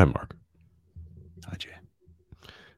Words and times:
Hi, 0.00 0.06
Mark. 0.06 0.34
Hi, 1.50 1.56
Jay. 1.58 1.68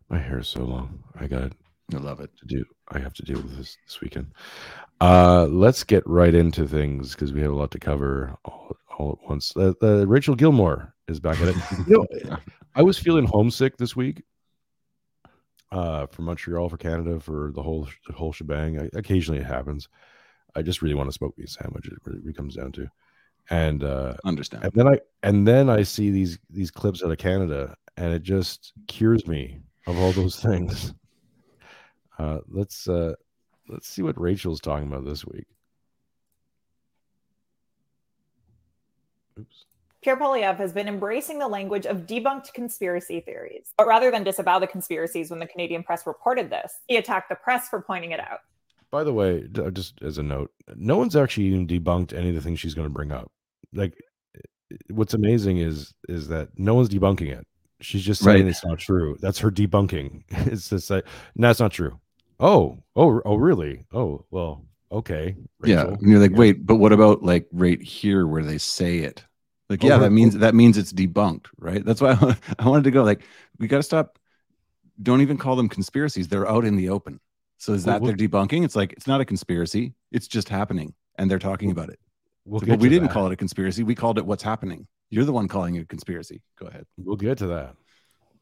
My 0.09 0.19
hair 0.19 0.41
is 0.41 0.49
so 0.49 0.65
long. 0.65 1.05
I 1.21 1.29
got 1.29 1.45
it. 1.45 1.53
I 1.95 1.99
love 1.99 2.19
it. 2.19 2.37
to 2.39 2.47
do. 2.47 2.65
I 2.89 2.99
have 2.99 3.15
to 3.15 3.23
deal 3.23 3.37
with 3.37 3.57
this 3.57 3.79
this 3.87 4.01
weekend. 4.01 4.33
Uh, 5.01 5.45
let's 5.45 5.85
get 5.85 6.05
right 6.05 6.35
into 6.35 6.67
things 6.67 7.13
because 7.13 7.33
we 7.33 7.41
have 7.41 7.53
a 7.53 7.55
lot 7.55 7.71
to 7.71 7.79
cover 7.79 8.35
all, 8.45 8.77
all 8.99 9.13
at 9.13 9.29
once. 9.29 9.57
Uh, 9.57 9.73
uh, 9.81 10.05
Rachel 10.05 10.35
Gilmore 10.35 10.93
is 11.07 11.21
back 11.21 11.41
at 11.41 11.51
it. 11.51 11.57
you 11.87 12.05
know, 12.25 12.37
I 12.75 12.83
was 12.83 12.99
feeling 12.99 13.27
homesick 13.27 13.77
this 13.77 13.95
week. 13.95 14.25
Uh, 15.71 16.07
for 16.07 16.23
Montreal, 16.23 16.69
for 16.71 16.77
Canada, 16.77 17.21
for 17.21 17.53
the 17.55 17.63
whole 17.63 17.87
the 18.09 18.15
whole 18.15 18.33
shebang. 18.33 18.81
I, 18.81 18.91
occasionally 18.95 19.39
it 19.39 19.47
happens. 19.47 19.89
I 20.57 20.63
just 20.63 20.83
really 20.83 20.97
want 20.97 21.09
to 21.09 21.15
smoke 21.15 21.39
me 21.39 21.45
a 21.45 21.47
sandwich. 21.47 21.87
It 21.87 21.99
really 22.05 22.33
comes 22.33 22.57
down 22.57 22.73
to, 22.73 22.89
and 23.51 23.85
uh, 23.85 24.15
Understand. 24.25 24.65
and 24.65 24.73
then 24.73 24.89
I 24.89 24.99
and 25.23 25.47
then 25.47 25.69
I 25.69 25.83
see 25.83 26.11
these 26.11 26.39
these 26.51 26.71
clips 26.71 27.03
out 27.03 27.11
of 27.11 27.19
Canada, 27.19 27.75
and 27.97 28.13
it 28.13 28.23
just 28.23 28.73
cures 28.87 29.27
me 29.27 29.61
of 29.87 29.99
all 29.99 30.13
those 30.13 30.37
things. 30.43 30.95
Uh, 32.19 32.39
let's 32.49 32.89
uh, 32.89 33.15
let's 33.69 33.89
see 33.89 34.03
what 34.03 34.21
Rachel's 34.21 34.61
talking 34.61 34.87
about 34.87 35.05
this 35.05 35.25
week. 35.25 35.47
Oops. 39.39 39.65
Pierre 40.03 40.17
Poilievre 40.17 40.57
has 40.57 40.73
been 40.73 40.89
embracing 40.89 41.39
the 41.39 41.47
language 41.47 41.87
of 41.87 42.07
debunked 42.09 42.53
conspiracy 42.55 43.21
theories. 43.21 43.73
But 43.79 43.87
rather 43.87 44.11
than 44.11 44.25
disavow 44.25 44.59
the 44.59 44.67
conspiracies 44.67 45.31
when 45.31 45.39
the 45.39 45.47
Canadian 45.47 45.85
press 45.85 46.07
reported 46.09 46.51
this, 46.51 46.73
he 46.89 46.97
attacked 46.97 47.29
the 47.29 47.37
press 47.37 47.69
for 47.69 47.81
pointing 47.81 48.11
it 48.11 48.19
out. 48.19 48.41
By 48.93 49.05
the 49.05 49.13
way, 49.13 49.49
uh, 49.59 49.71
just 49.73 50.03
as 50.03 50.19
a 50.19 50.23
note, 50.23 50.53
no 50.77 50.99
one's 50.99 51.17
actually 51.17 51.47
even 51.47 51.67
debunked 51.67 52.13
any 52.13 52.29
of 52.31 52.37
the 52.37 52.43
things 52.43 52.61
she's 52.61 52.75
going 52.75 52.87
to 52.89 52.95
bring 52.95 53.11
up. 53.13 53.33
Like, 53.73 53.95
what's 54.91 55.15
amazing 55.15 55.59
is 55.59 55.95
is 56.09 56.29
that 56.29 56.51
no 56.59 56.75
one's 56.75 56.91
debunking 56.91 57.31
it. 57.31 57.47
She's 57.81 58.05
just 58.05 58.23
saying 58.23 58.47
Right. 58.47 58.47
it's 58.47 58.65
not 58.65 58.79
true. 58.79 59.17
That's 59.21 59.41
her 59.41 59.51
debunking. 59.51 60.25
It's 60.53 60.69
just 60.71 60.91
like, 60.91 61.07
no, 61.37 61.51
it's 61.51 61.61
not 61.61 61.73
true. 61.73 62.01
Oh, 62.41 62.83
oh, 62.97 63.21
oh, 63.25 63.37
really? 63.37 63.87
Oh, 63.93 64.27
well, 64.31 64.67
okay. 64.91 65.37
yeah. 65.65 65.87
And 66.01 66.11
you're 66.11 66.21
like, 66.21 66.37
wait, 66.37 66.67
but 66.67 66.77
what 66.77 66.93
about 66.93 67.23
like 67.23 67.49
right 67.53 67.81
here 67.83 68.27
where 68.27 68.43
they 68.45 68.59
say 68.59 68.99
it? 69.01 69.25
Like, 69.69 69.85
Oh, 69.85 69.89
yeah, 69.89 69.99
that 69.99 70.11
oh 70.11 70.11
means 70.11 70.35
that 70.39 70.55
means 70.55 70.79
it's 70.79 70.93
debunked, 70.93 71.47
right? 71.59 71.85
That's 71.85 72.01
why 72.01 72.13
I, 72.13 72.37
I 72.59 72.69
wanted 72.69 72.85
to 72.85 72.91
go. 72.91 73.05
Like, 73.05 73.23
we 73.59 73.69
got 73.69 73.79
to 73.79 73.83
stop. 73.83 74.19
Don't 75.03 75.23
even 75.23 75.39
call 75.39 75.57
them 75.57 75.69
conspiracies. 75.69 76.29
They're 76.29 76.49
out 76.49 76.65
in 76.65 76.77
the 76.77 76.91
open. 76.91 77.21
So 77.63 77.75
is 77.75 77.85
that 77.85 78.01
we'll- 78.01 78.13
they're 78.13 78.29
debunking? 78.29 78.65
It's 78.65 78.75
like 78.75 78.93
it's 78.93 79.07
not 79.07 79.21
a 79.21 79.25
conspiracy. 79.25 79.95
It's 80.11 80.27
just 80.27 80.49
happening, 80.49 80.95
and 81.17 81.31
they're 81.31 81.39
talking 81.39 81.71
about 81.71 81.91
it. 81.91 82.01
We'll 82.45 82.61
It's 82.61 82.69
like, 82.69 82.81
we 82.81 82.89
didn't 82.89 83.07
that. 83.07 83.15
call 83.15 83.29
it 83.29 83.33
a 83.33 83.37
conspiracy. 83.37 83.85
We 83.85 83.95
called 83.95 84.19
it 84.19 84.27
what's 84.27 84.43
happening. 84.43 84.89
You're 85.11 85.25
the 85.25 85.33
one 85.33 85.47
calling 85.47 85.77
it 85.77 85.83
a 85.83 85.87
conspiracy. 85.87 86.43
Go 86.59 86.67
ahead. 86.67 86.87
We'll 86.97 87.15
get 87.15 87.39
to 87.39 87.47
that. 87.47 87.77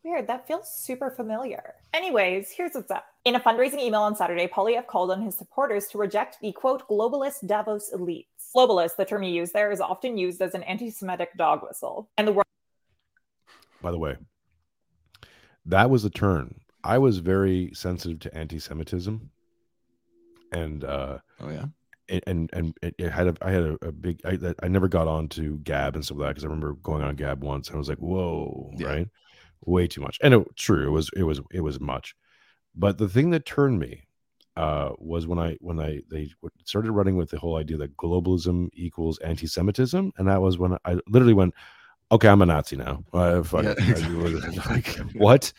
Weird, 0.02 0.26
that 0.28 0.46
feels 0.46 0.72
super 0.72 1.10
familiar. 1.10 1.74
Anyways, 1.92 2.50
here's 2.50 2.72
what's 2.72 2.90
up. 2.90 3.04
In 3.26 3.34
a 3.34 3.40
fundraising 3.40 3.80
email 3.80 4.00
on 4.00 4.16
Saturday, 4.16 4.46
Poilievre 4.46 4.86
called 4.86 5.10
on 5.10 5.20
his 5.20 5.36
supporters 5.36 5.88
to 5.88 5.98
reject 5.98 6.38
the 6.40 6.52
quote, 6.52 6.88
globalist 6.88 7.46
Davos 7.46 7.92
elites. 7.94 8.24
Globalist, 8.56 8.96
the 8.96 9.04
term 9.04 9.20
he 9.20 9.32
used 9.32 9.52
there, 9.52 9.70
is 9.70 9.82
often 9.82 10.16
used 10.16 10.40
as 10.40 10.54
an 10.54 10.62
anti 10.62 10.88
Semitic 10.90 11.36
dog 11.36 11.62
whistle. 11.62 12.08
And 12.16 12.26
the 12.26 12.32
word 12.32 12.46
By 13.82 13.90
the 13.90 13.98
way, 13.98 14.16
that 15.66 15.90
was 15.90 16.06
a 16.06 16.10
turn. 16.10 16.62
I 16.84 16.98
was 16.98 17.18
very 17.18 17.70
sensitive 17.74 18.18
to 18.20 18.36
anti-Semitism, 18.36 19.30
and 20.52 20.84
uh, 20.84 21.18
Oh 21.40 21.50
yeah. 21.50 21.66
and 22.08 22.22
and, 22.26 22.50
and 22.52 22.74
it, 22.82 22.94
it 22.98 23.10
had 23.10 23.28
a, 23.28 23.34
I 23.42 23.50
had 23.50 23.62
a, 23.62 23.78
a 23.82 23.92
big 23.92 24.20
I, 24.24 24.38
I 24.62 24.68
never 24.68 24.88
got 24.88 25.08
on 25.08 25.28
to 25.30 25.58
Gab 25.58 25.94
and 25.94 26.04
stuff 26.04 26.18
like 26.18 26.28
that 26.28 26.30
because 26.32 26.44
I 26.44 26.48
remember 26.48 26.74
going 26.82 27.02
on 27.02 27.16
Gab 27.16 27.42
once 27.42 27.68
and 27.68 27.76
I 27.76 27.78
was 27.78 27.88
like, 27.88 27.98
whoa, 27.98 28.72
Yeah. 28.76 28.86
right, 28.88 29.08
way 29.64 29.86
too 29.86 30.00
much. 30.00 30.18
And 30.22 30.34
it, 30.34 30.56
true, 30.56 30.86
it 30.86 30.90
was 30.90 31.10
it 31.16 31.22
was 31.22 31.40
it 31.52 31.60
was 31.60 31.80
much. 31.80 32.14
But 32.74 32.98
the 32.98 33.08
thing 33.08 33.30
that 33.30 33.44
turned 33.46 33.78
me 33.78 34.04
uh, 34.56 34.90
was 34.98 35.26
when 35.26 35.38
I 35.38 35.56
when 35.60 35.78
I 35.80 36.00
they 36.10 36.30
started 36.64 36.92
running 36.92 37.16
with 37.16 37.30
the 37.30 37.38
whole 37.38 37.56
idea 37.56 37.76
that 37.78 37.96
globalism 37.96 38.68
equals 38.74 39.18
anti-Semitism, 39.20 40.12
and 40.16 40.28
that 40.28 40.40
was 40.40 40.58
when 40.58 40.76
I 40.84 40.98
literally 41.08 41.34
went, 41.34 41.54
okay, 42.12 42.28
I'm 42.28 42.42
a 42.42 42.46
Nazi 42.46 42.76
now. 42.76 43.04
Uh, 43.12 43.42
fuck 43.42 43.64
Yeah. 43.64 43.74
like, 44.70 44.96
what? 45.14 45.52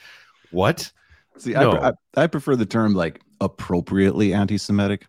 What? 0.52 0.92
See, 1.38 1.54
No. 1.54 1.72
I, 1.72 1.90
I, 1.90 2.24
I 2.24 2.28
prefer 2.28 2.56
the 2.56 2.66
term 2.66 2.94
like 2.94 3.22
appropriately 3.40 4.34
anti-Semitic. 4.34 5.08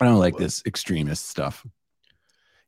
I 0.00 0.06
don't 0.06 0.18
like 0.18 0.36
this 0.36 0.62
extremist 0.66 1.28
stuff. 1.28 1.64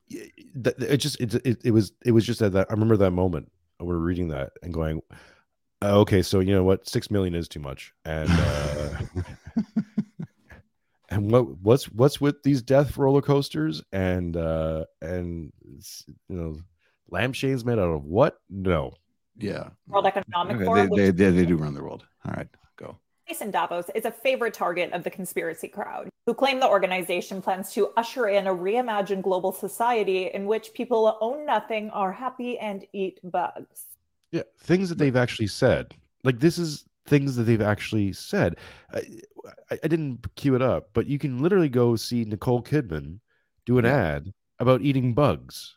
it 0.08 0.96
just 0.98 1.20
it, 1.20 1.34
it 1.46 1.58
it 1.64 1.70
was 1.72 1.92
it 2.04 2.12
was 2.12 2.24
just 2.24 2.40
at 2.42 2.52
that 2.52 2.68
I 2.70 2.74
remember 2.74 2.96
that 2.98 3.10
moment 3.10 3.50
we 3.80 3.86
were 3.86 3.98
reading 3.98 4.28
that 4.28 4.52
and 4.62 4.72
going, 4.72 5.00
uh, 5.82 5.98
okay, 6.00 6.22
so 6.22 6.40
you 6.40 6.54
know 6.54 6.64
what, 6.64 6.88
six 6.88 7.10
million 7.10 7.34
is 7.34 7.48
too 7.48 7.60
much, 7.60 7.92
and 8.04 8.30
uh, 8.30 8.90
and 11.10 11.30
what 11.30 11.58
what's 11.58 11.84
what's 11.86 12.20
with 12.20 12.42
these 12.42 12.62
death 12.62 12.96
roller 12.96 13.22
coasters 13.22 13.82
and 13.92 14.36
uh 14.36 14.84
and 15.02 15.52
you 16.28 16.36
know 16.36 16.56
lampshades 17.10 17.64
made 17.64 17.78
out 17.78 17.90
of 17.90 18.04
what? 18.04 18.38
No, 18.48 18.94
Yeah. 19.36 19.68
World 19.88 20.06
Economic 20.06 20.56
Okay, 20.56 20.64
Forum, 20.64 20.90
they, 20.90 20.96
they, 20.96 21.10
they, 21.10 21.30
they 21.30 21.46
do 21.46 21.56
run 21.56 21.74
the 21.74 21.82
world. 21.82 22.06
All 22.24 22.32
right, 22.36 22.48
go. 22.76 22.98
Jason 23.28 23.50
Davos, 23.50 23.86
is 23.94 24.04
a 24.04 24.10
favorite 24.10 24.54
target 24.54 24.92
of 24.92 25.02
the 25.02 25.10
conspiracy 25.10 25.66
crowd, 25.68 26.08
who 26.26 26.34
claim 26.34 26.60
the 26.60 26.68
organization 26.68 27.40
plans 27.40 27.72
to 27.72 27.90
usher 27.96 28.28
in 28.28 28.46
a 28.46 28.54
reimagined 28.54 29.22
global 29.22 29.50
society 29.50 30.26
in 30.34 30.44
which 30.46 30.74
people 30.74 31.16
own 31.20 31.46
nothing, 31.46 31.90
are 31.90 32.12
happy, 32.12 32.58
and 32.58 32.84
eat 32.92 33.18
bugs. 33.24 33.86
yeah, 34.30 34.42
things 34.58 34.88
that 34.88 34.98
they've 34.98 35.16
actually 35.16 35.46
said. 35.46 35.94
Like 36.22 36.38
this 36.38 36.58
is 36.58 36.84
things 37.06 37.34
that 37.36 37.44
they've 37.44 37.60
actually 37.62 38.12
said. 38.12 38.56
I, 38.92 39.02
I, 39.70 39.78
I 39.84 39.88
didn't 39.88 40.24
cue 40.36 40.54
it 40.54 40.62
up, 40.62 40.90
but 40.92 41.06
you 41.06 41.18
can 41.18 41.42
literally 41.42 41.68
go 41.68 41.96
see 41.96 42.24
Nicole 42.24 42.62
Kidman 42.62 43.18
do 43.66 43.78
an 43.78 43.84
Yeah. 43.86 43.96
ad 43.96 44.32
about 44.58 44.82
eating 44.82 45.14
bugs. 45.14 45.76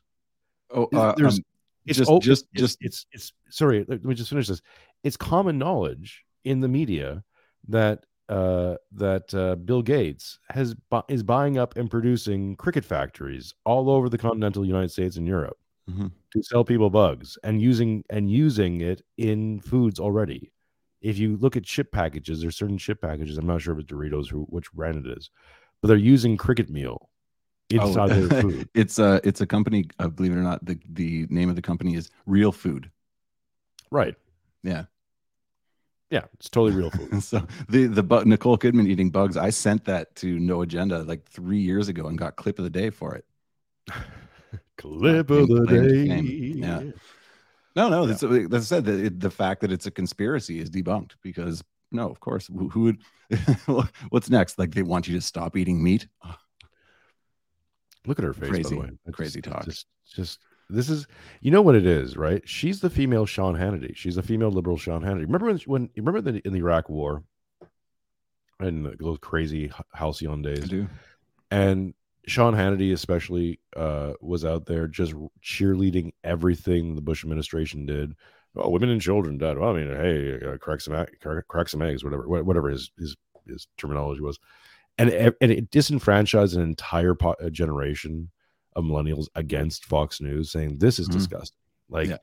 Oh, 0.70 0.90
uh, 0.94 1.16
there's- 1.16 1.38
um, 1.38 1.44
It's 1.88 1.98
just, 1.98 2.22
just, 2.22 2.46
it's, 2.54 2.62
just, 2.62 2.78
it's 2.82 3.06
it's 3.12 3.34
sorry. 3.50 3.86
Let 3.88 4.04
me 4.04 4.14
just 4.16 4.30
finish 4.30 4.48
this. 4.48 4.62
It's 5.04 5.18
common 5.18 5.58
knowledge 5.58 6.24
in 6.44 6.60
the 6.60 6.68
media 6.68 7.24
that 7.68 8.06
uh, 8.30 8.76
that 8.92 9.34
uh, 9.34 9.56
Bill 9.56 9.82
Gates 9.82 10.38
has 10.50 10.74
bu- 10.92 11.02
is 11.08 11.24
buying 11.24 11.58
up 11.58 11.78
and 11.78 11.90
producing 11.90 12.56
cricket 12.58 12.84
factories 12.84 13.54
all 13.66 13.90
over 13.90 14.10
the 14.10 14.18
continental 14.18 14.66
United 14.66 14.92
States 14.92 15.16
and 15.16 15.26
Europe 15.26 15.58
Mhm. 15.90 16.12
to 16.34 16.44
sell 16.44 16.66
people 16.66 16.90
bugs 16.90 17.38
and 17.44 17.62
using 17.62 18.04
and 18.10 18.30
using 18.30 18.82
it 18.82 19.02
in 19.18 19.62
foods 19.62 20.00
already. 20.00 20.52
If 21.02 21.18
you 21.18 21.38
look 21.38 21.56
at 21.56 21.64
chip 21.64 21.92
packages, 21.92 22.42
there's 22.42 22.58
certain 22.58 22.78
chip 22.78 23.00
packages. 23.02 23.38
I'm 23.38 23.48
not 23.48 23.62
sure 23.62 23.74
if 23.74 23.80
it's 23.80 23.92
Doritos 23.92 24.34
or 24.34 24.40
which 24.40 24.72
brand 24.74 25.06
it 25.06 25.18
is, 25.18 25.30
but 25.82 25.88
they're 25.88 25.96
using 25.98 26.36
cricket 26.36 26.70
meal 26.70 27.07
inside 27.70 28.12
Oh, 28.12 28.28
their 28.28 28.42
food. 28.42 28.70
it's 28.76 29.00
a, 29.00 29.20
it's 29.24 29.42
a 29.42 29.46
company. 29.48 29.86
Uh, 30.00 30.08
believe 30.08 30.32
it 30.32 30.36
or 30.36 30.44
not, 30.44 30.64
the 30.66 30.80
the 30.94 31.28
name 31.30 31.50
of 31.50 31.56
the 31.56 31.62
company 31.62 31.96
is 31.96 32.10
Real 32.26 32.52
Food. 32.52 32.92
Right. 33.92 34.16
Yeah. 34.64 34.86
Yeah, 36.10 36.24
it's 36.36 36.50
totally 36.50 36.74
real 36.74 36.90
food. 36.92 37.22
so 37.22 37.46
the 37.70 37.88
the 37.88 38.24
Nicole 38.26 38.58
Kidman 38.58 38.88
eating 38.88 39.10
bugs. 39.10 39.36
I 39.36 39.50
sent 39.50 39.84
that 39.86 40.16
to 40.18 40.40
No 40.40 40.62
Agenda 40.62 41.04
like 41.04 41.26
three 41.26 41.60
years 41.60 41.90
ago 41.90 42.08
and 42.08 42.18
got 42.18 42.38
clip 42.38 42.60
of 42.60 42.64
the 42.64 42.70
day 42.70 42.90
for 42.90 43.16
it. 43.16 43.26
Clip 44.78 45.30
of 45.30 45.48
the 45.48 45.66
day. 45.66 46.08
fame. 46.08 46.26
Yeah. 46.26 46.84
No, 47.76 47.90
no, 47.90 48.06
that's 48.06 48.22
that's 48.50 48.68
said. 48.68 48.86
The, 48.86 49.06
it- 49.06 49.20
the 49.20 49.30
fact 49.32 49.62
that 49.62 49.72
it's 49.72 49.86
a 49.86 49.92
conspiracy 49.92 50.60
is 50.60 50.70
debunked 50.70 51.12
because 51.22 51.64
no, 51.92 52.10
of 52.10 52.20
course, 52.20 52.48
who, 52.48 52.70
who 52.70 52.82
would? 52.84 52.98
what's 54.10 54.30
next? 54.30 54.58
Like 54.60 54.74
they 54.74 54.84
want 54.84 55.08
you 55.08 55.16
to 55.16 55.22
stop 55.22 55.56
eating 55.58 55.84
meat? 55.84 56.08
Look 58.08 58.18
at 58.20 58.26
her 58.26 58.34
face, 58.34 58.50
by 58.50 58.56
Crazy- 58.56 58.98
the 59.06 59.12
crazy 59.12 59.42
just- 59.42 59.54
talk. 59.54 59.66
Just, 59.66 59.86
just 60.16 60.40
this 60.70 60.90
is, 60.90 61.08
you 61.42 61.52
know 61.52 61.62
what 61.62 61.76
it 61.76 61.86
is, 61.86 62.18
right? 62.18 62.42
She's 62.48 62.80
the 62.82 62.90
female 62.90 63.26
Sean 63.26 63.56
Hannity. 63.56 63.96
She's 63.96 64.18
a 64.18 64.24
female 64.24 64.50
liberal 64.52 64.78
Sean 64.78 65.02
Hannity. 65.02 65.22
Remember 65.22 65.46
when? 65.48 65.58
when 65.66 65.90
remember 65.96 66.20
the, 66.22 66.40
in 66.46 66.52
the 66.54 66.60
Iraq 66.60 66.90
War, 66.90 67.24
and 68.60 68.86
the- 68.86 68.96
those 69.00 69.18
crazy 69.20 69.72
halcyon 69.94 70.46
I 70.46 70.54
days, 70.56 70.68
do. 70.70 70.88
and 71.52 71.94
Sean 72.26 72.54
Hannity 72.54 72.92
especially 72.92 73.60
uh, 73.76 74.14
was 74.22 74.44
out 74.44 74.66
there 74.66 74.88
just 74.88 75.14
cheerleading 75.42 76.12
everything 76.24 76.96
the 76.96 77.02
Bush 77.02 77.24
administration 77.24 77.86
did. 77.86 78.16
Oh, 78.58 78.70
women 78.70 78.90
and 78.90 79.00
children 79.02 79.38
died. 79.38 79.58
Well, 79.58 79.70
I 79.70 79.74
mean, 79.82 79.88
hey, 79.96 80.40
uh, 80.46 80.58
crack 80.58 80.82
some 80.82 80.94
crack, 81.22 81.48
crack 81.48 81.70
some 81.70 81.82
eggs, 81.82 82.04
whatever, 82.04 82.28
whatever 82.44 82.70
his 82.70 82.92
his 82.98 83.16
his 83.48 83.68
terminology 83.78 84.20
was, 84.22 84.40
and 84.98 85.10
it, 85.10 85.36
and 85.42 85.52
it 85.52 85.72
disenfranchised 85.72 86.56
an 86.56 86.62
entire 86.62 87.14
po- 87.16 87.36
uh, 87.44 87.50
generation 87.50 88.32
of 88.76 88.84
millennials 88.84 89.28
against 89.36 89.86
Fox 89.86 90.22
News, 90.22 90.52
saying 90.52 90.78
this 90.80 91.00
is 91.00 91.08
Mhm. 91.10 91.14
disgusting. 91.14 91.58
Like, 91.90 92.10
Yeah. 92.10 92.18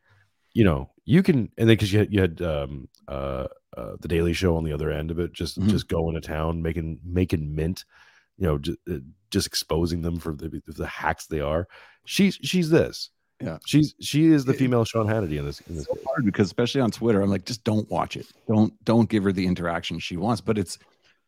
you 0.53 0.65
know, 0.65 0.91
you 1.05 1.23
can, 1.23 1.51
and 1.59 1.69
then 1.69 1.77
because 1.77 1.93
you 1.93 1.99
had 2.01 2.13
you 2.13 2.21
had 2.21 2.41
um, 2.43 2.89
uh, 3.09 3.47
uh, 3.77 3.97
the 4.01 4.09
Daily 4.09 4.33
Show 4.33 4.57
on 4.57 4.65
the 4.65 4.73
other 4.73 4.91
end 4.91 5.11
of 5.11 5.19
it, 5.19 5.33
just 5.33 5.59
Mhm. 5.59 5.69
just 5.69 5.89
going 5.89 6.15
to 6.15 6.21
town, 6.21 6.63
making 6.63 7.01
making 7.05 7.55
mint, 7.55 7.85
you 8.39 8.47
know, 8.47 8.59
just, 8.59 8.79
just 9.31 9.47
exposing 9.47 10.03
them 10.03 10.19
for 10.19 10.35
the, 10.35 10.63
the 10.67 10.87
hacks 10.87 11.27
they 11.27 11.41
are. 11.41 11.67
She's 12.07 12.37
she's 12.43 12.71
this, 12.71 13.11
Yeah. 13.43 13.59
she's 13.67 13.95
she 14.01 14.27
is 14.27 14.45
the 14.45 14.55
female 14.55 14.85
Sean 14.85 15.07
Hannity 15.07 15.39
in 15.39 15.45
this. 15.45 15.61
In 15.69 15.75
this 15.77 15.87
so 15.87 15.99
hard 16.07 16.25
because 16.25 16.47
especially 16.47 16.81
on 16.83 16.91
Twitter, 16.93 17.21
I'm 17.21 17.31
like, 17.31 17.45
just 17.47 17.65
don't 17.65 17.91
watch 17.91 18.17
it. 18.17 18.27
Don't 18.47 18.73
don't 18.85 19.09
give 19.09 19.25
her 19.25 19.33
the 19.33 19.47
interaction 19.47 19.99
she 19.99 20.17
wants. 20.17 20.41
But 20.41 20.57
it's 20.59 20.79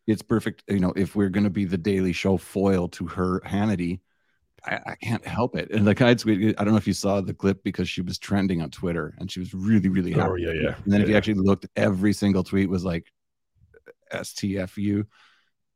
it's 0.07 0.23
perfect. 0.23 0.63
You 0.69 0.81
know, 0.81 0.93
if 0.97 1.17
we're 1.17 1.29
gonna 1.29 1.51
be 1.51 1.65
the 1.65 1.79
Daily 1.79 2.13
Show 2.13 2.37
foil 2.37 2.89
to 2.91 3.07
her 3.07 3.41
Hannity, 3.41 4.01
I, 4.65 4.81
I 4.87 4.95
can't 4.97 5.27
help 5.27 5.57
it. 5.57 5.71
And 5.71 5.85
like 5.85 6.01
I 6.01 6.15
tweeted, 6.15 6.55
I 6.59 6.65
don't 6.65 6.73
know 6.73 6.79
if 6.79 6.87
you 6.87 6.93
saw 6.93 7.21
the 7.21 7.35
clip 7.35 7.63
because 7.63 7.89
she 7.89 8.03
was 8.03 8.19
trending 8.19 8.63
on 8.63 8.71
Twitter 8.71 9.15
and 9.19 9.31
she 9.31 9.41
was 9.41 9.55
really 9.55 9.89
really 9.89 10.13
happy. 10.13 10.31
Oh 10.31 10.35
yeah, 10.37 10.53
yeah. 10.53 10.75
And 10.85 10.93
then 10.93 11.01
if 11.01 11.09
you 11.09 11.13
yeah. 11.13 11.19
actually 11.19 11.35
looked, 11.35 11.67
every 11.77 12.13
single 12.13 12.45
tweet 12.45 12.69
was 12.69 12.85
like 12.85 13.11
STFU. 14.13 15.07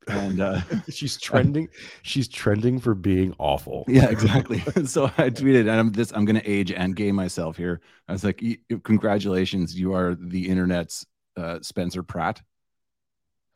And 0.07 0.41
uh 0.41 0.61
she's 0.89 1.19
trending, 1.19 1.69
she's 2.03 2.27
trending 2.29 2.81
for 2.81 2.95
being 2.95 3.35
awful. 3.39 3.85
yeah, 3.87 4.09
exactly. 4.09 4.61
so 4.87 5.07
I 5.07 5.31
tweeted, 5.31 5.61
and 5.61 5.71
I'm 5.73 5.93
this. 5.93 6.13
I'm 6.13 6.25
going 6.25 6.41
to 6.41 6.49
age 6.49 6.73
and 6.73 6.97
gay 6.97 7.13
myself 7.13 7.57
here. 7.57 7.83
I 8.09 8.13
was 8.13 8.25
like, 8.25 8.43
"Congratulations, 8.83 9.79
you 9.79 9.93
are 9.93 10.15
the 10.15 10.49
internet's 10.49 11.07
uh, 11.37 11.59
Spencer 11.61 12.03
Pratt." 12.03 12.41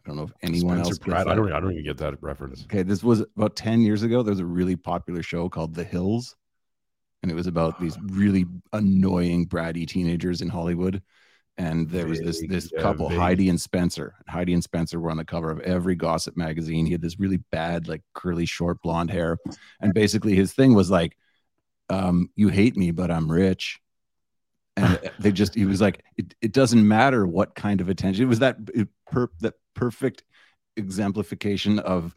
I 0.04 0.10
don't 0.10 0.16
know 0.16 0.24
if 0.24 0.32
anyone 0.42 0.76
Spencer 0.76 0.90
else. 0.90 0.98
Pratt. 0.98 1.28
I 1.28 1.34
don't. 1.34 1.50
I 1.52 1.60
don't 1.60 1.72
even 1.72 1.84
get 1.84 1.98
that 1.98 2.22
reference. 2.22 2.64
Okay, 2.64 2.82
this 2.82 3.02
was 3.02 3.24
about 3.36 3.56
ten 3.56 3.80
years 3.80 4.02
ago. 4.02 4.22
There 4.22 4.32
was 4.32 4.40
a 4.40 4.44
really 4.44 4.76
popular 4.76 5.22
show 5.22 5.48
called 5.48 5.74
The 5.74 5.84
Hills, 5.84 6.36
and 7.22 7.32
it 7.32 7.34
was 7.34 7.46
about 7.46 7.80
these 7.80 7.96
really 8.02 8.44
annoying 8.72 9.46
bratty 9.46 9.86
teenagers 9.88 10.42
in 10.42 10.48
Hollywood. 10.48 11.02
And 11.56 11.88
there 11.88 12.06
was 12.06 12.20
this 12.20 12.44
this 12.48 12.70
yeah, 12.74 12.82
couple, 12.82 13.08
vague. 13.08 13.18
Heidi 13.18 13.48
and 13.48 13.60
Spencer. 13.60 14.14
Heidi 14.28 14.52
and 14.52 14.62
Spencer 14.62 14.98
were 15.00 15.10
on 15.10 15.16
the 15.16 15.24
cover 15.24 15.50
of 15.50 15.60
every 15.60 15.94
gossip 15.94 16.36
magazine. 16.36 16.84
He 16.84 16.92
had 16.92 17.00
this 17.00 17.18
really 17.18 17.38
bad, 17.52 17.86
like 17.86 18.02
curly, 18.12 18.44
short 18.44 18.82
blonde 18.82 19.10
hair, 19.10 19.38
and 19.80 19.94
basically 19.94 20.34
his 20.34 20.52
thing 20.52 20.74
was 20.74 20.90
like, 20.90 21.16
um, 21.88 22.28
"You 22.34 22.48
hate 22.48 22.76
me, 22.76 22.90
but 22.90 23.10
I'm 23.10 23.30
rich." 23.30 23.80
And 24.76 24.98
they 25.18 25.32
just, 25.32 25.54
he 25.54 25.66
was 25.66 25.80
like, 25.80 26.02
it, 26.16 26.34
it 26.40 26.52
doesn't 26.52 26.86
matter 26.86 27.26
what 27.26 27.54
kind 27.54 27.80
of 27.80 27.88
attention. 27.88 28.24
It 28.24 28.28
was 28.28 28.40
that 28.40 28.56
it, 28.74 28.88
per, 29.06 29.28
that 29.40 29.54
perfect 29.74 30.24
exemplification 30.76 31.78
of 31.78 32.14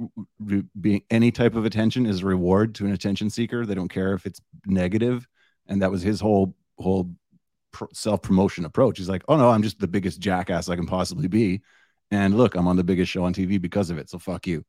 r- 0.00 0.08
r- 0.52 0.62
being 0.80 1.02
any 1.10 1.30
type 1.30 1.54
of 1.54 1.64
attention 1.64 2.06
is 2.06 2.20
a 2.22 2.26
reward 2.26 2.74
to 2.76 2.86
an 2.86 2.92
attention 2.92 3.30
seeker. 3.30 3.64
They 3.64 3.74
don't 3.74 3.88
care 3.88 4.14
if 4.14 4.26
it's 4.26 4.40
negative, 4.66 5.26
and 5.66 5.82
that 5.82 5.90
was 5.90 6.02
his 6.02 6.20
whole 6.20 6.54
whole 6.78 7.10
pro- 7.72 7.88
self 7.92 8.22
promotion 8.22 8.64
approach. 8.64 8.98
He's 8.98 9.08
like, 9.08 9.24
oh 9.28 9.36
no, 9.36 9.50
I'm 9.50 9.62
just 9.62 9.78
the 9.78 9.88
biggest 9.88 10.20
jackass 10.20 10.68
I 10.68 10.76
can 10.76 10.86
possibly 10.86 11.28
be, 11.28 11.62
and 12.10 12.36
look, 12.36 12.54
I'm 12.54 12.68
on 12.68 12.76
the 12.76 12.84
biggest 12.84 13.10
show 13.10 13.24
on 13.24 13.32
TV 13.32 13.58
because 13.58 13.90
of 13.90 13.98
it. 13.98 14.10
So 14.10 14.18
fuck 14.18 14.46
you. 14.46 14.64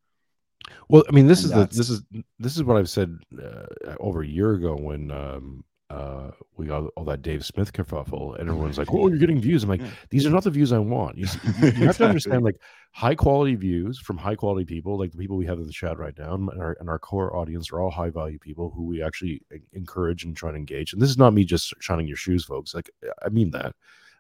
Well, 0.89 1.03
I 1.07 1.11
mean, 1.11 1.27
this 1.27 1.43
And 1.43 1.45
is 1.45 1.51
the 1.51 1.65
this 1.71 1.89
is 1.89 2.01
this 2.39 2.55
is 2.57 2.63
what 2.63 2.77
I've 2.77 2.89
said 2.89 3.17
uh, 3.41 3.65
over 3.99 4.21
a 4.21 4.27
year 4.27 4.53
ago 4.53 4.75
when 4.75 5.11
um 5.11 5.63
uh 5.89 6.31
we 6.57 6.65
got 6.65 6.85
all 6.95 7.03
that 7.05 7.21
Dave 7.21 7.45
Smith 7.45 7.71
kerfuffle, 7.73 8.39
and 8.39 8.49
everyone's 8.49 8.77
like, 8.77 8.91
"Oh, 8.91 9.07
you're 9.07 9.19
getting 9.19 9.39
views." 9.39 9.63
I'm 9.63 9.69
like, 9.69 9.81
"These 10.09 10.25
are 10.25 10.29
not 10.31 10.43
the 10.43 10.49
views 10.49 10.71
I 10.71 10.79
want." 10.79 11.17
You, 11.17 11.27
you- 11.61 11.67
you 11.73 11.85
have 11.85 11.97
to 11.97 12.05
understand, 12.07 12.43
like, 12.43 12.55
high 12.91 13.13
quality 13.13 13.53
views 13.55 13.99
from 13.99 14.17
high 14.17 14.35
quality 14.35 14.65
people, 14.65 14.97
like 14.97 15.11
the 15.11 15.17
people 15.17 15.37
we 15.37 15.45
have 15.45 15.59
in 15.59 15.65
the 15.67 15.71
chat 15.71 15.97
right 15.99 16.17
now, 16.17 16.33
and 16.33 16.49
our, 16.59 16.75
and 16.79 16.89
our 16.89 16.97
core 16.97 17.35
audience 17.35 17.71
are 17.71 17.79
all 17.81 17.91
high 17.91 18.09
value 18.09 18.39
people 18.39 18.71
who 18.75 18.83
we 18.85 19.03
actually 19.03 19.41
encourage 19.73 20.23
and 20.23 20.35
try 20.35 20.49
to 20.51 20.57
engage. 20.57 20.91
And 20.93 21.01
this 21.01 21.09
is 21.09 21.17
not 21.17 21.33
me 21.33 21.43
just 21.45 21.73
shining 21.81 22.07
your 22.07 22.17
shoes, 22.17 22.43
folks. 22.45 22.73
Like, 22.73 22.89
I 23.23 23.29
mean 23.29 23.51
that. 23.51 23.75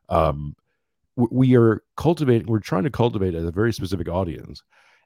Um, 0.09 0.55
we 1.15 1.55
are 1.55 1.81
cultivating. 1.95 2.47
We're 2.47 2.59
trying 2.59 2.83
to 2.83 2.89
cultivate 2.89 3.33
a 3.33 3.49
very 3.51 3.73
specific 3.73 4.07
audience. 4.09 4.61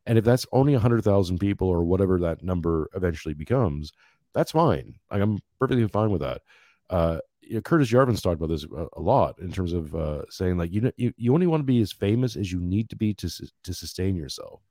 And 0.08 0.18
if 0.18 0.26
that's 0.26 0.46
only 0.52 0.74
100,000 0.74 1.38
people 1.40 1.68
or 1.70 1.84
whatever 1.84 2.20
that 2.20 2.42
number 2.44 2.90
eventually 2.96 3.34
becomes, 3.36 3.92
that's 4.34 4.52
fine. 4.52 4.96
Like, 5.12 5.22
I'm 5.22 5.40
perfectly 5.60 5.88
fine 5.88 6.12
with 6.12 6.22
that. 6.22 6.42
Uh, 6.90 7.20
you 7.42 7.56
know, 7.56 7.62
Curtis 7.62 7.92
Yarvin's 7.92 8.22
talked 8.22 8.38
about 8.38 8.50
this 8.50 8.64
a, 8.66 8.88
a 8.94 9.02
lot 9.02 9.40
in 9.40 9.52
terms 9.52 9.74
of 9.74 9.96
uh, 9.96 10.22
saying 10.30 10.58
like 10.58 10.72
you 10.72 10.82
know 10.82 10.92
you, 10.98 11.14
you 11.18 11.34
only 11.34 11.48
want 11.48 11.62
to 11.62 11.66
be 11.66 11.82
as 11.82 11.92
famous 11.92 12.36
as 12.36 12.52
you 12.52 12.60
need 12.60 12.90
to 12.90 12.96
be 12.96 13.14
to 13.16 13.30
to 13.64 13.74
sustain 13.74 14.16
yourself. 14.16 14.62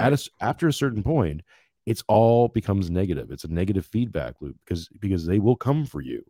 At 0.00 0.12
a 0.12 0.30
after 0.40 0.66
a 0.68 0.72
certain 0.72 1.02
point, 1.02 1.42
it's 1.86 2.02
all 2.08 2.48
becomes 2.48 2.90
negative. 2.90 3.30
It's 3.30 3.44
a 3.44 3.52
negative 3.52 3.86
feedback 3.86 4.40
loop 4.40 4.56
because 4.64 4.88
because 5.00 5.26
they 5.26 5.38
will 5.38 5.56
come 5.56 5.84
for 5.84 6.00
you. 6.00 6.24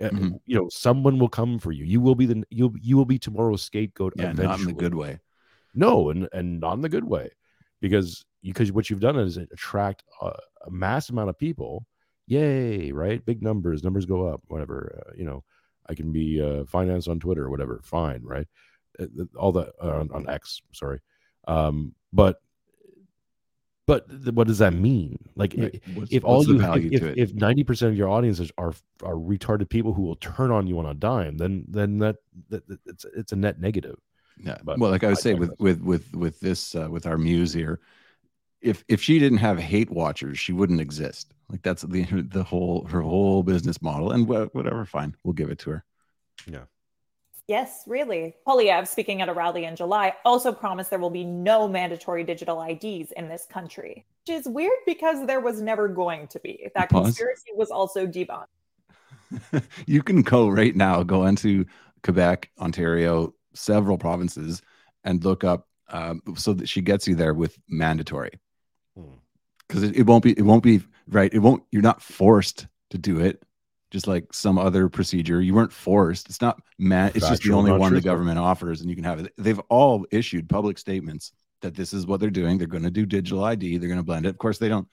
Uh, 0.00 0.10
Mhm. 0.10 0.40
You 0.46 0.56
know, 0.56 0.68
someone 0.70 1.18
will 1.18 1.28
come 1.28 1.58
for 1.58 1.72
you. 1.72 1.84
You 1.84 2.00
will 2.00 2.14
be 2.14 2.26
the 2.26 2.44
you 2.50 2.74
you 2.80 2.96
will 2.96 3.04
be 3.04 3.18
tomorrow's 3.18 3.62
scapegoat. 3.62 4.14
Yeah, 4.16 4.32
not 4.46 4.60
in 4.60 4.66
the 4.66 4.72
good 4.80 4.94
way. 4.94 5.20
No, 5.74 6.10
and 6.10 6.28
and 6.32 6.60
not 6.60 6.74
in 6.74 6.80
the 6.80 6.88
good 6.88 7.04
way, 7.04 7.30
because 7.80 8.24
because 8.42 8.70
what 8.72 8.88
you've 8.88 9.00
done 9.00 9.18
is 9.18 9.36
attract 9.36 10.04
a, 10.20 10.32
a 10.66 10.70
mass 10.70 11.10
amount 11.10 11.28
of 11.30 11.38
people. 11.38 11.86
Yay! 12.26 12.92
Right, 12.92 13.24
big 13.24 13.42
numbers, 13.42 13.82
numbers 13.84 14.06
go 14.06 14.26
up. 14.28 14.42
Whatever, 14.48 15.04
uh, 15.06 15.12
you 15.16 15.24
know, 15.24 15.44
I 15.88 15.94
can 15.94 16.12
be 16.12 16.40
uh, 16.40 16.64
financed 16.64 17.08
on 17.08 17.20
Twitter 17.20 17.44
or 17.44 17.50
whatever. 17.50 17.80
Fine, 17.84 18.22
right? 18.24 18.46
Uh, 18.98 19.06
All 19.36 19.52
that 19.52 19.72
uh, 19.82 19.98
on, 20.00 20.10
on 20.12 20.28
X. 20.28 20.62
Sorry, 20.72 21.00
um, 21.46 21.94
but 22.12 22.40
but 23.86 24.06
what 24.32 24.46
does 24.46 24.58
that 24.58 24.72
mean? 24.72 25.18
Like, 25.36 25.54
Right. 25.58 25.82
i- 25.86 25.90
What's- 25.92 26.10
if 26.12 26.24
all 26.24 26.42
you 26.46 26.58
value 26.58 26.88
if 26.90 27.02
if 27.18 27.34
ninety 27.34 27.64
percent 27.64 27.92
of 27.92 27.98
your 27.98 28.08
audiences 28.08 28.50
are 28.56 28.72
are 29.02 29.14
retarded 29.14 29.68
people 29.68 29.92
who 29.92 30.02
will 30.02 30.16
turn 30.16 30.50
on 30.50 30.66
you 30.66 30.78
on 30.78 30.86
a 30.86 30.94
dime, 30.94 31.36
then 31.36 31.64
then 31.68 31.98
that, 31.98 32.16
that, 32.48 32.66
that 32.68 32.78
it's 32.86 33.04
it's 33.14 33.32
a 33.32 33.36
net 33.36 33.60
negative. 33.60 33.96
Yeah. 34.42 34.56
But 34.64 34.78
well, 34.78 34.90
like 34.90 35.04
I 35.04 35.10
was 35.10 35.18
I 35.18 35.22
saying 35.22 35.38
with 35.38 35.52
with 35.58 35.82
with 35.82 36.14
with 36.14 36.40
this 36.40 36.74
uh, 36.74 36.88
with 36.90 37.04
our 37.06 37.18
muse 37.18 37.52
here, 37.52 37.80
if 38.64 38.82
if 38.88 39.00
she 39.00 39.18
didn't 39.18 39.38
have 39.38 39.58
hate 39.58 39.90
watchers, 39.90 40.38
she 40.38 40.52
wouldn't 40.52 40.80
exist. 40.80 41.34
Like 41.48 41.62
that's 41.62 41.82
the 41.82 42.04
the 42.30 42.42
whole 42.42 42.86
her 42.86 43.02
whole 43.02 43.42
business 43.42 43.80
model. 43.80 44.10
And 44.10 44.26
wha- 44.26 44.48
whatever, 44.52 44.84
fine, 44.84 45.14
we'll 45.22 45.34
give 45.34 45.50
it 45.50 45.58
to 45.60 45.70
her. 45.70 45.84
Yeah. 46.46 46.64
Yes, 47.46 47.82
really. 47.86 48.34
Poilievre, 48.48 48.88
speaking 48.88 49.20
at 49.20 49.28
a 49.28 49.34
rally 49.34 49.66
in 49.66 49.76
July, 49.76 50.14
also 50.24 50.50
promised 50.50 50.88
there 50.88 50.98
will 50.98 51.10
be 51.10 51.24
no 51.24 51.68
mandatory 51.68 52.24
digital 52.24 52.62
IDs 52.62 53.12
in 53.12 53.28
this 53.28 53.44
country, 53.44 54.06
which 54.26 54.34
is 54.34 54.48
weird 54.48 54.78
because 54.86 55.26
there 55.26 55.40
was 55.40 55.60
never 55.60 55.86
going 55.86 56.26
to 56.28 56.40
be. 56.40 56.70
That 56.74 56.88
Pause. 56.88 57.04
conspiracy 57.04 57.50
was 57.54 57.70
also 57.70 58.06
debunked. 58.06 58.46
you 59.86 60.02
can 60.02 60.22
go 60.22 60.48
right 60.48 60.74
now, 60.74 61.02
go 61.02 61.26
into 61.26 61.66
Quebec, 62.02 62.50
Ontario, 62.58 63.34
several 63.52 63.98
provinces, 63.98 64.62
and 65.04 65.22
look 65.22 65.44
up 65.44 65.68
um, 65.90 66.22
so 66.36 66.54
that 66.54 66.66
she 66.66 66.80
gets 66.80 67.06
you 67.06 67.14
there 67.14 67.34
with 67.34 67.58
mandatory. 67.68 68.30
Because 69.68 69.82
it, 69.82 69.96
it 69.96 70.02
won't 70.02 70.22
be, 70.22 70.32
it 70.32 70.42
won't 70.42 70.62
be 70.62 70.82
right. 71.08 71.32
It 71.32 71.38
won't. 71.38 71.62
You're 71.70 71.82
not 71.82 72.02
forced 72.02 72.66
to 72.90 72.98
do 72.98 73.20
it. 73.20 73.42
Just 73.90 74.06
like 74.08 74.32
some 74.32 74.58
other 74.58 74.88
procedure, 74.88 75.40
you 75.40 75.54
weren't 75.54 75.72
forced. 75.72 76.28
It's 76.28 76.40
not 76.40 76.60
man. 76.78 77.12
It's 77.14 77.28
just 77.28 77.42
the 77.44 77.52
only 77.52 77.70
one 77.70 77.94
the 77.94 78.00
government 78.00 78.38
offers, 78.38 78.80
and 78.80 78.90
you 78.90 78.96
can 78.96 79.04
have 79.04 79.20
it. 79.20 79.32
They've 79.38 79.60
all 79.68 80.04
issued 80.10 80.48
public 80.48 80.78
statements 80.78 81.32
that 81.62 81.74
this 81.74 81.92
is 81.92 82.06
what 82.06 82.20
they're 82.20 82.30
doing. 82.30 82.58
They're 82.58 82.66
going 82.66 82.82
to 82.82 82.90
do 82.90 83.06
digital 83.06 83.44
ID. 83.44 83.78
They're 83.78 83.88
going 83.88 84.00
to 84.00 84.04
blend 84.04 84.26
it. 84.26 84.30
Of 84.30 84.38
course, 84.38 84.58
they 84.58 84.68
don't 84.68 84.88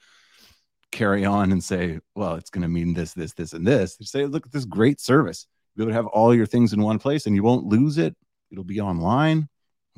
carry 0.92 1.24
on 1.24 1.50
and 1.50 1.62
say, 1.64 1.98
well, 2.14 2.36
it's 2.36 2.50
going 2.50 2.62
to 2.62 2.68
mean 2.68 2.94
this, 2.94 3.12
this, 3.14 3.32
this, 3.32 3.54
and 3.54 3.66
this. 3.66 3.96
They 3.96 4.04
say, 4.04 4.26
look 4.26 4.46
at 4.46 4.52
this 4.52 4.64
great 4.66 5.00
service. 5.00 5.46
You'll 5.74 5.92
have 5.92 6.06
all 6.06 6.34
your 6.34 6.46
things 6.46 6.72
in 6.72 6.82
one 6.82 6.98
place 6.98 7.26
and 7.26 7.34
you 7.34 7.42
won't 7.42 7.64
lose 7.64 7.98
it. 7.98 8.14
It'll 8.50 8.62
be 8.62 8.80
online. 8.80 9.48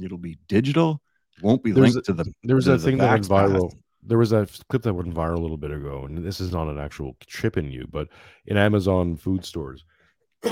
It'll 0.02 0.18
be 0.18 0.38
digital. 0.48 1.02
It 1.36 1.42
won't 1.42 1.62
be 1.64 1.72
linked 1.72 2.06
to 2.06 2.12
the. 2.12 2.32
There 2.44 2.56
was 2.56 2.66
that 2.66 2.78
the 2.78 2.84
thing 2.84 2.98
that 2.98 3.10
went 3.10 3.28
path. 3.28 3.74
There 4.06 4.18
was 4.18 4.32
a 4.32 4.46
clip 4.68 4.82
that 4.82 4.94
went 4.94 5.14
viral 5.14 5.38
a 5.38 5.40
little 5.40 5.56
bit 5.56 5.70
ago, 5.70 6.04
and 6.04 6.18
this 6.24 6.40
is 6.40 6.52
not 6.52 6.68
an 6.68 6.78
actual 6.78 7.16
chip 7.26 7.56
in 7.56 7.70
you, 7.70 7.86
but 7.90 8.08
in 8.46 8.56
Amazon 8.56 9.16
food 9.16 9.44
stores, 9.44 9.84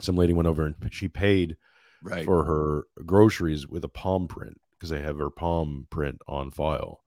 some 0.00 0.16
lady 0.16 0.32
went 0.32 0.48
over 0.48 0.66
and 0.66 0.74
she 0.92 1.08
paid 1.08 1.56
Right. 2.02 2.24
for 2.24 2.44
her 2.44 2.84
groceries 3.04 3.68
with 3.68 3.84
a 3.84 3.88
palm 3.88 4.26
print 4.26 4.58
because 4.72 4.88
they 4.88 5.02
have 5.02 5.18
her 5.18 5.28
palm 5.28 5.86
print 5.90 6.18
on 6.26 6.50
file, 6.50 7.02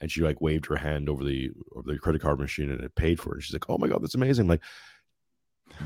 and 0.00 0.10
she 0.10 0.22
like 0.22 0.40
waved 0.40 0.64
her 0.66 0.76
hand 0.76 1.10
over 1.10 1.22
the 1.22 1.50
over 1.76 1.92
the 1.92 1.98
credit 1.98 2.22
card 2.22 2.38
machine 2.38 2.70
and 2.70 2.80
it 2.82 2.94
paid 2.94 3.20
for 3.20 3.36
it. 3.36 3.42
She's 3.42 3.52
like, 3.52 3.68
"Oh 3.68 3.76
my 3.76 3.88
god, 3.88 4.02
that's 4.02 4.14
amazing!" 4.14 4.46
Like 4.48 4.62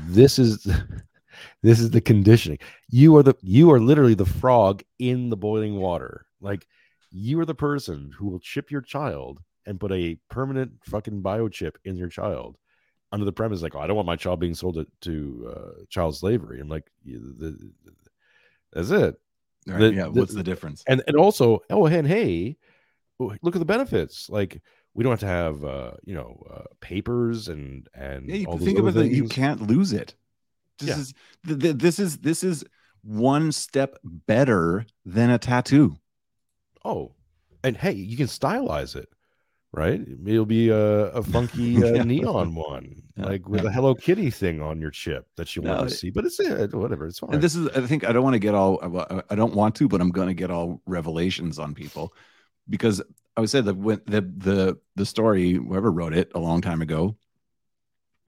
this 0.05 0.39
is 0.39 0.63
this 1.61 1.81
is 1.81 1.89
the 1.89 1.99
conditioning. 1.99 2.59
You 2.89 3.17
are 3.17 3.23
the 3.23 3.35
you 3.41 3.69
are 3.71 3.81
literally 3.81 4.13
the 4.13 4.25
frog 4.25 4.81
in 4.97 5.29
the 5.29 5.35
boiling 5.35 5.75
water. 5.75 6.25
Like 6.39 6.65
you 7.15 7.39
are 7.39 7.45
the 7.45 7.53
person 7.55 8.11
who 8.17 8.27
will 8.27 8.39
chip 8.39 8.71
your 8.71 8.81
child 8.81 9.39
and 9.67 9.79
put 9.79 9.91
a 9.91 10.17
permanent 10.29 10.71
fucking 10.85 11.21
biochip 11.21 11.75
in 11.85 11.95
your 11.95 12.09
child 12.09 12.57
under 13.11 13.23
the 13.23 13.31
premise 13.31 13.61
like, 13.61 13.75
oh, 13.75 13.79
I 13.79 13.85
don't 13.87 13.95
want 13.95 14.07
my 14.07 14.15
child 14.15 14.39
being 14.39 14.55
sold 14.55 14.75
to, 14.75 14.87
to 15.01 15.53
uh, 15.55 15.83
child 15.89 16.15
slavery. 16.17 16.59
I'm 16.59 16.67
like, 16.67 16.89
the, 17.05 17.19
the- 17.37 17.71
that's 18.73 18.89
it. 18.89 19.15
Right, 19.67 19.79
the- 19.79 19.93
yeah. 19.93 20.07
What's 20.07 20.33
the 20.33 20.43
difference? 20.43 20.83
And 20.87 21.03
and 21.07 21.15
also, 21.15 21.59
oh, 21.69 21.85
and 21.85 22.07
hey, 22.07 22.57
oh, 23.19 23.33
look 23.43 23.55
at 23.55 23.59
the 23.59 23.65
benefits. 23.65 24.29
Like 24.29 24.61
we 24.95 25.03
don't 25.03 25.11
have 25.11 25.19
to 25.19 25.27
have 25.27 25.63
uh, 25.63 25.91
you 26.03 26.15
know 26.15 26.43
uh, 26.51 26.63
papers 26.81 27.47
and 27.47 27.87
and 27.93 28.27
Yeah, 28.27 28.35
you 28.37 28.47
all 28.47 28.57
think 28.57 28.79
about 28.79 28.95
that. 28.95 29.09
You 29.11 29.27
can't 29.27 29.61
lose 29.61 29.93
it. 29.93 30.15
This 30.79 30.89
Yeah. 30.89 30.97
is 30.97 31.13
th- 31.45 31.59
th- 31.59 31.75
this 31.77 31.99
is 31.99 32.17
this 32.17 32.43
is 32.43 32.65
one 33.03 33.51
step 33.51 33.95
better 34.03 34.85
than 35.05 35.29
a 35.29 35.37
tattoo. 35.37 35.95
Oh, 36.85 37.13
and 37.63 37.77
hey, 37.77 37.93
you 37.93 38.17
can 38.17 38.27
stylize 38.27 38.95
it, 38.95 39.09
right? 39.71 40.01
It'll 40.25 40.45
be 40.45 40.69
a, 40.69 41.05
a 41.11 41.23
funky 41.23 41.77
uh, 41.83 41.93
Yeah. 41.95 42.03
neon 42.03 42.55
one, 42.55 43.01
Yeah. 43.17 43.25
like 43.25 43.47
with 43.47 43.63
Yeah. 43.63 43.69
a 43.69 43.71
Hello 43.71 43.95
Kitty 43.95 44.29
thing 44.29 44.61
on 44.61 44.81
your 44.81 44.91
chip 44.91 45.27
that 45.37 45.55
you 45.55 45.61
want 45.61 45.81
No, 45.81 45.87
to 45.87 45.95
see. 45.95 46.09
But 46.09 46.25
it's 46.25 46.39
uh, 46.39 46.67
whatever. 46.73 47.07
It's 47.07 47.19
fine. 47.19 47.33
And 47.35 47.41
this 47.41 47.55
is, 47.55 47.69
I 47.69 47.81
think, 47.87 48.03
I 48.03 48.11
don't 48.11 48.23
want 48.23 48.33
to 48.33 48.39
get 48.39 48.53
all, 48.53 48.79
I 49.29 49.35
don't 49.35 49.53
want 49.53 49.75
to, 49.75 49.87
but 49.87 50.01
I'm 50.01 50.11
going 50.11 50.27
to 50.27 50.33
get 50.33 50.51
all 50.51 50.81
revelations 50.85 51.57
on 51.57 51.73
people 51.73 52.13
because 52.69 53.01
I 53.35 53.41
would 53.41 53.49
say 53.49 53.61
that 53.61 53.75
when 53.75 54.01
the 54.05 54.21
the 54.21 54.77
the 54.95 55.05
story, 55.05 55.53
whoever 55.53 55.91
wrote 55.91 56.13
it 56.13 56.31
a 56.35 56.39
long 56.39 56.61
time 56.61 56.81
ago, 56.81 57.17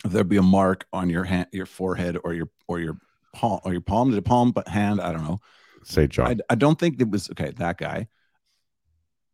there'd 0.03 0.27
be 0.29 0.37
a 0.37 0.41
mark 0.41 0.85
on 0.91 1.09
your 1.09 1.23
hand, 1.23 1.47
your 1.51 1.65
forehead, 1.67 2.17
or 2.23 2.33
your 2.33 2.49
or 2.67 2.79
your 2.79 2.97
palm, 3.33 3.59
or 3.63 3.71
your 3.71 3.81
palm 3.81 4.09
to 4.09 4.15
the 4.15 4.21
palm, 4.23 4.51
but 4.51 4.67
hand, 4.67 4.99
I 4.99 5.11
don't 5.11 5.23
know. 5.23 5.41
Say, 5.83 6.07
John. 6.07 6.27
I, 6.49 6.53
I 6.53 6.55
don't 6.55 6.79
think 6.79 6.99
it 6.99 7.09
was 7.09 7.29
okay. 7.29 7.51
That 7.51 7.77
guy, 7.77 8.07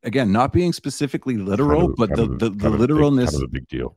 again, 0.04 0.32
not 0.32 0.52
being 0.54 0.74
specifically 0.74 1.38
literal, 1.38 1.82
Kind 1.82 1.92
of- 1.92 1.98
but 1.98 2.16
the 2.16 2.28
the, 2.28 2.50
the 2.56 2.70
big- 2.70 2.80
literalness 2.80 3.32
kind 3.32 3.44
of 3.44 3.50
a 3.50 3.52
big 3.52 3.68
deal. 3.68 3.96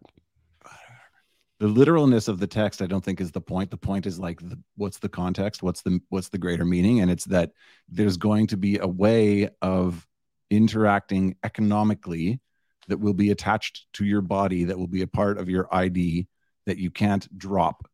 the 1.61 1.69
literalness 1.69 2.27
of 2.29 2.39
the 2.41 2.47
text 2.47 2.83
i 2.83 2.87
don't 2.87 3.05
think 3.05 3.21
is 3.21 3.31
the 3.33 3.41
point. 3.41 3.71
The 3.71 3.77
point 3.77 4.07
is 4.07 4.19
like 4.19 4.41
the, 4.41 4.59
what's 4.77 4.99
the 4.99 5.09
context? 5.09 5.63
What's 5.63 5.83
the 5.83 6.01
what's 6.11 6.29
the 6.29 6.39
greater 6.39 6.65
meaning? 6.65 7.01
And 7.01 7.11
it's 7.11 7.25
that 7.27 7.53
there's 7.89 8.17
going 8.17 8.47
to 8.49 8.57
be 8.57 8.79
a 8.79 8.87
way 8.87 9.49
of 9.63 10.07
interacting 10.51 11.37
economically 11.43 12.41
that 12.89 12.99
will 13.01 13.15
be 13.15 13.31
attached 13.31 13.87
to 13.95 14.05
your 14.05 14.21
body 14.21 14.65
that 14.65 14.79
will 14.79 14.87
be 14.87 15.03
a 15.03 15.07
part 15.07 15.39
of 15.39 15.49
your 15.49 15.67
id 15.75 16.27
that 16.67 16.77
you 16.79 16.91
can't 16.91 17.27
drop. 17.39 17.89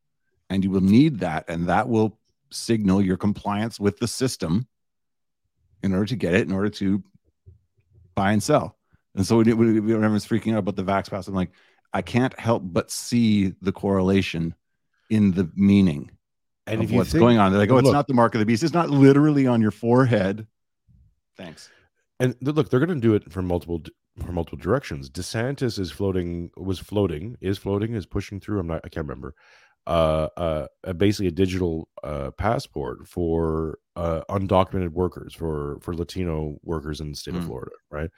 And 0.48 0.64
you 0.64 0.70
will 0.70 0.80
need 0.80 1.20
that 1.20 1.44
and 1.48 1.68
that 1.68 1.88
will 1.88 2.18
signal 2.50 3.00
your 3.00 3.16
compliance 3.16 3.78
with 3.78 3.98
the 4.00 4.08
system 4.08 4.66
in 5.84 5.92
order 5.92 6.06
to 6.06 6.16
get 6.16 6.34
it 6.34 6.46
in 6.48 6.52
order 6.52 6.68
to 6.70 7.02
buy 8.20 8.30
and 8.32 8.42
sell 8.42 8.66
and 9.16 9.24
so 9.26 9.36
when 9.38 9.48
everyone's 9.50 10.26
freaking 10.26 10.52
out 10.54 10.60
about 10.64 10.76
the 10.76 10.84
vax 10.92 11.10
pass 11.10 11.28
i'm 11.28 11.34
like 11.34 11.52
I 11.92 12.02
can't 12.02 12.38
help 12.38 12.62
but 12.64 12.88
see 12.88 13.54
the 13.60 13.72
correlation 13.72 14.54
in 15.16 15.32
the 15.32 15.50
meaning 15.56 16.02
And 16.68 16.78
of 16.78 16.84
if 16.84 16.90
you 16.92 16.98
what's 16.98 17.10
think, 17.10 17.18
going 17.20 17.38
on. 17.38 17.50
They're 17.50 17.62
like, 17.66 17.70
oh, 17.72 17.78
it's 17.78 17.86
look- 17.86 17.92
not 18.00 18.06
the 18.06 18.14
mark 18.14 18.32
of 18.36 18.38
the 18.38 18.46
beast. 18.46 18.62
It's 18.62 18.72
not 18.80 18.90
literally 18.90 19.48
on 19.48 19.60
your 19.60 19.72
forehead. 19.72 20.46
Thanks. 21.36 21.68
and 22.20 22.36
look, 22.42 22.70
they're 22.70 22.78
going 22.86 22.94
to 23.00 23.08
do 23.08 23.14
it 23.14 23.32
from 23.32 23.46
multiple 23.46 23.82
from 24.24 24.34
multiple 24.36 24.58
directions. 24.58 25.10
DeSantis 25.10 25.80
is 25.80 25.90
floating, 25.90 26.50
was 26.56 26.78
floating, 26.78 27.36
is 27.40 27.58
floating, 27.58 27.94
is 27.94 28.06
pushing 28.06 28.38
through. 28.38 28.60
I'm 28.60 28.68
not, 28.68 28.82
I 28.84 28.88
can't 28.88 29.06
remember. 29.08 29.34
Uh, 29.86 30.28
uh, 30.36 30.92
basically 30.92 31.26
a 31.26 31.32
digital 31.32 31.88
uh, 32.04 32.30
passport 32.32 33.08
for 33.08 33.78
uh, 33.96 34.20
undocumented 34.30 34.90
workers, 34.90 35.34
for 35.34 35.78
for 35.80 35.94
Latino 35.94 36.58
workers 36.62 37.00
in 37.00 37.10
the 37.10 37.16
state 37.16 37.34
of 37.34 37.42
Mm. 37.42 37.46
Florida, 37.46 37.72
right? 37.90 38.10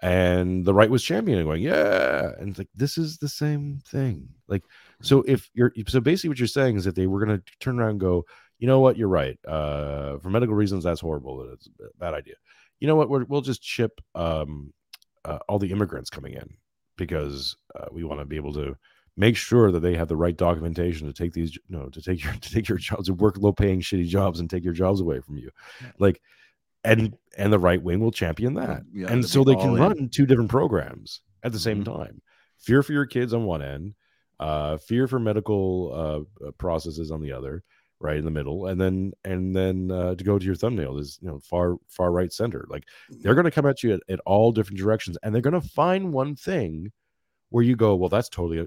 And 0.00 0.64
the 0.64 0.74
right 0.74 0.90
was 0.90 1.02
championing, 1.02 1.44
going, 1.44 1.62
yeah, 1.62 2.30
and 2.38 2.50
it's 2.50 2.58
like 2.58 2.68
this 2.74 2.98
is 2.98 3.18
the 3.18 3.28
same 3.28 3.80
thing. 3.88 4.28
Like, 4.46 4.62
so 5.02 5.22
if 5.26 5.50
you're, 5.54 5.72
so 5.88 6.00
basically 6.00 6.28
what 6.28 6.38
you're 6.38 6.46
saying 6.46 6.76
is 6.76 6.84
that 6.84 6.94
they 6.94 7.08
were 7.08 7.24
going 7.24 7.36
to 7.36 7.44
turn 7.58 7.80
around 7.80 7.90
and 7.90 8.00
go, 8.00 8.24
you 8.60 8.68
know 8.68 8.78
what, 8.78 8.96
you're 8.96 9.08
right. 9.08 9.36
Uh, 9.44 10.18
for 10.18 10.30
medical 10.30 10.54
reasons, 10.54 10.84
that's 10.84 11.00
horrible. 11.00 11.50
It's 11.52 11.66
a 11.80 11.98
bad 11.98 12.14
idea 12.14 12.34
you 12.80 12.86
know 12.86 12.96
what? 12.96 13.08
We're, 13.08 13.24
we'll 13.24 13.40
just 13.40 13.62
chip 13.62 14.00
um, 14.14 14.72
uh, 15.24 15.38
all 15.48 15.58
the 15.58 15.70
immigrants 15.70 16.10
coming 16.10 16.34
in 16.34 16.56
because 16.96 17.56
uh, 17.74 17.86
we 17.90 18.04
want 18.04 18.20
to 18.20 18.24
be 18.24 18.36
able 18.36 18.52
to 18.54 18.76
make 19.18 19.36
sure 19.36 19.70
that 19.72 19.80
they 19.80 19.96
have 19.96 20.08
the 20.08 20.16
right 20.16 20.36
documentation 20.36 21.06
to 21.06 21.12
take 21.12 21.34
these, 21.34 21.56
you 21.56 21.62
know, 21.76 21.88
to 21.90 22.00
take 22.02 22.24
your 22.24 22.32
to 22.40 22.50
take 22.50 22.68
your 22.68 22.78
jobs, 22.78 23.08
to 23.08 23.14
work 23.14 23.36
low 23.38 23.52
paying 23.52 23.80
shitty 23.80 24.06
jobs 24.08 24.40
and 24.40 24.48
take 24.50 24.64
your 24.64 24.74
jobs 24.74 25.00
away 25.00 25.20
from 25.20 25.36
you, 25.38 25.50
like, 25.98 26.22
and 26.84 27.16
and 27.36 27.52
the 27.52 27.58
right 27.58 27.82
wing 27.82 28.00
will 28.00 28.10
champion 28.12 28.54
that, 28.54 28.82
Yeah, 28.92 29.08
and 29.12 29.28
so 29.28 29.44
they 29.44 29.56
can 29.56 29.70
in. 29.70 29.76
run 29.76 30.08
two 30.10 30.26
different 30.26 30.50
programs 30.50 31.22
at 31.42 31.52
the 31.52 31.58
same 31.58 31.82
Mhm. 31.82 31.84
time. 31.84 32.22
Fear 32.58 32.82
for 32.82 32.92
your 32.92 33.06
kids 33.06 33.34
on 33.34 33.44
one 33.44 33.62
end, 33.62 33.94
uh, 34.40 34.76
fear 34.78 35.06
for 35.08 35.18
medical 35.18 36.26
uh, 36.42 36.46
uh, 36.46 36.50
processes 36.52 37.10
on 37.10 37.20
the 37.20 37.32
other 37.32 37.62
right 38.00 38.16
in 38.18 38.24
the 38.24 38.30
middle 38.30 38.66
and 38.66 38.80
then 38.80 39.12
and 39.24 39.56
then 39.56 39.90
uh, 39.90 40.14
to 40.14 40.22
go 40.22 40.38
to 40.38 40.46
your 40.46 40.54
thumbnail 40.54 40.98
is 40.98 41.18
you 41.20 41.26
know 41.28 41.40
far 41.40 41.76
far 41.88 42.12
right 42.12 42.32
center 42.32 42.64
like 42.70 42.84
they're 43.22 43.34
going 43.34 43.44
to 43.44 43.50
come 43.50 43.66
at 43.66 43.82
you 43.82 43.92
at, 43.94 44.00
at 44.08 44.20
all 44.24 44.52
different 44.52 44.78
directions 44.78 45.18
and 45.24 45.34
they're 45.34 45.42
going 45.42 45.60
to 45.60 45.68
find 45.70 46.12
one 46.12 46.36
thing 46.36 46.92
where 47.50 47.64
you 47.64 47.76
go 47.76 47.96
well 47.96 48.08
that's 48.08 48.28
totally 48.28 48.66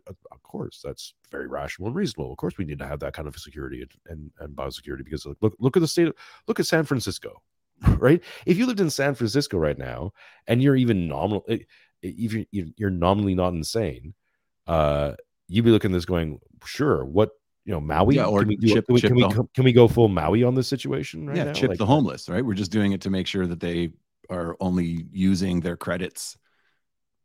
course 0.52 0.82
that's 0.84 1.14
very 1.32 1.48
rational 1.48 1.88
and 1.88 1.96
reasonable 1.96 2.32
of 2.32 2.38
course 2.38 2.58
we 2.58 2.66
need 2.66 2.80
to 2.80 2.88
have 2.88 3.00
that 3.00 3.14
kind 3.14 3.28
of 3.28 3.36
security 3.38 3.82
and 3.82 3.92
and, 4.08 4.32
and 4.40 4.56
biosecurity 4.56 5.04
because 5.04 5.26
look 5.42 5.56
look 5.60 5.78
at 5.78 5.82
the 5.82 5.88
state 5.88 6.08
of, 6.08 6.14
look 6.48 6.60
at 6.60 6.68
san 6.68 6.84
francisco 6.84 7.42
right 7.98 8.22
if 8.46 8.58
you 8.58 8.66
lived 8.66 8.80
in 8.80 8.90
san 8.90 9.16
francisco 9.16 9.58
right 9.58 9.78
now 9.78 10.12
and 10.48 10.62
you're 10.62 10.76
even 10.76 11.08
nominal 11.08 11.44
eh, 11.48 11.60
even 12.04 12.46
you're 12.52 12.90
nominally 12.90 13.36
not 13.36 13.54
insane 13.54 14.14
uh 14.68 15.14
you'd 15.48 15.66
be 15.66 15.72
looking 15.72 15.92
at 15.92 15.96
this 15.96 16.06
going 16.06 16.40
sure 16.66 17.06
what 17.06 17.30
you 17.66 17.72
know 17.72 17.80
maui 17.82 18.16
Yeah, 18.16 18.26
or 18.26 18.40
can 18.40 18.50
we, 18.50 18.56
do, 18.58 18.68
chip- 18.68 18.88
can, 18.88 18.96
we, 18.96 19.02
can, 19.02 19.16
we, 19.16 19.24
the- 19.24 19.48
can 19.54 19.64
we 19.64 19.74
go 19.74 19.88
full 19.88 20.08
maui 20.08 20.44
on 20.44 20.56
this 20.56 20.68
situation 20.68 21.28
right 21.28 21.38
yeah, 21.38 21.46
now 21.46 21.54
chip 21.54 21.70
Like, 21.70 21.78
the 21.78 21.86
homeless, 21.86 22.28
right? 22.30 22.46
We're 22.46 22.54
just 22.54 22.72
doing 22.72 22.92
it 22.92 23.02
to 23.02 23.10
make 23.10 23.28
sure 23.28 23.48
that 23.48 23.60
they 23.60 23.92
are 24.30 24.58
only 24.60 25.06
using 25.12 25.60
their 25.60 25.78
credits 25.78 26.38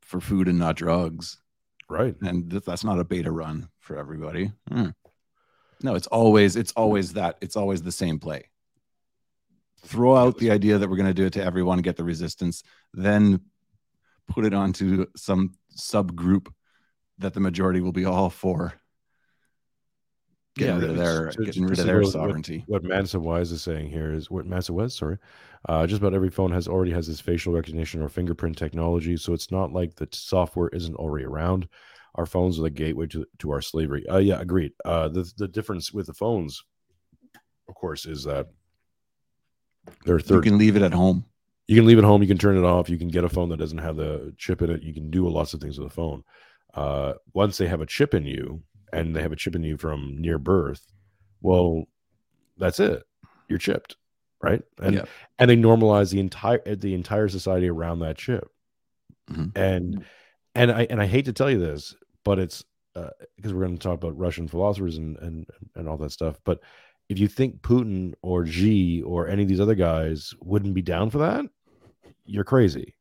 for 0.02 0.20
food 0.20 0.48
and 0.48 0.58
not 0.58 0.76
drugs. 0.76 1.38
Right 1.88 2.14
And 2.22 2.50
th- 2.50 2.64
that's 2.64 2.84
not 2.84 2.98
a 2.98 3.04
beta 3.04 3.30
run 3.30 3.68
for 3.80 3.96
everybody. 3.96 4.52
Hmm. 4.68 4.90
No, 5.82 5.94
it's 5.94 6.06
always 6.06 6.56
it's 6.56 6.72
always 6.72 7.12
that 7.14 7.36
it's 7.40 7.56
always 7.56 7.82
the 7.82 7.92
same 7.92 8.18
play. 8.18 8.48
Throw 9.84 10.16
out 10.16 10.38
the 10.38 10.50
idea 10.50 10.78
that 10.78 10.88
we're 10.88 10.96
going 10.96 11.08
to 11.08 11.14
do 11.14 11.26
it 11.26 11.34
to 11.34 11.44
everyone, 11.44 11.80
get 11.82 11.96
the 11.96 12.04
resistance, 12.04 12.62
then 12.92 13.40
put 14.26 14.44
it 14.44 14.54
onto 14.54 15.06
some 15.16 15.52
subgroup 15.78 16.48
that 17.18 17.34
the 17.34 17.40
majority 17.40 17.80
will 17.80 17.92
be 17.92 18.04
all 18.04 18.30
for. 18.30 18.74
Getting 20.56 20.74
Yeah, 20.76 20.80
rid 20.80 20.90
of 20.90 20.96
their 20.96 21.32
so 21.32 21.44
getting 21.44 21.66
rid 21.66 21.78
of 21.78 21.86
their 21.86 22.00
what- 22.00 22.12
sovereignty. 22.12 22.64
what 22.66 22.82
Mansa 22.82 23.20
Wise 23.20 23.52
is 23.52 23.62
saying 23.62 23.90
here 23.90 24.12
is 24.12 24.30
what 24.30 24.46
Mansa 24.46 24.72
Wise, 24.72 24.94
sorry, 24.94 25.18
uh, 25.68 25.86
just 25.86 26.00
about 26.00 26.14
every 26.14 26.30
phone 26.30 26.50
has 26.52 26.66
already 26.66 26.92
has 26.92 27.06
this 27.06 27.20
facial 27.20 27.52
recognition 27.52 28.00
or 28.00 28.08
fingerprint 28.08 28.56
technology, 28.56 29.16
so 29.18 29.34
it's 29.34 29.50
not 29.50 29.72
like 29.72 29.94
the 29.96 30.08
software 30.12 30.68
isn't 30.68 30.94
already 30.96 31.26
around. 31.26 31.68
Our 32.14 32.24
phones 32.24 32.58
are 32.58 32.62
the 32.62 32.70
gateway 32.70 33.06
to 33.08 33.26
to 33.40 33.50
our 33.50 33.60
slavery. 33.60 34.06
Uh, 34.08 34.16
yeah, 34.18 34.40
agreed. 34.40 34.72
Uh, 34.84 35.08
the 35.08 35.30
the 35.36 35.46
difference 35.48 35.92
with 35.92 36.06
the 36.06 36.14
phones, 36.14 36.64
of 37.68 37.74
course, 37.74 38.06
is 38.06 38.24
that 38.24 38.48
they're 40.06 40.18
third. 40.20 40.36
You 40.36 40.50
can 40.52 40.58
leave 40.58 40.76
it 40.76 40.82
at 40.82 40.94
home. 40.94 41.26
you 41.68 41.76
can 41.76 41.84
leave 41.84 41.98
it 41.98 42.04
home. 42.04 42.22
You 42.22 42.28
can 42.28 42.38
turn 42.38 42.56
it 42.56 42.64
off. 42.64 42.88
You 42.88 42.96
can 42.96 43.08
get 43.08 43.24
a 43.24 43.28
phone 43.28 43.48
that 43.50 43.56
doesn't 43.58 43.78
have 43.78 43.96
the 43.96 44.32
chip 44.38 44.62
in 44.62 44.70
it. 44.70 44.82
You 44.82 44.94
can 44.94 45.10
do 45.10 45.28
lots 45.28 45.52
of 45.52 45.60
things 45.60 45.78
with 45.78 45.88
a 45.88 45.94
phone. 45.94 46.22
Uh, 46.72 47.14
once 47.34 47.58
they 47.58 47.66
have 47.66 47.80
a 47.82 47.86
chip 47.86 48.14
in 48.14 48.24
you, 48.24 48.62
and 48.92 49.14
they 49.14 49.22
have 49.22 49.32
a 49.32 49.36
chip 49.36 49.54
in 49.54 49.62
you 49.62 49.76
from 49.76 50.16
near 50.20 50.38
birth, 50.38 50.92
well, 51.40 51.84
that's 52.58 52.80
it. 52.80 53.02
You're 53.48 53.58
chipped, 53.58 53.96
right? 54.42 54.62
And 54.80 54.94
Yeah. 54.96 55.04
and 55.38 55.50
they 55.50 55.56
normalize 55.56 56.10
the 56.12 56.20
entire 56.20 56.62
the 56.74 56.94
entire 56.94 57.28
society 57.28 57.68
around 57.68 58.00
that 58.00 58.16
chip. 58.16 58.48
Mhm. 59.30 59.56
And 59.56 60.04
and 60.54 60.70
I 60.72 60.86
and 60.90 61.00
I 61.00 61.06
hate 61.06 61.26
to 61.26 61.32
tell 61.32 61.50
you 61.50 61.58
this, 61.58 61.94
but 62.24 62.38
it's 62.38 62.64
uh, 62.94 63.10
because 63.36 63.52
we're 63.52 63.66
going 63.66 63.76
to 63.76 63.82
talk 63.82 63.94
about 63.94 64.16
Russian 64.16 64.48
philosophers 64.48 64.96
and 64.96 65.16
and 65.18 65.46
and 65.74 65.88
all 65.88 65.98
that 65.98 66.12
stuff. 66.12 66.40
But 66.44 66.60
if 67.08 67.18
you 67.18 67.28
think 67.28 67.60
Putin 67.60 68.14
or 68.22 68.46
Xi 68.46 69.02
or 69.02 69.28
any 69.28 69.42
of 69.42 69.48
these 69.48 69.60
other 69.60 69.74
guys 69.74 70.34
wouldn't 70.40 70.74
be 70.74 70.82
down 70.82 71.10
for 71.10 71.18
that, 71.18 71.44
you're 72.24 72.42
crazy. 72.44 72.94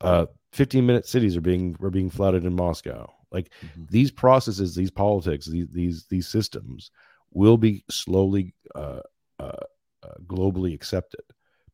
Uh, 0.00 0.26
15 0.52 0.84
minute 0.84 1.06
cities 1.06 1.36
are 1.36 1.40
being 1.40 1.76
are 1.80 1.90
being 1.90 2.10
flouted 2.10 2.44
in 2.44 2.54
Moscow. 2.54 3.10
Like 3.32 3.52
Mhm. 3.62 3.88
these 3.88 4.10
processes, 4.10 4.74
these 4.74 4.90
politics, 4.90 5.46
these 5.46 5.68
these 5.68 6.06
these 6.06 6.28
systems 6.28 6.90
will 7.32 7.56
be 7.56 7.84
slowly 7.90 8.54
uh, 8.74 9.00
uh, 9.38 9.64
uh, 10.02 10.14
globally 10.26 10.74
accepted 10.74 11.22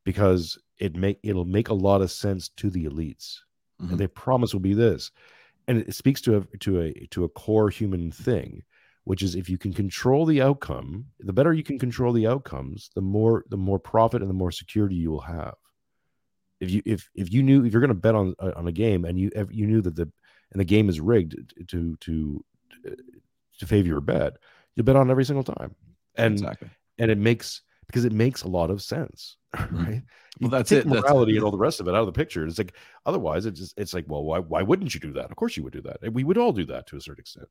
because 0.05 0.59
it 0.79 0.97
make 0.97 1.19
it'll 1.23 1.45
make 1.47 1.69
a 1.69 1.75
lot 1.75 2.03
of 2.03 2.11
sense 2.11 2.49
to 2.51 2.71
the 2.71 2.85
elites, 2.85 3.39
Mhm. 3.79 3.91
and 3.91 4.01
they 4.01 4.07
promise 4.09 4.53
will 4.53 4.61
be 4.61 4.75
this, 4.75 5.11
and 5.69 5.79
it 5.79 5.95
speaks 5.95 6.21
to 6.23 6.39
a 6.39 6.59
to 6.59 6.81
a 6.81 6.93
to 7.11 7.25
a 7.25 7.29
core 7.31 7.71
human 7.71 8.11
thing, 8.13 8.63
which 9.05 9.23
is 9.23 9.35
if 9.35 9.49
you 9.49 9.59
can 9.59 9.73
control 9.73 10.27
the 10.27 10.43
outcome, 10.43 11.07
the 11.21 11.33
better 11.33 11.53
you 11.55 11.63
can 11.65 11.79
control 11.79 12.13
the 12.13 12.27
outcomes, 12.27 12.91
the 12.95 13.03
more 13.03 13.45
the 13.51 13.57
more 13.57 13.79
profit 13.81 14.23
and 14.23 14.31
the 14.31 14.35
more 14.35 14.53
security 14.53 14.97
you 14.97 15.11
will 15.11 15.21
have. 15.23 15.55
If 16.61 16.71
you 16.71 16.83
if 16.87 17.11
if 17.15 17.33
you 17.33 17.43
knew 17.43 17.65
if 17.65 17.73
you're 17.73 17.83
going 17.83 17.89
to 17.89 17.95
bet 17.95 18.15
on 18.15 18.35
on 18.41 18.67
a 18.67 18.73
game 18.73 19.05
and 19.05 19.19
you 19.19 19.31
you 19.51 19.67
knew 19.67 19.83
that 19.83 19.95
the 19.97 20.11
and 20.53 20.61
the 20.61 20.65
game 20.65 20.89
is 20.89 21.01
rigged 21.01 21.55
to 21.69 21.97
to 21.97 22.45
uh, 22.87 22.91
to 23.59 23.67
favor 23.67 23.89
your 23.89 24.01
bet, 24.01 24.37
you 24.75 24.83
bet 24.83 24.97
on 24.97 25.11
every 25.11 25.25
single 25.25 25.45
time, 25.45 25.75
and 26.17 26.35
exactly. 26.35 26.71
and 26.99 27.11
it 27.11 27.19
makes 27.19 27.63
because 27.87 28.05
it 28.05 28.13
makes 28.13 28.43
a 28.43 28.49
lot 28.49 28.71
of 28.71 28.83
sense, 28.83 29.37
mm-hmm. 29.57 29.77
right? 29.77 30.03
Well, 30.41 30.49
You 30.49 30.49
that's 30.49 30.71
take 30.71 30.81
it. 30.81 30.89
That's- 30.89 31.03
Morality 31.03 31.37
and 31.37 31.45
all 31.45 31.51
the 31.51 31.59
rest 31.59 31.81
of 31.81 31.89
it 31.89 31.95
out 31.95 32.01
of 32.01 32.07
the 32.07 32.13
picture. 32.13 32.47
It's 32.47 32.59
like 32.59 32.75
otherwise, 33.07 33.47
it's 33.47 33.61
just, 33.61 33.79
it's 33.79 33.95
like, 33.95 34.05
well, 34.09 34.25
why 34.25 34.39
why 34.41 34.63
wouldn't 34.63 34.95
you 34.95 35.01
do 35.01 35.13
that? 35.15 35.31
Of 35.31 35.37
course, 35.37 35.57
you 35.57 35.63
would 35.65 35.73
do 35.73 35.83
that. 35.83 36.13
We 36.13 36.25
would 36.25 36.39
all 36.39 36.53
do 36.53 36.67
that 36.67 36.87
to 36.89 36.97
a 36.97 37.01
certain 37.01 37.21
extent. 37.21 37.49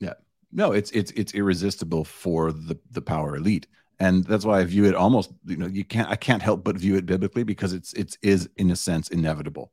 Yeah, 0.00 0.14
no 0.52 0.72
it's 0.72 0.90
it's 0.92 1.10
it's 1.12 1.34
irresistible 1.34 2.04
for 2.04 2.52
the 2.52 2.78
the 2.90 3.02
power 3.02 3.36
elite 3.36 3.66
and 4.00 4.24
that's 4.24 4.44
why 4.44 4.60
i 4.60 4.64
view 4.64 4.84
it 4.84 4.94
almost 4.94 5.30
you 5.46 5.56
know 5.56 5.66
you 5.66 5.84
can't 5.84 6.08
i 6.08 6.16
can't 6.16 6.42
help 6.42 6.64
but 6.64 6.76
view 6.76 6.96
it 6.96 7.06
biblically 7.06 7.42
because 7.42 7.72
it's 7.72 7.92
it's 7.94 8.16
is 8.22 8.48
in 8.56 8.70
a 8.70 8.76
sense 8.76 9.08
inevitable 9.08 9.72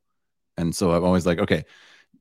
and 0.56 0.74
so 0.74 0.92
i'm 0.92 1.04
always 1.04 1.26
like 1.26 1.38
okay 1.38 1.64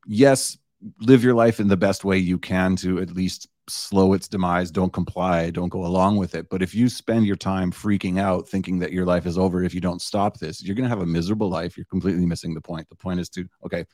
yes, 0.05 0.57
live 1.01 1.23
your 1.23 1.33
life 1.33 1.59
in 1.59 1.67
the 1.67 1.77
best 1.77 2.03
way 2.03 2.17
you 2.17 2.37
can 2.37 2.75
to 2.77 2.99
at 2.99 3.11
least 3.11 3.47
slow 3.67 4.13
its 4.13 4.27
demise. 4.27 4.71
Don't 4.71 4.93
comply. 4.93 5.49
Don't 5.49 5.69
go 5.69 5.85
along 5.85 6.17
with 6.17 6.35
it. 6.35 6.49
But 6.49 6.61
if 6.61 6.75
you 6.75 6.89
spend 6.89 7.25
your 7.25 7.35
time 7.35 7.71
freaking 7.71 8.19
out, 8.19 8.47
thinking 8.47 8.79
that 8.79 8.91
your 8.91 9.05
life 9.05 9.25
is 9.25 9.37
over 9.37 9.63
if 9.63 9.73
you 9.73 9.81
don't 9.81 10.01
stop 10.01 10.37
this, 10.37 10.63
you're 10.63 10.75
going 10.75 10.83
to 10.83 10.89
have 10.89 11.01
a 11.01 11.05
miserable 11.05 11.49
life. 11.49 11.77
You're 11.77 11.85
completely 11.85 12.25
missing 12.25 12.53
the 12.53 12.61
point. 12.61 12.87
The 12.89 12.95
point 12.95 13.19
is 13.19 13.29
to, 13.29 13.47
okay, 13.65 13.85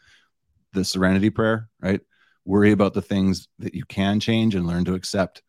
the 0.74 0.84
serenity 0.84 1.30
prayer, 1.30 1.70
right? 1.82 2.01
Worry 2.46 2.72
about 2.72 2.94
the 2.94 3.01
things 3.01 3.48
that 3.60 3.74
you 3.74 3.86
can 3.86 4.20
change 4.20 4.56
and 4.56 4.68
learn 4.68 4.86
to 4.86 4.96
accept 4.96 5.41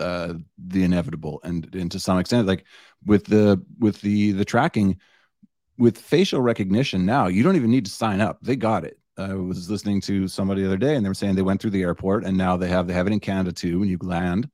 uh, 0.00 0.34
the 0.56 0.84
inevitable. 0.84 1.40
And, 1.44 1.72
and 1.74 1.90
to 1.92 2.00
some 2.00 2.18
extent, 2.18 2.46
like 2.46 2.64
with 3.04 3.24
the, 3.26 3.62
with 3.78 4.00
the, 4.00 4.32
the 4.32 4.44
tracking, 4.44 4.98
with 5.78 5.98
facial 5.98 6.40
recognition 6.40 7.04
now, 7.04 7.26
you 7.26 7.42
don't 7.42 7.56
even 7.56 7.70
need 7.70 7.86
to 7.86 7.90
sign 7.90 8.20
up. 8.20 8.38
They 8.40 8.56
got 8.56 8.84
it 8.84 8.98
I 9.18 9.34
was 9.34 9.70
listening 9.70 10.00
to 10.02 10.26
somebody 10.26 10.62
the 10.62 10.68
other 10.68 10.76
day, 10.76 10.96
and 10.96 11.04
they 11.04 11.10
were 11.10 11.14
saying 11.14 11.34
they 11.34 11.42
went 11.42 11.60
through 11.60 11.70
the 11.70 11.82
airport, 11.82 12.24
and 12.24 12.36
now 12.36 12.56
they 12.56 12.68
have 12.68 12.86
they 12.86 12.94
have 12.94 13.06
it 13.06 13.12
in 13.12 13.20
Canada 13.20 13.52
too. 13.52 13.80
When 13.80 13.88
you 13.88 13.98
land, 14.00 14.48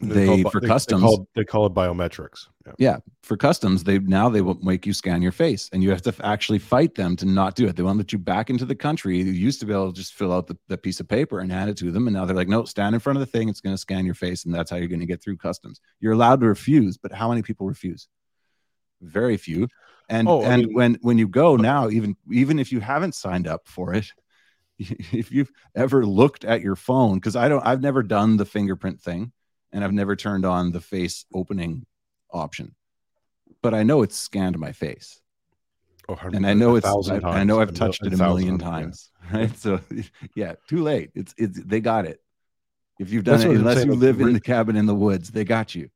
they 0.00 0.26
called, 0.26 0.52
for 0.52 0.60
they, 0.60 0.66
customs 0.66 1.02
they 1.02 1.06
call, 1.06 1.28
they 1.36 1.44
call 1.44 1.66
it 1.66 1.74
biometrics. 1.74 2.46
Yeah. 2.66 2.72
yeah. 2.78 2.96
For 3.22 3.36
customs 3.36 3.84
they 3.84 3.98
now 3.98 4.30
they 4.30 4.40
will 4.40 4.58
make 4.62 4.86
you 4.86 4.94
scan 4.94 5.20
your 5.20 5.32
face 5.32 5.68
and 5.72 5.82
you 5.82 5.90
have 5.90 6.00
to 6.02 6.14
actually 6.22 6.58
fight 6.58 6.94
them 6.94 7.16
to 7.16 7.26
not 7.26 7.54
do 7.54 7.66
it. 7.66 7.76
They 7.76 7.82
won't 7.82 7.98
let 7.98 8.12
you 8.12 8.18
back 8.18 8.48
into 8.48 8.64
the 8.64 8.74
country. 8.74 9.18
You 9.18 9.24
used 9.24 9.60
to 9.60 9.66
be 9.66 9.74
able 9.74 9.92
to 9.92 9.96
just 9.96 10.14
fill 10.14 10.32
out 10.32 10.46
the, 10.46 10.56
the 10.68 10.78
piece 10.78 11.00
of 11.00 11.08
paper 11.08 11.40
and 11.40 11.52
hand 11.52 11.68
it 11.68 11.76
to 11.78 11.90
them 11.90 12.06
and 12.06 12.16
now 12.16 12.24
they're 12.24 12.36
like 12.36 12.48
no 12.48 12.64
stand 12.64 12.94
in 12.94 13.00
front 13.00 13.18
of 13.18 13.20
the 13.20 13.26
thing. 13.26 13.50
It's 13.50 13.60
going 13.60 13.74
to 13.74 13.78
scan 13.80 14.06
your 14.06 14.14
face 14.14 14.46
and 14.46 14.54
that's 14.54 14.70
how 14.70 14.78
you're 14.78 14.88
going 14.88 15.00
to 15.00 15.06
get 15.06 15.22
through 15.22 15.36
customs. 15.36 15.80
You're 16.00 16.14
allowed 16.14 16.40
to 16.40 16.46
refuse 16.46 16.96
but 16.96 17.12
how 17.12 17.28
many 17.28 17.42
people 17.42 17.66
refuse? 17.66 18.08
Very 19.02 19.36
few 19.36 19.68
and 20.10 20.28
Oh, 20.28 20.42
I 20.42 20.52
and 20.54 20.66
mean- 20.66 20.74
when 20.74 20.98
when 21.00 21.18
you 21.18 21.28
go 21.28 21.56
now 21.56 21.88
even 21.88 22.16
even 22.30 22.58
if 22.58 22.72
you 22.72 22.80
haven't 22.80 23.14
signed 23.14 23.46
up 23.46 23.62
for 23.66 23.94
it 23.94 24.12
if 24.78 25.30
you've 25.32 25.50
ever 25.74 26.04
looked 26.04 26.44
at 26.44 26.60
your 26.62 26.76
phone 26.76 27.14
because 27.14 27.36
i 27.36 27.48
don't 27.48 27.64
i've 27.66 27.80
never 27.82 28.02
done 28.02 28.36
the 28.36 28.44
fingerprint 28.46 29.00
thing 29.00 29.30
and 29.72 29.84
i've 29.84 29.92
never 29.92 30.16
turned 30.16 30.44
on 30.44 30.72
the 30.72 30.80
face 30.80 31.24
opening 31.32 31.86
option. 32.32 32.74
But 33.62 33.74
i 33.74 33.82
know 33.82 34.02
it's 34.02 34.16
scanned 34.16 34.58
my 34.58 34.72
face. 34.72 35.20
Oh, 36.08 36.18
and 36.22 36.46
i 36.46 36.54
know 36.54 36.76
it's 36.76 36.86
I, 36.86 37.20
I, 37.22 37.44
know 37.44 37.60
i've 37.60 37.74
touched 37.74 38.04
it 38.04 38.12
a 38.14 38.16
million 38.16 38.56
million 38.56 38.58
times, 38.58 39.10
yeah. 39.30 39.36
right? 39.38 39.56
So 39.56 39.80
yeah 40.34 40.54
too 40.68 40.82
late. 40.82 41.10
It's 41.14 41.34
it's 41.38 41.62
they 41.62 41.80
got 41.80 42.06
it. 42.06 42.18
If 42.98 43.10
you've 43.10 43.24
done 43.24 43.38
That's 43.40 43.50
it 43.50 43.56
unless 43.56 43.84
you 43.84 43.94
live 43.94 44.20
in 44.20 44.32
the 44.32 44.40
cabin 44.40 44.76
in 44.76 44.86
the 44.86 44.94
woods 44.94 45.30
they 45.30 45.44
got 45.44 45.74
you 45.74 45.88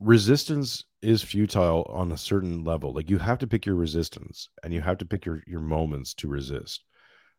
resistance 0.00 0.84
is 1.02 1.22
futile 1.22 1.84
on 1.90 2.12
a 2.12 2.16
certain 2.16 2.64
level. 2.64 2.92
Like 2.94 3.10
you 3.10 3.18
have 3.18 3.38
to 3.38 3.46
pick 3.46 3.66
your 3.66 3.76
resistance 3.76 4.48
and 4.62 4.72
you 4.72 4.80
have 4.80 4.98
to 4.98 5.04
pick 5.04 5.24
your 5.26 5.42
your 5.46 5.60
moments 5.60 6.14
to 6.14 6.28
resist. 6.28 6.84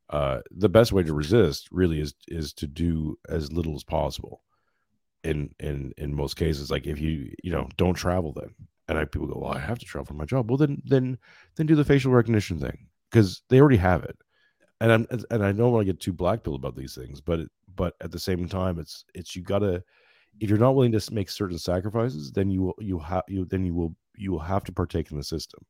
Uh 0.10 0.39
the 0.51 0.70
best 0.70 0.91
way 0.91 1.03
to 1.03 1.13
resist 1.13 1.70
really 1.72 2.00
is 2.00 2.13
is 2.27 2.53
to 2.53 2.68
do 2.68 3.18
as 3.30 3.51
little 3.51 3.75
as 3.75 3.84
possible 3.84 4.44
in 5.24 5.53
in 5.60 5.94
in 5.98 6.15
most 6.15 6.36
cases. 6.36 6.72
Like 6.72 6.88
if 6.88 7.00
you 7.00 7.34
you 7.44 7.51
know 7.51 7.70
don't 7.77 7.96
travel 7.96 8.34
then 8.34 8.53
and 8.88 8.98
I 8.98 9.06
people 9.06 9.27
go 9.27 9.39
well 9.39 9.53
I 9.53 9.60
have 9.60 9.80
to 9.80 9.86
travel 9.86 10.06
for 10.06 10.13
my 10.15 10.25
job. 10.25 10.50
Well 10.50 10.58
then 10.58 10.82
then 10.86 11.18
then 11.58 11.68
do 11.68 11.75
the 11.75 11.86
facial 11.86 12.12
recognition 12.12 12.60
thing 12.60 12.88
because 13.12 13.44
they 13.50 13.60
already 13.60 13.77
have 13.77 14.03
it. 14.03 14.18
And 14.82 14.91
I'm 14.91 15.08
and 15.32 15.44
I 15.44 15.51
don't 15.51 15.72
want 15.72 15.86
to 15.88 15.94
get 15.94 16.00
too 16.01 16.13
black 16.13 16.44
pill 16.44 16.56
about 16.56 16.75
these 16.75 16.96
things 16.96 17.22
but 17.22 17.41
but 17.75 17.96
at 18.01 18.12
the 18.12 18.20
same 18.20 18.48
time 18.50 18.80
it's 18.80 19.06
it's 19.15 19.36
you 19.36 19.43
gotta 19.43 19.84
if 20.39 20.50
you're 20.50 20.60
not 20.60 20.76
willing 20.76 20.91
to 20.91 21.13
make 21.13 21.30
certain 21.30 21.58
sacrifices, 21.58 22.32
then 22.32 22.50
you 22.50 22.62
will 22.63 22.76
you 22.80 23.00
have 23.00 23.24
you 23.28 23.46
then 23.46 23.65
you 23.65 23.74
will 23.74 23.96
you 24.15 24.32
will 24.32 24.39
have 24.39 24.63
to 24.65 24.72
partake 24.72 25.12
in 25.12 25.17
the 25.17 25.24
system. 25.24 25.65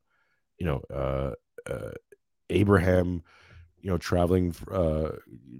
You 0.58 0.66
know, 0.66 0.80
uh, 0.94 1.70
uh, 1.70 1.92
Abraham, 2.50 3.22
you 3.80 3.90
know, 3.90 3.98
traveling 3.98 4.54
uh, 4.70 5.10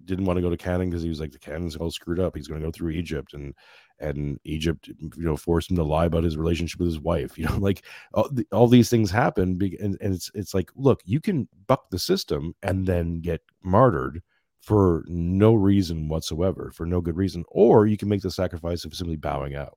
didn't 0.04 0.24
want 0.24 0.36
to 0.36 0.42
go 0.42 0.50
to 0.50 0.56
Canaan 0.56 0.90
because 0.90 1.02
he 1.02 1.08
was 1.08 1.20
like 1.20 1.32
the 1.32 1.38
Canaan's 1.38 1.76
all 1.76 1.90
screwed 1.90 2.20
up. 2.20 2.36
He's 2.36 2.48
going 2.48 2.60
to 2.60 2.66
go 2.66 2.70
through 2.70 2.90
Egypt, 2.90 3.34
and 3.34 3.54
and 3.98 4.38
Egypt, 4.44 4.88
you 4.88 5.10
know, 5.16 5.36
forced 5.36 5.70
him 5.70 5.76
to 5.76 5.84
lie 5.84 6.06
about 6.06 6.24
his 6.24 6.36
relationship 6.36 6.80
with 6.80 6.88
his 6.88 7.00
wife. 7.00 7.36
You 7.42 7.46
know, 7.46 7.56
like 7.58 7.84
all, 8.14 8.28
the, 8.30 8.46
all 8.52 8.68
these 8.68 8.90
things 8.90 9.10
happen, 9.10 9.58
and, 9.80 9.96
and 10.00 10.14
it's 10.14 10.30
it's 10.34 10.54
like, 10.54 10.70
look, 10.76 11.00
you 11.04 11.20
can 11.20 11.48
buck 11.66 11.90
the 11.90 11.98
system 11.98 12.54
and 12.62 12.86
then 12.86 13.20
get 13.20 13.40
martyred 13.62 14.22
for 14.62 15.04
no 15.06 15.54
reason 15.54 16.08
whatsoever, 16.08 16.70
for 16.72 16.86
no 16.86 17.00
good 17.00 17.16
reason, 17.16 17.44
or 17.48 17.86
you 17.86 17.96
can 17.96 18.08
make 18.08 18.22
the 18.22 18.30
sacrifice 18.30 18.84
of 18.84 18.94
simply 18.94 19.16
bowing 19.16 19.54
out. 19.54 19.76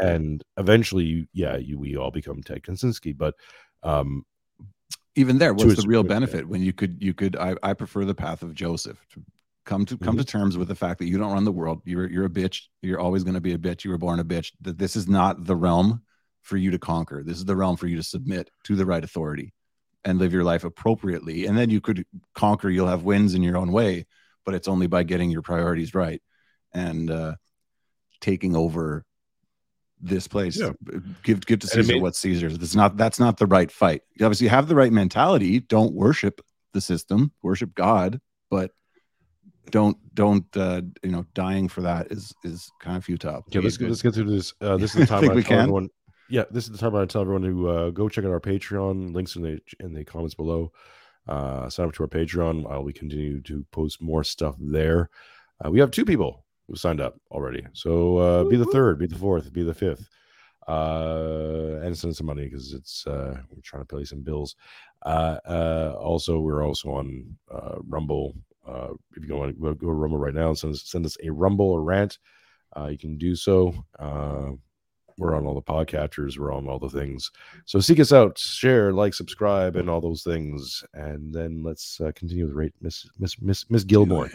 And 0.00 0.42
eventually, 0.58 1.04
you, 1.04 1.26
yeah, 1.32 1.56
you 1.56 1.78
we 1.78 1.96
all 1.96 2.10
become 2.10 2.42
Ted 2.42 2.62
Kaczynski, 2.62 3.16
but 3.16 3.34
um, 3.84 4.24
even 5.16 5.38
there 5.38 5.54
what's 5.54 5.76
the 5.76 5.88
real 5.88 6.02
benefit 6.02 6.34
extent. 6.34 6.48
when 6.48 6.62
you 6.62 6.72
could 6.72 7.00
you 7.00 7.14
could 7.14 7.36
I, 7.36 7.54
I 7.62 7.72
prefer 7.74 8.04
the 8.04 8.14
path 8.14 8.42
of 8.42 8.52
joseph 8.54 8.98
to 9.12 9.22
come 9.64 9.86
to 9.86 9.96
come 9.96 10.16
to 10.16 10.22
Mm-hmm. 10.22 10.38
terms 10.38 10.58
with 10.58 10.68
the 10.68 10.74
fact 10.74 10.98
that 10.98 11.06
you 11.06 11.18
don't 11.18 11.32
run 11.32 11.44
the 11.44 11.52
world. 11.52 11.82
You're 11.84 12.10
you're 12.10 12.26
a 12.26 12.30
bitch. 12.30 12.62
You're 12.82 13.00
always 13.00 13.24
going 13.24 13.34
to 13.34 13.40
be 13.40 13.54
a 13.54 13.58
bitch. 13.58 13.84
You 13.84 13.92
were 13.92 13.98
born 13.98 14.20
a 14.20 14.24
bitch. 14.24 14.52
That 14.60 14.76
this 14.76 14.96
is 14.96 15.08
not 15.08 15.44
the 15.44 15.56
realm 15.56 16.02
for 16.42 16.56
you 16.56 16.70
to 16.72 16.78
conquer. 16.78 17.22
This 17.24 17.38
is 17.38 17.44
the 17.44 17.56
realm 17.56 17.76
for 17.76 17.86
you 17.86 17.96
to 17.96 18.02
submit 18.02 18.50
to 18.64 18.76
the 18.76 18.84
right 18.84 19.02
authority 19.04 19.53
and 20.04 20.18
live 20.18 20.32
your 20.32 20.44
life 20.44 20.64
appropriately 20.64 21.46
and 21.46 21.56
then 21.56 21.70
you 21.70 21.80
could 21.80 22.04
conquer 22.34 22.68
you'll 22.68 22.86
have 22.88 23.02
wins 23.04 23.34
in 23.34 23.42
your 23.42 23.56
own 23.56 23.72
way 23.72 24.04
but 24.44 24.54
it's 24.54 24.68
only 24.68 24.86
by 24.86 25.02
getting 25.02 25.30
your 25.30 25.42
priorities 25.42 25.94
right 25.94 26.20
and 26.72 27.10
uh 27.10 27.34
taking 28.20 28.54
over 28.56 29.04
this 30.00 30.28
place 30.28 30.58
Yeah. 30.60 30.70
give 31.22 31.44
give 31.46 31.60
to 31.60 31.66
caesar 31.66 31.94
made- 31.94 32.02
what's 32.02 32.18
caesar's 32.18 32.58
that's 32.58 32.74
not 32.74 32.96
that's 32.96 33.18
not 33.18 33.38
the 33.38 33.46
right 33.46 33.70
fight 33.70 34.02
you 34.18 34.26
obviously 34.26 34.48
have 34.48 34.68
the 34.68 34.74
right 34.74 34.92
mentality 34.92 35.60
don't 35.60 35.94
worship 35.94 36.40
the 36.74 36.80
system 36.80 37.32
worship 37.42 37.74
god 37.74 38.20
but 38.50 38.70
don't 39.70 39.96
don't 40.14 40.44
uh 40.56 40.82
you 41.02 41.10
know 41.10 41.24
dying 41.32 41.68
for 41.68 41.80
that 41.82 42.12
is 42.12 42.34
is 42.44 42.70
kind 42.80 42.96
of 42.98 43.04
futile 43.04 43.42
yeah, 43.50 43.60
let's 43.62 43.80
let's 43.80 44.02
get 44.02 44.12
through 44.14 44.28
this. 44.30 44.52
Uh, 44.60 44.76
this 44.76 44.94
is 44.94 45.00
the 45.00 45.06
time 45.12 45.20
Think 45.20 45.32
I 45.32 45.36
we 45.36 45.42
can? 45.42 45.58
everyone. 45.60 45.88
Yeah, 46.30 46.44
this 46.50 46.64
is 46.64 46.70
the 46.70 46.78
time 46.78 46.94
I 46.94 47.04
tell 47.04 47.22
everyone 47.22 47.42
to 47.42 47.68
uh, 47.68 47.90
go 47.90 48.08
check 48.08 48.24
out 48.24 48.30
our 48.30 48.40
Patreon. 48.40 49.14
Links 49.14 49.36
in 49.36 49.42
the 49.42 49.60
in 49.80 49.92
the 49.92 50.04
comments 50.04 50.34
below. 50.34 50.72
Uh, 51.28 51.68
sign 51.68 51.86
up 51.86 51.94
to 51.94 52.02
our 52.02 52.08
Patreon. 52.08 52.70
I'll 52.70 52.84
be 52.84 52.92
continue 52.92 53.40
to 53.42 53.64
post 53.70 54.00
more 54.00 54.24
stuff 54.24 54.56
there. 54.58 55.10
Uh, 55.64 55.70
we 55.70 55.80
have 55.80 55.90
two 55.90 56.04
people 56.04 56.44
who 56.68 56.76
signed 56.76 57.00
up 57.00 57.18
already. 57.30 57.66
So 57.72 58.18
uh, 58.18 58.44
be 58.44 58.56
the 58.56 58.64
third, 58.66 58.98
be 58.98 59.06
the 59.06 59.18
fourth, 59.18 59.52
be 59.52 59.62
the 59.62 59.74
fifth, 59.74 60.08
uh, 60.66 61.80
and 61.82 61.96
send 61.96 62.12
us 62.12 62.18
some 62.18 62.26
money 62.26 62.44
because 62.44 62.72
it's 62.72 63.06
uh, 63.06 63.36
we're 63.50 63.60
trying 63.62 63.84
to 63.84 63.96
pay 63.96 64.04
some 64.04 64.22
bills. 64.22 64.56
Uh, 65.04 65.38
uh, 65.46 65.94
also, 65.98 66.40
we're 66.40 66.64
also 66.64 66.90
on 66.90 67.36
uh, 67.50 67.76
Rumble. 67.86 68.34
Uh, 68.66 68.94
if 69.14 69.22
you 69.22 69.28
go 69.28 69.42
on 69.42 69.54
go, 69.60 69.74
go 69.74 69.88
to 69.88 69.92
Rumble 69.92 70.18
right 70.18 70.34
now 70.34 70.48
and 70.48 70.58
send 70.58 70.74
us, 70.74 70.82
send 70.82 71.04
us 71.04 71.18
a 71.22 71.30
Rumble 71.30 71.70
or 71.70 71.82
rant, 71.82 72.18
uh, 72.76 72.86
you 72.86 72.98
can 72.98 73.18
do 73.18 73.36
so. 73.36 73.74
We're 75.18 75.36
on 75.36 75.46
all 75.46 75.54
the 75.54 75.62
podcatchers. 75.62 76.38
We're 76.38 76.52
on 76.52 76.68
all 76.68 76.78
the 76.78 76.88
things. 76.88 77.30
So 77.66 77.80
seek 77.80 78.00
us 78.00 78.12
out, 78.12 78.38
share, 78.38 78.92
like, 78.92 79.14
subscribe, 79.14 79.76
and 79.76 79.88
all 79.88 80.00
those 80.00 80.22
things. 80.22 80.82
And 80.94 81.32
then 81.32 81.62
let's 81.62 82.00
uh, 82.00 82.12
continue 82.14 82.46
with 82.46 82.54
rate 82.54 82.74
Miss 82.80 83.08
Miss 83.18 83.40
Miss 83.40 83.70
Miss 83.70 83.84
Gilmore. 83.84 84.30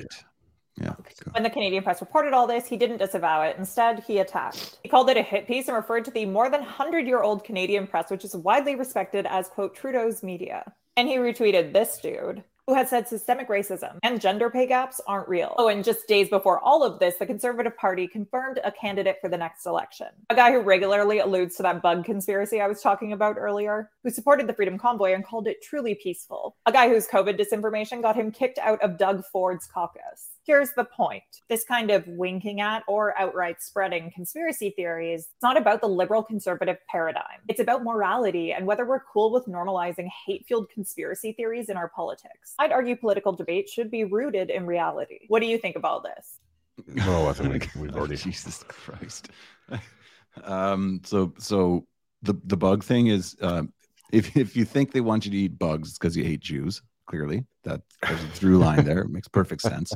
Yeah. 0.80 0.94
When 1.32 1.44
the 1.44 1.50
Canadian 1.50 1.84
press 1.84 2.00
reported 2.00 2.34
all 2.34 2.48
this, 2.48 2.66
he 2.66 2.78
didn't 2.78 2.98
disavow 2.98 3.42
it. 3.42 3.58
Instead, 3.58 4.02
he 4.08 4.20
attacked. 4.20 4.80
He 4.82 4.90
called 4.90 5.10
it 5.10 5.18
a 5.18 5.22
hit 5.22 5.46
piece 5.46 5.68
and 5.68 5.76
referred 5.76 6.06
to 6.06 6.12
the 6.12 6.26
more 6.26 6.50
than 6.50 6.62
100 6.62 7.06
year 7.06 7.22
old 7.22 7.44
Canadian 7.44 7.86
press, 7.86 8.10
which 8.10 8.24
is 8.24 8.36
widely 8.36 8.76
respected 8.76 9.26
as, 9.26 9.50
quote, 9.50 9.76
Trudeau's 9.76 10.24
media. 10.24 10.72
And 10.96 11.08
he 11.08 11.18
retweeted 11.18 11.74
this 11.74 12.00
dude. 12.00 12.44
Who 12.70 12.76
had 12.76 12.88
said 12.88 13.08
systemic 13.08 13.50
racism 13.50 13.98
and 14.04 14.22
gender 14.22 14.52
pay 14.52 14.68
gaps 14.68 15.02
aren't 15.08 15.28
real. 15.28 15.56
Oh, 15.58 15.70
and 15.70 15.84
just 15.84 16.08
days 16.08 16.30
before 16.30 16.60
all 16.60 16.84
of 16.84 17.00
this, 17.00 17.16
the 17.16 17.26
Conservative 17.26 17.76
Party 17.76 18.08
confirmed 18.08 18.60
a 18.64 18.72
candidate 18.72 19.18
for 19.20 19.28
the 19.28 19.38
next 19.38 19.66
election. 19.66 20.06
A 20.30 20.36
guy 20.36 20.52
who 20.52 20.60
regularly 20.60 21.18
alludes 21.18 21.56
to 21.56 21.64
that 21.64 21.82
bug 21.82 22.06
conspiracy 22.06 22.62
I 22.62 22.68
was 22.68 22.80
talking 22.80 23.12
about 23.12 23.38
earlier, 23.40 23.90
who 24.04 24.12
supported 24.12 24.46
the 24.46 24.54
Freedom 24.54 24.78
Convoy 24.78 25.16
and 25.16 25.26
called 25.26 25.48
it 25.48 25.64
truly 25.64 25.96
peaceful. 25.96 26.58
A 26.68 26.72
guy 26.72 26.90
whose 26.90 27.08
COVID 27.08 27.40
disinformation 27.40 28.04
got 28.04 28.16
him 28.16 28.32
kicked 28.32 28.60
out 28.60 28.80
of 28.84 29.00
Doug 29.00 29.26
Ford's 29.26 29.66
caucus. 29.66 30.29
Here's 30.50 30.72
the 30.74 30.84
point 30.86 31.22
this 31.48 31.64
kind 31.64 31.92
of 31.92 32.08
winking 32.08 32.60
at 32.60 32.82
or 32.88 33.16
outright 33.20 33.62
spreading 33.62 34.10
conspiracy 34.16 34.72
theories, 34.76 35.20
it's 35.32 35.44
not 35.44 35.58
about 35.58 35.80
the 35.80 35.88
liberal 35.88 36.24
conservative 36.24 36.78
paradigm. 36.90 37.38
It's 37.48 37.60
about 37.60 37.84
morality 37.84 38.52
and 38.52 38.66
whether 38.66 38.84
we're 38.84 39.02
cool 39.14 39.32
with 39.32 39.46
normalizing 39.46 40.10
hate 40.26 40.48
fueled 40.48 40.72
conspiracy 40.72 41.34
theories 41.34 41.70
in 41.70 41.78
our 41.78 41.90
politics. 41.90 42.56
I'd 42.58 42.72
argue 42.72 42.96
political 42.96 43.32
debate 43.32 43.70
should 43.70 43.92
be 43.92 44.06
rooted 44.06 44.50
in 44.50 44.66
reality. 44.66 45.20
What 45.28 45.42
do 45.42 45.46
you 45.46 45.60
think 45.60 45.76
of 45.76 45.86
all 45.86 46.02
this? 46.02 46.40
Oh, 47.08 47.28
I 47.28 47.34
think 47.34 47.70
we- 47.76 47.82
we've 47.84 47.96
Oh, 47.96 48.00
already- 48.00 48.16
Jesus 48.30 48.64
Christ. 48.68 49.30
um, 50.46 51.02
so 51.06 51.32
so 51.38 51.86
the 52.24 52.34
the 52.46 52.58
bug 52.58 52.84
thing 52.84 53.06
is 53.06 53.36
um, 53.42 53.72
if 54.12 54.36
if 54.36 54.56
you 54.58 54.66
think 54.66 54.94
they 54.94 55.02
want 55.02 55.26
you 55.26 55.32
to 55.32 55.38
eat 55.38 55.60
bugs, 55.60 55.90
it's 55.90 56.00
because 56.00 56.18
you 56.18 56.24
hate 56.24 56.40
Jews. 56.40 56.82
Clearly, 57.06 57.44
that 57.64 57.82
there's 58.04 58.24
a 58.24 58.28
through 58.30 58.60
line 58.60 58.86
there. 58.86 59.00
It 59.00 59.10
makes 59.10 59.28
perfect 59.28 59.62
sense. 59.64 59.92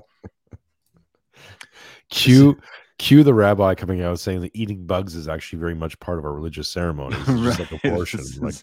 Cue 2.10 2.58
cue 3.00 3.24
the 3.24 3.34
rabbi 3.34 3.76
coming 3.76 4.02
out 4.02 4.20
saying 4.20 4.42
that 4.42 4.52
eating 4.54 4.86
bugs 4.86 5.16
is 5.16 5.28
actually 5.28 5.60
very 5.60 5.74
much 5.76 6.00
part 6.00 6.20
of 6.20 6.26
our 6.26 6.34
religious 6.34 6.70
ceremonies. 6.70 7.20
It's 7.28 7.58
just 7.58 7.60
like 7.60 7.72
abortion. 7.84 8.22
Like 8.40 8.56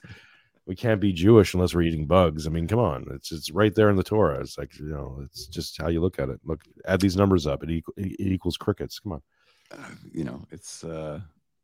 we 0.66 0.76
can't 0.76 1.00
be 1.00 1.12
Jewish 1.12 1.52
unless 1.52 1.74
we're 1.74 1.82
eating 1.82 2.06
bugs. 2.06 2.46
I 2.46 2.50
mean, 2.50 2.68
come 2.68 2.78
on, 2.78 3.06
it's 3.10 3.32
it's 3.32 3.50
right 3.50 3.74
there 3.74 3.90
in 3.90 3.96
the 3.96 4.02
Torah. 4.02 4.40
It's 4.40 4.56
like 4.56 4.78
you 4.78 4.86
know, 4.86 5.20
it's 5.24 5.46
just 5.46 5.80
how 5.80 5.88
you 5.88 6.00
look 6.00 6.18
at 6.18 6.28
it. 6.28 6.40
Look, 6.44 6.62
add 6.86 7.00
these 7.00 7.16
numbers 7.16 7.46
up. 7.46 7.62
It, 7.64 7.70
equal, 7.70 7.94
it 7.96 8.20
equals 8.20 8.56
crickets. 8.56 8.98
Come 8.98 9.12
on. 9.12 9.22
Uh, 9.72 9.88
you 10.12 10.24
know, 10.24 10.46
it's 10.50 10.84
uh 10.84 11.20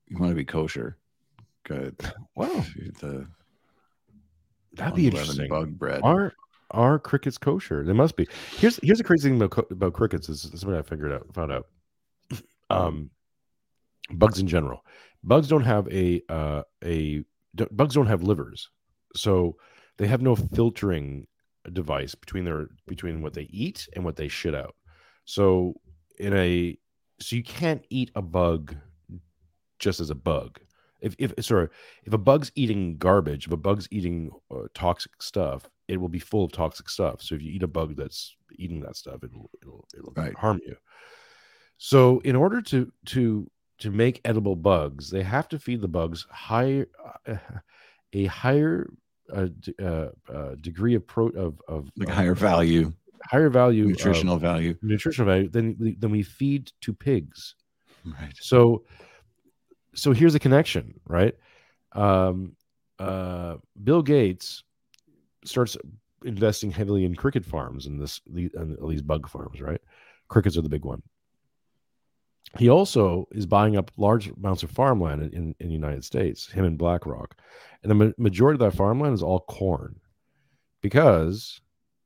you 0.07 0.19
want 0.19 0.31
to 0.31 0.37
be 0.37 0.45
kosher. 0.45 0.97
Good. 1.65 1.97
Wow, 2.35 2.65
The 3.01 3.27
that'd 4.75 4.95
be 4.95 5.09
11 5.09 5.21
interesting. 5.21 5.49
Bug 5.49 5.79
bread. 5.79 6.01
Are 6.05 6.33
are 6.71 6.99
crickets 6.99 7.39
kosher? 7.39 7.85
They 7.85 7.93
must 7.93 8.17
be. 8.17 8.27
Here's 8.57 8.79
here's 8.83 8.99
the 8.99 9.05
crazy 9.05 9.29
thing 9.29 9.41
about 9.41 9.71
about 9.71 9.93
crickets 9.93 10.29
is 10.29 10.43
something 10.43 10.75
I 10.75 10.83
figured 10.83 11.13
out 11.13 11.33
found 11.35 11.53
out. 11.53 11.67
Um, 12.69 13.11
bugs 14.11 14.41
in 14.41 14.49
general, 14.49 14.85
bugs 15.23 15.47
don't 15.47 15.63
have 15.63 15.87
a 15.87 16.21
uh, 16.29 16.63
a 16.85 17.23
bugs 17.71 17.95
don't 17.95 18.09
have 18.09 18.25
livers, 18.25 18.71
so 19.15 19.57
they 19.99 20.09
have 20.09 20.21
no 20.21 20.35
filtering 20.35 21.29
device 21.73 22.17
between 22.17 22.45
their 22.45 22.69
between 22.87 23.23
what 23.23 23.35
they 23.35 23.45
eat 23.51 23.89
and 23.95 24.05
what 24.05 24.17
they 24.17 24.27
shit 24.27 24.55
out. 24.55 24.75
So 25.27 25.75
in 26.19 26.35
a 26.35 26.77
so 27.21 27.37
you 27.37 27.43
can't 27.43 27.85
eat 27.91 28.11
a 28.15 28.23
bug 28.23 28.75
just 29.79 30.01
as 30.01 30.11
a 30.11 30.15
bug. 30.15 30.61
If 31.01 31.15
if 31.19 31.33
sorry, 31.45 31.69
if 32.05 32.13
a 32.13 32.19
bug's 32.19 32.51
eating 32.55 32.97
garbage, 32.99 33.47
if 33.47 33.53
a 33.53 33.57
bug's 33.57 33.89
eating 33.91 34.31
uh, 34.51 34.63
toxic 34.75 35.23
stuff, 35.23 35.69
it 35.89 35.99
will 35.99 36.09
be 36.09 36.19
full 36.19 36.45
of 36.45 36.53
toxic 36.53 36.89
stuff. 36.89 37.23
So 37.23 37.35
if 37.35 37.43
you 37.43 37.51
eat 37.53 37.63
a 37.63 37.69
bug 37.69 37.97
that's 37.97 38.37
eating 38.59 38.81
that 38.81 38.97
stuff, 38.97 39.23
it'll 39.23 39.51
it'll 39.63 39.87
it'll 39.97 40.13
Right. 40.17 40.35
harm 40.35 40.61
you. 40.67 40.77
So 41.79 42.21
in 42.21 42.37
order 42.37 42.61
to 42.63 42.93
to 43.07 43.51
to 43.79 43.91
make 43.91 44.21
edible 44.25 44.57
bugs, 44.57 45.11
they 45.11 45.23
have 45.23 45.49
to 45.51 45.59
feed 45.59 45.81
the 45.81 45.89
bugs 45.89 46.27
higher 46.31 46.89
uh, 47.27 47.37
a 48.13 48.25
higher 48.27 48.89
uh, 49.33 49.49
d- 49.61 49.75
uh, 49.83 50.09
uh, 50.33 50.55
degree 50.61 50.95
of 50.95 51.07
pro 51.07 51.29
of 51.29 51.61
of 51.69 51.91
like 51.97 52.09
uh, 52.09 52.13
higher 52.15 52.35
value, 52.35 52.93
higher 53.25 53.51
value 53.51 53.85
of- 53.85 53.91
nutritional 53.91 54.39
value. 54.39 54.75
nutritional 54.83 55.27
value 55.27 55.49
than 55.49 55.77
we, 55.79 55.95
than 55.97 56.11
we 56.11 56.23
feed 56.23 56.73
to 56.81 56.95
pigs. 56.95 57.55
Right. 58.05 58.33
So, 58.41 58.85
so 59.95 60.13
here's 60.13 60.35
a 60.37 60.39
connection, 60.39 61.01
right? 61.09 61.35
Um, 61.93 62.57
uh, 62.99 63.57
Bill 63.83 64.01
Gates 64.03 64.63
starts 65.49 65.77
investing 66.25 66.71
heavily 66.71 67.05
in 67.05 67.15
cricket 67.15 67.45
farms 67.45 67.87
and 67.87 68.01
this 68.01 68.21
the, 68.27 68.51
and 68.55 68.77
these 68.89 69.03
bug 69.03 69.29
farms, 69.29 69.61
right? 69.61 69.81
Crickets 70.29 70.57
are 70.57 70.63
the 70.63 70.69
big 70.69 70.85
one. 70.85 71.03
He 72.59 72.71
also 72.71 73.27
is 73.33 73.45
buying 73.45 73.77
up 73.77 73.91
large 73.97 74.29
amounts 74.29 74.63
of 74.63 74.71
farmland 74.71 75.23
in, 75.23 75.33
in, 75.33 75.55
in 75.61 75.69
the 75.69 75.75
United 75.75 76.05
States, 76.05 76.51
him 76.51 76.65
and 76.65 76.79
BlackRock. 76.79 77.37
And 77.83 77.91
the 77.91 77.95
ma- 77.95 78.13
majority 78.19 78.55
of 78.63 78.71
that 78.71 78.77
farmland 78.77 79.15
is 79.15 79.23
all 79.23 79.41
corn. 79.41 80.01
Because 80.81 81.61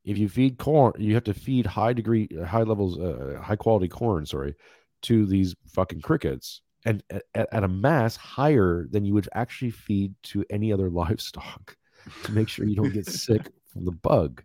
if 0.04 0.18
you 0.18 0.28
feed 0.28 0.58
corn, 0.58 0.94
you 0.98 1.14
have 1.14 1.24
to 1.24 1.34
feed 1.34 1.66
high 1.66 1.92
degree, 1.92 2.28
high 2.46 2.62
levels, 2.62 2.98
uh, 2.98 3.38
high 3.40 3.56
quality 3.56 3.88
corn, 3.88 4.26
sorry, 4.26 4.54
to 5.02 5.26
these 5.26 5.54
fucking 5.66 6.00
crickets 6.00 6.62
and 6.84 7.02
at, 7.10 7.48
at 7.52 7.64
a 7.64 7.68
mass 7.68 8.16
higher 8.16 8.86
than 8.90 9.04
you 9.04 9.14
would 9.14 9.28
actually 9.34 9.70
feed 9.70 10.14
to 10.22 10.44
any 10.50 10.72
other 10.72 10.90
livestock 10.90 11.76
to 12.24 12.32
make 12.32 12.48
sure 12.48 12.66
you 12.66 12.76
don't 12.76 12.92
get 12.92 13.06
sick 13.06 13.42
from 13.72 13.84
the 13.84 13.92
bug. 13.92 14.42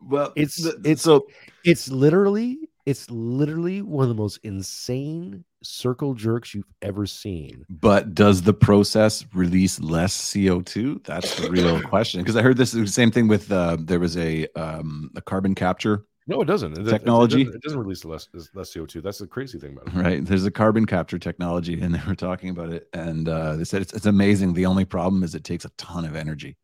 Well, 0.00 0.32
It's 0.36 0.62
the- 0.62 0.80
it's 0.84 1.02
so 1.02 1.26
it's 1.64 1.88
literally 1.90 2.58
it's 2.86 3.10
literally 3.10 3.82
one 3.82 4.04
of 4.04 4.08
the 4.08 4.14
most 4.14 4.38
insane 4.44 5.44
circle 5.62 6.14
jerks 6.14 6.54
you've 6.54 6.64
ever 6.80 7.04
seen. 7.04 7.64
But 7.68 8.14
does 8.14 8.40
the 8.42 8.54
process 8.54 9.26
release 9.34 9.78
less 9.80 10.16
CO2? 10.16 11.04
That's 11.04 11.34
the 11.38 11.50
real 11.50 11.82
question. 11.88 12.20
Because 12.22 12.36
I 12.36 12.42
heard 12.42 12.56
this 12.56 12.70
the 12.72 12.86
same 12.86 13.10
thing 13.10 13.28
with 13.28 13.52
uh, 13.52 13.76
there 13.78 13.98
was 14.00 14.16
a 14.16 14.46
um, 14.56 15.10
a 15.16 15.20
carbon 15.20 15.54
capture, 15.54 16.06
No, 16.28 16.42
it 16.42 16.44
doesn't. 16.44 16.72
It- 16.72 16.80
it- 16.82 16.86
it 16.86 16.90
Technology? 16.90 17.42
doesn't- 17.44 17.56
It, 17.56 17.62
doesn't 17.62 17.78
release 17.78 18.04
less 18.04 18.28
less 18.54 18.72
CO 18.74 18.84
two. 18.86 19.00
That's 19.00 19.18
the 19.18 19.26
crazy 19.26 19.58
thing 19.58 19.72
about 19.72 19.88
it. 19.88 19.94
right? 19.98 20.24
There's 20.24 20.44
a 20.44 20.50
carbon 20.50 20.84
capture 20.86 21.18
technology, 21.18 21.80
and 21.80 21.94
they 21.94 22.00
were 22.06 22.14
talking 22.14 22.50
about 22.50 22.70
it, 22.70 22.88
and 22.92 23.28
uh, 23.28 23.56
they 23.56 23.64
said 23.64 23.82
it's, 23.82 23.92
it's 23.94 24.06
amazing. 24.06 24.52
The 24.52 24.66
only 24.66 24.84
problem 24.84 25.22
is 25.24 25.34
it 25.34 25.42
takes 25.42 25.64
a 25.64 25.70
ton 25.70 26.04
of 26.04 26.14
energy. 26.14 26.56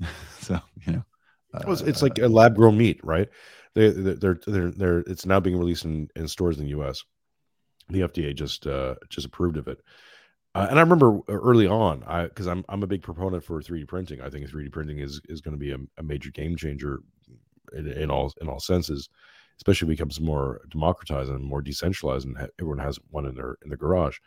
so 0.40 0.60
you 0.86 0.92
know, 0.92 1.04
Well, 1.64 1.72
it's, 1.72 1.82
it's 1.82 2.02
uh, 2.02 2.06
like 2.06 2.18
a 2.18 2.28
lab 2.28 2.54
grown 2.54 2.78
meat, 2.78 3.00
right? 3.02 3.28
They 3.74 3.90
they're, 3.90 4.14
they're 4.14 4.40
they're 4.46 4.70
they're 4.70 4.98
it's 5.00 5.26
now 5.26 5.40
being 5.40 5.58
released 5.58 5.84
in, 5.84 6.08
in 6.16 6.28
stores 6.28 6.58
in 6.58 6.64
the 6.64 6.70
U.S. 6.70 7.02
The 7.90 8.00
FDA 8.00 8.34
just 8.34 8.66
uh, 8.66 8.94
just 9.08 9.26
approved 9.26 9.56
of 9.56 9.66
it, 9.66 9.80
uh, 10.54 10.66
and 10.70 10.78
I 10.78 10.82
remember 10.82 11.18
early 11.28 11.66
on, 11.66 12.04
I 12.06 12.24
because 12.24 12.46
I'm 12.46 12.64
I'm 12.68 12.82
a 12.82 12.86
big 12.86 13.02
proponent 13.02 13.42
for 13.42 13.60
3D 13.60 13.88
printing. 13.88 14.20
I 14.20 14.30
think 14.30 14.48
3D 14.48 14.70
printing 14.70 14.98
is 15.00 15.20
is 15.28 15.40
going 15.40 15.54
to 15.54 15.58
be 15.58 15.72
a, 15.72 15.78
a 15.98 16.02
major 16.02 16.30
game 16.30 16.54
changer 16.56 17.00
in, 17.74 17.86
in 17.88 18.10
all 18.10 18.32
in 18.40 18.48
all 18.48 18.60
senses, 18.60 19.08
especially 19.58 19.88
becomes 19.88 20.20
more 20.20 20.60
democratized 20.70 21.30
and 21.30 21.44
more 21.44 21.62
decentralized, 21.62 22.26
and 22.26 22.36
ha- 22.38 22.46
everyone 22.60 22.78
has 22.78 22.98
one 23.10 23.26
in 23.26 23.34
their 23.34 23.56
in 23.62 23.68
their 23.70 23.78
garage. 23.78 24.18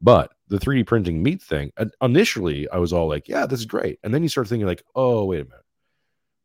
But 0.00 0.32
the 0.48 0.58
3D 0.58 0.86
printing 0.86 1.22
meat 1.22 1.42
thing, 1.42 1.72
initially, 2.02 2.68
I 2.70 2.78
was 2.78 2.92
all 2.92 3.08
like, 3.08 3.28
"Yeah, 3.28 3.46
this 3.46 3.60
is 3.60 3.66
great," 3.66 3.98
and 4.04 4.14
then 4.14 4.22
you 4.22 4.28
start 4.28 4.48
thinking 4.48 4.66
like, 4.66 4.84
"Oh, 4.94 5.24
wait 5.26 5.40
a 5.42 5.44
minute." 5.44 5.64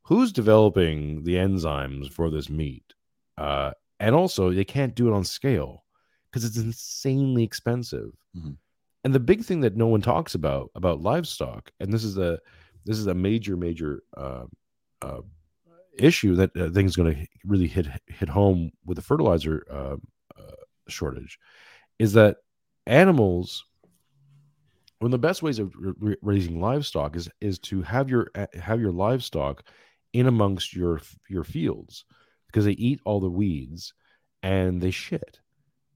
who's 0.03 0.31
developing 0.31 1.23
the 1.23 1.35
enzymes 1.35 2.11
for 2.11 2.29
this 2.29 2.49
meat 2.49 2.93
uh, 3.37 3.71
and 3.99 4.15
also 4.15 4.51
they 4.51 4.63
can't 4.63 4.95
do 4.95 5.07
it 5.07 5.13
on 5.13 5.23
scale 5.23 5.83
because 6.29 6.43
it's 6.45 6.57
insanely 6.57 7.43
expensive 7.43 8.11
Mhm. 8.35 8.57
and 9.03 9.15
the 9.15 9.19
big 9.19 9.43
thing 9.43 9.61
that 9.61 9.75
no 9.75 9.87
one 9.87 10.01
talks 10.01 10.35
about 10.35 10.69
about 10.75 11.01
livestock 11.01 11.71
and 11.79 11.91
this 11.91 12.03
is 12.03 12.17
a 12.17 12.39
this 12.85 12.97
is 12.99 13.07
a 13.07 13.13
major 13.15 13.57
major 13.57 14.03
uh, 14.15 14.45
uh, 15.01 15.21
issue 15.97 16.35
that 16.35 16.51
I 16.55 16.69
think 16.69 16.87
is 16.87 16.95
going 16.95 17.15
to 17.15 17.27
really 17.45 17.67
hit 17.67 17.87
hit 18.07 18.29
home 18.29 18.71
with 18.85 18.95
the 18.97 19.01
fertilizer 19.01 19.65
uh, 19.71 19.95
uh, 20.39 20.55
shortage 20.87 21.39
is 21.99 22.13
that 22.13 22.37
animals 22.87 23.65
one 24.99 25.07
of 25.07 25.11
the 25.11 25.17
best 25.27 25.43
ways 25.43 25.59
of 25.59 25.73
r- 25.85 26.15
raising 26.21 26.59
livestock 26.59 27.15
is 27.15 27.29
is 27.41 27.59
to 27.59 27.81
have 27.81 28.09
your 28.09 28.29
have 28.53 28.79
your 28.79 28.91
livestock 28.91 29.63
in 30.13 30.27
amongst 30.27 30.73
your 30.73 31.01
your 31.29 31.43
fields 31.43 32.05
because 32.47 32.65
they 32.65 32.71
eat 32.73 32.99
all 33.05 33.19
the 33.19 33.29
weeds 33.29 33.93
and 34.43 34.81
they 34.81 34.91
shit 34.91 35.39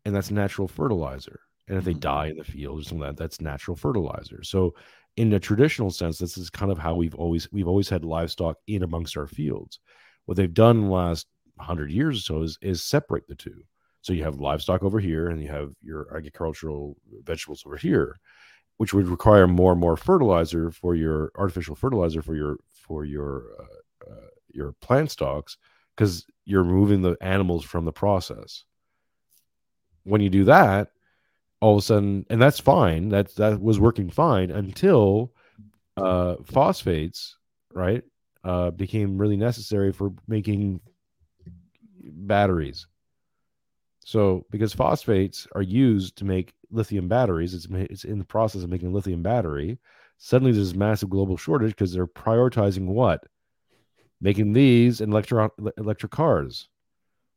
and 0.05 0.15
that's 0.15 0.31
natural 0.31 0.67
fertilizer 0.67 1.39
and 1.67 1.77
if 1.77 1.83
they 1.85 1.93
Mhm. 1.93 1.99
die 1.99 2.27
in 2.27 2.37
the 2.37 2.43
field 2.43 2.79
or 2.79 2.83
something 2.83 2.99
like 2.99 3.15
that 3.15 3.23
that's 3.23 3.41
natural 3.41 3.77
fertilizer 3.77 4.43
so 4.43 4.73
in 5.17 5.33
a 5.33 5.39
traditional 5.39 5.91
sense 5.91 6.17
this 6.17 6.37
is 6.37 6.49
kind 6.49 6.71
of 6.71 6.77
how 6.77 6.95
we've 6.95 7.15
always 7.15 7.51
we've 7.51 7.67
always 7.67 7.89
had 7.89 8.05
livestock 8.05 8.57
in 8.67 8.83
amongst 8.83 9.17
our 9.17 9.27
fields 9.27 9.79
what 10.25 10.37
they've 10.37 10.53
done 10.53 10.77
in 10.77 10.83
the 10.85 10.91
last 10.91 11.27
100 11.55 11.91
years 11.91 12.17
or 12.17 12.21
so 12.21 12.41
is, 12.41 12.57
is 12.61 12.83
separate 12.83 13.27
the 13.27 13.35
two 13.35 13.61
so 14.01 14.13
you 14.13 14.23
have 14.23 14.39
livestock 14.39 14.83
over 14.83 14.99
here 14.99 15.29
and 15.29 15.41
you 15.41 15.49
have 15.49 15.71
your 15.81 16.15
agricultural 16.15 16.95
vegetables 17.23 17.63
over 17.65 17.75
here 17.75 18.19
which 18.77 18.93
would 18.93 19.09
require 19.09 19.45
more 19.45 19.73
and 19.73 19.81
more 19.81 19.97
fertilizer 19.97 20.71
for 20.71 20.95
your 20.95 21.31
artificial 21.37 21.75
fertilizer 21.75 22.21
for 22.21 22.33
your 22.33 22.57
for 22.71 23.03
your 23.03 23.43
uh, 23.59 24.11
uh, 24.11 24.27
your 24.47 24.71
plant 24.81 25.11
stocks 25.11 25.57
because 25.95 26.25
you're 26.45 26.63
removing 26.63 27.01
the 27.01 27.17
animals 27.19 27.65
from 27.65 27.83
the 27.83 27.91
process. 27.91 28.63
When 30.03 30.21
you 30.21 30.29
do 30.29 30.45
that, 30.45 30.91
all 31.61 31.75
of 31.75 31.79
a 31.79 31.85
sudden, 31.85 32.25
and 32.29 32.41
that's 32.41 32.59
fine. 32.59 33.09
That 33.09 33.35
that 33.35 33.61
was 33.61 33.79
working 33.79 34.09
fine 34.09 34.51
until 34.51 35.33
uh, 35.97 36.35
phosphates, 36.45 37.37
right, 37.73 38.03
uh, 38.43 38.71
became 38.71 39.17
really 39.17 39.37
necessary 39.37 39.91
for 39.91 40.13
making 40.27 40.79
batteries. 42.01 42.87
So, 44.05 44.45
because 44.49 44.73
phosphates 44.73 45.47
are 45.53 45.61
used 45.61 46.17
to 46.17 46.25
make 46.25 46.53
lithium 46.71 47.07
batteries, 47.07 47.53
it's 47.53 47.67
it's 47.69 48.05
in 48.05 48.17
the 48.17 48.25
process 48.25 48.63
of 48.63 48.69
making 48.69 48.89
a 48.89 48.93
lithium 48.93 49.21
battery. 49.21 49.77
Suddenly, 50.17 50.51
there's 50.53 50.69
this 50.69 50.77
massive 50.77 51.09
global 51.09 51.37
shortage 51.37 51.71
because 51.71 51.93
they're 51.93 52.07
prioritizing 52.07 52.85
what 52.85 53.23
making 54.21 54.53
these 54.53 55.01
and 55.01 55.11
electro 55.11 55.49
electric 55.77 56.11
cars. 56.11 56.67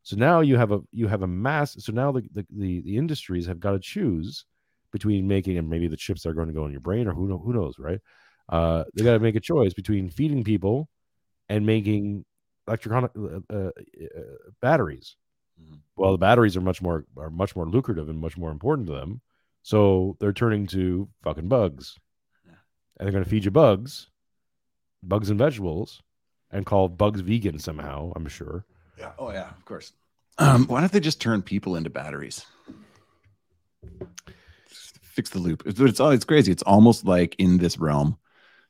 So 0.03 0.15
now 0.17 0.41
you 0.41 0.57
have 0.57 0.71
a 0.71 0.81
you 0.91 1.07
have 1.07 1.23
a 1.23 1.27
mass. 1.27 1.75
So 1.83 1.91
now 1.91 2.11
the 2.11 2.21
the, 2.33 2.45
the, 2.49 2.81
the 2.81 2.97
industries 2.97 3.47
have 3.47 3.59
got 3.59 3.71
to 3.71 3.79
choose 3.79 4.45
between 4.91 5.27
making 5.27 5.57
and 5.57 5.69
maybe 5.69 5.87
the 5.87 5.97
chips 5.97 6.25
are 6.25 6.33
going 6.33 6.47
to 6.47 6.53
go 6.53 6.65
in 6.65 6.71
your 6.71 6.81
brain 6.81 7.07
or 7.07 7.13
who 7.13 7.27
know, 7.27 7.39
who 7.39 7.53
knows, 7.53 7.79
right? 7.79 7.99
Uh, 8.49 8.83
they 8.93 9.03
got 9.03 9.13
to 9.13 9.19
make 9.19 9.35
a 9.35 9.39
choice 9.39 9.73
between 9.73 10.09
feeding 10.09 10.43
people 10.43 10.87
and 11.49 11.65
making 11.65 12.25
electronic 12.67 13.11
uh, 13.17 13.39
uh, 13.51 13.55
uh, 13.57 14.21
batteries. 14.61 15.15
Mhm. 15.61 15.79
Well, 15.95 16.11
the 16.11 16.17
batteries 16.17 16.57
are 16.57 16.61
much 16.61 16.81
more 16.81 17.05
are 17.17 17.29
much 17.29 17.55
more 17.55 17.67
lucrative 17.67 18.09
and 18.09 18.19
much 18.19 18.37
more 18.37 18.51
important 18.51 18.87
to 18.87 18.93
them. 18.93 19.21
So 19.61 20.17
they're 20.19 20.33
turning 20.33 20.67
to 20.67 21.07
fucking 21.23 21.47
bugs, 21.47 21.97
Yeah. 22.45 22.51
and 22.97 23.05
they're 23.05 23.13
going 23.13 23.23
to 23.23 23.29
feed 23.29 23.45
you 23.45 23.51
bugs, 23.51 24.09
bugs 25.01 25.29
and 25.29 25.39
vegetables, 25.39 26.01
and 26.51 26.65
call 26.65 26.89
bugs 26.89 27.21
vegan 27.21 27.59
somehow. 27.59 28.11
I'm 28.15 28.27
sure. 28.27 28.65
Yeah. 28.97 29.11
Oh 29.17 29.31
yeah, 29.31 29.49
of 29.49 29.65
course. 29.65 29.91
Um, 30.37 30.65
why 30.67 30.79
don't 30.79 30.91
they 30.91 30.99
just 30.99 31.21
turn 31.21 31.41
people 31.41 31.75
into 31.75 31.89
batteries? 31.89 32.45
Fix 34.67 35.29
the 35.29 35.39
loop. 35.39 35.63
It's, 35.65 35.79
it's 35.79 35.99
all 35.99 36.09
it's 36.09 36.25
crazy. 36.25 36.51
It's 36.51 36.63
almost 36.63 37.05
like 37.05 37.35
in 37.37 37.57
this 37.57 37.77
realm, 37.77 38.17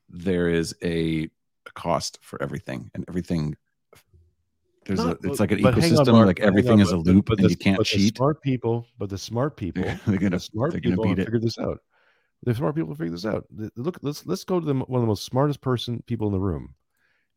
there 0.10 0.50
is 0.50 0.76
a, 0.84 1.30
a 1.66 1.72
cost 1.74 2.20
for 2.22 2.42
everything, 2.42 2.92
and 2.94 3.06
everything. 3.08 3.56
There's 4.86 5.00
Not- 5.00 5.24
a, 5.24 5.30
it's 5.30 5.40
like 5.40 5.52
an 5.52 5.62
but 5.62 5.76
hang 5.76 5.98
on, 5.98 6.06
ecosystem, 6.06 6.26
like 6.26 6.42
everything 6.42 6.74
on, 6.74 6.80
is 6.82 6.92
a 6.92 6.98
but 6.98 7.06
the- 7.06 7.14
loop, 7.14 7.26
but 7.28 7.38
and 7.40 7.46
the- 7.46 7.52
you 7.52 7.56
can't 7.58 7.78
but 7.78 7.88
the 7.88 7.98
cheat. 7.98 8.18
smart 8.18 8.42
people, 8.42 8.86
but 8.98 9.10
the 9.10 9.18
smart 9.18 9.56
people, 9.64 9.84
They're, 9.84 10.00
they're 10.06 10.18
gonna, 10.18 10.30
the 10.32 10.40
smart 10.42 10.72
they're 10.72 10.82
gonna 10.82 10.96
people 10.98 11.06
beat 11.16 11.18
have 11.20 11.34
it. 11.34 11.42
this 11.42 11.58
out. 11.58 11.80
The 12.46 12.54
smart 12.54 12.76
people 12.76 12.94
figure 12.94 13.12
this 13.14 13.26
out. 13.26 13.46
Look, 13.78 14.00
let's 14.02 14.26
let's 14.26 14.44
go 14.44 14.60
to 14.60 14.66
the, 14.66 14.74
one 14.74 14.98
of 15.00 15.02
the 15.02 15.08
most 15.08 15.24
smartest 15.24 15.62
person 15.62 16.04
people 16.08 16.28
in 16.28 16.34
the 16.34 16.40
room, 16.42 16.76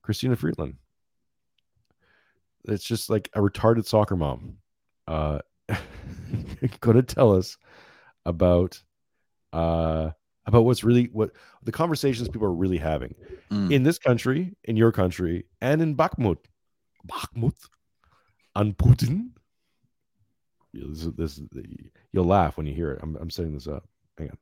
Christina 0.03 0.35
Freeland. 0.35 0.75
It's 2.67 2.85
just 2.85 3.11
like 3.11 3.31
a 3.35 3.41
retarded 3.41 3.87
soccer 3.87 4.17
mom, 4.17 4.59
uh, 5.07 5.41
going 6.81 6.97
to 6.97 7.03
tell 7.03 7.35
us 7.37 7.57
about 8.25 8.83
uh 9.53 10.11
about 10.47 10.65
what's 10.65 10.83
really 10.85 11.05
what 11.13 11.31
the 11.63 11.73
conversations 11.73 12.29
people 12.29 12.47
are 12.47 12.53
really 12.53 12.79
having 12.79 13.15
Mm. 13.51 13.73
in 13.73 13.83
this 13.85 13.99
country, 13.99 14.57
in 14.65 14.77
your 14.77 14.91
country, 14.91 15.45
and 15.61 15.81
in 15.81 15.95
Bakhmut, 15.97 16.39
Bakhmut, 17.07 17.55
on 18.57 18.73
Putin. 18.73 19.29
This, 20.75 21.09
this, 21.17 21.41
you'll 22.13 22.25
laugh 22.25 22.57
when 22.57 22.67
you 22.67 22.75
hear 22.75 22.91
it. 22.91 23.01
I'm, 23.03 23.17
I'm 23.21 23.31
setting 23.31 23.55
this 23.55 23.69
up. 23.69 23.89
Hang 24.19 24.31
on. 24.31 24.37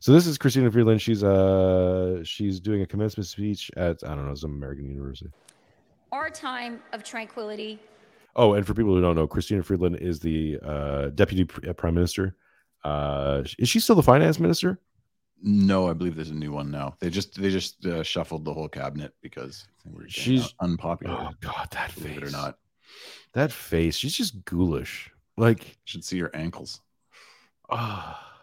So 0.00 0.12
this 0.12 0.26
is 0.26 0.38
Christina 0.38 0.70
Freeland. 0.70 1.02
She's 1.02 1.22
uh 1.22 2.24
she's 2.24 2.60
doing 2.60 2.80
a 2.80 2.86
commencement 2.86 3.26
speech 3.26 3.70
at 3.76 4.02
I 4.02 4.14
don't 4.14 4.26
know 4.26 4.34
some 4.34 4.52
American 4.54 4.88
university. 4.88 5.30
Our 6.12 6.30
time 6.30 6.80
of 6.92 7.04
tranquility 7.04 7.78
Oh, 8.36 8.54
and 8.54 8.64
for 8.64 8.74
people 8.74 8.94
who 8.94 9.00
don't 9.00 9.16
know, 9.16 9.26
Christina 9.26 9.62
Freeland 9.62 9.96
is 9.96 10.20
the 10.20 10.58
uh, 10.62 11.06
deputy 11.08 11.44
pr- 11.44 11.68
uh, 11.68 11.72
prime 11.72 11.94
minister. 11.94 12.36
Uh, 12.84 13.42
is 13.58 13.68
she 13.68 13.80
still 13.80 13.96
the 13.96 14.04
finance 14.04 14.38
minister? 14.38 14.78
No, 15.42 15.88
I 15.88 15.94
believe 15.94 16.14
there's 16.14 16.30
a 16.30 16.34
new 16.34 16.52
one 16.52 16.70
now. 16.70 16.94
They 17.00 17.10
just 17.10 17.34
they 17.40 17.50
just 17.50 17.84
uh, 17.86 18.02
shuffled 18.04 18.44
the 18.44 18.54
whole 18.54 18.68
cabinet 18.68 19.14
because 19.20 19.66
they 19.84 19.90
were 19.92 20.08
She's- 20.08 20.54
unpopular. 20.60 21.16
Oh 21.18 21.34
God, 21.40 21.68
that 21.72 21.92
believe 21.94 22.10
face 22.14 22.22
it 22.22 22.28
or 22.28 22.30
not, 22.30 22.58
that 23.34 23.50
face. 23.50 23.96
She's 23.96 24.14
just 24.16 24.44
ghoulish. 24.44 25.10
Like 25.36 25.76
should 25.84 26.04
see 26.04 26.18
her 26.20 26.34
ankles. 26.34 26.80
Ah, 27.68 28.38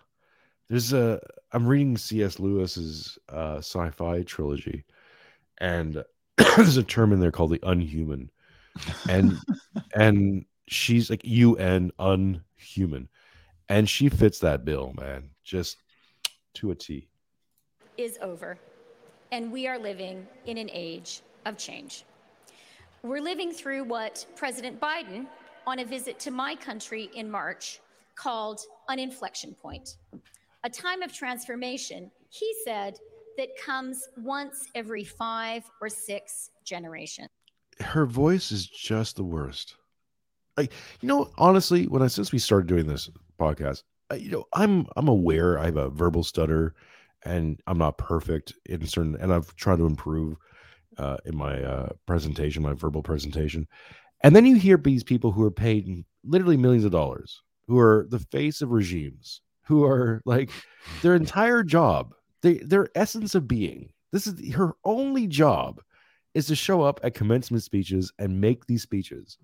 there's 0.69 0.91
a. 0.91 1.19
I'm 1.53 1.65
reading 1.65 1.95
C.S. 1.97 2.39
Lewis's 2.39 3.17
uh, 3.29 3.57
sci-fi 3.59 4.23
trilogy, 4.23 4.83
and 5.59 6.03
there's 6.55 6.77
a 6.77 6.83
term 6.83 7.13
in 7.13 7.19
there 7.19 7.31
called 7.31 7.51
the 7.51 7.59
unhuman, 7.63 8.29
and 9.09 9.37
and 9.95 10.45
she's 10.67 11.09
like 11.09 11.21
UN 11.23 11.91
unhuman, 11.99 13.09
and 13.69 13.89
she 13.89 14.09
fits 14.09 14.39
that 14.39 14.63
bill, 14.63 14.93
man, 14.97 15.29
just 15.43 15.77
to 16.55 16.71
a 16.71 16.75
T. 16.75 17.07
is 17.97 18.17
over, 18.21 18.57
and 19.31 19.51
we 19.51 19.67
are 19.67 19.79
living 19.79 20.27
in 20.45 20.57
an 20.57 20.69
age 20.71 21.21
of 21.45 21.57
change. 21.57 22.03
We're 23.03 23.21
living 23.21 23.51
through 23.51 23.85
what 23.85 24.25
President 24.35 24.79
Biden, 24.79 25.27
on 25.65 25.79
a 25.79 25.85
visit 25.85 26.19
to 26.19 26.31
my 26.31 26.55
country 26.55 27.09
in 27.15 27.29
March, 27.29 27.79
called 28.15 28.59
an 28.89 28.99
inflection 28.99 29.53
point. 29.53 29.97
A 30.63 30.69
time 30.69 31.01
of 31.01 31.13
transformation, 31.13 32.11
he 32.29 32.53
said, 32.63 32.99
that 33.37 33.49
comes 33.57 34.07
once 34.17 34.67
every 34.75 35.03
five 35.03 35.63
or 35.81 35.89
six 35.89 36.51
generations. 36.63 37.29
Her 37.79 38.05
voice 38.05 38.51
is 38.51 38.67
just 38.67 39.15
the 39.15 39.23
worst. 39.23 39.75
Like 40.57 40.73
you 41.01 41.07
know, 41.07 41.29
honestly, 41.37 41.85
when 41.85 42.01
I 42.01 42.07
since 42.07 42.31
we 42.31 42.39
started 42.39 42.67
doing 42.67 42.87
this 42.87 43.09
podcast, 43.39 43.83
I, 44.09 44.15
you 44.15 44.31
know, 44.31 44.45
I'm 44.53 44.87
I'm 44.95 45.07
aware 45.07 45.59
I 45.59 45.65
have 45.65 45.77
a 45.77 45.89
verbal 45.89 46.23
stutter, 46.23 46.73
and 47.23 47.61
I'm 47.67 47.77
not 47.77 47.97
perfect 47.97 48.53
in 48.65 48.85
certain, 48.87 49.15
and 49.21 49.31
I've 49.31 49.55
tried 49.55 49.77
to 49.77 49.85
improve 49.85 50.37
uh, 50.97 51.17
in 51.25 51.37
my 51.37 51.61
uh, 51.61 51.89
presentation, 52.05 52.63
my 52.63 52.73
verbal 52.73 53.03
presentation. 53.03 53.67
And 54.23 54.35
then 54.35 54.45
you 54.45 54.55
hear 54.55 54.77
these 54.77 55.03
people 55.03 55.31
who 55.31 55.43
are 55.43 55.51
paid 55.51 56.03
literally 56.23 56.57
millions 56.57 56.85
of 56.85 56.91
dollars, 56.91 57.41
who 57.67 57.77
are 57.77 58.07
the 58.09 58.19
face 58.19 58.61
of 58.61 58.71
regimes, 58.71 59.41
who 59.65 59.83
are 59.83 60.21
like 60.25 60.49
their 61.03 61.13
entire 61.13 61.63
job, 61.63 62.13
they, 62.41 62.55
their 62.55 62.87
essence 62.95 63.35
of 63.35 63.47
being. 63.47 63.91
This 64.11 64.27
is 64.27 64.53
her 64.55 64.75
only 64.83 65.27
job 65.27 65.81
is 66.33 66.47
to 66.47 66.55
show 66.55 66.81
up 66.81 66.99
at 67.03 67.13
commencement 67.13 67.63
speeches 67.63 68.11
and 68.19 68.39
make 68.39 68.65
these 68.65 68.83
speeches. 68.83 69.37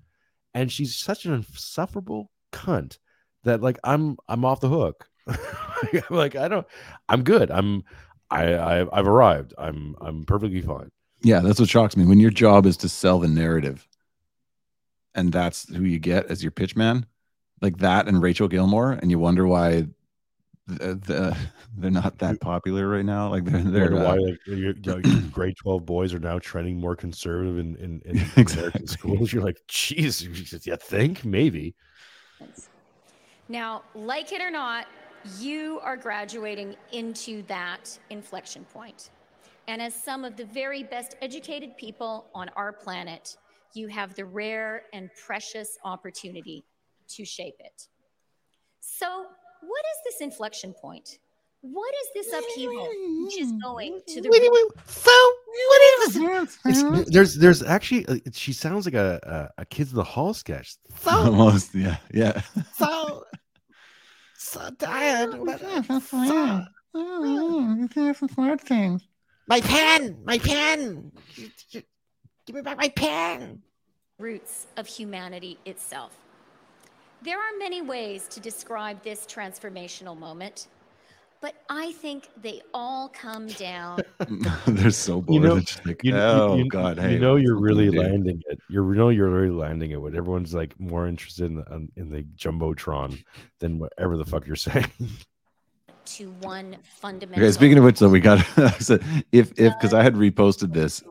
And 0.54 0.72
she's 0.72 0.96
such 0.96 1.26
an 1.26 1.34
insufferable 1.34 2.32
cunt 2.52 3.00
that 3.44 3.62
like 3.62 3.80
I'm 3.84 4.18
I'm 4.28 4.46
off 4.46 4.62
the 4.62 4.70
hook. 4.70 5.08
like 6.10 6.36
I 6.36 6.48
don't 6.48 6.68
I'm 7.10 7.24
good. 7.24 7.50
I'm 7.52 7.84
I, 8.30 8.54
I 8.54 9.00
I've 9.00 9.08
arrived. 9.08 9.54
I'm 9.58 9.96
I'm 10.02 10.24
perfectly 10.26 10.62
fine. 10.62 10.92
Yeah, 11.24 11.40
that's 11.40 11.60
what 11.60 11.70
shocks 11.70 11.96
me. 11.98 12.06
When 12.06 12.20
your 12.20 12.32
job 12.32 12.66
is 12.66 12.78
to 12.78 12.90
sell 12.90 13.20
the 13.20 13.28
narrative, 13.28 13.88
and 15.16 15.32
that's 15.32 15.74
who 15.74 15.84
you 15.84 16.00
get 16.00 16.28
as 16.28 16.44
your 16.44 16.52
pitch 16.52 16.76
man, 16.76 17.06
like 17.62 17.78
that 17.78 18.08
and 18.08 18.22
Rachel 18.22 18.48
Gilmore, 18.48 18.92
and 18.92 19.10
you 19.10 19.20
wonder 19.20 19.48
why 19.48 19.88
the, 20.68 20.96
the, 20.96 21.38
they're 21.78 21.92
not 21.92 22.18
that 22.20 22.40
popular 22.40 22.88
right 22.88 23.06
now. 23.06 23.30
Like 23.30 23.46
they're 23.46 23.62
they're 23.64 23.94
uh, 23.94 24.04
why 24.04 24.16
like, 24.16 24.40
your, 24.46 24.74
your 24.84 25.02
grade 25.32 25.56
12 25.58 25.86
boys 25.86 26.14
are 26.14 26.20
now 26.20 26.40
trending 26.40 26.80
more 26.80 26.96
conservative 26.96 27.58
in, 27.58 27.76
in, 27.78 28.02
in 28.06 28.18
Exactly. 28.38 28.54
American 28.60 28.88
schools. 28.88 29.34
You're 29.34 29.44
like, 29.44 29.60
geez, 29.68 30.22
you 30.24 30.76
think? 30.78 31.26
Maybe. 31.26 31.76
Now, 33.50 33.84
like 33.94 34.32
it 34.32 34.42
or 34.42 34.52
not, 34.52 34.88
you 35.40 35.80
are 35.84 35.98
graduating 35.98 36.76
into 36.92 37.44
that 37.44 37.98
inflection 38.10 38.66
point. 38.66 39.10
And 39.68 39.82
as 39.82 39.94
some 39.94 40.26
of 40.26 40.36
the 40.36 40.46
very 40.46 40.84
best 40.84 41.16
educated 41.22 41.78
people 41.78 42.26
on 42.34 42.50
our 42.56 42.74
planet, 42.74 43.38
you 43.74 43.88
have 43.88 44.14
the 44.16 44.26
rare 44.26 44.84
and 44.94 45.10
precious 45.26 45.78
opportunity 45.84 46.64
to 47.10 47.26
shape 47.26 47.56
it. 47.60 47.88
So, 48.82 49.28
what 49.68 49.84
is 49.92 49.98
this 50.06 50.22
inflection 50.22 50.74
point? 50.74 51.20
What 51.62 51.94
is 52.02 52.08
this 52.14 52.34
upheaval 52.40 52.90
which 53.24 53.40
is 53.40 53.54
going 53.64 54.02
to 54.08 54.22
the 54.22 54.30
So 54.86 55.12
what 55.12 55.82
is 56.10 56.16
It's- 56.18 57.10
there's 57.10 57.36
there's 57.36 57.64
actually 57.64 58.06
uh, 58.08 58.18
she 58.34 58.52
sounds 58.52 58.86
like 58.86 58.96
a 58.96 59.50
a, 59.58 59.62
a 59.62 59.66
kids 59.66 59.92
in 59.92 59.96
the 59.96 60.04
hall 60.04 60.34
sketch. 60.34 60.76
almost 61.08 61.74
yeah 61.74 61.98
yeah. 62.14 62.42
So 62.78 63.24
so 64.38 64.70
tired. 64.78 65.32
So, 66.02 66.64
My 69.48 69.62
pen! 69.62 70.18
My 70.26 70.38
pen! 70.38 71.12
Give 72.46 72.56
me 72.56 72.62
back 72.62 72.78
my 72.78 72.90
pen! 72.90 73.64
roots 74.20 74.68
of 74.78 74.86
humanity 74.88 75.58
itself. 75.66 76.16
There 77.24 77.38
are 77.38 77.58
many 77.58 77.82
ways 77.82 78.28
to 78.30 78.40
describe 78.40 79.02
this 79.04 79.26
transformational 79.26 80.18
moment, 80.18 80.68
but 81.42 81.56
I 81.70 81.94
think 81.94 82.28
they 82.42 82.62
all 82.74 83.08
come 83.10 83.48
down 83.48 84.02
they're 84.68 84.92
so 84.92 85.22
bored. 85.22 85.42
You 85.44 85.48
know- 85.50 85.60
just 85.60 85.86
like, 85.86 86.04
you, 86.04 86.14
you- 86.14 86.20
oh 86.20 86.56
you- 86.58 86.68
god, 86.70 86.98
you 86.98 87.04
hey, 87.04 87.18
know 87.20 87.34
what's 87.34 87.44
you're 87.46 87.58
really 87.60 87.86
to 87.86 87.92
do?" 87.92 88.00
landing 88.02 88.42
it. 88.50 88.60
You 88.70 88.84
know 88.94 89.10
you're 89.10 89.30
really 89.30 89.52
landing 89.52 89.92
it 89.92 90.02
when 90.02 90.16
everyone's 90.16 90.54
like 90.54 90.78
more 90.80 91.08
interested 91.08 91.46
in 91.46 91.56
the, 91.56 91.74
um, 91.74 91.90
in 91.96 92.10
the 92.10 92.24
jumbotron 92.38 93.24
than 93.60 93.80
whatever 93.80 94.18
the 94.18 94.26
fuck 94.26 94.46
you're 94.46 94.56
saying. 94.56 94.88
to 96.06 96.30
one 96.42 96.76
fundamental. 96.84 97.42
Okay, 97.44 97.52
speaking 97.54 97.78
of 97.78 97.86
which, 97.86 98.00
though, 98.00 98.10
we 98.10 98.20
got 98.20 98.40
so 98.80 99.00
if 99.32 99.52
if 99.58 99.74
because 99.80 99.94
I 99.94 100.04
had 100.04 100.16
reposted 100.16 100.74
this 100.74 101.02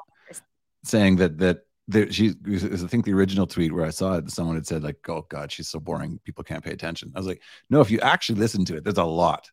saying 0.85 1.17
that 1.17 1.39
that 1.39 1.63
there 1.93 2.11
she 2.11 2.31
I 2.47 2.77
think 2.89 3.05
the 3.05 3.13
original 3.13 3.47
tweet 3.47 3.73
where 3.73 3.85
I 3.87 3.91
saw 3.91 4.15
it, 4.17 4.31
someone 4.31 4.57
had 4.57 4.67
said 4.67 4.83
like, 4.83 5.09
"Oh 5.09 5.27
God, 5.29 5.53
she's 5.53 5.69
so 5.69 5.79
boring, 5.81 6.19
people 6.25 6.43
can't 6.45 6.65
pay 6.65 6.73
attention." 6.73 7.13
I 7.15 7.19
was 7.19 7.27
like, 7.27 7.43
"No, 7.71 7.81
if 7.81 7.91
you 7.91 8.01
actually 8.01 8.41
listen 8.41 8.65
to 8.67 8.77
it, 8.77 8.85
there's 8.85 8.99
a 8.99 9.05
lot 9.05 9.51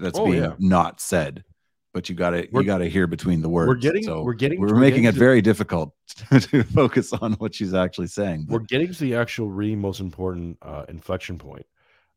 that's 0.00 0.18
Oh, 0.18 0.26
being 0.26 0.42
yeah. 0.42 0.54
not 0.58 1.00
said, 1.00 1.44
but 1.92 2.08
you 2.08 2.14
got 2.14 2.30
to 2.30 2.48
We're- 2.52 2.64
you 2.64 2.66
got 2.66 2.78
to 2.78 2.88
hear 2.88 3.06
between 3.06 3.42
the 3.42 3.48
words." 3.48 3.68
we're 3.68 3.74
getting 3.76 4.04
so 4.04 4.22
we're 4.22 4.32
getting 4.34 4.60
we're 4.60 4.74
making 4.74 5.02
getting 5.02 5.04
it 5.04 5.12
to- 5.12 5.18
very 5.18 5.42
difficult 5.42 5.94
to 6.30 6.62
focus 6.64 7.12
on 7.12 7.34
what 7.34 7.54
she's 7.54 7.74
actually 7.74 8.06
saying. 8.08 8.46
we're 8.48 8.58
getting 8.60 8.92
to 8.92 8.98
the 9.00 9.14
actual 9.14 9.48
really 9.50 9.76
most 9.76 10.00
important 10.00 10.58
uh, 10.62 10.84
inflection 10.88 11.38
point 11.38 11.66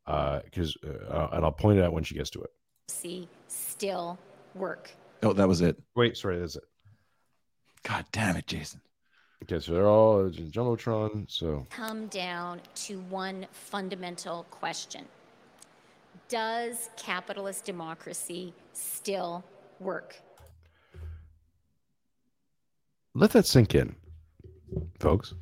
because 0.05 0.75
uh, 0.85 1.11
uh, 1.11 1.29
and 1.33 1.43
I'll 1.45 1.51
point 1.51 1.79
it 1.79 1.83
out 1.83 1.93
when 1.93 2.03
she 2.03 2.15
gets 2.15 2.29
to 2.31 2.41
it. 2.41 2.51
See, 2.88 3.27
still 3.47 4.17
work. 4.53 4.91
oh, 5.23 5.33
that 5.33 5.47
was 5.47 5.61
it. 5.61 5.75
Wait, 5.95 6.15
sorry, 6.17 6.39
that's 6.39 6.55
it. 6.55 6.63
God 7.83 8.05
damn 8.11 8.35
it, 8.35 8.47
Jason. 8.47 8.79
Okay, 9.51 9.60
so 9.63 9.73
they're 9.73 9.88
all 9.88 10.23
jumbotron. 10.29 11.29
So 11.29 11.67
Come 11.69 12.08
down 12.08 12.62
to 12.75 12.99
one 13.01 13.45
fundamental 13.51 14.45
question 14.49 15.05
Does 16.27 16.89
capitalist 16.97 17.63
democracy 17.65 18.53
still 18.73 19.43
work? 19.79 20.15
let 23.17 23.31
that 23.31 23.45
sink 23.45 23.75
in, 23.75 23.95
folks. 24.99 25.34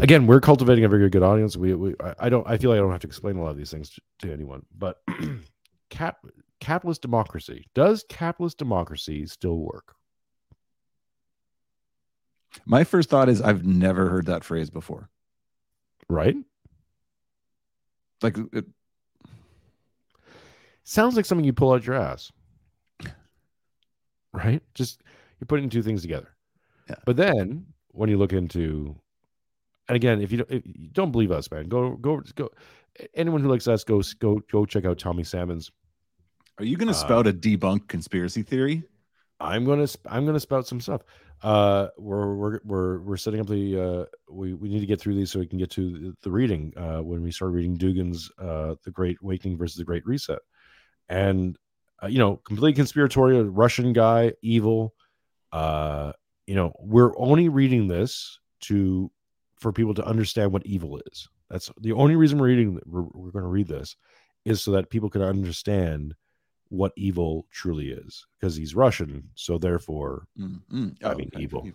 Again, 0.00 0.26
we're 0.28 0.40
cultivating 0.40 0.84
a 0.84 0.88
very 0.88 1.08
good 1.10 1.22
audience. 1.24 1.56
We, 1.56 1.74
we 1.74 1.94
I- 2.20 2.28
don't, 2.28 2.46
I 2.48 2.56
feel 2.56 2.70
like 2.70 2.76
I 2.78 2.80
don't 2.82 2.92
have 2.92 3.00
to 3.00 3.06
explain 3.08 3.36
a 3.36 3.42
lot 3.42 3.50
of 3.50 3.56
these 3.56 3.70
things 3.70 3.90
to, 3.90 4.00
to 4.28 4.32
anyone. 4.32 4.64
But 4.78 4.98
cap, 5.90 6.18
capitalist 6.60 7.02
democracy. 7.02 7.66
Does 7.74 8.04
capitalist 8.08 8.58
democracy 8.58 9.26
still 9.26 9.58
work? 9.58 9.95
My 12.64 12.84
first 12.84 13.10
thought 13.10 13.28
is 13.28 13.42
I've 13.42 13.64
never 13.64 14.08
heard 14.08 14.26
that 14.26 14.44
phrase 14.44 14.70
before. 14.70 15.08
Right? 16.08 16.36
Like 18.22 18.36
it, 18.52 18.64
Sounds 20.84 21.16
like 21.16 21.26
something 21.26 21.44
you 21.44 21.52
pull 21.52 21.72
out 21.72 21.84
your 21.84 21.96
ass. 21.96 22.30
Right? 24.32 24.62
Just 24.74 25.02
you're 25.40 25.46
putting 25.46 25.68
two 25.68 25.82
things 25.82 26.02
together. 26.02 26.28
Yeah. 26.88 26.96
But 27.04 27.16
then 27.16 27.66
when 27.88 28.08
you 28.08 28.18
look 28.18 28.32
into 28.32 28.96
and 29.88 29.96
again, 29.96 30.20
if 30.20 30.32
you 30.32 30.38
don't, 30.38 30.50
if 30.50 30.62
you 30.66 30.88
don't 30.92 31.12
believe 31.12 31.32
us, 31.32 31.50
man, 31.50 31.68
go 31.68 31.96
go 31.96 32.22
go 32.34 32.50
anyone 33.14 33.40
who 33.40 33.48
likes 33.48 33.68
us, 33.68 33.84
go 33.84 34.02
go 34.20 34.40
go 34.50 34.64
check 34.64 34.84
out 34.84 34.98
Tommy 34.98 35.24
Salmon's 35.24 35.70
are 36.58 36.64
you 36.64 36.76
going 36.76 36.88
to 36.88 36.94
Uh, 36.94 36.96
spout 36.96 37.26
a 37.26 37.32
debunked 37.32 37.88
conspiracy 37.88 38.42
theory? 38.42 38.82
I'm 39.40 39.64
gonna 39.64 39.86
I'm 40.06 40.26
gonna 40.26 40.40
spout 40.40 40.66
some 40.66 40.80
stuff. 40.80 41.02
Uh, 41.42 41.88
we're 41.98 42.34
we're 42.34 42.60
we're 42.64 42.98
we're 43.00 43.16
setting 43.16 43.40
up 43.40 43.46
the 43.46 43.80
uh 43.80 44.04
we 44.32 44.54
we 44.54 44.68
need 44.68 44.80
to 44.80 44.86
get 44.86 45.00
through 45.00 45.14
these 45.14 45.30
so 45.30 45.38
we 45.38 45.46
can 45.46 45.58
get 45.58 45.70
to 45.72 45.90
the, 45.90 46.16
the 46.22 46.30
reading. 46.30 46.72
Uh, 46.76 47.00
when 47.02 47.22
we 47.22 47.30
start 47.30 47.52
reading 47.52 47.76
Dugin's 47.76 48.30
uh 48.38 48.74
the 48.84 48.90
Great 48.90 49.18
Awakening 49.22 49.58
versus 49.58 49.76
the 49.76 49.84
Great 49.84 50.06
Reset, 50.06 50.38
and 51.08 51.58
uh, 52.02 52.06
you 52.06 52.18
know 52.18 52.36
completely 52.36 52.72
conspiratorial 52.74 53.44
Russian 53.44 53.92
guy, 53.92 54.32
evil. 54.42 54.94
Uh, 55.52 56.12
you 56.46 56.54
know 56.54 56.72
we're 56.78 57.12
only 57.18 57.48
reading 57.48 57.88
this 57.88 58.38
to 58.60 59.10
for 59.58 59.72
people 59.72 59.94
to 59.94 60.06
understand 60.06 60.52
what 60.52 60.64
evil 60.66 61.00
is. 61.10 61.28
That's 61.50 61.70
the 61.80 61.92
only 61.92 62.16
reason 62.16 62.38
we're 62.38 62.48
reading. 62.48 62.80
We're, 62.86 63.02
we're 63.02 63.30
going 63.30 63.44
to 63.44 63.50
read 63.50 63.68
this 63.68 63.96
is 64.44 64.62
so 64.62 64.72
that 64.72 64.90
people 64.90 65.10
can 65.10 65.22
understand 65.22 66.14
what 66.68 66.92
evil 66.96 67.46
truly 67.50 67.90
is 67.90 68.26
because 68.38 68.56
he's 68.56 68.74
Russian. 68.74 69.28
So 69.34 69.58
therefore, 69.58 70.26
Mm, 70.38 70.60
mm. 70.72 71.04
I 71.04 71.14
mean, 71.14 71.30
evil. 71.38 71.66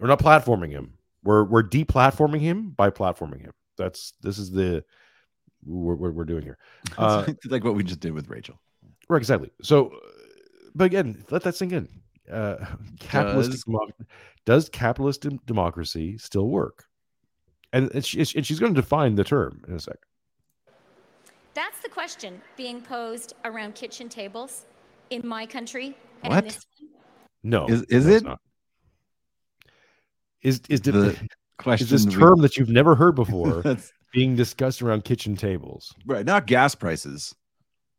we're 0.00 0.08
not 0.08 0.18
platforming 0.18 0.70
him. 0.70 0.94
We're 1.22 1.44
we're 1.44 1.62
deplatforming 1.62 2.40
him 2.40 2.70
by 2.70 2.90
platforming 2.90 3.40
him. 3.40 3.52
That's 3.76 4.12
this 4.22 4.38
is 4.38 4.50
the 4.50 4.84
what 5.64 5.98
we're, 5.98 6.10
we're 6.10 6.24
doing 6.24 6.42
here. 6.42 6.58
Uh, 6.98 7.24
It's 7.26 7.46
like 7.46 7.64
what 7.64 7.74
we 7.74 7.82
just 7.84 8.00
did 8.00 8.12
with 8.12 8.28
Rachel. 8.28 8.60
Right, 9.08 9.18
exactly. 9.18 9.50
So, 9.62 9.88
uh, 9.88 9.98
but 10.74 10.84
again, 10.84 11.24
let 11.30 11.42
that 11.42 11.54
sink 11.56 11.72
in. 11.72 11.88
Uh, 12.30 12.56
capitalistic 13.00 13.54
Does- 13.56 13.64
democ- 13.64 14.06
does 14.46 14.68
capitalist 14.70 15.22
dem- 15.22 15.40
democracy 15.46 16.16
still 16.18 16.48
work? 16.48 16.84
And, 17.72 17.90
and, 17.94 18.04
she, 18.04 18.18
and 18.36 18.46
she's 18.46 18.60
going 18.60 18.72
to 18.74 18.80
define 18.80 19.14
the 19.16 19.24
term 19.24 19.62
in 19.66 19.74
a 19.74 19.80
second. 19.80 20.00
That's 21.54 21.80
the 21.80 21.88
question 21.88 22.40
being 22.56 22.80
posed 22.80 23.34
around 23.44 23.74
kitchen 23.74 24.08
tables 24.08 24.66
in 25.10 25.26
my 25.26 25.46
country. 25.46 25.96
And 26.22 26.32
What? 26.34 26.44
This 26.44 26.64
one. 26.80 26.90
No, 27.44 27.66
Is- 27.68 27.82
is 27.84 28.06
it's 28.06 28.22
it? 28.22 28.24
not. 28.26 28.40
Is 30.42 30.60
is, 30.68 30.80
The 30.82 30.92
the, 30.92 31.28
Question 31.58 31.84
is 31.84 31.90
this 31.90 32.06
we- 32.06 32.20
term 32.20 32.40
that 32.42 32.56
you've 32.56 32.68
never 32.68 32.94
heard 32.94 33.14
before 33.14 33.62
That's 33.64 33.92
being 34.12 34.34
discussed 34.36 34.82
around 34.82 35.04
kitchen 35.04 35.36
tables? 35.36 35.94
right, 36.06 36.24
not 36.26 36.46
gas 36.46 36.74
prices 36.74 37.34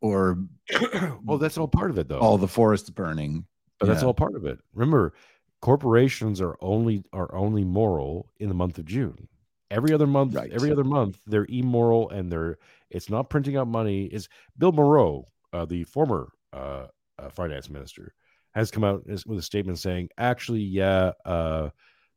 or 0.02 0.38
well, 1.24 1.38
that's 1.38 1.56
all 1.56 1.68
part 1.68 1.90
of 1.90 1.98
it, 1.98 2.08
though. 2.08 2.18
all 2.18 2.36
the 2.38 2.46
forests 2.48 2.90
burning. 2.90 3.46
but 3.80 3.86
that's 3.86 4.02
all 4.02 4.12
part 4.14 4.34
of 4.34 4.44
it. 4.44 4.58
Remember, 4.74 5.14
corporations 5.62 6.40
are 6.40 6.56
only 6.60 7.02
are 7.12 7.34
only 7.34 7.64
moral 7.64 8.30
in 8.38 8.48
the 8.48 8.54
month 8.54 8.78
of 8.78 8.84
June. 8.84 9.26
Every 9.70 9.92
other 9.92 10.06
month, 10.06 10.34
Right. 10.34 10.52
every 10.52 10.70
other 10.70 10.84
month, 10.84 11.18
they're 11.26 11.46
immoral 11.48 12.08
and 12.10 12.30
they're 12.30 12.58
it's 12.90 13.10
not 13.10 13.28
printing 13.30 13.56
out 13.56 13.66
money. 13.66 14.04
Is 14.06 14.28
Bill 14.58 14.72
Morneau, 14.72 15.24
uh, 15.52 15.64
the 15.64 15.82
former 15.84 16.30
uh, 16.52 16.86
uh, 17.18 17.28
finance 17.30 17.68
minister, 17.68 18.14
has 18.54 18.70
come 18.70 18.84
out 18.84 19.04
with 19.06 19.38
a 19.38 19.42
statement 19.42 19.78
saying, 19.78 20.08
actually, 20.18 20.60
yeah, 20.60 21.12
uh, 21.24 21.70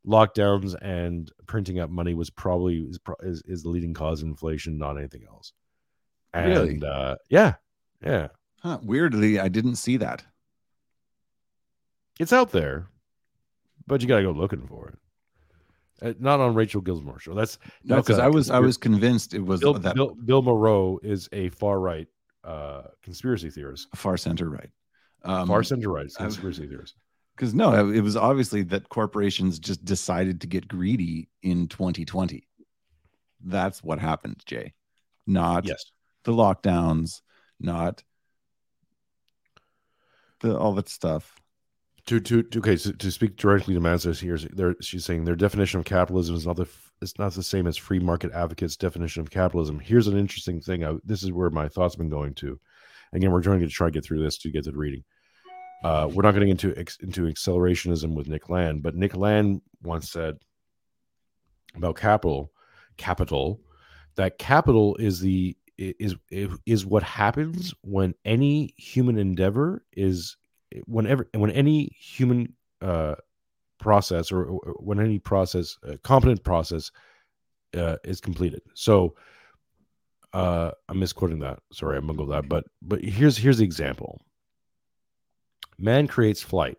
lockdowns 0.05 0.75
and 0.81 1.31
printing 1.47 1.79
out 1.79 1.89
money 1.89 2.13
was 2.13 2.29
probably 2.29 2.77
is, 2.83 2.99
is, 3.21 3.41
is 3.45 3.63
the 3.63 3.69
leading 3.69 3.93
cause 3.93 4.21
of 4.21 4.27
inflation, 4.27 4.77
not 4.77 4.97
anything 4.97 5.23
else. 5.27 5.53
And 6.33 6.47
Really? 6.47 6.83
uh, 6.83 7.15
yeah, 7.29 7.55
yeah, 8.03 8.27
Huh, 8.61 8.79
weirdly, 8.83 9.39
I 9.39 9.47
didn't 9.47 9.75
see 9.77 9.97
that. 9.97 10.23
it's 12.19 12.33
out 12.33 12.51
there, 12.51 12.87
but 13.87 14.01
you 14.01 14.07
got 14.07 14.17
to 14.17 14.23
go 14.23 14.31
looking 14.31 14.67
for 14.67 14.89
it. 14.89 14.99
Uh, 16.01 16.13
not 16.19 16.39
on 16.39 16.53
Rachel 16.53 16.81
Gilmore 16.81 17.19
show. 17.19 17.33
That's 17.33 17.57
No, 17.83 17.97
because 17.97 18.19
I 18.19 18.27
was 18.27 18.49
I 18.49 18.59
was 18.59 18.77
convinced 18.77 19.33
it 19.33 19.41
was 19.41 19.59
Bill, 19.59 19.73
that 19.73 19.95
Bill, 19.95 20.15
Bill 20.15 20.41
Morneau 20.41 21.03
is 21.03 21.27
a 21.31 21.49
far 21.49 21.79
right 21.79 22.07
uh, 22.43 22.83
conspiracy 23.01 23.49
theorist, 23.49 23.87
far 23.95 24.17
center 24.17 24.49
right. 24.49 24.69
Um, 25.23 25.47
far 25.47 25.63
center 25.63 25.89
right 25.89 26.09
conspiracy 26.15 26.67
theorist. 26.67 26.95
because 27.35 27.53
no, 27.53 27.89
it 27.89 28.01
was 28.01 28.15
obviously 28.15 28.63
that 28.63 28.87
corporations 28.87 29.59
just 29.59 29.83
decided 29.83 30.41
to 30.41 30.47
get 30.47 30.67
greedy 30.67 31.29
in 31.43 31.67
2020. 31.67 32.47
That's 33.43 33.83
what 33.83 33.99
happened, 33.99 34.41
Jay. 34.45 34.73
Not 35.27 35.65
Yes, 35.65 35.83
the 36.23 36.31
lockdowns, 36.31 37.21
not 37.59 38.03
the 40.39 40.57
all 40.57 40.73
that 40.75 40.87
stuff. 40.87 41.38
To 42.09 42.19
to 42.19 42.43
to- 42.43 42.59
okay. 42.59 42.75
So 42.75 42.91
to 42.91 43.11
speak 43.11 43.35
directly 43.37 43.75
to 43.75 43.79
Manzas 43.79 44.19
here, 44.19 44.75
she's 44.81 45.05
saying 45.05 45.25
their 45.25 45.35
definition 45.35 45.79
of 45.79 45.85
capitalism 45.85 46.35
is 46.35 46.45
not 46.45 46.55
the 46.55 46.67
it's 47.01 47.17
not 47.19 47.33
the 47.33 47.43
same 47.43 47.67
as 47.67 47.77
free 47.77 47.99
market 47.99 48.31
advocates' 48.33 48.75
definition 48.75 49.21
of 49.21 49.29
capitalism. 49.29 49.79
Here's 49.79 50.07
an 50.07 50.17
interesting 50.17 50.59
thing. 50.59 50.83
I, 50.83 50.95
this 51.05 51.23
is 51.23 51.31
where 51.31 51.49
my 51.51 51.67
thoughts 51.67 51.93
have 51.93 51.99
been 51.99 52.09
going 52.09 52.33
to. 52.35 52.59
Again, 53.13 53.31
we're 53.31 53.43
trying 53.43 53.59
to 53.59 53.67
try 53.67 53.87
to 53.87 53.91
get 53.91 54.03
through 54.03 54.23
this 54.23 54.37
to 54.39 54.51
get 54.51 54.63
to 54.63 54.71
the 54.71 54.77
reading. 54.77 55.03
Uh, 55.83 56.09
we're 56.11 56.23
not 56.23 56.33
getting 56.33 56.49
into 56.49 56.73
into 57.01 57.27
accelerationism 57.27 58.15
with 58.15 58.27
Nick 58.27 58.49
Land, 58.49 58.81
but 58.81 58.95
Nick 58.95 59.15
Land 59.15 59.61
once 59.83 60.11
said 60.11 60.39
about 61.75 61.95
capital, 61.95 62.51
capital, 62.97 63.61
that 64.15 64.39
capital 64.39 64.95
is 64.95 65.19
the 65.19 65.55
is 65.77 66.15
is 66.65 66.85
what 66.87 67.03
happens 67.03 67.73
when 67.81 68.15
any 68.25 68.73
human 68.77 69.17
endeavor 69.17 69.85
is 69.93 70.35
whenever 70.85 71.27
when 71.33 71.51
any 71.51 71.95
human 71.99 72.53
uh, 72.81 73.15
process 73.79 74.31
or, 74.31 74.45
or 74.45 74.75
when 74.79 74.99
any 74.99 75.19
process 75.19 75.77
uh, 75.87 75.95
competent 76.03 76.43
process 76.43 76.91
uh, 77.75 77.97
is 78.03 78.21
completed. 78.21 78.61
So 78.73 79.15
uh, 80.33 80.71
I'm 80.87 80.99
misquoting 80.99 81.39
that. 81.39 81.59
Sorry, 81.71 81.97
I 81.97 81.99
bungled 81.99 82.31
that. 82.31 82.47
But 82.47 82.65
but 82.81 83.03
here's 83.03 83.37
here's 83.37 83.57
the 83.57 83.65
example. 83.65 84.21
Man 85.77 86.07
creates 86.07 86.41
flight, 86.41 86.77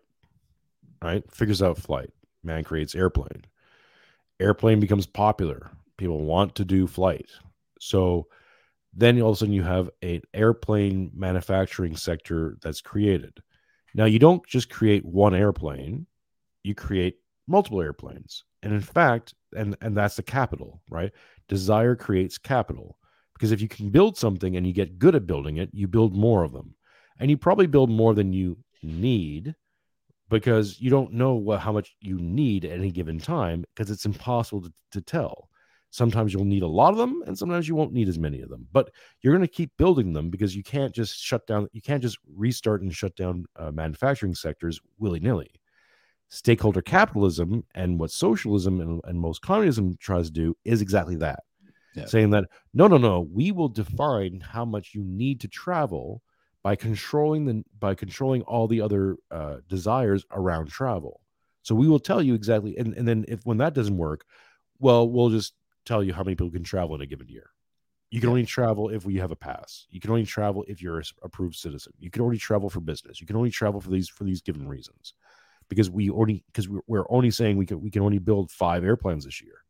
right? 1.01 1.23
Figures 1.31 1.61
out 1.61 1.77
flight. 1.77 2.11
Man 2.43 2.63
creates 2.63 2.95
airplane. 2.95 3.45
Airplane 4.39 4.79
becomes 4.79 5.05
popular. 5.05 5.71
People 5.97 6.23
want 6.23 6.55
to 6.55 6.65
do 6.65 6.87
flight. 6.87 7.29
So 7.79 8.27
then 8.93 9.21
all 9.21 9.31
of 9.31 9.35
a 9.35 9.39
sudden 9.39 9.53
you 9.53 9.63
have 9.63 9.89
an 10.01 10.21
airplane 10.33 11.11
manufacturing 11.13 11.95
sector 11.95 12.57
that's 12.61 12.81
created. 12.81 13.41
Now 13.93 14.05
you 14.05 14.19
don't 14.19 14.45
just 14.45 14.69
create 14.69 15.05
one 15.05 15.35
airplane, 15.35 16.07
you 16.63 16.75
create 16.75 17.17
multiple 17.47 17.81
airplanes. 17.81 18.43
And 18.63 18.73
in 18.73 18.81
fact, 18.81 19.33
and 19.55 19.75
and 19.81 19.95
that's 19.95 20.15
the 20.15 20.23
capital, 20.23 20.81
right? 20.89 21.11
Desire 21.47 21.95
creates 21.95 22.37
capital. 22.37 22.97
Because 23.33 23.51
if 23.51 23.61
you 23.61 23.67
can 23.67 23.89
build 23.89 24.17
something 24.17 24.55
and 24.55 24.67
you 24.67 24.73
get 24.73 24.99
good 24.99 25.15
at 25.15 25.25
building 25.25 25.57
it, 25.57 25.69
you 25.73 25.87
build 25.87 26.15
more 26.15 26.43
of 26.43 26.53
them. 26.53 26.75
And 27.19 27.29
you 27.29 27.37
probably 27.37 27.65
build 27.65 27.89
more 27.89 28.13
than 28.13 28.33
you 28.33 28.57
need 28.83 29.55
because 30.29 30.79
you 30.79 30.89
don't 30.89 31.13
know 31.13 31.33
what 31.33 31.59
how 31.59 31.71
much 31.71 31.95
you 31.99 32.17
need 32.19 32.65
at 32.65 32.71
any 32.71 32.91
given 32.91 33.19
time 33.19 33.63
because 33.73 33.91
it's 33.91 34.05
impossible 34.05 34.61
to, 34.61 34.73
to 34.91 35.01
tell. 35.01 35.49
Sometimes 35.91 36.33
you'll 36.33 36.45
need 36.45 36.63
a 36.63 36.67
lot 36.67 36.91
of 36.91 36.97
them 36.97 37.21
and 37.27 37.37
sometimes 37.37 37.67
you 37.67 37.75
won't 37.75 37.93
need 37.93 38.07
as 38.07 38.17
many 38.17 38.41
of 38.41 38.49
them. 38.49 38.65
But 38.71 38.91
you're 39.21 39.33
going 39.33 39.47
to 39.47 39.53
keep 39.53 39.71
building 39.77 40.13
them 40.13 40.29
because 40.29 40.55
you 40.55 40.63
can't 40.63 40.95
just 40.95 41.19
shut 41.19 41.45
down 41.45 41.67
you 41.73 41.81
can't 41.81 42.01
just 42.01 42.17
restart 42.35 42.81
and 42.81 42.93
shut 42.93 43.15
down 43.15 43.45
uh, 43.57 43.71
manufacturing 43.71 44.33
sectors 44.33 44.79
willy-nilly 44.99 45.51
stakeholder 46.29 46.81
capitalism 46.81 47.65
and 47.75 47.99
what 47.99 48.09
socialism 48.09 48.79
and, 48.79 49.01
and 49.03 49.19
most 49.19 49.41
communism 49.41 49.97
tries 49.99 50.27
to 50.27 50.31
do 50.33 50.55
is 50.63 50.81
exactly 50.81 51.17
that 51.17 51.41
Yeah. 51.93 52.05
saying 52.05 52.29
that 52.29 52.45
no 52.73 52.87
no 52.87 52.97
no 52.97 53.19
we 53.19 53.51
will 53.51 53.67
define 53.67 54.39
how 54.39 54.63
much 54.63 54.95
you 54.95 55.03
need 55.03 55.41
to 55.41 55.49
travel 55.49 56.23
by 56.63 56.75
controlling 56.75 57.45
the 57.45 57.63
by 57.79 57.93
controlling 57.95 58.43
all 58.43 58.67
the 58.67 58.79
other 58.79 59.17
uh, 59.29 59.57
desires 59.67 60.25
around 60.31 60.69
travel 60.69 61.19
so 61.63 61.75
we 61.75 61.87
will 61.87 61.99
tell 61.99 62.21
you 62.21 62.33
exactly 62.33 62.77
and, 62.77 62.93
and 62.93 63.05
then 63.05 63.25
if 63.27 63.41
when 63.45 63.57
that 63.57 63.73
doesn't 63.73 63.97
work 63.97 64.23
well 64.79 65.09
we'll 65.09 65.29
just 65.29 65.53
tell 65.85 66.03
you 66.03 66.13
how 66.13 66.23
many 66.23 66.35
people 66.35 66.51
can 66.51 66.63
travel 66.63 66.95
in 66.95 67.01
a 67.01 67.05
given 67.05 67.27
year 67.27 67.51
you 68.11 68.19
can 68.19 68.29
only 68.29 68.45
travel 68.45 68.89
if 68.89 69.05
we 69.05 69.15
have 69.15 69.31
a 69.31 69.37
pass. 69.37 69.87
You 69.89 70.01
can 70.01 70.11
only 70.11 70.25
travel 70.25 70.65
if 70.67 70.81
you're 70.81 70.97
a 70.97 71.01
s- 71.01 71.13
approved 71.23 71.55
citizen. 71.55 71.93
You 71.97 72.11
can 72.11 72.21
only 72.21 72.37
travel 72.37 72.69
for 72.69 72.81
business. 72.81 73.21
You 73.21 73.25
can 73.25 73.37
only 73.37 73.49
travel 73.49 73.79
for 73.79 73.89
these 73.89 74.09
for 74.09 74.25
these 74.25 74.41
given 74.41 74.67
reasons, 74.67 75.13
because 75.69 75.89
we 75.89 76.09
only 76.09 76.43
because 76.47 76.67
we're, 76.67 76.81
we're 76.87 77.05
only 77.09 77.31
saying 77.31 77.55
we 77.55 77.65
can 77.65 77.81
we 77.81 77.89
can 77.89 78.01
only 78.01 78.19
build 78.19 78.51
five 78.51 78.83
airplanes 78.83 79.23
this 79.23 79.41
year. 79.41 79.63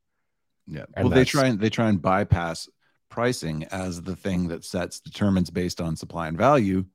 Yeah. 0.66 0.86
And 0.96 1.06
well, 1.10 1.16
they 1.16 1.24
try 1.24 1.46
and 1.48 1.60
they 1.60 1.70
try 1.70 1.88
and 1.88 2.02
bypass 2.02 2.68
pricing 3.10 3.66
as 3.66 4.02
the 4.02 4.16
thing 4.16 4.48
that 4.48 4.66
sets 4.66 5.00
determines 5.00 5.52
based 5.52 5.80
on 5.80 5.96
supply 5.96 6.28
and 6.28 6.38
value 6.38 6.86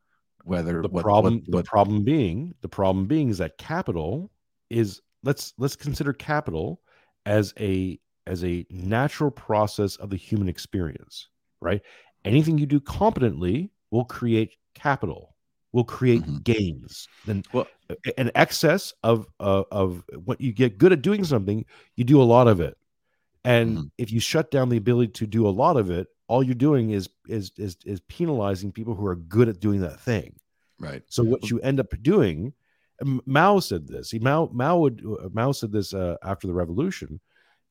whether 0.45 0.81
the 0.81 0.89
what, 0.89 1.03
problem 1.03 1.43
what, 1.47 1.65
the 1.65 1.69
problem 1.69 2.05
being 2.05 2.55
the 2.63 2.69
problem 2.69 3.07
being 3.07 3.29
is 3.29 3.39
that 3.39 3.59
capital 3.59 4.31
is 4.71 5.01
let's 5.23 5.53
let's 5.59 5.77
consider 5.77 6.13
capital 6.13 6.81
as 7.27 7.53
a 7.61 7.99
as 8.27 8.45
a 8.45 8.67
natural 8.71 9.31
process 9.31 9.97
of 9.97 10.11
the 10.11 10.17
human 10.17 10.49
experience 10.49 11.29
right 11.61 11.83
anything 12.25 12.59
you 12.59 12.67
do 12.67 12.81
competently 12.81 13.71
will 13.91 14.05
create 14.05 14.57
capital 14.75 15.35
will 15.73 15.85
create 15.85 16.23
Mhm. 16.23 16.45
gains 16.45 17.09
then 17.25 17.43
Well- 17.53 17.69
an 18.19 18.31
excess 18.35 18.93
of 19.03 19.27
uh, 19.41 19.63
of 19.71 20.03
what 20.25 20.41
you 20.41 20.53
get 20.53 20.79
good 20.79 20.93
at 20.93 21.03
doing 21.03 21.25
something 21.25 21.65
you 21.97 22.05
do 22.05 22.21
a 22.21 22.25
lot 22.25 22.49
of 22.49 22.61
it 22.61 22.77
and 23.45 23.79
Mhm. 23.79 23.91
if 23.99 24.11
you 24.13 24.19
shut 24.21 24.51
down 24.51 24.69
the 24.69 24.77
ability 24.77 25.13
to 25.13 25.27
do 25.27 25.47
a 25.47 25.51
lot 25.51 25.77
of 25.77 25.91
it 25.91 26.09
all 26.29 26.43
you're 26.43 26.55
doing 26.55 26.91
is 26.91 27.09
is 27.29 27.53
is 27.57 27.77
is 27.85 28.01
penalizing 28.09 28.73
people 28.73 28.95
who 28.95 29.07
are 29.07 29.15
good 29.17 29.49
at 29.49 29.61
doing 29.61 29.81
that 29.81 30.01
thing 30.01 30.35
right 30.81 31.03
so 31.07 31.23
what 31.23 31.49
you 31.51 31.61
end 31.61 31.79
up 31.81 31.87
doing, 32.03 32.53
Mao 33.27 33.61
said 33.61 33.87
this. 33.87 34.11
He 34.11 34.19
Mao 34.19 34.49
Mao 34.53 34.79
would 34.79 35.03
Mao 35.33 35.53
said 35.53 35.71
this 35.71 35.93
uh, 35.95 36.17
after 36.23 36.47
the 36.47 36.55
revolution 36.55 37.21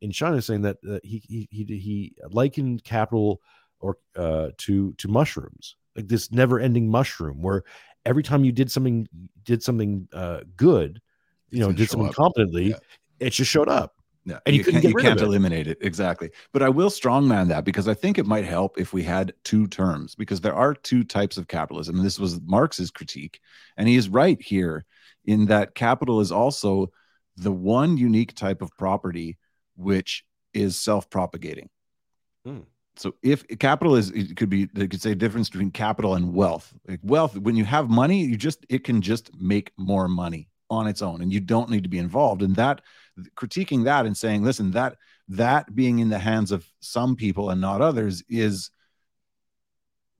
in 0.02 0.12
China, 0.12 0.42
saying 0.42 0.62
that 0.64 0.78
uh, 0.90 1.00
he, 1.04 1.22
he 1.28 1.48
he 1.52 1.64
he 1.78 2.16
likened 2.30 2.84
capital 2.84 3.42
or 3.80 3.98
uh, 4.16 4.50
to 4.60 4.94
to 4.94 5.08
mushrooms, 5.08 5.76
like 5.96 6.08
this 6.08 6.32
never-ending 6.32 6.90
mushroom, 6.90 7.42
where 7.42 7.64
every 8.06 8.24
time 8.24 8.44
you 8.44 8.52
did 8.52 8.72
something 8.72 9.08
did 9.44 9.64
something 9.64 10.08
uh, 10.14 10.42
good, 10.56 11.02
you 11.50 11.60
It's 11.60 11.68
know, 11.68 11.74
did 11.74 11.90
something 11.90 12.10
up. 12.10 12.16
competently, 12.16 12.70
Yeah. 12.70 12.78
it 13.20 13.30
just 13.32 13.50
showed 13.52 13.70
up. 13.70 13.94
Yeah, 14.28 14.40
And 14.48 14.56
you 14.56 14.60
you, 14.60 14.64
couldn't 14.64 14.82
can't, 14.82 14.94
get 14.96 15.04
you 15.04 15.08
can't 15.10 15.22
it. 15.22 15.24
eliminate 15.24 15.68
it 15.68 15.78
exactly. 15.82 16.32
But 16.52 16.64
I 16.64 16.70
will 16.70 16.90
strongman 16.90 17.48
that 17.50 17.64
because 17.64 17.88
I 17.88 17.94
think 17.94 18.18
it 18.18 18.26
might 18.26 18.44
help 18.46 18.80
if 18.80 18.92
we 18.92 19.04
had 19.04 19.34
two 19.44 19.68
terms 19.68 20.16
because 20.16 20.42
there 20.42 20.56
are 20.56 20.74
two 20.74 21.04
types 21.04 21.38
of 21.38 21.48
capitalism. 21.48 21.98
And 21.98 22.04
this 22.06 22.18
was 22.18 22.42
Marx's 22.42 22.90
critique, 22.90 23.40
and 23.78 23.88
he 23.88 23.96
is 23.96 24.10
right 24.10 24.42
here 24.42 24.86
in 25.26 25.46
that 25.46 25.76
capital 25.76 26.22
is 26.22 26.32
also 26.32 26.92
the 27.38 27.52
one 27.52 27.98
unique 27.98 28.34
type 28.34 28.64
of 28.64 28.72
property 28.78 29.38
which 29.76 30.26
is 30.54 30.80
self-propagating. 30.80 31.70
Hmm. 32.46 32.62
So 32.98 33.16
if 33.22 33.46
capital 33.60 33.96
is, 33.96 34.12
it 34.12 34.38
could 34.38 34.50
be, 34.50 34.66
they 34.74 34.88
could 34.88 35.02
say 35.02 35.14
difference 35.16 35.50
between 35.50 35.72
capital 35.72 36.16
and 36.16 36.34
wealth. 36.34 36.74
Like 36.88 37.02
wealth, 37.04 37.38
when 37.38 37.56
you 37.56 37.66
have 37.66 37.90
money, 37.90 38.24
you 38.24 38.38
just 38.38 38.66
it 38.70 38.84
can 38.84 39.02
just 39.02 39.32
make 39.38 39.72
more 39.78 40.08
money 40.08 40.48
on 40.70 40.88
its 40.88 41.02
own, 41.02 41.22
and 41.22 41.32
you 41.32 41.40
don't 41.40 41.70
need 41.70 41.84
to 41.84 41.90
be 41.90 41.98
involved. 41.98 42.42
And 42.42 42.56
that 42.56 42.82
critiquing 43.36 43.84
that 43.84 44.06
and 44.06 44.16
saying, 44.16 44.44
listen, 44.44 44.72
that 44.72 44.98
that 45.28 45.76
being 45.76 46.00
in 46.00 46.10
the 46.10 46.20
hands 46.20 46.52
of 46.52 46.66
some 46.80 47.16
people 47.16 47.50
and 47.50 47.60
not 47.60 47.82
others 47.82 48.24
is 48.30 48.70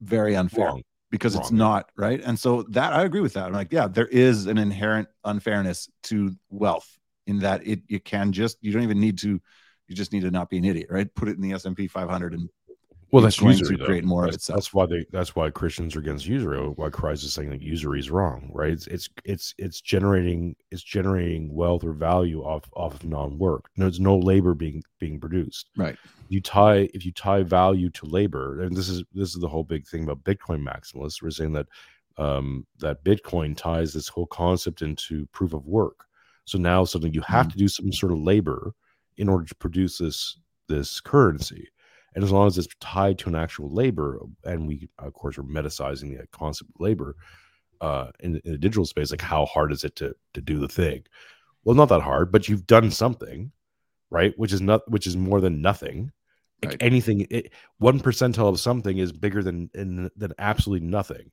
very 0.02 0.36
unfair 0.36 0.66
Wrong. 0.66 0.82
because 1.10 1.34
it's 1.34 1.50
Wrong, 1.50 1.58
yeah. 1.58 1.64
not 1.64 1.90
right. 1.96 2.20
And 2.22 2.38
so 2.38 2.62
that 2.70 2.92
I 2.92 3.04
agree 3.04 3.20
with 3.20 3.34
that. 3.34 3.46
I'm 3.46 3.52
like, 3.52 3.72
yeah, 3.72 3.88
there 3.88 4.06
is 4.06 4.46
an 4.46 4.58
inherent 4.58 5.08
unfairness 5.24 5.88
to 6.04 6.36
wealth 6.50 6.95
in 7.26 7.38
that 7.40 7.66
it 7.66 7.82
you 7.88 8.00
can 8.00 8.32
just 8.32 8.58
you 8.60 8.72
don't 8.72 8.82
even 8.82 9.00
need 9.00 9.18
to 9.18 9.40
you 9.88 9.94
just 9.94 10.12
need 10.12 10.22
to 10.22 10.30
not 10.30 10.50
be 10.50 10.58
an 10.58 10.64
idiot, 10.64 10.88
right? 10.90 11.12
Put 11.14 11.28
it 11.28 11.36
in 11.36 11.42
the 11.42 11.52
S 11.52 11.64
and 11.64 11.76
P 11.76 11.86
500 11.86 12.34
and 12.34 12.48
Well, 13.12 13.22
that's 13.22 13.38
going 13.38 13.52
to 13.52 13.58
usury. 13.60 13.76
though. 13.76 13.84
create 13.84 14.04
more 14.04 14.24
of 14.24 14.32
that's, 14.32 14.44
itself. 14.44 14.56
That's 14.56 14.74
why 14.74 14.86
they. 14.86 15.06
That's 15.12 15.36
why 15.36 15.48
Christians 15.50 15.94
are 15.94 16.00
against 16.00 16.26
usury. 16.26 16.58
Why 16.58 16.90
Christ 16.90 17.22
is 17.22 17.32
saying 17.32 17.50
that 17.50 17.62
usury 17.62 18.00
is 18.00 18.10
wrong, 18.10 18.50
right? 18.52 18.72
It's 18.72 18.88
it's 18.88 19.08
it's 19.24 19.54
it's 19.58 19.80
generating 19.80 20.56
it's 20.72 20.82
generating 20.82 21.54
wealth 21.54 21.84
or 21.84 21.92
value 21.92 22.42
off 22.42 22.64
off 22.74 22.94
of 22.94 23.04
non-work. 23.04 23.66
There's 23.76 24.00
no 24.00 24.18
labor 24.18 24.54
being 24.54 24.82
being 24.98 25.20
produced. 25.20 25.70
right. 25.76 25.96
You 26.28 26.40
tie 26.40 26.88
if 26.92 27.06
you 27.06 27.12
tie 27.12 27.44
value 27.44 27.90
to 27.90 28.06
labor, 28.06 28.62
and 28.62 28.76
this 28.76 28.88
is 28.88 29.04
this 29.14 29.34
is 29.34 29.40
the 29.40 29.48
whole 29.48 29.62
big 29.62 29.86
thing 29.86 30.02
about 30.02 30.24
Bitcoin 30.24 30.66
maximalists. 30.66 31.22
We're 31.22 31.30
saying 31.30 31.52
that 31.52 31.66
um, 32.18 32.66
that 32.78 33.04
Bitcoin 33.04 33.56
ties 33.56 33.92
this 33.92 34.08
whole 34.08 34.26
concept 34.26 34.82
into 34.82 35.26
proof 35.26 35.52
of 35.52 35.64
work. 35.66 36.05
So 36.46 36.58
now 36.58 36.84
suddenly 36.84 37.14
you 37.14 37.20
have 37.22 37.48
to 37.48 37.58
do 37.58 37.68
some 37.68 37.92
sort 37.92 38.12
of 38.12 38.18
labor 38.18 38.72
in 39.18 39.28
order 39.28 39.44
to 39.44 39.54
produce 39.56 39.98
this 39.98 40.38
this 40.68 41.00
currency. 41.00 41.68
And 42.14 42.24
as 42.24 42.32
long 42.32 42.46
as 42.46 42.56
it's 42.56 42.74
tied 42.80 43.18
to 43.18 43.28
an 43.28 43.34
actual 43.34 43.72
labor, 43.72 44.18
and 44.44 44.66
we 44.66 44.88
of 44.98 45.12
course 45.12 45.36
are 45.36 45.42
metasizing 45.42 46.18
the 46.18 46.26
concept 46.28 46.70
of 46.74 46.80
labor 46.80 47.14
uh, 47.80 48.10
in, 48.20 48.40
in 48.44 48.54
a 48.54 48.58
digital 48.58 48.86
space, 48.86 49.10
like 49.10 49.20
how 49.20 49.44
hard 49.44 49.70
is 49.72 49.84
it 49.84 49.96
to 49.96 50.14
to 50.32 50.40
do 50.40 50.58
the 50.58 50.68
thing? 50.68 51.04
Well, 51.64 51.76
not 51.76 51.88
that 51.90 52.00
hard, 52.00 52.32
but 52.32 52.48
you've 52.48 52.66
done 52.66 52.90
something, 52.90 53.52
right? 54.10 54.32
Which 54.38 54.52
is 54.52 54.60
not 54.60 54.88
which 54.90 55.06
is 55.06 55.16
more 55.16 55.40
than 55.40 55.60
nothing. 55.60 56.12
Like 56.62 56.72
Right. 56.72 56.82
anything, 56.82 57.26
it, 57.28 57.52
one 57.78 58.00
percentile 58.00 58.48
of 58.48 58.58
something 58.58 58.96
is 58.96 59.12
bigger 59.12 59.42
than 59.42 59.68
in, 59.74 60.10
than 60.16 60.32
absolutely 60.38 60.86
nothing. 60.88 61.30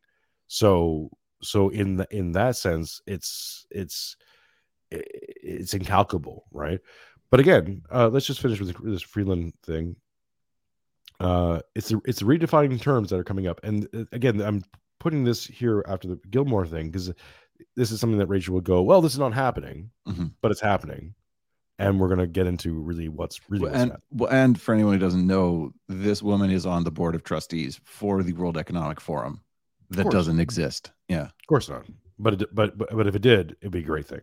So 0.47 1.11
so 1.41 1.70
in 1.70 1.97
the, 1.97 2.07
in 2.11 2.34
that 2.34 2.57
sense, 2.57 3.01
it's 3.07 3.66
it's 3.72 4.18
it's 5.01 5.73
incalculable, 5.73 6.45
right? 6.51 6.79
But 7.31 7.39
again, 7.39 7.81
uh, 7.91 8.09
let's 8.09 8.25
just 8.25 8.41
finish 8.41 8.59
with 8.59 8.75
this 8.83 9.01
Freeland 9.01 9.53
thing. 9.65 9.95
Uh, 11.19 11.59
it's 11.75 11.89
the- 11.89 12.01
it's 12.05 12.19
the 12.19 12.25
redefining 12.25 12.79
terms 12.81 13.09
that 13.09 13.17
are 13.19 13.23
coming 13.23 13.47
up, 13.47 13.59
and 13.63 13.87
uh, 13.95 14.05
again, 14.11 14.41
I'm 14.41 14.63
putting 14.99 15.23
this 15.23 15.45
here 15.45 15.83
after 15.87 16.07
the 16.07 16.19
Gilmore 16.29 16.65
thing 16.67 16.87
because 16.87 17.11
this 17.75 17.91
is 17.91 17.99
something 17.99 18.17
that 18.19 18.27
Rachel 18.27 18.55
would 18.55 18.63
go, 18.63 18.81
well, 18.81 19.01
this 19.01 19.13
is 19.13 19.19
not 19.19 19.33
happening, 19.33 19.89
Mhm. 20.07 20.33
but 20.41 20.51
it's 20.51 20.59
happening, 20.61 21.13
and 21.79 21.99
we're 21.99 22.09
gonna 22.09 22.27
get 22.27 22.47
into 22.47 22.73
really 22.73 23.09
what's 23.09 23.39
really 23.49 23.63
what's 23.65 23.75
and 23.75 23.91
happening. 23.91 24.07
well, 24.11 24.31
and 24.31 24.59
for 24.59 24.73
anyone 24.73 24.93
who 24.93 24.99
doesn't 24.99 25.25
know, 25.25 25.71
this 25.87 26.21
woman 26.21 26.49
is 26.49 26.65
on 26.65 26.83
the 26.83 26.91
board 26.91 27.15
of 27.15 27.23
trustees 27.23 27.79
for 27.83 28.21
the 28.23 28.33
World 28.33 28.57
Economic 28.57 28.99
Forum 28.99 29.41
that 29.91 30.09
doesn't 30.09 30.39
exist. 30.39 30.91
Yeah. 31.07 31.23
Of 31.25 31.47
course 31.47 31.69
not, 31.69 31.85
but 32.19 32.41
it, 32.41 32.55
but 32.55 32.77
but 32.77 32.89
but 32.95 33.07
if 33.07 33.15
it 33.15 33.21
did, 33.21 33.55
it'd 33.61 33.71
be 33.71 33.79
a 33.79 33.83
great 33.83 34.07
thing. 34.07 34.21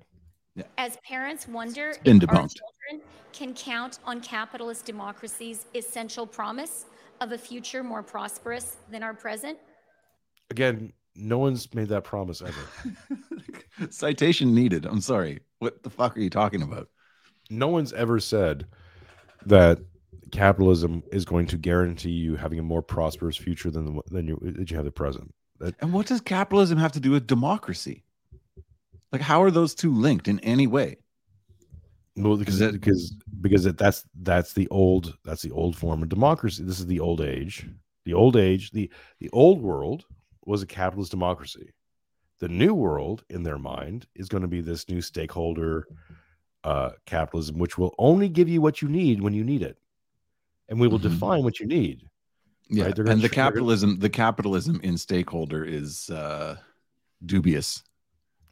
As 0.78 0.98
parents 1.06 1.46
wonder 1.48 1.94
been 2.04 2.20
if 2.22 2.28
our 2.28 2.36
children 2.36 3.08
can 3.32 3.54
count 3.54 3.98
on 4.04 4.20
capitalist 4.20 4.84
democracy's 4.84 5.66
essential 5.74 6.26
promise 6.26 6.86
of 7.20 7.32
a 7.32 7.38
future 7.38 7.82
more 7.84 8.02
prosperous 8.02 8.76
than 8.90 9.02
our 9.02 9.14
present, 9.14 9.58
Again, 10.50 10.92
no 11.14 11.38
one's 11.38 11.72
made 11.74 11.88
that 11.88 12.02
promise 12.02 12.42
ever. 12.42 13.10
Citation 13.90 14.52
needed. 14.54 14.84
I'm 14.84 15.00
sorry. 15.00 15.40
What 15.60 15.82
the 15.84 15.90
fuck 15.90 16.16
are 16.16 16.20
you 16.20 16.30
talking 16.30 16.62
about? 16.62 16.88
no 17.50 17.68
one's 17.68 17.92
ever 17.92 18.20
said 18.20 18.66
that 19.46 19.78
capitalism 20.30 21.02
is 21.12 21.24
going 21.24 21.46
to 21.46 21.56
guarantee 21.56 22.10
you 22.10 22.36
having 22.36 22.58
a 22.58 22.62
more 22.62 22.82
prosperous 22.82 23.36
future 23.36 23.70
than 23.70 23.84
the, 23.86 24.02
than 24.10 24.26
you 24.28 24.38
that 24.42 24.70
you 24.70 24.76
have 24.76 24.84
the 24.84 24.90
present. 24.92 25.34
That, 25.58 25.74
And 25.80 25.92
what 25.92 26.06
does 26.06 26.20
capitalism 26.20 26.78
have 26.78 26.92
to 26.92 27.00
do 27.00 27.10
with 27.10 27.26
democracy? 27.26 28.04
Like, 29.12 29.20
how 29.22 29.42
are 29.42 29.50
those 29.50 29.74
two 29.74 29.92
linked 29.92 30.28
in 30.28 30.38
any 30.40 30.66
way? 30.66 30.96
well, 32.16 32.36
because 32.36 32.58
that- 32.58 32.72
because 32.72 33.14
because 33.40 33.66
it, 33.66 33.78
that's 33.78 34.04
that's 34.22 34.52
the 34.52 34.68
old 34.68 35.16
that's 35.24 35.42
the 35.42 35.50
old 35.52 35.76
form 35.76 36.02
of 36.02 36.08
democracy. 36.08 36.62
This 36.64 36.78
is 36.80 36.86
the 36.86 37.00
old 37.00 37.20
age. 37.20 37.66
The 38.04 38.14
old 38.14 38.36
age 38.36 38.70
the 38.72 38.90
the 39.20 39.30
old 39.32 39.60
world 39.62 40.04
was 40.44 40.62
a 40.62 40.66
capitalist 40.66 41.10
democracy. 41.12 41.72
The 42.40 42.48
new 42.48 42.74
world, 42.74 43.24
in 43.30 43.42
their 43.42 43.58
mind, 43.58 44.06
is 44.14 44.28
going 44.28 44.42
to 44.42 44.48
be 44.48 44.60
this 44.62 44.88
new 44.88 45.00
stakeholder 45.02 45.86
uh, 46.64 46.90
capitalism, 47.06 47.58
which 47.58 47.76
will 47.78 47.94
only 47.98 48.28
give 48.28 48.48
you 48.48 48.60
what 48.60 48.80
you 48.82 48.88
need 48.88 49.20
when 49.22 49.32
you 49.34 49.44
need 49.44 49.62
it, 49.62 49.78
and 50.68 50.80
we 50.80 50.88
will 50.88 50.98
Mhm. 50.98 51.02
define 51.10 51.42
what 51.44 51.60
you 51.60 51.66
need. 51.66 52.02
Yeah. 52.68 52.84
Right, 52.84 52.98
and 52.98 53.06
the 53.06 53.14
gonna- 53.14 53.28
capitalism, 53.28 53.98
the 53.98 54.08
capitalism 54.10 54.80
in 54.82 54.96
stakeholder 54.98 55.64
is 55.64 56.08
uh, 56.10 56.56
dubious 57.24 57.82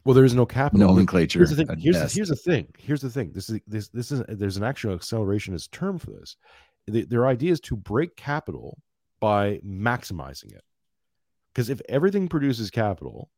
Well, 0.05 0.13
there 0.13 0.25
is 0.25 0.33
no 0.33 0.45
capital. 0.45 0.87
nomenclature. 0.87 1.39
Here's 1.39 1.55
the 1.55 1.65
thing. 1.65 1.77
Here's 1.77 1.95
the, 1.97 2.07
here's 2.07 2.29
the 2.29 2.35
thing. 2.35 2.67
Here's 2.77 3.01
the 3.01 3.09
thing. 3.09 3.31
This 3.33 3.49
is 3.49 3.59
this 3.67 3.89
this 3.89 4.11
is 4.11 4.23
there's 4.27 4.57
an 4.57 4.63
actual 4.63 4.97
accelerationist 4.97 5.71
term 5.71 5.99
for 5.99 6.11
this. 6.11 6.37
The, 6.87 7.05
their 7.05 7.27
idea 7.27 7.51
is 7.51 7.59
to 7.61 7.75
break 7.75 8.15
capital 8.15 8.81
by 9.19 9.59
maximizing 9.65 10.53
it. 10.53 10.63
Because 11.53 11.69
if 11.69 11.81
everything 11.89 12.27
produces 12.27 12.71
capital, 12.71 13.29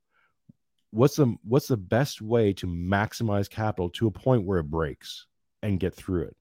what's 0.92 1.16
the 1.16 1.36
what's 1.44 1.68
the 1.68 1.78
best 1.78 2.22
way 2.22 2.54
to 2.54 2.68
maximize 2.68 3.50
capital 3.50 3.90
to 3.92 4.08
a 4.08 4.12
point 4.12 4.46
where 4.46 4.60
it 4.60 4.70
breaks 4.70 5.26
and 5.64 5.80
get 5.80 5.96
through 5.96 6.24
it? 6.24 6.38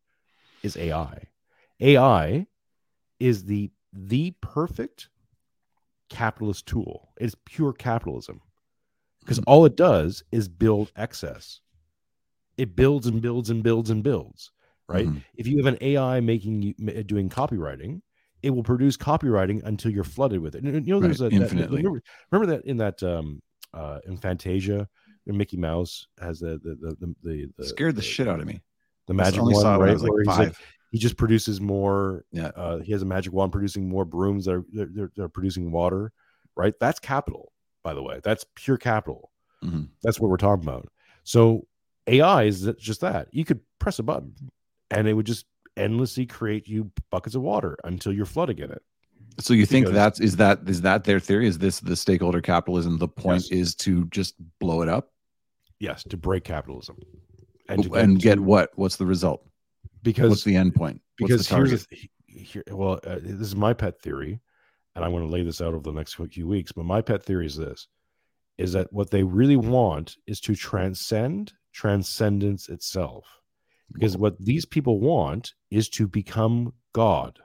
Is 0.62 0.77
AI. 0.77 1.25
AI 1.81 2.47
is 3.18 3.45
the 3.45 3.71
the 3.95 4.35
perfect 4.43 5.09
capitalist 6.11 6.66
tool. 6.66 7.12
It's 7.18 7.35
pure 7.47 7.73
capitalism 7.73 8.43
because 9.31 9.45
all 9.47 9.64
it 9.64 9.76
does 9.76 10.22
is 10.33 10.49
build 10.49 10.91
excess. 10.97 11.61
It 12.57 12.74
builds 12.74 13.07
and 13.07 13.22
builds 13.22 13.49
and 13.51 13.62
builds 13.62 13.91
and 13.91 14.03
builds. 14.03 14.51
Right. 14.89 15.07
Mhm. 15.07 15.22
If 15.37 15.47
you 15.47 15.57
have 15.59 15.66
an 15.66 15.78
AI 15.81 16.18
making 16.18 16.62
you 16.62 16.74
doing 17.05 17.28
copywriting, 17.28 18.03
it 18.43 18.51
will 18.51 18.64
produce 18.64 18.97
copywriting 18.97 19.62
until 19.62 19.93
you're 19.93 20.03
flooded 20.03 20.41
with 20.41 20.57
it. 20.57 20.64
And, 20.64 20.85
You 20.85 20.95
know, 20.95 21.01
there's 21.01 21.20
Right, 21.22 21.33
a 21.33 21.39
that- 21.39 21.70
remember, 21.70 22.03
remember 22.33 22.57
that 22.57 22.64
in 22.64 22.78
that 22.78 23.01
um, 23.05 23.41
uh, 23.72 24.01
in 24.05 24.16
Fantasia, 24.16 24.89
Mickey 25.26 25.57
Mouse 25.57 26.09
has 26.20 26.41
the 26.41 26.59
the 26.64 26.74
the 26.81 26.97
the, 27.01 27.14
the, 27.22 27.51
the 27.57 27.64
scared 27.66 27.95
the 27.95 28.03
shit 28.03 28.26
out 28.26 28.41
of 28.41 28.47
me. 28.47 28.61
The 29.07 29.14
magic 29.14 29.41
one, 29.43 29.55
saw 29.55 29.76
it 29.76 29.78
when 29.78 29.89
I 29.91 29.93
right? 29.93 30.01
like 30.01 30.11
where 30.12 30.24
like, 30.24 30.55
he 30.91 30.99
just 30.99 31.16
produces 31.16 31.61
more. 31.61 32.24
Yeah. 32.33 32.49
Uh, 32.57 32.78
he 32.78 32.91
has 32.91 33.03
a 33.03 33.07
magic 33.07 33.33
wand 33.33 33.53
producing 33.53 33.89
more 33.89 34.05
brooms 34.05 34.47
that 34.47 34.55
are 34.55 34.64
they're, 34.72 34.89
they're, 34.93 35.12
they're 35.14 35.28
producing 35.28 35.70
water, 35.70 36.12
right? 36.57 36.74
That's 36.81 36.99
capital. 36.99 37.53
By 37.83 37.95
the 37.95 38.03
way. 38.03 38.20
That's 38.22 38.45
pure 38.55 38.76
capital. 38.76 39.31
Mhm. 39.64 39.89
That's 40.03 40.20
what 40.20 40.31
we're 40.31 40.37
talking 40.37 40.64
about. 40.64 40.89
So 41.24 41.66
AI 42.07 42.45
is 42.45 42.68
just 42.78 43.01
that. 43.03 43.28
You 43.33 43.45
could 43.45 43.61
press 43.78 43.99
a 43.99 44.03
button 44.03 44.35
and 44.91 45.07
it 45.09 45.14
would 45.14 45.26
just 45.26 45.47
endlessly 45.76 46.26
create 46.26 46.66
you 46.68 46.91
buckets 47.11 47.35
of 47.35 47.43
water 47.43 47.76
until 47.85 48.12
you're 48.12 48.26
flooding 48.26 48.59
in 48.59 48.70
it. 48.70 48.83
So 49.39 49.55
you 49.55 49.64
think 49.66 49.89
that's 49.89 50.20
is 50.20 50.37
that 50.37 50.61
is 50.66 50.83
that 50.83 51.05
their 51.05 51.20
theory? 51.20 51.47
Is 51.47 51.59
this 51.59 51.81
the 51.81 51.97
stakeholder 51.97 52.41
capitalism? 52.41 52.99
The 52.99 53.09
point 53.09 53.45
Yes. 53.51 53.61
is 53.68 53.74
to 53.76 54.07
just 54.07 54.35
blow 54.59 54.83
it 54.83 54.89
up 54.89 55.12
Yes, 55.78 56.03
to 56.05 56.16
break 56.16 56.45
capitalism. 56.45 56.99
and, 57.68 57.85
to 57.85 58.14
get 58.16 58.35
to- 58.37 58.43
what? 58.43 58.70
What's 58.76 58.97
the 58.97 59.07
result? 59.07 59.47
because 60.03 60.28
What's 60.31 60.45
the 60.45 60.57
end 60.57 60.74
point? 60.74 61.01
What's 61.18 61.31
because 61.47 61.49
the 61.49 61.55
here's 61.57 61.87
th- 61.87 62.09
here, 62.26 62.62
well, 62.70 62.99
uh, 63.07 63.18
this 63.22 63.41
is 63.49 63.55
my 63.57 63.72
pet 63.74 64.01
theory, 64.01 64.41
and 64.95 65.05
I'm 65.05 65.12
going 65.12 65.26
to 65.26 65.32
lay 65.32 65.43
this 65.43 65.61
out 65.61 65.74
over 65.74 65.82
the 65.82 65.93
next 65.93 66.14
few 66.14 66.47
weeks. 66.47 66.72
But 66.72 66.84
my 66.84 67.01
pet 67.01 67.22
theory 67.22 67.47
is 67.47 67.57
this: 67.57 67.88
is 68.59 68.72
that 68.72 68.93
what 68.93 69.11
they 69.11 69.22
really 69.22 69.57
want 69.57 70.16
is 70.26 70.41
to 70.43 70.55
transcend 70.55 71.53
transcendence 71.72 72.68
itself, 72.68 73.24
because 73.93 74.16
what 74.16 74.38
these 74.38 74.64
people 74.64 75.01
want 75.01 75.55
is 75.70 75.88
to 75.91 76.07
become 76.09 76.72
God. 76.93 77.38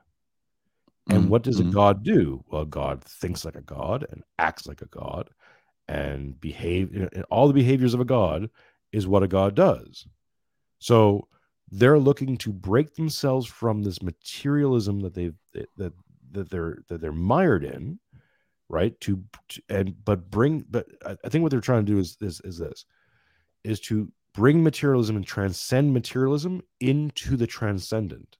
And 1.09 1.25
Mm, 1.25 1.29
what 1.29 1.43
does 1.43 1.59
a 1.59 1.63
mm. 1.63 1.71
God 1.71 2.03
do? 2.03 2.43
Well, 2.47 2.65
God 2.65 3.03
thinks 3.03 3.45
like 3.45 3.55
a 3.55 3.61
God 3.61 4.05
and 4.11 4.23
acts 4.39 4.65
like 4.65 4.81
a 4.81 4.87
God, 4.87 5.29
and 5.87 6.39
behave. 6.41 6.93
you 6.93 7.01
know, 7.01 7.09
and 7.13 7.25
all 7.29 7.47
the 7.47 7.53
behaviors 7.53 7.93
of 7.93 7.99
a 7.99 8.05
God 8.05 8.49
is 8.91 9.07
what 9.07 9.23
a 9.23 9.27
God 9.27 9.55
does. 9.55 10.07
So 10.79 11.27
they're 11.71 11.99
looking 11.99 12.37
to 12.37 12.51
break 12.51 12.95
themselves 12.95 13.47
from 13.47 13.83
this 13.83 14.01
materialism 14.01 14.99
that 15.01 15.13
they've 15.13 15.35
that 15.77 15.93
that 16.35 16.51
they're 16.51 16.79
that 16.89 17.01
they're 17.01 17.11
mired 17.13 17.65
in, 17.65 17.99
right? 18.69 18.99
To, 19.01 19.23
to 19.49 19.61
and 19.69 19.95
but 20.05 20.29
bring 20.31 20.65
but 20.69 20.87
I 21.05 21.17
I 21.25 21.29
think 21.29 21.43
what 21.43 21.51
they're 21.51 21.61
trying 21.61 21.85
to 21.85 21.91
do 21.91 21.99
is 21.99 22.17
this 22.17 22.39
is 22.41 22.59
this 22.59 22.85
is 23.63 23.79
to 23.81 24.11
bring 24.33 24.63
materialism 24.63 25.15
and 25.15 25.25
transcend 25.25 25.93
materialism 25.93 26.61
into 26.79 27.37
the 27.37 27.47
transcendent 27.47 28.37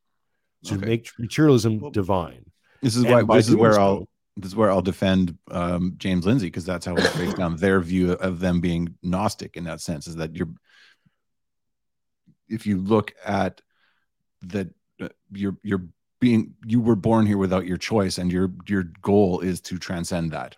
to 0.65 0.75
Okay. 0.75 0.87
make 0.87 1.11
materialism 1.17 1.79
Well, 1.79 1.91
divine. 1.91 2.45
This 2.81 2.95
is 2.95 3.03
And 3.05 3.11
why 3.11 3.23
by 3.23 3.37
this 3.37 3.49
is 3.49 3.55
where 3.55 3.79
I'll 3.79 4.07
this 4.37 4.49
is 4.49 4.55
where 4.55 4.69
I'll 4.69 4.81
defend 4.81 5.37
um, 5.49 5.93
James 5.97 6.25
Lindsay 6.25 6.47
because 6.47 6.65
that's 6.65 6.85
how 6.85 6.97
he 6.97 7.07
breaks 7.07 7.33
down 7.33 7.55
their 7.55 7.79
view 7.79 8.13
of 8.13 8.39
them 8.39 8.59
being 8.59 8.95
Gnostic 9.01 9.55
in 9.57 9.63
that 9.65 9.81
sense. 9.81 10.07
Is 10.07 10.15
that 10.17 10.35
you're 10.35 10.49
if 12.49 12.65
you 12.67 12.77
look 12.77 13.13
at 13.25 13.61
that 14.43 14.67
uh, 15.01 15.09
you're 15.31 15.57
you're 15.63 15.85
being 16.25 16.53
you 16.65 16.79
were 16.81 16.95
born 17.09 17.23
here 17.29 17.37
without 17.45 17.65
your 17.71 17.77
choice 17.91 18.17
and 18.19 18.31
your 18.31 18.47
your 18.67 18.83
goal 19.01 19.31
is 19.49 19.57
to 19.61 19.77
transcend 19.77 20.31
that 20.31 20.55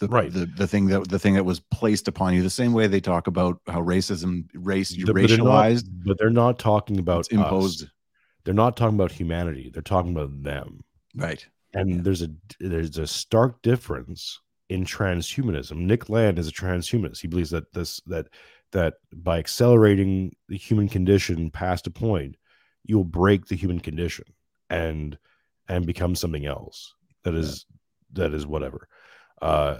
the, 0.00 0.08
Right. 0.08 0.32
the 0.32 0.46
the 0.62 0.66
thing 0.72 0.84
that 0.92 1.08
the 1.08 1.18
thing 1.24 1.34
that 1.34 1.44
was 1.52 1.60
placed 1.78 2.08
upon 2.08 2.34
you 2.34 2.42
the 2.42 2.50
same 2.62 2.72
way 2.78 2.84
they 2.88 3.00
talk 3.00 3.26
about 3.28 3.54
how 3.74 3.80
racism 3.94 4.30
race 4.72 4.90
you 4.90 5.04
But 5.06 5.14
they're 5.14 5.38
not- 5.38 5.46
racialized 5.46 5.86
but 6.06 6.16
they're 6.18 6.38
not 6.44 6.58
talking 6.58 6.98
about 6.98 7.30
imposed 7.32 7.84
us. 7.84 7.90
They're 8.44 8.62
not 8.64 8.76
talking 8.76 8.96
about 9.00 9.12
humanity. 9.12 9.70
They're 9.72 9.90
talking 9.94 10.12
about 10.16 10.32
them. 10.50 10.68
right 11.26 11.42
and 11.74 11.88
there's 12.04 12.22
a 12.28 12.30
there's 12.72 12.98
a 12.98 13.06
stark 13.06 13.52
difference 13.62 14.22
in 14.68 14.84
transhumanism. 14.84 15.76
Nick 15.90 16.08
Land 16.08 16.38
is 16.38 16.48
a 16.48 16.52
transhumanist. 16.62 17.20
He 17.22 17.28
believes 17.28 17.50
that 17.56 17.72
this 17.72 18.00
that 18.12 18.26
that 18.72 18.94
by 19.30 19.36
accelerating 19.38 20.12
the 20.48 20.56
human 20.68 20.88
condition 20.96 21.50
past 21.50 21.86
a 21.86 21.90
point, 21.90 22.32
you'll 22.88 23.04
break 23.22 23.40
the 23.46 23.54
human 23.62 23.80
condition 23.88 24.24
and 24.72 25.18
and 25.68 25.86
become 25.86 26.14
something 26.14 26.46
else 26.46 26.94
that 27.22 27.34
is 27.34 27.66
that 28.14 28.32
is 28.32 28.46
whatever. 28.46 28.88
Uh, 29.40 29.78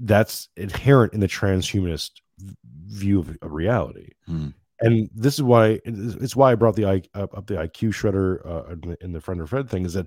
that's 0.00 0.48
inherent 0.56 1.12
in 1.12 1.20
the 1.20 1.28
transhumanist 1.28 2.10
view 2.86 3.20
of, 3.20 3.36
of 3.42 3.52
reality. 3.52 4.10
Hmm. 4.26 4.48
And 4.80 5.10
this 5.14 5.34
is 5.34 5.42
why 5.42 5.80
it's 5.84 6.36
why 6.36 6.52
I 6.52 6.54
brought 6.54 6.76
the 6.76 6.86
I 6.86 7.02
up, 7.14 7.36
up 7.36 7.46
the 7.46 7.54
IQ 7.54 7.90
shredder 7.90 8.46
uh, 8.46 8.72
in 8.72 8.80
the, 8.80 9.04
in 9.04 9.12
the 9.12 9.20
friend 9.20 9.40
or 9.40 9.46
friend 9.46 9.68
thing 9.68 9.84
is 9.84 9.94
that 9.94 10.06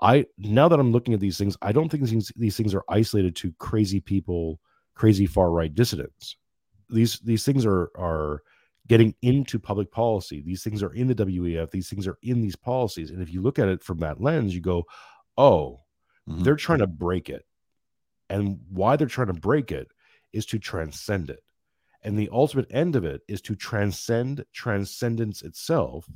I 0.00 0.26
now 0.38 0.68
that 0.68 0.80
I'm 0.80 0.92
looking 0.92 1.14
at 1.14 1.20
these 1.20 1.36
things, 1.36 1.56
I 1.60 1.72
don't 1.72 1.90
think 1.90 2.04
these 2.04 2.32
these 2.36 2.56
things 2.56 2.74
are 2.74 2.84
isolated 2.88 3.36
to 3.36 3.52
crazy 3.58 4.00
people, 4.00 4.60
crazy 4.94 5.26
far 5.26 5.50
right 5.50 5.74
dissidents. 5.74 6.36
These 6.88 7.20
these 7.20 7.44
things 7.44 7.66
are 7.66 7.90
are 7.96 8.42
getting 8.86 9.14
into 9.22 9.58
public 9.58 9.90
policy. 9.90 10.42
These 10.42 10.62
things 10.62 10.82
are 10.82 10.92
in 10.92 11.06
the 11.06 11.14
WEF. 11.14 11.70
These 11.70 11.88
things 11.88 12.06
are 12.06 12.18
in 12.22 12.40
these 12.40 12.56
policies. 12.56 13.10
And 13.10 13.22
if 13.22 13.32
you 13.32 13.40
look 13.40 13.58
at 13.58 13.68
it 13.68 13.82
from 13.82 13.98
that 13.98 14.20
lens, 14.20 14.54
you 14.54 14.60
go, 14.60 14.84
"Oh, 15.38 15.80
Mhm. 16.28 16.44
they're 16.44 16.56
trying 16.56 16.80
to 16.80 16.86
break 16.86 17.28
it." 17.30 17.46
And 18.28 18.60
why 18.68 18.96
they're 18.96 19.06
trying 19.06 19.28
to 19.28 19.40
break 19.40 19.72
it 19.72 19.88
is 20.32 20.46
to 20.46 20.58
transcend 20.58 21.30
it. 21.30 21.42
And 22.02 22.18
the 22.18 22.28
ultimate 22.30 22.66
end 22.70 22.96
of 22.96 23.04
it 23.04 23.22
is 23.28 23.40
to 23.42 23.54
transcend 23.54 24.44
transcendence 24.52 25.42
itself 25.42 26.08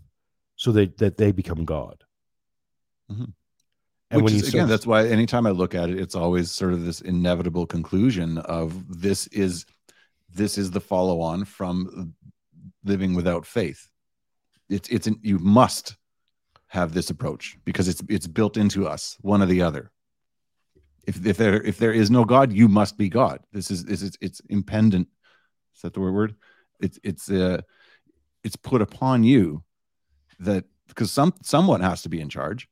so 0.56 0.72
that, 0.72 0.98
that 0.98 1.16
they 1.16 1.32
become 1.32 1.64
God. 1.64 2.04
Mhm. 3.10 3.32
And 4.10 4.22
Which 4.22 4.32
when 4.32 4.42
is, 4.42 4.48
again, 4.48 4.68
that's 4.68 4.86
why 4.86 5.06
anytime 5.06 5.46
I 5.46 5.50
look 5.50 5.74
at 5.74 5.90
it, 5.90 5.98
it's 5.98 6.14
always 6.14 6.50
sort 6.50 6.72
of 6.72 6.84
this 6.84 7.00
inevitable 7.00 7.66
conclusion 7.66 8.38
of 8.38 9.00
this 9.00 9.26
is 9.28 9.64
this 10.30 10.58
is 10.58 10.70
the 10.70 10.80
follow 10.80 11.20
on 11.20 11.44
from 11.44 12.14
living 12.84 13.14
without 13.14 13.46
faith. 13.46 13.88
It's 14.68 14.88
it's 14.88 15.06
an, 15.06 15.18
you 15.22 15.38
must 15.38 15.96
have 16.68 16.92
this 16.92 17.10
approach 17.10 17.58
because 17.64 17.88
it's 17.88 18.02
it's 18.08 18.26
built 18.26 18.56
into 18.56 18.86
us, 18.86 19.16
one 19.20 19.42
or 19.42 19.46
the 19.46 19.62
other. 19.62 19.90
If 21.06 21.24
if 21.24 21.36
there 21.36 21.62
if 21.62 21.78
there 21.78 21.92
is 21.92 22.10
no 22.10 22.24
God, 22.24 22.52
you 22.52 22.68
must 22.68 22.98
be 22.98 23.08
God. 23.08 23.40
This 23.52 23.70
is 23.70 23.84
this 23.84 24.02
is 24.02 24.16
it's 24.20 24.40
impendent. 24.48 25.08
Is 25.74 25.82
that 25.82 25.94
the 25.94 26.00
word? 26.00 26.34
It's 26.80 26.98
it's 27.02 27.30
uh 27.30 27.62
it's 28.44 28.56
put 28.56 28.82
upon 28.82 29.24
you 29.24 29.62
that 30.40 30.64
because 30.86 31.10
some 31.10 31.34
someone 31.42 31.80
has 31.80 32.02
to 32.02 32.08
be 32.08 32.20
in 32.20 32.28
charge. 32.28 32.68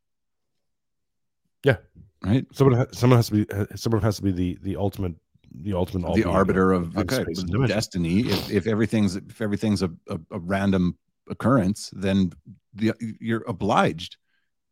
Yeah. 1.64 1.76
Right. 2.22 2.46
someone 2.52 2.92
someone 2.92 3.18
has 3.18 3.28
to 3.28 3.44
be 3.44 3.50
uh, 3.50 3.66
someone 3.74 4.02
has 4.02 4.16
to 4.16 4.22
be 4.22 4.32
the 4.32 4.58
the 4.62 4.76
ultimate 4.76 5.14
the 5.54 5.72
ultimate 5.72 6.14
the 6.14 6.24
arbiter 6.24 6.72
of 6.72 6.96
of 6.96 6.98
okay, 6.98 7.22
space 7.22 7.38
and 7.38 7.48
with 7.48 7.52
dimension. 7.52 7.76
destiny. 7.76 8.20
If, 8.20 8.50
if 8.50 8.66
everything's 8.66 9.16
if 9.16 9.40
everything's 9.40 9.82
a, 9.82 9.90
a, 10.08 10.18
a 10.30 10.38
random 10.38 10.96
occurrence, 11.28 11.90
then 11.94 12.32
the, 12.74 12.92
you're 13.20 13.44
obliged 13.48 14.16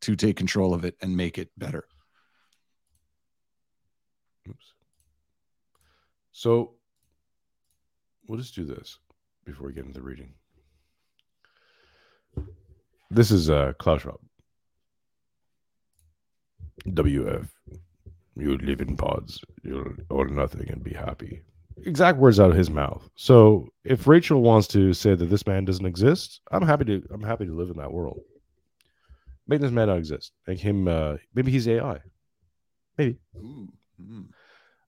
to 0.03 0.16
take 0.16 0.37
control 0.37 0.75
of 0.75 0.85
it 0.85 0.97
and 1.01 1.16
make 1.16 1.39
it 1.39 1.51
better. 1.57 1.87
Oops. 4.49 4.72
So 6.33 6.75
we'll 8.27 8.39
just 8.39 8.55
do 8.55 8.64
this 8.64 8.99
before 9.45 9.66
we 9.66 9.72
get 9.72 9.87
into 9.87 9.99
the 9.99 10.03
reading. 10.03 10.35
This 13.11 13.31
is 13.31 13.49
uh 13.49 13.72
Klaus 13.79 14.03
Schwab. 14.03 14.18
WF. 16.87 17.49
You 18.37 18.59
live 18.59 18.80
in 18.80 18.97
pods. 18.97 19.41
You'll 19.62 19.95
own 20.11 20.35
nothing 20.35 20.68
and 20.70 20.82
be 20.82 20.93
happy. 20.93 21.43
Exact 21.85 22.18
words 22.18 22.41
out 22.41 22.51
of 22.51 22.57
his 22.57 22.70
mouth. 22.70 23.09
So 23.16 23.68
if 23.85 24.07
Rachel 24.07 24.43
wants 24.43 24.68
to 24.68 24.93
say 24.93 25.14
that 25.14 25.26
this 25.26 25.47
man 25.47 25.64
doesn't 25.64 25.87
exist, 25.87 26.41
I'm 26.51 26.66
happy 26.66 26.85
to 26.87 27.03
I'm 27.11 27.22
happy 27.22 27.47
to 27.47 27.55
live 27.55 27.70
in 27.70 27.76
that 27.76 27.93
world. 27.93 28.20
Make 29.47 29.61
this 29.61 29.70
man 29.70 29.89
not 29.89 29.99
exist. 29.99 30.32
Make 30.47 30.61
him 30.61 30.89
uh 30.89 31.16
maybe 31.35 31.53
he's 31.53 31.68
AI. 31.68 31.99
Maybe. 32.97 33.18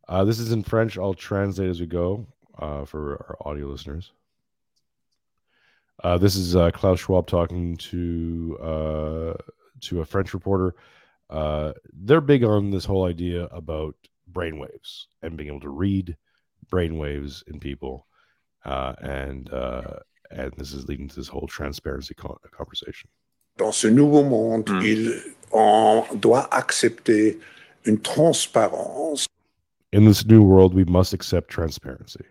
Uh, 0.08 0.24
this 0.24 0.38
is 0.38 0.52
in 0.52 0.62
French. 0.62 0.98
I'll 0.98 1.14
translate 1.14 1.68
as 1.68 1.80
we 1.80 1.86
go 1.86 2.26
uh, 2.58 2.84
for 2.84 3.14
our 3.14 3.48
audio 3.48 3.66
listeners. 3.66 4.12
Uh, 6.04 6.18
this 6.18 6.36
is 6.36 6.54
uh, 6.54 6.70
Klaus 6.70 7.00
Schwab 7.00 7.26
talking 7.26 7.76
to 7.78 8.58
uh, 8.62 9.34
to 9.80 10.00
a 10.00 10.04
French 10.04 10.34
reporter. 10.34 10.74
Uh, 11.30 11.72
they're 12.04 12.20
big 12.20 12.44
on 12.44 12.70
this 12.70 12.84
whole 12.84 13.04
idea 13.06 13.44
about 13.46 13.94
brainwaves 14.32 15.06
and 15.22 15.36
being 15.36 15.48
able 15.48 15.60
to 15.60 15.68
read 15.70 16.16
brainwaves 16.70 17.42
in 17.48 17.58
people, 17.60 18.06
uh, 18.64 18.92
and 19.00 19.52
uh, 19.52 19.98
and 20.30 20.52
this 20.56 20.72
is 20.72 20.86
leading 20.88 21.08
to 21.08 21.16
this 21.16 21.28
whole 21.28 21.46
transparency 21.48 22.14
con- 22.14 22.36
conversation. 22.52 23.08
Dans 23.58 23.74
ce 23.74 23.88
nouveau 23.88 24.22
monde, 24.22 24.66
Mm. 24.68 24.82
il 24.84 25.22
on 25.52 26.04
doit 26.20 26.48
accepter 26.50 27.38
une 27.86 27.98
transparence, 28.00 29.26
In 29.92 30.04
this 30.04 30.26
new 30.26 30.42
world, 30.42 30.74
we 30.74 30.84
must 30.84 31.12
accept 31.14 31.48
transparency, 31.48 32.24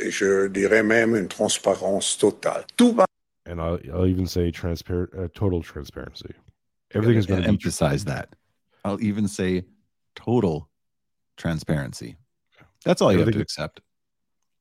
et 0.00 0.10
je 0.10 0.48
dirais 0.48 0.82
même 0.82 1.14
une 1.14 1.28
transparence 1.28 2.16
totale. 2.16 2.64
Tout 2.76 2.92
va 2.94 3.04
and 3.46 3.60
I'll, 3.60 3.78
I'll 3.92 4.06
even 4.06 4.26
say 4.26 4.50
transparent, 4.50 5.10
uh, 5.16 5.28
total 5.34 5.62
transparency. 5.62 6.30
Everything 6.94 7.18
is 7.18 7.26
going 7.26 7.42
to 7.42 7.48
emphasize 7.48 8.04
that. 8.04 8.28
I'll 8.84 9.02
even 9.02 9.28
say 9.28 9.64
total 10.14 10.68
transparency. 11.36 12.16
That's 12.84 13.02
all 13.02 13.12
you 13.12 13.18
have 13.20 13.32
to 13.32 13.40
accept. 13.40 13.80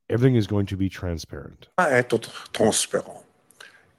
everything 0.09 0.35
is 0.35 0.47
going 0.47 0.65
to 0.67 0.77
be 0.77 0.89
transparent. 0.89 1.67
être 1.79 2.19
transparent. 2.51 3.23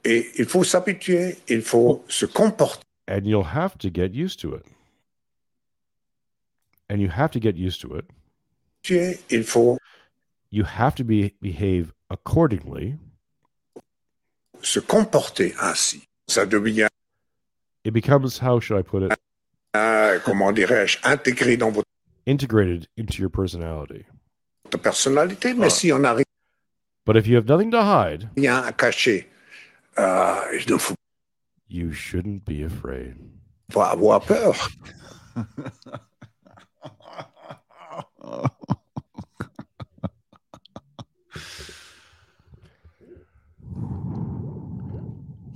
Et 0.03 0.31
il 0.37 0.45
faut 0.45 0.63
s'habituer, 0.63 1.37
il 1.47 1.61
faut 1.61 2.03
se 2.07 2.25
comporter 2.25 2.83
and 3.07 3.25
you'll 3.25 3.43
have 3.43 3.77
to 3.77 3.89
get 3.89 4.13
used 4.13 4.39
to 4.39 4.53
it. 4.53 4.65
And 6.89 7.01
you 7.01 7.09
have 7.09 7.31
to 7.31 7.39
get 7.39 7.55
used 7.55 7.81
to 7.81 7.95
it 7.95 8.05
il 9.29 9.43
faut 9.43 9.77
You 10.51 10.63
have 10.63 10.95
to 10.95 11.03
be 11.03 11.33
behave 11.41 11.91
accordingly. 12.09 12.97
se 14.61 14.79
comporter 14.79 15.53
ainsi. 15.59 16.07
Ça 16.27 16.45
devient, 16.45 16.87
It 17.85 17.93
becomes 17.93 18.39
how 18.39 18.59
should 18.59 18.77
I 18.79 18.81
put 18.81 19.03
it? 19.03 19.13
euh, 19.75 20.19
comment 20.25 20.51
dirais-je, 20.51 20.97
intégré 21.03 21.55
dans 21.55 21.71
votre 21.71 21.85
Integrated 22.27 22.87
into 22.97 23.19
your 23.21 23.29
personality. 23.29 24.03
personnalité. 24.81 25.53
Mais 25.53 25.69
si 25.69 25.93
on 25.93 25.99
n'a 25.99 26.15
But 27.05 27.15
if 27.15 27.27
you 27.27 27.37
have 27.37 27.45
nothing 27.47 27.69
to 27.71 27.83
hide, 27.83 28.29
rien 28.35 28.63
à 28.63 28.71
cacher, 28.73 29.27
ah, 29.95 30.43
il 30.51 30.65
ne 30.73 30.77
faut 30.79 30.95
you 31.69 31.91
shouldn't 31.91 32.43
be 32.45 32.63
afraid. 32.63 33.15
pas 33.71 33.91
avoir 33.91 34.21
peur. 34.21 34.55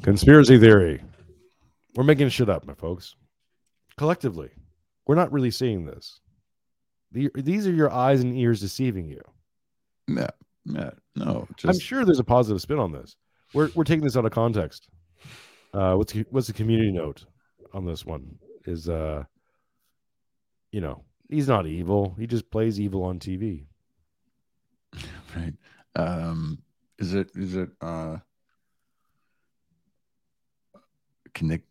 Conspiracy 0.02 0.58
theory. 0.58 1.02
We're 1.96 2.04
making 2.04 2.30
shit 2.30 2.50
up, 2.50 2.66
my 2.66 2.74
folks. 2.76 3.16
Collectively, 3.98 4.50
we're 5.08 5.16
not 5.16 5.32
really 5.32 5.52
seeing 5.52 5.86
this. 5.86 6.20
The- 7.12 7.32
These 7.36 7.68
are 7.68 7.74
your 7.74 7.92
eyes 7.92 8.22
and 8.22 8.38
ears 8.38 8.62
deceiving 8.62 9.08
you. 9.10 9.22
yeah, 10.08 10.30
yeah, 10.66 10.92
no, 11.16 11.48
I'm 11.66 11.80
sure 11.80 12.06
there's 12.06 12.20
a 12.20 12.24
positive 12.24 12.62
spin 12.62 12.80
on 12.80 12.92
this. 12.92 13.16
We're 13.54 13.70
we're 13.76 13.84
taking 13.84 14.04
this 14.04 14.16
out 14.16 14.26
of 14.26 14.32
context. 14.32 14.88
Uh, 15.74 15.96
what's 15.96 16.14
what's 16.30 16.48
the 16.48 16.54
community 16.54 16.92
note 16.92 17.26
on 17.74 17.86
this 17.86 18.06
one? 18.06 18.38
Is 18.66 18.88
uh, 18.88 19.24
you 20.72 20.82
know, 20.82 21.04
he's 21.30 21.48
not 21.48 21.66
evil. 21.66 22.16
He 22.20 22.28
just 22.28 22.50
plays 22.52 22.80
evil 22.80 23.04
on 23.04 23.20
TV. 23.20 23.66
right. 25.36 25.54
Um, 25.96 26.60
is 27.00 27.14
it 27.16 27.32
is 27.36 27.56
it 27.56 27.70
uh 27.82 28.18
connect? 31.34 31.66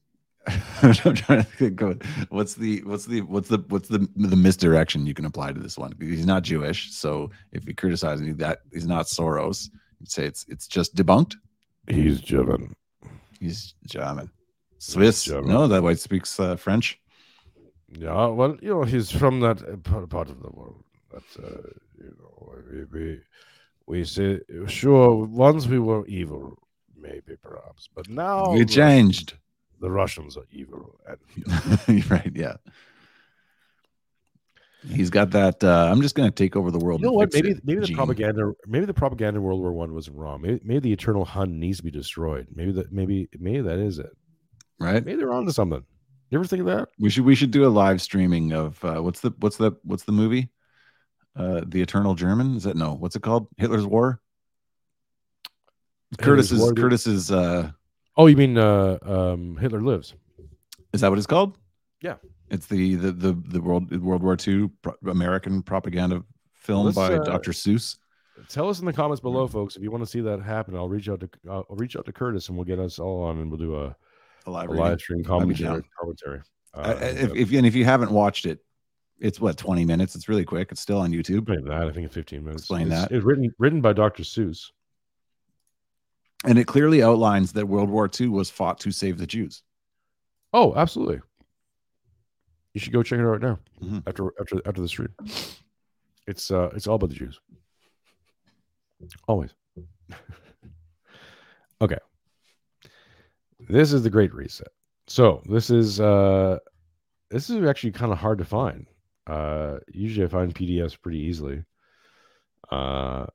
I'm 0.82 0.92
trying 1.14 1.42
to 1.42 1.42
think. 1.44 1.80
of- 1.80 2.00
What's 2.30 2.54
the 2.54 2.82
what's 2.84 3.06
the 3.06 3.20
what's 3.22 3.48
the 3.48 3.58
what's 3.68 3.88
the 3.88 4.06
the 4.16 4.36
misdirection 4.36 5.06
you 5.06 5.14
can 5.14 5.24
apply 5.24 5.52
to 5.52 5.60
this 5.60 5.76
one? 5.78 5.92
He's 6.00 6.26
not 6.26 6.42
Jewish, 6.42 6.92
so 6.92 7.30
if 7.52 7.66
you 7.66 7.74
criticize 7.74 8.20
him, 8.20 8.36
that 8.38 8.60
he's 8.72 8.86
not 8.86 9.06
Soros. 9.06 9.70
You'd 10.00 10.10
say 10.10 10.24
it's 10.26 10.44
it's 10.48 10.66
just 10.66 10.94
debunked. 10.94 11.34
He's 11.88 12.20
German. 12.20 12.74
He's 13.40 13.74
German, 13.86 14.30
Swiss. 14.78 15.24
German. 15.24 15.50
No, 15.50 15.68
that 15.68 15.82
white 15.82 15.98
speaks 16.00 16.38
uh, 16.40 16.56
French. 16.56 17.00
Yeah, 17.90 18.26
well, 18.26 18.56
you 18.60 18.68
know, 18.70 18.82
he's 18.82 19.10
from 19.10 19.40
that 19.40 19.62
uh, 19.62 19.76
part 20.06 20.28
of 20.28 20.42
the 20.42 20.50
world. 20.50 20.82
That 21.12 21.24
uh, 21.42 21.68
you 21.96 22.14
know, 22.20 22.54
we, 22.70 22.84
we 23.00 23.20
we 23.86 24.04
say 24.04 24.40
sure 24.66 25.14
once 25.24 25.66
we 25.66 25.78
were 25.78 26.04
evil, 26.06 26.58
maybe 26.96 27.36
perhaps, 27.40 27.88
but 27.94 28.08
now 28.10 28.52
we 28.52 28.64
changed. 28.66 29.34
The 29.80 29.90
Russians 29.90 30.36
are 30.36 30.46
evil, 30.50 30.98
right. 32.10 32.32
Yeah. 32.34 32.56
He's 34.86 35.10
got 35.10 35.30
that. 35.32 35.62
Uh, 35.62 35.88
I'm 35.90 36.00
just 36.02 36.14
going 36.14 36.28
to 36.30 36.34
take 36.34 36.54
over 36.54 36.70
the 36.70 36.78
world. 36.78 37.00
you 37.00 37.06
know 37.06 37.12
what? 37.12 37.32
Maybe 37.32 37.50
it 37.50 37.60
maybe 37.64 37.80
the 37.80 37.86
gene. 37.86 37.96
propaganda, 37.96 38.52
maybe 38.66 38.86
the 38.86 38.94
propaganda 38.94 39.38
in 39.38 39.44
World 39.44 39.60
War 39.60 39.72
One 39.72 39.92
wasn't 39.92 40.16
wrong. 40.16 40.40
Maybe, 40.40 40.60
maybe 40.62 40.80
the 40.80 40.92
eternal 40.92 41.24
Hun 41.24 41.58
needs 41.58 41.78
to 41.78 41.82
be 41.82 41.90
destroyed. 41.90 42.46
Maybe 42.54 42.70
that 42.72 42.92
maybe 42.92 43.28
maybe 43.38 43.60
that 43.62 43.78
is 43.78 43.98
it. 43.98 44.10
right? 44.78 45.04
Maybe 45.04 45.16
they're 45.16 45.32
onto 45.32 45.50
something. 45.50 45.84
You 46.30 46.38
ever 46.38 46.46
think 46.46 46.60
of 46.60 46.66
that? 46.66 46.88
We 46.98 47.10
should 47.10 47.24
we 47.24 47.34
should 47.34 47.50
do 47.50 47.66
a 47.66 47.68
live 47.70 48.00
streaming 48.00 48.52
of 48.52 48.82
uh, 48.84 49.02
what's 49.02 49.20
the 49.20 49.32
what's 49.40 49.56
the 49.56 49.72
what's 49.82 50.04
the 50.04 50.12
movie? 50.12 50.48
Uh, 51.34 51.62
the 51.66 51.82
Eternal 51.82 52.14
German 52.14 52.56
is 52.56 52.62
that 52.62 52.76
no? 52.76 52.94
What's 52.94 53.16
it 53.16 53.22
called? 53.22 53.48
Hitler's 53.56 53.86
War. 53.86 54.20
Hitler's 56.12 56.24
Curtis's 56.24 56.60
War. 56.60 56.72
Curtis's 56.72 57.32
uh, 57.32 57.70
Oh, 58.18 58.26
you 58.26 58.36
mean 58.36 58.58
uh, 58.58 58.98
um, 59.02 59.56
Hitler 59.56 59.80
lives? 59.80 60.14
is 60.92 61.00
that 61.00 61.08
what 61.08 61.18
it's 61.18 61.26
called? 61.26 61.56
Yeah. 62.02 62.16
it's 62.50 62.66
the 62.66 62.96
the 62.96 63.12
the, 63.12 63.32
the 63.46 63.60
world 63.60 63.90
World 64.02 64.22
War 64.22 64.36
II 64.46 64.70
pro- 64.82 64.94
American 65.06 65.62
propaganda 65.62 66.24
film 66.54 66.86
Let's, 66.86 66.96
by 66.96 67.14
uh, 67.14 67.22
Dr. 67.22 67.52
Seuss. 67.52 67.96
Tell 68.48 68.68
us 68.68 68.80
in 68.80 68.86
the 68.86 68.92
comments 68.92 69.20
below, 69.20 69.46
folks, 69.46 69.76
if 69.76 69.82
you 69.82 69.90
want 69.90 70.02
to 70.02 70.10
see 70.10 70.20
that 70.20 70.40
happen. 70.40 70.76
I'll 70.76 70.88
reach 70.88 71.08
out 71.08 71.20
to 71.20 71.28
I'll 71.48 71.64
reach 71.70 71.96
out 71.96 72.06
to 72.06 72.12
Curtis 72.12 72.48
and 72.48 72.56
we'll 72.56 72.64
get 72.64 72.78
us 72.78 72.98
all 72.98 73.22
on 73.22 73.38
and 73.38 73.50
we'll 73.50 73.58
do 73.58 73.76
a, 73.76 73.96
A 74.46 74.50
live, 74.50 74.68
a 74.68 74.72
live 74.72 75.00
stream 75.00 75.24
commentary. 75.24 75.82
commentary. 76.00 76.40
Uh, 76.74 76.96
if, 77.00 77.34
if 77.34 77.52
and 77.52 77.66
if 77.66 77.74
you 77.74 77.84
haven't 77.84 78.10
watched 78.10 78.46
it, 78.46 78.58
it's 79.20 79.40
what 79.40 79.56
20 79.56 79.84
minutes. 79.84 80.14
It's 80.14 80.28
really 80.28 80.44
quick. 80.44 80.70
It's 80.72 80.80
still 80.80 80.98
on 80.98 81.12
YouTube. 81.12 81.46
That 81.46 81.72
I 81.72 81.90
think 81.92 82.04
in 82.04 82.08
15 82.08 82.44
minutes. 82.44 82.62
Explain 82.62 82.90
it's, 82.92 83.02
that. 83.02 83.12
It's 83.12 83.24
written 83.24 83.52
written 83.58 83.80
by 83.80 83.92
Dr. 83.92 84.22
Seuss. 84.22 84.70
And 86.44 86.58
it 86.58 86.66
clearly 86.66 87.02
outlines 87.02 87.52
that 87.52 87.66
World 87.66 87.90
War 87.90 88.08
II 88.20 88.28
was 88.28 88.50
fought 88.50 88.78
to 88.80 88.90
save 88.90 89.18
the 89.18 89.26
Jews. 89.26 89.62
Oh, 90.52 90.74
absolutely. 90.76 91.20
You 92.74 92.80
should 92.80 92.92
go 92.92 93.02
check 93.02 93.18
it 93.18 93.22
out 93.22 93.28
right 93.28 93.40
now 93.42 93.58
Mhm. 93.82 94.02
after 94.06 94.32
after 94.40 94.60
after 94.66 94.80
the 94.80 94.88
stream. 94.88 95.14
It's 96.26 96.50
uh 96.50 96.70
it's 96.74 96.86
all 96.86 96.96
about 96.96 97.10
the 97.10 97.16
Jews. 97.16 97.40
Always. 99.26 99.54
okay. 101.82 101.98
This 103.68 103.92
is 103.92 104.02
the 104.02 104.10
Great 104.10 104.34
Reset. 104.34 104.68
So 105.06 105.42
this 105.46 105.70
is 105.70 106.00
uh 106.00 106.58
this 107.30 107.50
is 107.50 107.64
actually 107.66 107.92
kind 107.92 108.12
of 108.12 108.18
hard 108.18 108.38
to 108.38 108.44
find. 108.44 108.86
Uh 109.26 109.78
usually 109.92 110.26
I 110.26 110.28
find 110.28 110.54
PDFs 110.54 111.00
pretty 111.00 111.18
easily. 111.18 111.64
Uh 112.70 113.26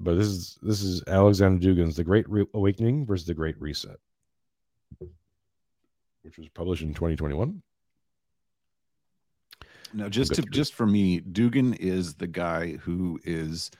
but 0.00 0.14
this 0.16 0.26
is 0.26 0.58
this 0.62 0.82
is 0.82 1.02
Alexander 1.06 1.64
Dugin's 1.66 1.96
The 1.96 2.04
Great 2.04 2.28
Re- 2.28 2.46
Awakening 2.54 3.06
versus 3.06 3.26
The 3.26 3.34
Great 3.34 3.60
Reset, 3.60 3.96
which 6.22 6.38
was 6.38 6.48
published 6.50 6.82
in 6.82 6.94
2021. 6.94 7.62
Now, 9.94 10.08
just 10.08 10.34
to 10.34 10.42
just 10.42 10.74
for 10.74 10.86
me, 10.86 11.20
Dugin 11.20 11.76
is 11.78 12.14
the 12.14 12.26
guy 12.26 12.72
who 12.76 13.18
is 13.24 13.70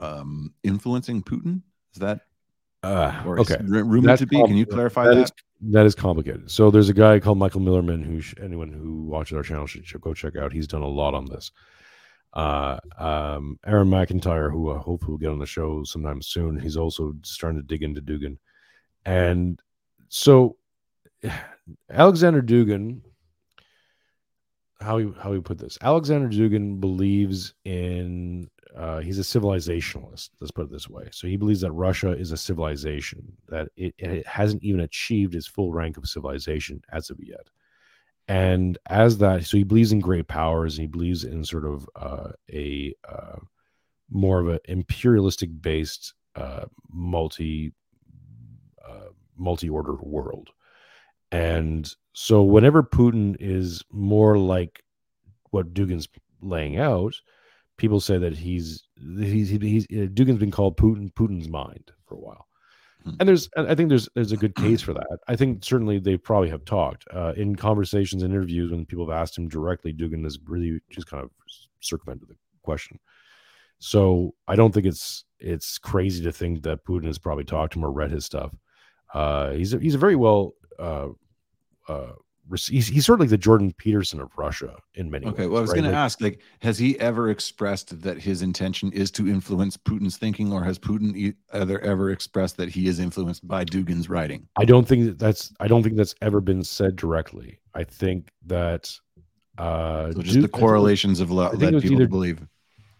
um 0.00 0.54
influencing 0.62 1.22
Putin. 1.22 1.62
Is 1.94 2.00
that 2.00 2.20
Uh, 2.82 3.22
or 3.26 3.38
is 3.40 3.50
okay, 3.50 3.62
ru- 3.64 3.84
rumored 3.84 4.08
That's 4.10 4.20
to 4.20 4.26
be? 4.26 4.36
Can 4.42 4.56
you 4.56 4.66
clarify 4.66 5.04
That 5.08 5.14
that? 5.16 5.24
is- 5.24 5.32
that 5.64 5.86
is 5.86 5.94
complicated. 5.94 6.50
So 6.50 6.72
there's 6.72 6.88
a 6.88 6.92
guy 6.94 7.20
called 7.20 7.38
Michael 7.38 7.60
Millerman 7.60 8.04
who 8.04 8.20
sh- 8.20 8.34
anyone 8.42 8.72
who 8.72 9.04
watches 9.04 9.36
our 9.36 9.44
channel 9.44 9.64
should, 9.68 9.86
should 9.86 10.00
go 10.00 10.12
check 10.12 10.34
out. 10.34 10.52
He's 10.52 10.66
done 10.66 10.82
a 10.82 10.88
lot 10.88 11.14
on 11.14 11.26
this. 11.26 11.52
Uh, 12.32 12.78
um, 12.98 13.58
Auron 13.66 13.90
MacIntyre, 13.90 14.50
who 14.50 14.72
I 14.72 14.78
hope 14.78 15.06
will 15.06 15.18
get 15.18 15.28
on 15.28 15.38
the 15.38 15.46
show 15.46 15.84
sometime 15.84 16.22
soon, 16.22 16.58
he's 16.58 16.76
also 16.76 17.14
starting 17.22 17.60
to 17.60 17.66
dig 17.66 17.82
into 17.82 18.00
Dugin. 18.00 18.38
And 19.04 19.60
so 20.08 20.56
Alexander 21.90 22.42
Dugin, 22.42 23.00
how 24.80 24.98
he 24.98 25.12
how 25.22 25.32
he 25.32 25.40
put 25.40 25.58
this, 25.58 25.78
Alexander 25.82 26.28
Dugin 26.28 26.80
believes 26.80 27.54
in 27.64 28.48
uh, 28.76 29.00
he's 29.00 29.18
a 29.18 29.22
civilizationalist. 29.22 30.30
Let's 30.40 30.50
put 30.50 30.64
it 30.64 30.70
this 30.70 30.88
way. 30.88 31.08
So 31.12 31.26
he 31.26 31.36
believes 31.36 31.60
that 31.60 31.72
Russia 31.72 32.12
is 32.12 32.32
a 32.32 32.36
civilization 32.36 33.36
that 33.48 33.68
it, 33.76 33.94
it 33.98 34.26
hasn't 34.26 34.62
even 34.62 34.80
achieved 34.80 35.34
its 35.34 35.46
full 35.46 35.72
rank 35.72 35.98
of 35.98 36.08
civilization 36.08 36.80
as 36.90 37.10
of 37.10 37.18
yet. 37.22 37.48
And 38.28 38.78
as 38.88 39.18
that, 39.18 39.44
so 39.44 39.56
he 39.56 39.64
believes 39.64 39.92
in 39.92 40.00
great 40.00 40.28
powers, 40.28 40.76
and 40.78 40.82
he 40.82 40.86
believes 40.86 41.24
in 41.24 41.44
sort 41.44 41.64
of 41.64 41.88
uh, 41.96 42.30
a 42.52 42.94
uh, 43.08 43.36
more 44.10 44.40
of 44.40 44.48
an 44.48 44.60
imperialistic 44.66 45.50
based 45.60 46.14
uh, 46.36 46.66
multi 46.90 47.72
uh, 48.86 49.10
multi 49.36 49.68
order 49.68 49.94
world. 50.00 50.50
And 51.30 51.92
so 52.12 52.42
whenever 52.42 52.82
Putin 52.82 53.36
is 53.40 53.82
more 53.90 54.38
like 54.38 54.82
what 55.50 55.74
Dugin's 55.74 56.08
laying 56.40 56.78
out, 56.78 57.14
people 57.76 58.00
say 58.00 58.18
that 58.18 58.36
he's 58.36 58.84
he's 59.18 59.48
he's, 59.48 59.60
he's 59.60 59.86
Dugin's 59.88 60.38
been 60.38 60.50
called 60.50 60.76
Putin 60.76 61.12
Putin's 61.12 61.48
mind 61.48 61.90
for 62.06 62.14
a 62.14 62.20
while. 62.20 62.46
Hmm. 63.04 63.14
And 63.20 63.28
there's 63.28 63.48
I 63.56 63.74
think 63.74 63.88
there's 63.88 64.08
there's 64.14 64.32
a 64.32 64.36
good 64.36 64.54
case 64.54 64.80
for 64.80 64.94
that. 64.94 65.18
I 65.28 65.36
think 65.36 65.64
certainly 65.64 65.98
they 65.98 66.16
probably 66.16 66.50
have 66.50 66.64
talked 66.64 67.04
uh, 67.12 67.32
in 67.36 67.56
conversations 67.56 68.22
and 68.22 68.32
interviews 68.32 68.70
when 68.70 68.86
people 68.86 69.08
have 69.08 69.16
asked 69.16 69.36
him 69.36 69.48
directly. 69.48 69.92
Dugin 69.92 70.24
has 70.24 70.38
really 70.46 70.80
just 70.90 71.06
kind 71.06 71.22
of 71.22 71.30
circumvented 71.80 72.28
the 72.28 72.36
question. 72.62 72.98
So 73.78 74.34
I 74.46 74.54
don't 74.54 74.72
think 74.72 74.86
it's 74.86 75.24
it's 75.40 75.78
crazy 75.78 76.22
to 76.22 76.32
think 76.32 76.62
that 76.62 76.84
Putin 76.84 77.06
has 77.06 77.18
probably 77.18 77.44
talked 77.44 77.72
to 77.72 77.80
him 77.80 77.84
or 77.84 77.90
read 77.90 78.12
his 78.12 78.24
stuff. 78.24 78.54
Uh, 79.12 79.50
he's 79.50 79.74
a, 79.74 79.78
he's 79.78 79.96
a 79.96 79.98
very 79.98 80.16
well 80.16 80.54
uh, 80.78 81.08
uh, 81.88 82.12
he's, 82.50 82.86
he's 82.88 83.06
sort 83.06 83.16
of 83.18 83.20
like 83.20 83.30
the 83.30 83.38
Jordan 83.38 83.72
Peterson 83.78 84.20
of 84.20 84.30
Russia 84.36 84.76
in 84.94 85.10
many 85.10 85.26
Okay, 85.26 85.32
ways. 85.32 85.40
Okay, 85.40 85.46
well, 85.48 85.58
I 85.58 85.60
was 85.62 85.70
right? 85.70 85.80
going 85.80 85.90
to 85.90 85.96
ask, 85.96 86.20
like, 86.20 86.40
has 86.60 86.78
he 86.78 86.98
ever 87.00 87.30
expressed 87.30 88.00
that 88.02 88.18
his 88.18 88.42
intention 88.42 88.90
is 88.92 89.10
to 89.12 89.28
influence 89.28 89.76
Putin's 89.76 90.16
thinking, 90.16 90.52
or 90.52 90.62
has 90.64 90.78
Putin 90.78 91.16
e- 91.16 91.34
either 91.52 91.78
ever 91.80 92.10
expressed 92.10 92.56
that 92.58 92.68
he 92.68 92.86
is 92.88 92.98
influenced 92.98 93.46
by 93.46 93.64
Dugin's 93.64 94.08
writing? 94.08 94.46
I 94.56 94.64
don't 94.64 94.86
think 94.86 95.04
that 95.06 95.18
that's 95.18 95.52
I 95.60 95.68
don't 95.68 95.82
think 95.82 95.96
that's 95.96 96.14
ever 96.20 96.40
been 96.40 96.62
said 96.64 96.96
directly. 96.96 97.58
I 97.74 97.84
think 97.84 98.28
that 98.46 98.92
uh 99.58 100.12
So 100.12 100.22
just 100.22 100.40
the 100.40 100.48
correlations 100.48 101.20
of 101.20 101.30
lo- 101.30 101.50
led 101.52 101.74
people 101.74 101.92
either- 101.92 102.04
to 102.04 102.08
believe. 102.10 102.46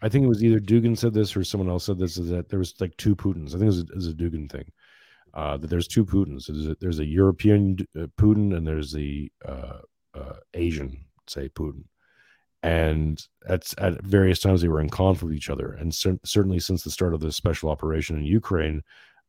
I 0.04 0.08
think 0.08 0.24
it 0.24 0.28
was 0.28 0.42
either 0.42 0.58
Dugin 0.58 0.98
said 0.98 1.14
this 1.14 1.36
or 1.36 1.44
someone 1.44 1.68
else 1.70 1.84
said 1.84 1.96
this 1.96 2.16
is 2.18 2.28
that 2.30 2.48
there 2.48 2.58
was 2.58 2.74
like 2.80 2.96
two 2.96 3.14
Putins. 3.14 3.50
I 3.50 3.52
think 3.52 3.62
it 3.62 3.66
was 3.66 3.78
a, 3.78 3.82
it 3.82 3.94
was 3.94 4.08
a 4.08 4.12
Dugin 4.12 4.50
thing. 4.50 4.64
Uh, 5.34 5.56
that 5.56 5.70
there's 5.70 5.88
two 5.88 6.04
Putins. 6.04 6.46
There's 6.46 6.66
a, 6.68 6.76
there's 6.80 6.98
a 6.98 7.06
European 7.06 7.78
uh, 7.98 8.06
Putin 8.18 8.54
and 8.54 8.66
there's 8.66 8.92
the 8.92 9.32
uh, 9.46 9.78
uh, 10.14 10.34
Asian, 10.52 11.06
say 11.26 11.48
Putin, 11.48 11.84
and 12.62 13.26
at 13.48 13.72
at 13.78 14.02
various 14.02 14.40
times 14.40 14.60
they 14.60 14.68
were 14.68 14.80
in 14.80 14.90
conflict 14.90 15.24
with 15.30 15.36
each 15.36 15.48
other. 15.48 15.72
And 15.72 15.94
cer- 15.94 16.20
certainly 16.24 16.60
since 16.60 16.84
the 16.84 16.90
start 16.90 17.14
of 17.14 17.20
the 17.20 17.32
special 17.32 17.70
operation 17.70 18.16
in 18.16 18.24
Ukraine, 18.24 18.82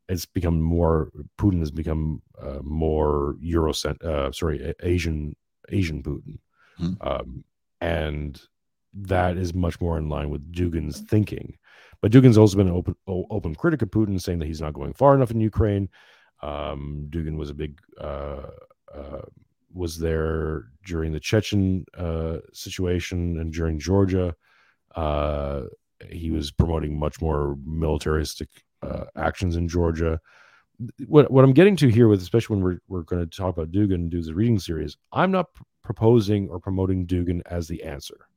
it's 0.09 0.25
become 0.25 0.61
more. 0.61 1.09
Putin 1.39 1.59
has 1.59 1.71
become 1.71 2.21
uh, 2.41 2.59
more 2.61 3.35
Eurocent, 3.41 4.03
uh, 4.03 4.31
sorry, 4.33 4.73
Asian 4.83 5.35
Asian 5.69 6.03
Putin, 6.03 6.39
Hmm. 6.77 6.93
um, 7.01 7.43
and 7.79 8.41
that 8.93 9.37
is 9.37 9.53
much 9.53 9.79
more 9.79 9.97
in 9.97 10.09
line 10.09 10.29
with 10.29 10.51
Dugin's 10.51 10.99
thinking. 10.99 11.57
But 12.03 12.11
Dugin's 12.11 12.37
also 12.37 12.57
been 12.57 12.67
an 12.67 12.73
open 12.73 12.95
open 13.07 13.55
critic 13.55 13.81
of 13.81 13.89
Putin, 13.89 14.21
saying 14.21 14.39
that 14.39 14.45
he's 14.45 14.59
not 14.59 14.73
going 14.73 14.91
far 14.91 15.15
enough 15.15 15.31
in 15.31 15.39
Ukraine. 15.39 15.87
Um, 16.41 17.07
Dugin 17.09 17.37
was 17.37 17.49
a 17.49 17.53
big 17.53 17.79
uh, 17.97 18.47
uh, 18.93 19.21
was 19.73 19.97
there 19.97 20.65
during 20.85 21.13
the 21.13 21.19
Chechen 21.21 21.85
uh, 21.97 22.39
situation 22.51 23.39
and 23.39 23.53
during 23.53 23.79
Georgia. 23.79 24.35
Uh, 24.97 25.61
he 26.09 26.29
was 26.29 26.51
promoting 26.51 26.99
much 26.99 27.21
more 27.21 27.55
militaristic 27.65 28.49
uh, 28.81 29.05
actions 29.15 29.55
in 29.55 29.69
Georgia. 29.69 30.19
What 31.07 31.31
what 31.31 31.45
I'm 31.45 31.53
getting 31.53 31.77
to 31.77 31.87
here 31.87 32.09
with, 32.09 32.21
especially 32.21 32.57
when 32.57 32.65
we're 32.65 32.79
we're 32.89 33.03
going 33.03 33.21
to 33.25 33.37
talk 33.37 33.55
about 33.55 33.71
Dugin 33.71 33.95
and 33.95 34.09
do 34.09 34.21
the 34.21 34.35
reading 34.35 34.59
series, 34.59 34.97
I'm 35.13 35.31
not 35.31 35.53
pr- 35.53 35.63
proposing 35.85 36.49
or 36.49 36.59
promoting 36.59 37.07
Dugin 37.07 37.41
as 37.45 37.69
the 37.69 37.81
answer 37.83 38.27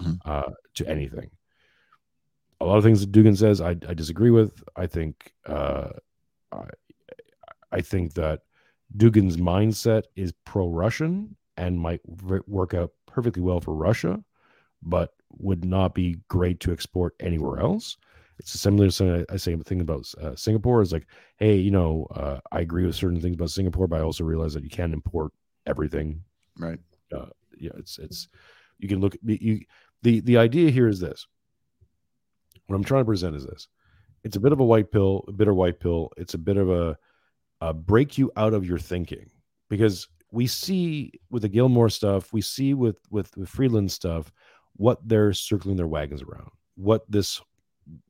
Mhm. 0.00 0.18
uh, 0.24 0.52
to 0.76 0.88
anything. 0.88 1.30
A 2.60 2.64
lot 2.64 2.76
of 2.76 2.84
things 2.84 3.00
that 3.00 3.12
Dugin 3.12 3.36
says, 3.36 3.60
I, 3.60 3.70
I 3.70 3.94
disagree 3.94 4.30
with. 4.30 4.62
I 4.76 4.86
think 4.86 5.32
uh, 5.46 5.88
I, 6.52 6.64
I 7.72 7.80
think 7.80 8.14
that 8.14 8.42
Dugin's 8.96 9.36
mindset 9.36 10.02
is 10.16 10.32
pro-Russian 10.44 11.36
and 11.56 11.78
might 11.78 12.00
work 12.46 12.74
out 12.74 12.92
perfectly 13.06 13.42
well 13.42 13.60
for 13.60 13.74
Russia, 13.74 14.22
but 14.82 15.14
would 15.38 15.64
not 15.64 15.94
be 15.94 16.18
great 16.28 16.60
to 16.60 16.72
export 16.72 17.14
anywhere 17.20 17.60
else. 17.60 17.96
It's 18.38 18.54
a 18.54 18.58
similar 18.58 18.90
thing 18.90 19.24
I, 19.28 19.34
I 19.34 19.36
say 19.36 19.54
thing 19.56 19.80
about 19.80 20.12
uh, 20.20 20.34
Singapore 20.34 20.80
is 20.80 20.92
like, 20.92 21.06
hey, 21.36 21.56
you 21.56 21.70
know, 21.70 22.06
uh, 22.14 22.40
I 22.50 22.60
agree 22.60 22.86
with 22.86 22.94
certain 22.96 23.20
things 23.20 23.36
about 23.36 23.50
Singapore, 23.50 23.86
but 23.86 24.00
I 24.00 24.02
also 24.02 24.24
realize 24.24 24.54
that 24.54 24.64
you 24.64 24.70
can't 24.70 24.94
import 24.94 25.32
everything. 25.66 26.22
Right. 26.58 26.78
Yeah, 27.12 27.72
it's 27.76 27.98
it's 27.98 28.28
you 28.78 28.88
can 28.88 29.00
look 29.00 29.14
you 29.22 29.60
the 30.02 30.20
the 30.20 30.38
idea 30.38 30.70
here 30.70 30.88
is 30.88 31.00
this. 31.00 31.26
What 32.70 32.76
I'm 32.76 32.84
trying 32.84 33.00
to 33.00 33.06
present 33.06 33.34
is 33.34 33.44
this. 33.44 33.66
It's 34.22 34.36
a 34.36 34.40
bit 34.40 34.52
of 34.52 34.60
a 34.60 34.64
white 34.64 34.92
pill, 34.92 35.24
a 35.26 35.32
bitter 35.32 35.54
white 35.54 35.80
pill. 35.80 36.12
It's 36.16 36.34
a 36.34 36.38
bit 36.38 36.56
of 36.56 36.70
a, 36.70 36.96
a 37.60 37.74
break 37.74 38.16
you 38.16 38.30
out 38.36 38.54
of 38.54 38.64
your 38.64 38.78
thinking 38.78 39.28
because 39.68 40.06
we 40.30 40.46
see 40.46 41.10
with 41.30 41.42
the 41.42 41.48
Gilmore 41.48 41.90
stuff, 41.90 42.32
we 42.32 42.40
see 42.40 42.74
with 42.74 42.98
with 43.10 43.32
the 43.32 43.44
Freeland 43.44 43.90
stuff, 43.90 44.30
what 44.76 45.00
they're 45.04 45.32
circling 45.32 45.74
their 45.74 45.88
wagons 45.88 46.22
around. 46.22 46.52
What 46.76 47.10
this 47.10 47.40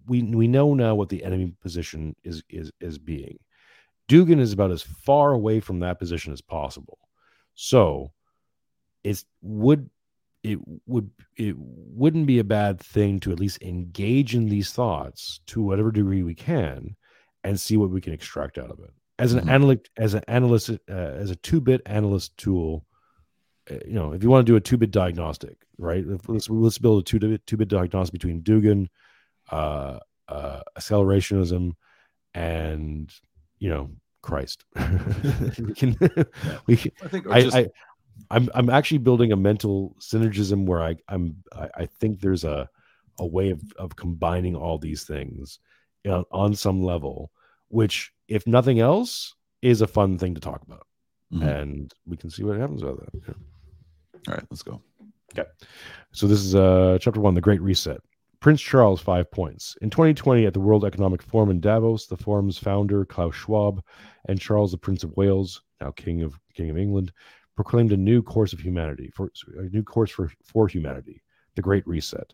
we 0.06 0.24
we 0.24 0.46
know 0.46 0.74
now 0.74 0.94
what 0.94 1.08
the 1.08 1.24
enemy 1.24 1.54
position 1.62 2.14
is 2.22 2.42
is 2.50 2.70
is 2.82 2.98
being. 2.98 3.38
Dugin 4.10 4.40
is 4.40 4.52
about 4.52 4.72
as 4.72 4.82
far 4.82 5.32
away 5.32 5.60
from 5.60 5.78
that 5.80 5.98
position 5.98 6.34
as 6.34 6.42
possible. 6.42 6.98
So 7.54 8.12
it's 9.04 9.24
would 9.40 9.88
it 10.42 10.58
would 10.86 11.10
it 11.36 11.54
wouldn't 11.58 12.26
be 12.26 12.38
a 12.38 12.44
bad 12.44 12.80
thing 12.80 13.20
to 13.20 13.32
at 13.32 13.40
least 13.40 13.60
engage 13.62 14.34
in 14.34 14.48
these 14.48 14.72
thoughts 14.72 15.40
to 15.46 15.62
whatever 15.62 15.90
degree 15.92 16.22
we 16.22 16.34
can 16.34 16.96
and 17.44 17.60
see 17.60 17.76
what 17.76 17.90
we 17.90 18.00
can 18.00 18.12
extract 18.12 18.56
out 18.58 18.70
of 18.70 18.78
it. 18.80 18.90
As 19.18 19.34
an 19.34 19.44
Mhm. 19.44 19.50
analyst 19.50 19.90
as 19.98 20.14
an 20.14 20.22
analyst 20.28 20.70
uh, 20.70 20.92
as 20.92 21.30
a 21.30 21.36
two-bit 21.36 21.82
analyst 21.86 22.36
tool 22.38 22.86
uh, 23.70 23.74
you 23.86 23.92
know 23.94 24.12
if 24.14 24.22
you 24.22 24.30
want 24.30 24.46
to 24.46 24.50
do 24.52 24.56
a 24.56 24.60
two-bit 24.60 24.90
diagnostic 24.90 25.58
right? 25.76 26.04
If- 26.06 26.28
let's 26.28 26.48
let's 26.48 26.78
build 26.78 27.02
a 27.02 27.04
two-bit 27.04 27.46
two-bit 27.46 27.68
diagnostic 27.68 28.12
between 28.14 28.42
dugin 28.42 28.88
uh 29.50 29.98
uh 30.28 30.60
accelerationism 30.78 31.72
and 32.34 33.12
you 33.58 33.68
know 33.68 33.90
christ. 34.22 34.64
We 35.58 35.74
can 35.74 35.96
we 36.66 36.76
can 36.76 36.92
I 37.04 37.08
think 37.08 37.26
or 37.26 37.32
I, 37.34 37.42
just- 37.42 37.56
I 37.56 37.68
I'm 38.30 38.48
I'm 38.54 38.70
actually 38.70 38.98
building 38.98 39.32
a 39.32 39.36
mental 39.36 39.96
synergism 40.00 40.66
where 40.66 40.82
I 40.82 40.96
I'm 41.08 41.36
I, 41.52 41.68
I 41.74 41.86
think 41.86 42.20
there's 42.20 42.44
a 42.44 42.68
a 43.18 43.26
way 43.26 43.50
of 43.50 43.60
of 43.76 43.96
combining 43.96 44.56
all 44.56 44.78
these 44.78 45.04
things 45.04 45.58
you 46.04 46.10
know, 46.10 46.24
on 46.32 46.54
some 46.54 46.82
level, 46.82 47.30
which 47.68 48.12
if 48.28 48.46
nothing 48.46 48.80
else 48.80 49.34
is 49.62 49.82
a 49.82 49.86
fun 49.86 50.16
thing 50.18 50.34
to 50.34 50.40
talk 50.40 50.62
about, 50.62 50.86
Mhm. 51.32 51.60
and 51.60 51.94
we 52.06 52.16
can 52.16 52.30
see 52.30 52.42
what 52.42 52.56
happens 52.58 52.82
about 52.82 52.98
that. 53.00 53.20
Yeah. 53.28 53.34
All 54.28 54.34
right, 54.34 54.44
let's 54.50 54.62
go. 54.62 54.80
Okay, 55.32 55.48
so 56.12 56.26
this 56.26 56.40
is 56.40 56.54
uh, 56.54 56.98
chapter 57.00 57.20
one, 57.20 57.34
the 57.34 57.40
Great 57.40 57.60
Reset. 57.60 58.00
Prince 58.40 58.62
Charles, 58.62 59.02
five 59.02 59.30
points. 59.30 59.76
In 59.82 59.90
2020, 59.90 60.46
at 60.46 60.54
the 60.54 60.60
World 60.60 60.84
Economic 60.86 61.22
Forum 61.22 61.50
in 61.50 61.60
Davos, 61.60 62.06
the 62.06 62.16
forum's 62.16 62.56
founder 62.56 63.04
Klaus 63.04 63.34
Schwab 63.34 63.84
and 64.28 64.40
Charles, 64.40 64.72
the 64.72 64.78
Prince 64.78 65.04
of 65.04 65.14
Wales, 65.18 65.62
now 65.80 65.90
King 65.90 66.22
of 66.22 66.40
King 66.54 66.70
of 66.70 66.78
England, 66.78 67.12
proclaimed 67.56 67.92
a 67.92 67.96
new 67.96 68.22
course 68.22 68.52
of 68.52 68.60
humanity 68.60 69.10
for 69.14 69.30
a 69.58 69.62
new 69.64 69.82
course 69.82 70.10
for 70.10 70.30
for 70.42 70.68
humanity, 70.68 71.22
the 71.56 71.62
Great 71.62 71.86
Reset. 71.86 72.32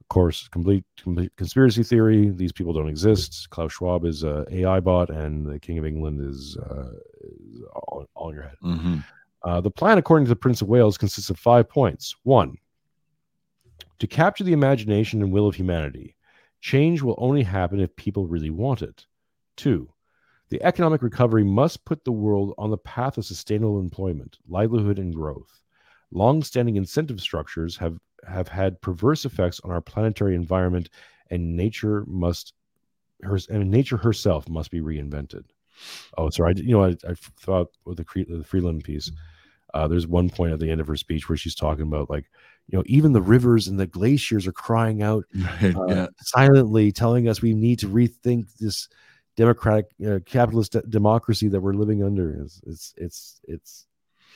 Of 0.00 0.08
course, 0.08 0.48
complete, 0.48 0.84
complete 1.02 1.32
conspiracy 1.36 1.82
theory. 1.82 2.30
These 2.30 2.52
people 2.52 2.72
don't 2.72 2.88
exist. 2.88 3.50
Klaus 3.50 3.72
Schwab 3.72 4.06
is 4.06 4.24
a 4.24 4.46
AI 4.50 4.80
bot, 4.80 5.10
and 5.10 5.44
the 5.44 5.60
King 5.60 5.76
of 5.76 5.84
England 5.84 6.26
is, 6.26 6.56
uh, 6.56 6.92
is 7.20 7.62
all, 7.74 8.06
all 8.14 8.30
in 8.30 8.34
your 8.34 8.44
head. 8.44 8.56
Mhm. 8.64 9.04
Uh, 9.42 9.60
the 9.60 9.70
plan, 9.70 9.98
according 9.98 10.24
to 10.24 10.30
the 10.30 10.36
Prince 10.36 10.62
of 10.62 10.68
Wales, 10.68 10.96
consists 10.96 11.28
of 11.28 11.38
five 11.38 11.68
points. 11.68 12.16
One, 12.22 12.56
to 13.98 14.06
capture 14.06 14.44
the 14.44 14.54
imagination 14.54 15.22
and 15.22 15.30
will 15.30 15.46
of 15.46 15.56
humanity, 15.56 16.16
change 16.60 17.02
will 17.02 17.14
only 17.18 17.42
happen 17.42 17.78
if 17.78 17.94
people 17.96 18.26
really 18.26 18.50
want 18.50 18.80
it. 18.82 19.06
Two, 19.56 19.92
the 20.50 20.62
economic 20.62 21.02
recovery 21.02 21.44
must 21.44 21.84
put 21.84 22.04
the 22.04 22.12
world 22.12 22.54
on 22.58 22.70
the 22.70 22.78
path 22.78 23.18
of 23.18 23.24
sustainable 23.24 23.80
employment, 23.80 24.38
livelihood, 24.48 24.98
and 24.98 25.14
growth. 25.14 25.60
Long 26.10 26.42
standing 26.42 26.76
incentive 26.76 27.20
structures 27.20 27.76
have, 27.76 27.98
have 28.26 28.48
had 28.48 28.80
perverse 28.80 29.24
effects 29.24 29.60
on 29.64 29.70
our 29.70 29.80
planetary 29.80 30.34
environment, 30.34 30.88
and 31.30 31.56
nature 31.56 32.04
must 32.06 32.54
her, 33.22 33.38
and 33.50 33.70
nature 33.70 33.96
herself 33.96 34.48
must 34.48 34.70
be 34.70 34.80
reinvented. 34.80 35.44
Oh, 36.16 36.30
sorry. 36.30 36.54
I, 36.56 36.60
you 36.60 36.72
know, 36.72 36.84
I, 36.84 36.96
I 37.08 37.14
thought 37.40 37.68
with 37.84 37.98
the, 37.98 38.24
the 38.28 38.44
Freeland 38.44 38.84
piece, 38.84 39.10
uh, 39.74 39.86
there's 39.86 40.06
one 40.06 40.30
point 40.30 40.52
at 40.52 40.60
the 40.60 40.70
end 40.70 40.80
of 40.80 40.86
her 40.86 40.96
speech 40.96 41.28
where 41.28 41.36
she's 41.36 41.54
talking 41.54 41.86
about 41.86 42.10
like, 42.10 42.24
you 42.68 42.78
know, 42.78 42.84
even 42.86 43.12
the 43.12 43.22
rivers 43.22 43.68
and 43.68 43.78
the 43.78 43.86
glaciers 43.86 44.46
are 44.46 44.52
crying 44.52 45.02
out 45.02 45.24
Right, 45.34 45.76
uh, 45.76 45.86
yeah. 45.88 46.06
silently, 46.20 46.92
telling 46.92 47.28
us 47.28 47.42
we 47.42 47.54
need 47.54 47.78
to 47.80 47.88
rethink 47.88 48.56
this 48.58 48.88
democratic 49.38 49.86
uh, 50.04 50.18
capitalist 50.26 50.72
de- 50.72 50.82
democracy 50.82 51.46
that 51.48 51.60
we're 51.60 51.72
living 51.72 52.02
under. 52.02 52.42
It's 52.42 52.60
it's 52.66 52.94
it's, 52.96 53.40
it's 53.44 53.86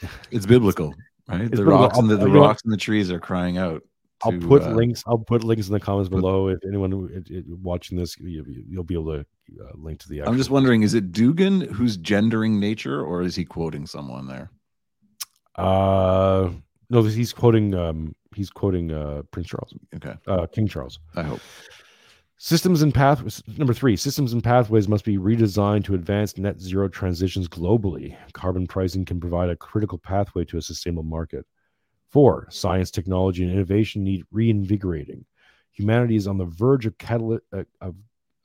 It's 0.30 0.46
biblical, 0.46 0.94
right? 1.28 1.40
It's 1.42 1.50
the 1.50 1.57
biblical. 1.59 1.80
rocks 1.82 1.98
and 1.98 2.09
the, 2.09 2.16
the 2.16 2.28
rocks 2.30 2.62
and 2.64 2.72
the 2.72 2.76
trees 2.78 3.11
are 3.11 3.20
crying 3.20 3.59
out. 3.59 3.82
I'll 4.24 4.38
put 4.38 4.62
uh, 4.62 4.70
links. 4.70 5.03
I'll 5.05 5.18
put 5.18 5.42
links 5.42 5.66
in 5.66 5.72
the 5.72 5.80
comments 5.80 6.09
put- 6.09 6.20
below. 6.20 6.46
If 6.48 6.61
anyone 6.66 7.11
it- 7.12 7.28
it- 7.30 7.44
watching 7.48 7.98
this, 7.98 8.16
you, 8.18 8.44
you'll 8.68 8.84
be 8.84 8.94
able 8.94 9.12
to 9.16 9.20
uh, 9.61 9.72
link 9.74 9.98
to 10.00 10.09
the. 10.09 10.22
I'm 10.22 10.36
just 10.36 10.50
wondering, 10.50 10.82
is 10.84 10.94
it 10.94 11.11
Dugin 11.11 11.68
who's 11.72 11.96
gendering 11.96 12.61
nature, 12.61 13.03
or 13.05 13.22
is 13.22 13.34
he 13.34 13.44
quoting 13.44 13.86
someone 13.86 14.28
there? 14.28 14.50
Uh, 15.57 16.50
no, 16.90 17.03
he's 17.03 17.32
quoting. 17.32 17.74
Um, 17.74 18.14
he's 18.36 18.50
quoting 18.50 18.92
uh, 18.92 19.22
Prince 19.32 19.48
Charles, 19.48 19.74
Okay, 19.96 20.14
uh, 20.28 20.46
King 20.46 20.68
Charles. 20.68 21.00
I 21.16 21.22
hope. 21.24 21.40
Systems 22.45 22.82
and 22.82 22.93
pathways. 22.93 23.40
Number 23.57 23.72
three, 23.72 23.95
systems 23.95 24.32
and 24.32 24.43
pathways 24.43 24.88
must 24.88 25.05
be 25.05 25.16
redesigned 25.16 25.84
to 25.84 25.95
advance 25.95 26.36
net 26.36 26.61
zero 26.61 26.88
transitions 26.88 27.47
globally. 27.47 28.16
Carbon 28.32 28.66
pricing 28.66 29.05
can 29.05 29.20
provide 29.20 29.49
a 29.49 29.55
critical 29.55 29.97
pathway 29.97 30.45
to 30.47 30.59
a 30.59 30.61
sustainable 30.61 31.05
market. 31.05 31.47
Four, 32.09 32.49
science, 32.51 32.90
technology, 32.90 33.45
and 33.45 33.53
innovation 33.53 34.03
need 34.03 34.24
reinvigorating. 34.32 35.24
Humanity 35.70 36.16
is 36.16 36.26
on 36.26 36.36
the 36.36 36.47
verge 36.47 36.84
of, 36.84 36.95
uh, 37.09 37.62
of 37.80 37.95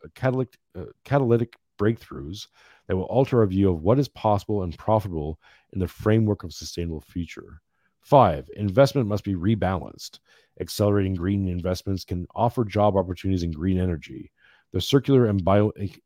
uh, 0.05 0.07
catalytic, 0.13 0.59
uh, 0.77 0.83
catalytic 1.03 1.55
breakthroughs 1.79 2.45
that 2.85 2.95
will 2.95 3.05
alter 3.05 3.39
our 3.39 3.47
view 3.47 3.67
of 3.71 3.81
what 3.81 3.97
is 3.97 4.09
possible 4.09 4.61
and 4.61 4.77
profitable 4.77 5.39
in 5.73 5.79
the 5.79 5.87
framework 5.87 6.43
of 6.43 6.53
sustainable 6.53 7.01
future. 7.01 7.63
Five, 8.01 8.47
investment 8.55 9.07
must 9.07 9.23
be 9.23 9.33
rebalanced. 9.33 10.19
Accelerating 10.59 11.15
green 11.15 11.47
investments 11.47 12.03
can 12.03 12.25
offer 12.35 12.65
job 12.65 12.95
opportunities 12.95 13.43
in 13.43 13.51
green 13.51 13.79
energy, 13.79 14.31
the 14.71 14.81
circular 14.81 15.25
and 15.25 15.43
bio 15.43 15.71
e- 15.79 16.01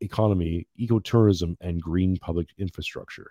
ecotourism, 0.80 1.56
and 1.60 1.80
green 1.82 2.16
public 2.18 2.48
infrastructure. 2.58 3.30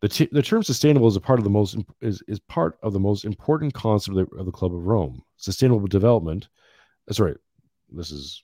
The, 0.00 0.08
t- 0.08 0.28
the 0.32 0.42
term 0.42 0.62
sustainable 0.62 1.08
is 1.08 1.16
a 1.16 1.20
part 1.20 1.38
of 1.38 1.44
the 1.44 1.50
most 1.50 1.78
is, 2.02 2.22
is 2.28 2.38
part 2.40 2.78
of 2.82 2.92
the 2.92 3.00
most 3.00 3.24
important 3.24 3.72
concept 3.72 4.18
of 4.18 4.28
the, 4.28 4.36
of 4.36 4.46
the 4.46 4.52
Club 4.52 4.74
of 4.74 4.86
Rome. 4.86 5.22
Sustainable 5.36 5.86
development 5.86 6.48
uh, 7.08 7.12
Sorry, 7.12 7.36
this 7.90 8.10
is 8.10 8.42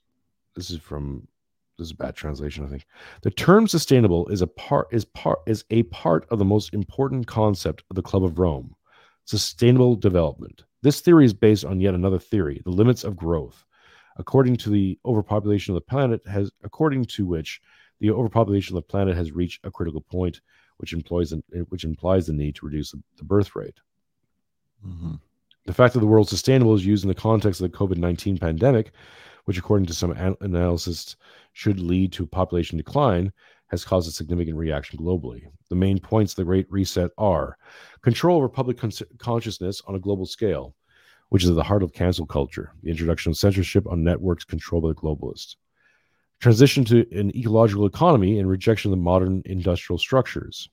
this 0.55 0.71
is 0.71 0.79
from 0.79 1.27
this 1.79 1.89
is 1.89 1.93
bad 1.93 2.15
translation. 2.15 2.65
I 2.65 2.69
think 2.69 2.87
the 3.23 3.31
term 3.31 3.67
sustainable 3.67 4.29
is 4.29 4.43
a 4.43 4.47
part 4.47 4.89
is 4.93 5.05
part 5.05 5.41
is 5.47 5.65
a 5.71 5.83
part 5.85 6.27
of 6.31 6.39
the 6.39 6.45
most 6.45 6.75
important 6.75 7.27
concept 7.27 7.85
of 7.91 7.97
the 7.97 8.03
Club 8.03 8.25
of 8.25 8.39
Rome, 8.39 8.75
sustainable 9.25 9.97
development. 9.97 10.65
This 10.83 11.01
theory 11.01 11.25
is 11.25 11.35
based 11.35 11.65
on 11.65 11.81
yet 11.81 11.95
another 11.95 12.19
theory, 12.19 12.61
the 12.65 12.71
limits 12.71 13.05
of 13.05 13.17
growth. 13.17 13.65
According 14.17 14.57
to 14.57 14.71
the 14.71 14.99
overpopulation 15.05 15.75
of 15.75 15.77
the 15.77 15.89
planet 15.89 16.21
has 16.27 16.51
according 16.63 17.05
to 17.07 17.27
which 17.27 17.61
the 18.01 18.11
overpopulation 18.11 18.77
of 18.77 18.83
the 18.83 18.89
planet 18.89 19.17
has 19.17 19.33
reached 19.33 19.65
a 19.65 19.71
critical 19.71 20.01
point, 20.01 20.41
which 20.79 20.93
employs 20.93 21.33
implies 21.33 21.67
which 21.69 21.85
implies 21.85 22.27
the 22.27 22.33
need 22.33 22.55
to 22.57 22.67
reduce 22.67 22.93
the 22.93 23.25
birth 23.25 23.55
rate. 23.55 23.79
Mhm. 24.87 25.21
The 25.67 25.75
fact 25.75 25.95
that 25.95 26.01
the 26.01 26.07
word 26.07 26.27
sustainable 26.27 26.75
is 26.75 26.87
used 26.87 27.05
in 27.05 27.09
the 27.09 27.15
context 27.15 27.61
of 27.61 27.71
the 27.71 27.77
COVID 27.77 27.99
19 27.99 28.39
pandemic, 28.39 28.93
which, 29.45 29.59
according 29.59 29.87
to 29.87 29.95
some 29.95 30.11
an- 30.13 30.37
analysts, 30.41 31.17
should 31.53 31.79
lead 31.81 32.13
to 32.13 32.27
population 32.27 32.79
decline, 32.79 33.33
has 33.71 33.85
caused 33.85 34.09
a 34.09 34.13
significant 34.13 34.57
reaction 34.57 34.99
globally. 34.99 35.43
The 35.69 35.77
main 35.77 35.99
points 35.99 36.33
of 36.33 36.37
the 36.37 36.45
Great 36.45 36.71
Reset 36.71 37.11
are 37.19 37.57
control 38.03 38.39
over 38.39 38.49
public 38.49 38.79
cons- 38.79 39.03
consciousness 39.19 39.81
on 39.87 39.95
a 39.95 40.01
global 40.01 40.27
scale, 40.27 40.75
which 41.29 41.45
is 41.45 41.51
at 41.51 41.57
the 41.57 41.63
heart 41.63 41.83
of 41.83 41.93
cancel 41.93 42.27
culture, 42.27 42.73
the 42.83 42.91
introduction 42.91 43.31
of 43.31 43.37
censorship 43.37 43.87
on 43.87 44.03
networks 44.03 44.45
controlled 44.45 44.85
by 44.85 44.89
the 44.89 44.95
globalists, 44.95 45.55
transition 46.41 46.85
to 46.85 47.07
an 47.17 47.35
ecological 47.37 47.87
economy 47.87 48.39
and 48.39 48.49
rejection 48.49 48.91
of 48.91 48.99
the 48.99 49.03
modern 49.03 49.43
industrial 49.45 49.99
structures, 49.99 50.69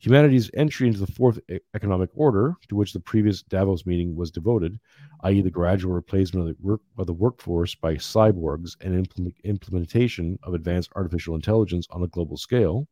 humanity's 0.00 0.50
entry 0.54 0.86
into 0.88 0.98
the 0.98 1.12
fourth 1.12 1.38
economic 1.74 2.10
order, 2.14 2.56
to 2.68 2.74
which 2.74 2.92
the 2.92 3.00
previous 3.00 3.42
Davos 3.42 3.84
meeting 3.86 4.16
was 4.16 4.30
devoted, 4.30 4.80
i.e., 5.24 5.42
the 5.42 5.50
gradual 5.50 5.92
replacement 5.92 6.48
of 6.48 6.56
the, 6.56 6.62
work, 6.66 6.80
of 6.98 7.06
the 7.06 7.12
workforce 7.12 7.74
by 7.74 7.94
cyborgs 7.94 8.76
and 8.80 8.94
implement, 8.94 9.36
implementation 9.44 10.38
of 10.42 10.54
advanced 10.54 10.90
artificial 10.96 11.34
intelligence 11.34 11.86
on 11.90 12.02
a 12.02 12.08
global 12.08 12.36
scale. 12.36 12.88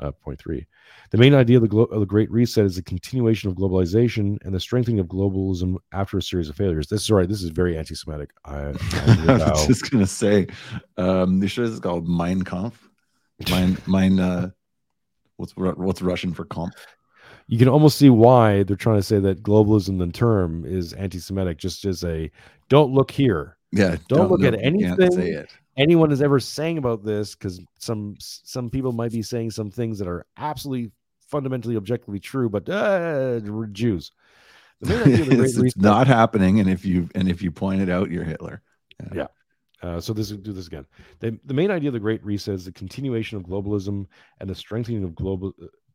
Uh, 0.00 0.10
point 0.10 0.40
three. 0.40 0.66
The 1.12 1.18
main 1.18 1.34
idea 1.34 1.58
of 1.58 1.62
the, 1.62 1.68
glo- 1.68 1.84
of 1.84 2.00
the 2.00 2.06
Great 2.06 2.28
Reset 2.28 2.64
is 2.64 2.74
the 2.74 2.82
continuation 2.82 3.48
of 3.48 3.54
globalization 3.54 4.44
and 4.44 4.52
the 4.52 4.58
strengthening 4.58 4.98
of 4.98 5.06
globalism 5.06 5.76
after 5.92 6.18
a 6.18 6.22
series 6.22 6.48
of 6.48 6.56
failures. 6.56 6.88
This 6.88 7.02
is 7.02 7.10
right. 7.12 7.28
This 7.28 7.44
is 7.44 7.50
very 7.50 7.78
anti-Semitic. 7.78 8.30
I, 8.44 8.56
I 8.56 8.72
I 9.28 9.50
was 9.50 9.68
just 9.68 9.88
gonna 9.92 10.06
say, 10.06 10.48
um, 10.96 11.38
the 11.38 11.46
show 11.46 11.62
is 11.62 11.78
called 11.78 12.08
Mein 12.08 12.42
Kampf. 12.42 12.88
Mein, 13.48 13.76
mine. 13.86 14.18
Uh, 14.18 14.50
what's 15.36 15.52
what's 15.56 16.02
Russian 16.02 16.32
for 16.34 16.44
comp? 16.44 16.74
you 17.46 17.58
can 17.58 17.68
almost 17.68 17.98
see 17.98 18.08
why 18.08 18.62
they're 18.62 18.76
trying 18.76 18.96
to 18.96 19.02
say 19.02 19.18
that 19.18 19.42
globalism, 19.42 19.98
the 19.98 20.06
term, 20.06 20.64
is 20.64 20.94
anti-Semitic. 20.94 21.58
Just 21.58 21.84
as 21.84 22.02
a 22.04 22.30
don't 22.68 22.92
look 22.92 23.10
here. 23.10 23.56
Yeah, 23.70 23.96
Don't 24.08 24.30
look 24.30 24.44
at 24.44 24.54
anything 24.62 25.44
anyone 25.76 26.12
is 26.12 26.22
ever 26.22 26.38
saying 26.38 26.78
about 26.78 27.04
this 27.04 27.34
because 27.34 27.60
some 27.78 28.14
some 28.20 28.70
people 28.70 28.92
might 28.92 29.10
be 29.10 29.22
saying 29.22 29.50
some 29.50 29.70
things 29.70 29.98
that 29.98 30.06
are 30.06 30.24
absolutely 30.36 30.92
fundamentally 31.28 31.76
objectively 31.76 32.20
true 32.20 32.48
but 32.48 32.68
uh 32.68 33.40
we're 33.44 33.66
jews 33.66 34.12
the 34.80 34.94
main 34.94 35.02
idea 35.02 35.20
of 35.22 35.28
the 35.28 35.36
Great 35.36 35.48
it's, 35.48 35.58
it's 35.58 35.76
not 35.76 36.06
happening, 36.06 36.60
and 36.60 36.68
if 36.68 36.84
you 36.84 37.08
and 37.14 37.28
if 37.28 37.42
you 37.42 37.50
point 37.50 37.80
it 37.80 37.88
out, 37.88 38.10
you're 38.10 38.24
Hitler. 38.24 38.62
Uh, 39.82 40.00
so 40.00 40.12
this 40.12 40.30
is 40.30 40.38
do 40.38 40.52
this 40.52 40.66
again 40.66 40.86
the, 41.20 41.38
the 41.44 41.54
main 41.54 41.70
idea 41.70 41.88
of 41.88 41.94
the 41.94 42.00
great 42.00 42.24
reset 42.24 42.54
is 42.54 42.64
the 42.64 42.72
continuation 42.72 43.36
of 43.36 43.44
globalism 43.44 44.06
and 44.40 44.48
the 44.48 44.54
strengthening 44.54 45.04
of 45.04 45.14
global 45.14 45.52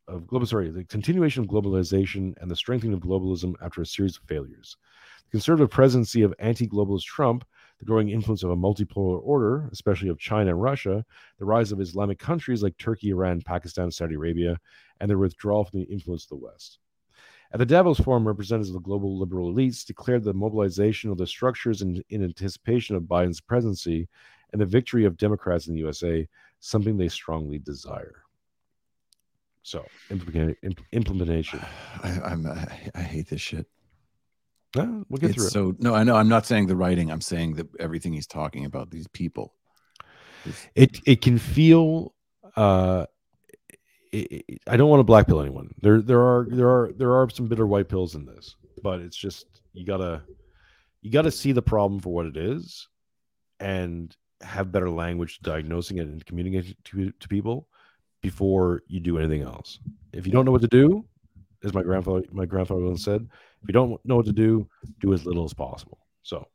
of 0.08 0.28
global 0.28 0.46
sorry 0.46 0.70
the 0.70 0.84
continuation 0.86 1.44
of 1.44 1.50
globalization 1.50 2.34
and 2.42 2.50
the 2.50 2.56
strengthening 2.56 2.94
of 2.94 3.00
globalism 3.00 3.54
after 3.62 3.82
a 3.82 3.86
series 3.86 4.18
of 4.18 4.24
failures 4.24 4.78
the 5.26 5.32
conservative 5.32 5.70
presidency 5.70 6.22
of 6.22 6.34
anti-globalist 6.40 7.04
trump 7.04 7.46
the 7.80 7.86
growing 7.86 8.10
influence 8.10 8.44
of 8.44 8.52
a 8.52 8.56
multipolar 8.56 9.20
order, 9.24 9.70
especially 9.72 10.10
of 10.10 10.20
China 10.20 10.52
and 10.52 10.62
Russia, 10.62 11.06
the 11.40 11.46
rise 11.46 11.72
of 11.72 11.80
Islamic 11.80 12.20
countries 12.20 12.62
like 12.62 12.78
Turkey, 12.78 13.10
Iran, 13.10 13.42
Pakistan, 13.42 13.90
Saudi 13.90 14.16
Arabia, 14.16 14.60
and 15.00 15.10
their 15.10 15.18
withdrawal 15.18 15.64
from 15.64 15.80
the 15.80 15.86
influence 15.86 16.26
of 16.26 16.30
the 16.30 16.46
West. 16.46 16.80
At 17.52 17.58
the 17.60 17.66
Davos 17.66 18.00
Forum, 18.00 18.28
representatives 18.28 18.70
of 18.70 18.74
the 18.76 18.80
global 18.80 19.18
liberal 19.18 19.52
elites 19.54 19.84
declared 19.86 20.24
the 20.24 20.34
mobilization 20.34 21.10
of 21.10 21.18
the 21.18 21.26
structures 21.26 21.82
in, 21.82 22.04
in 22.10 22.24
anticipation 22.24 22.96
of 22.96 23.04
Biden's 23.04 23.42
presidency 23.42 24.08
and 24.54 24.62
the 24.62 24.66
victory 24.68 25.06
of 25.06 25.18
Democrats 25.18 25.68
in 25.68 25.74
the 25.74 25.80
USA, 25.80 26.28
something 26.60 26.96
they 26.96 27.08
strongly 27.08 27.58
desire. 27.58 28.24
So, 29.64 29.84
implement, 30.12 30.58
imp- 30.64 30.82
implementation. 30.92 31.60
I, 32.04 32.20
I'm 32.24 32.46
I, 32.46 32.90
I 32.96 33.02
hate 33.02 33.30
this 33.30 33.42
shit. 33.42 33.66
We'll 34.76 35.04
get 35.20 35.32
It's 35.32 35.36
through 35.36 35.48
it. 35.48 35.52
so 35.52 35.76
no, 35.80 35.96
I 35.96 36.04
know. 36.04 36.16
I'm 36.16 36.30
not 36.30 36.46
saying 36.46 36.68
the 36.68 36.76
writing. 36.76 37.12
I'm 37.12 37.22
saying 37.22 37.56
that 37.56 37.68
everything 37.80 38.14
he's 38.14 38.28
talking 38.28 38.66
about 38.66 38.92
these 38.92 39.08
people. 39.08 39.56
is- 40.46 40.68
it 40.76 41.00
it 41.08 41.22
can 41.22 41.40
feel 41.40 42.14
uh 42.56 43.08
it, 44.12 44.44
it- 44.48 44.60
I 44.68 44.78
don't 44.78 44.90
want 44.90 45.06
to 45.06 45.12
blackpill 45.12 45.42
anyone. 45.42 45.74
There 45.82 46.02
there 46.02 46.22
are 46.22 46.48
there 46.50 46.70
are 46.70 46.92
there 46.98 47.14
are 47.14 47.30
some 47.30 47.48
bitter 47.48 47.68
white 47.68 47.90
pills 47.90 48.16
in 48.16 48.26
this, 48.26 48.56
but 48.84 49.00
it's 49.02 49.18
just 49.18 49.46
you 49.74 49.86
gotta 49.86 50.22
you 51.02 51.12
gotta 51.12 51.32
see 51.32 51.52
the 51.52 51.62
problem 51.62 52.00
for 52.00 52.14
what 52.14 52.26
it 52.26 52.38
is, 52.38 52.88
and 53.60 54.16
have 54.42 54.72
better 54.72 54.90
language 54.90 55.40
diagnosing 55.42 55.98
it 55.98 56.08
and 56.08 56.26
communicating 56.26 56.76
to 56.86 57.12
to 57.12 57.28
people 57.28 57.68
before 58.22 58.82
you 58.88 59.00
do 59.00 59.18
anything 59.18 59.42
else. 59.42 59.80
If 60.14 60.26
you 60.26 60.32
don't 60.32 60.46
know 60.46 60.52
what 60.52 60.62
to 60.62 60.68
do, 60.68 61.06
as 61.64 61.74
my 61.74 61.84
grandfather 61.84 62.24
my 62.32 62.46
grandfather 62.46 62.82
once 62.82 63.04
said, 63.04 63.28
if 63.62 63.68
you 63.68 63.74
don't 63.74 64.04
know 64.06 64.16
what 64.16 64.26
to 64.26 64.34
do, 64.34 64.68
do 65.00 65.14
as 65.14 65.26
little 65.26 65.46
as 65.46 65.54
possible. 65.54 66.00
So 66.24 66.48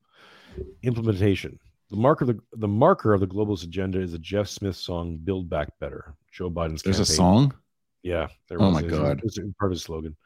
implementation. 0.83 1.59
The 1.91 1.97
marker 1.97 2.25
of 2.25 2.29
the, 2.29 2.41
the 2.57 2.69
marker 2.69 3.13
of 3.15 3.21
the 3.21 3.27
globalist 3.27 3.65
agenda 3.65 4.01
is 4.01 4.13
the 4.13 4.19
Jeff 4.19 4.49
Smith 4.49 4.77
song 4.77 5.19
"Build 5.23 5.49
Back 5.51 5.69
Better." 5.81 6.15
Joe 6.33 6.51
Biden's 6.51 6.83
There's 6.83 6.99
a 7.01 7.05
song. 7.07 7.55
Yeah. 8.03 8.29
There 8.49 8.61
Oh 8.61 8.71
was. 8.71 8.83
my 8.83 8.89
God. 8.89 9.21
It's 9.25 9.39
part 9.59 9.71
of 9.71 9.71
his 9.73 9.83
slogan. 9.83 10.17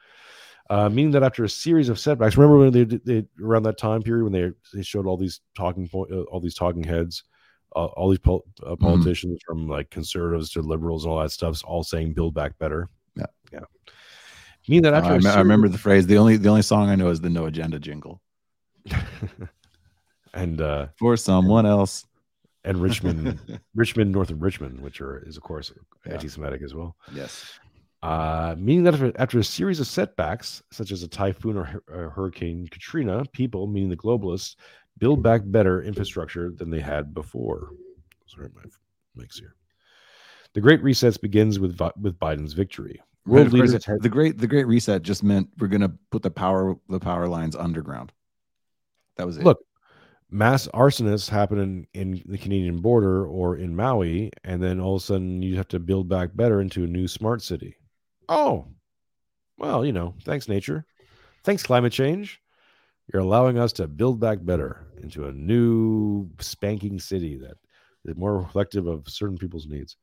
Uh, 0.71 0.89
meaning 0.89 1.11
that 1.13 1.23
after 1.23 1.45
a 1.45 1.49
series 1.49 1.89
of 1.89 1.99
setbacks, 1.99 2.37
remember 2.37 2.59
when 2.59 2.73
they, 2.73 2.85
they 2.85 3.27
around 3.43 3.63
that 3.65 3.79
time 3.79 4.03
period 4.03 4.25
when 4.25 4.33
they 4.33 4.51
they 4.75 4.83
showed 4.83 5.07
all 5.07 5.17
these 5.17 5.41
talking 5.57 5.89
point, 5.89 6.13
uh, 6.13 6.23
all 6.25 6.41
these 6.41 6.55
talking 6.55 6.83
heads, 6.85 7.25
uh, 7.75 7.87
all 7.87 8.09
these 8.11 8.19
pol- 8.19 8.45
uh, 8.63 8.71
Mm-hmm. 8.73 8.85
politicians 8.85 9.41
from 9.47 9.67
like 9.69 9.91
conservatives 9.91 10.51
to 10.51 10.61
liberals 10.63 11.05
and 11.05 11.13
all 11.13 11.21
that 11.21 11.31
stuff, 11.33 11.63
all 11.65 11.83
saying 11.83 12.13
"Build 12.13 12.35
Back 12.35 12.59
Better." 12.59 12.89
Yeah. 13.17 13.27
yeah. 13.53 13.61
Meaning 14.69 14.83
that 14.83 14.95
after 14.95 15.13
I, 15.13 15.17
a 15.17 15.21
me- 15.21 15.31
I 15.31 15.39
remember 15.39 15.69
the 15.69 15.79
phrase. 15.79 16.07
The 16.07 16.19
only 16.19 16.37
the 16.37 16.51
only 16.51 16.63
song 16.63 16.91
I 16.91 16.97
know 16.97 17.09
is 17.09 17.21
the 17.21 17.31
No 17.31 17.47
Agenda 17.47 17.79
jingle 17.79 18.21
and 20.35 20.61
uh, 20.61 20.87
for 20.99 21.17
someone 21.17 21.67
else. 21.67 22.05
and 22.65 22.81
Richmond, 22.83 23.39
Richmond, 23.75 24.13
north 24.13 24.31
of 24.31 24.43
Richmond, 24.43 24.81
which 24.81 25.01
are 25.01 25.19
is 25.27 25.37
of 25.37 25.43
course 25.43 25.73
Yeah. 26.07 26.13
anti-Semitic 26.15 26.63
as 26.63 26.75
well. 26.75 26.97
Yes. 27.13 27.59
Uh, 28.03 28.55
meaning 28.59 28.85
that 28.85 28.95
after, 28.95 29.13
after 29.17 29.39
a 29.41 29.45
series 29.45 29.81
of 29.81 29.87
setbacks, 29.87 30.63
such 30.71 30.93
as 30.93 31.03
a 31.03 31.09
typhoon 31.09 31.57
or, 31.57 31.83
or 31.89 32.11
Hurricane 32.11 32.69
Katrina, 32.71 33.25
people, 33.33 33.67
meaning 33.67 33.89
the 33.91 33.97
globalists, 33.97 34.55
build 34.99 35.23
back 35.23 35.41
better 35.45 35.83
infrastructure 35.83 36.51
than 36.51 36.71
they 36.71 36.79
had 36.81 37.13
before. 37.13 37.71
Sorry, 38.27 38.49
my 38.55 38.63
mix 39.17 39.39
here. 39.39 39.55
The 40.55 40.61
Great 40.61 40.83
Reset 40.83 41.21
begins 41.21 41.59
with 41.59 41.79
with 42.01 42.19
Biden's 42.19 42.53
victory. 42.53 43.01
World 43.27 43.51
course, 43.51 43.73
had- 43.85 44.01
the 44.03 44.09
great 44.09 44.39
the 44.39 44.47
great 44.47 44.67
reset 44.67 45.03
just 45.03 45.23
meant 45.23 45.49
we're 45.59 45.67
gonna 45.69 45.93
put 46.11 46.23
the 46.23 46.31
power 46.31 46.77
the 46.89 47.01
power 47.01 47.27
lines 47.29 47.55
underground. 47.57 48.13
That 49.17 49.27
was 49.27 49.37
it. 49.37 49.45
look, 49.45 49.59
mass 50.31 50.69
arsonists 50.69 51.29
happen 51.29 51.59
in, 51.59 51.87
in 51.95 52.23
the 52.27 52.39
Canadian 52.39 52.81
border 52.81 53.27
or 53.27 53.57
in 53.57 53.75
Maui, 53.75 54.31
and 54.45 54.63
then 54.63 54.81
all 54.81 54.97
of 54.97 55.03
a 55.03 55.05
sudden 55.05 55.43
you 55.43 55.57
have 55.57 55.69
to 55.69 55.79
build 55.79 56.09
back 56.09 56.31
better 56.35 56.61
into 56.61 56.85
a 56.85 56.89
new 56.89 57.09
smart 57.09 57.43
city. 57.43 57.77
Oh, 58.29 58.67
well, 59.59 59.85
you 59.85 59.93
know, 59.93 60.15
thanks, 60.25 60.49
nature. 60.49 60.85
Thanks, 61.45 61.63
climate 61.63 61.93
change. 61.93 62.41
You're 63.13 63.23
allowing 63.23 63.59
us 63.59 63.73
to 63.75 63.89
build 63.89 64.21
back 64.21 64.39
better 64.43 64.87
into 65.03 65.27
a 65.27 65.33
new 65.33 66.29
spanking 66.41 66.99
city 66.99 67.37
that 67.39 67.57
is 68.05 68.17
more 68.17 68.37
reflective 68.39 68.87
of 68.87 69.09
certain 69.09 69.39
people's 69.39 69.67
needs. 69.67 69.97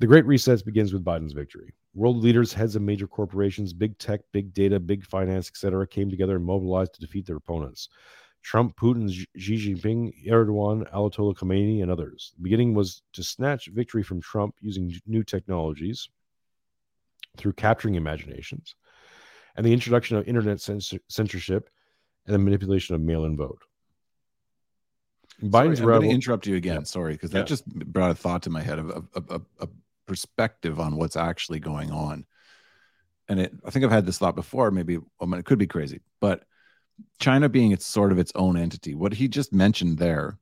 The 0.00 0.06
Great 0.06 0.26
Reset 0.26 0.64
begins 0.64 0.92
with 0.92 1.04
Biden's 1.04 1.32
victory. 1.32 1.72
World 1.94 2.16
leaders, 2.16 2.52
heads 2.52 2.74
of 2.74 2.82
major 2.82 3.06
corporations, 3.06 3.72
big 3.72 3.96
tech, 3.98 4.20
big 4.32 4.52
data, 4.52 4.80
big 4.80 5.04
finance, 5.06 5.48
etc., 5.48 5.86
came 5.86 6.10
together 6.10 6.36
and 6.36 6.44
mobilized 6.44 6.94
to 6.94 7.00
defeat 7.00 7.26
their 7.26 7.36
opponents. 7.36 7.88
Trump, 8.42 8.76
Putin, 8.76 9.08
Xi 9.10 9.26
Jinping, 9.36 10.26
Erdogan, 10.26 10.90
Ayatollah 10.92 11.36
Khomeini, 11.36 11.82
and 11.82 11.90
others. 11.90 12.32
The 12.36 12.42
beginning 12.42 12.74
was 12.74 13.02
to 13.12 13.22
snatch 13.22 13.68
victory 13.68 14.02
from 14.02 14.20
Trump 14.20 14.54
using 14.60 14.92
new 15.06 15.22
technologies 15.22 16.08
through 17.36 17.52
capturing 17.54 17.94
imaginations 17.94 18.74
and 19.56 19.64
the 19.64 19.72
introduction 19.72 20.16
of 20.16 20.26
internet 20.26 20.60
censor- 20.60 21.00
censorship 21.08 21.70
and 22.26 22.34
the 22.34 22.38
manipulation 22.38 22.94
of 22.94 23.00
mail-in 23.00 23.36
vote. 23.36 23.62
Sorry, 25.40 25.68
Biden's 25.68 25.80
I'm 25.80 25.86
going 25.86 26.02
to 26.02 26.08
interrupt 26.08 26.46
you 26.46 26.56
again. 26.56 26.84
Sorry, 26.84 27.14
because 27.14 27.30
that 27.30 27.38
Yeah. 27.38 27.44
just 27.44 27.66
brought 27.66 28.10
a 28.10 28.14
thought 28.14 28.42
to 28.42 28.50
my 28.50 28.60
head 28.60 28.78
of 28.78 28.90
a, 28.90 29.02
a, 29.14 29.22
a, 29.36 29.40
a 29.60 29.68
perspective 30.06 30.78
on 30.78 30.96
what's 30.96 31.16
actually 31.16 31.58
going 31.58 31.90
on. 31.90 32.26
And 33.28 33.40
it, 33.40 33.52
I 33.64 33.70
think 33.70 33.84
I've 33.84 33.90
had 33.90 34.04
this 34.04 34.18
thought 34.18 34.34
before. 34.34 34.70
Maybe 34.70 34.98
I 35.20 35.24
mean, 35.24 35.38
it 35.40 35.44
could 35.44 35.58
be 35.58 35.66
crazy, 35.66 36.00
but 36.20 36.44
China 37.18 37.48
being 37.48 37.72
its 37.72 37.86
sort 37.86 38.12
of 38.12 38.18
its 38.18 38.32
own 38.34 38.56
entity. 38.56 38.94
What 38.94 39.14
he 39.14 39.28
just 39.28 39.52
mentioned 39.52 39.98
there 39.98 40.38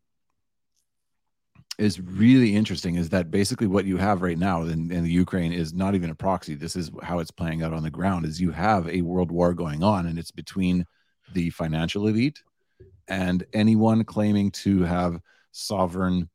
is 1.78 1.98
really 1.98 2.54
interesting 2.54 2.96
is 2.96 3.08
that 3.08 3.30
basically 3.30 3.66
what 3.66 3.86
you 3.86 3.96
have 3.96 4.20
right 4.20 4.38
now 4.38 4.62
in, 4.62 4.92
in 4.92 5.02
the 5.02 5.10
Ukraine 5.10 5.52
is 5.52 5.72
not 5.72 5.94
even 5.94 6.10
a 6.10 6.14
proxy. 6.14 6.54
This 6.54 6.76
is 6.76 6.90
how 7.02 7.20
it's 7.20 7.30
playing 7.30 7.62
out 7.62 7.72
on 7.72 7.82
the 7.82 7.90
ground 7.90 8.26
is 8.26 8.40
you 8.40 8.50
have 8.50 8.86
a 8.88 9.00
world 9.00 9.30
war 9.30 9.54
going 9.54 9.82
on 9.82 10.06
and 10.06 10.18
it's 10.18 10.30
between 10.30 10.84
the 11.32 11.48
financial 11.50 12.06
elite 12.06 12.42
and 13.08 13.44
anyone 13.54 14.04
claiming 14.04 14.50
to 14.50 14.82
have 14.82 15.20
sovereign 15.52 16.28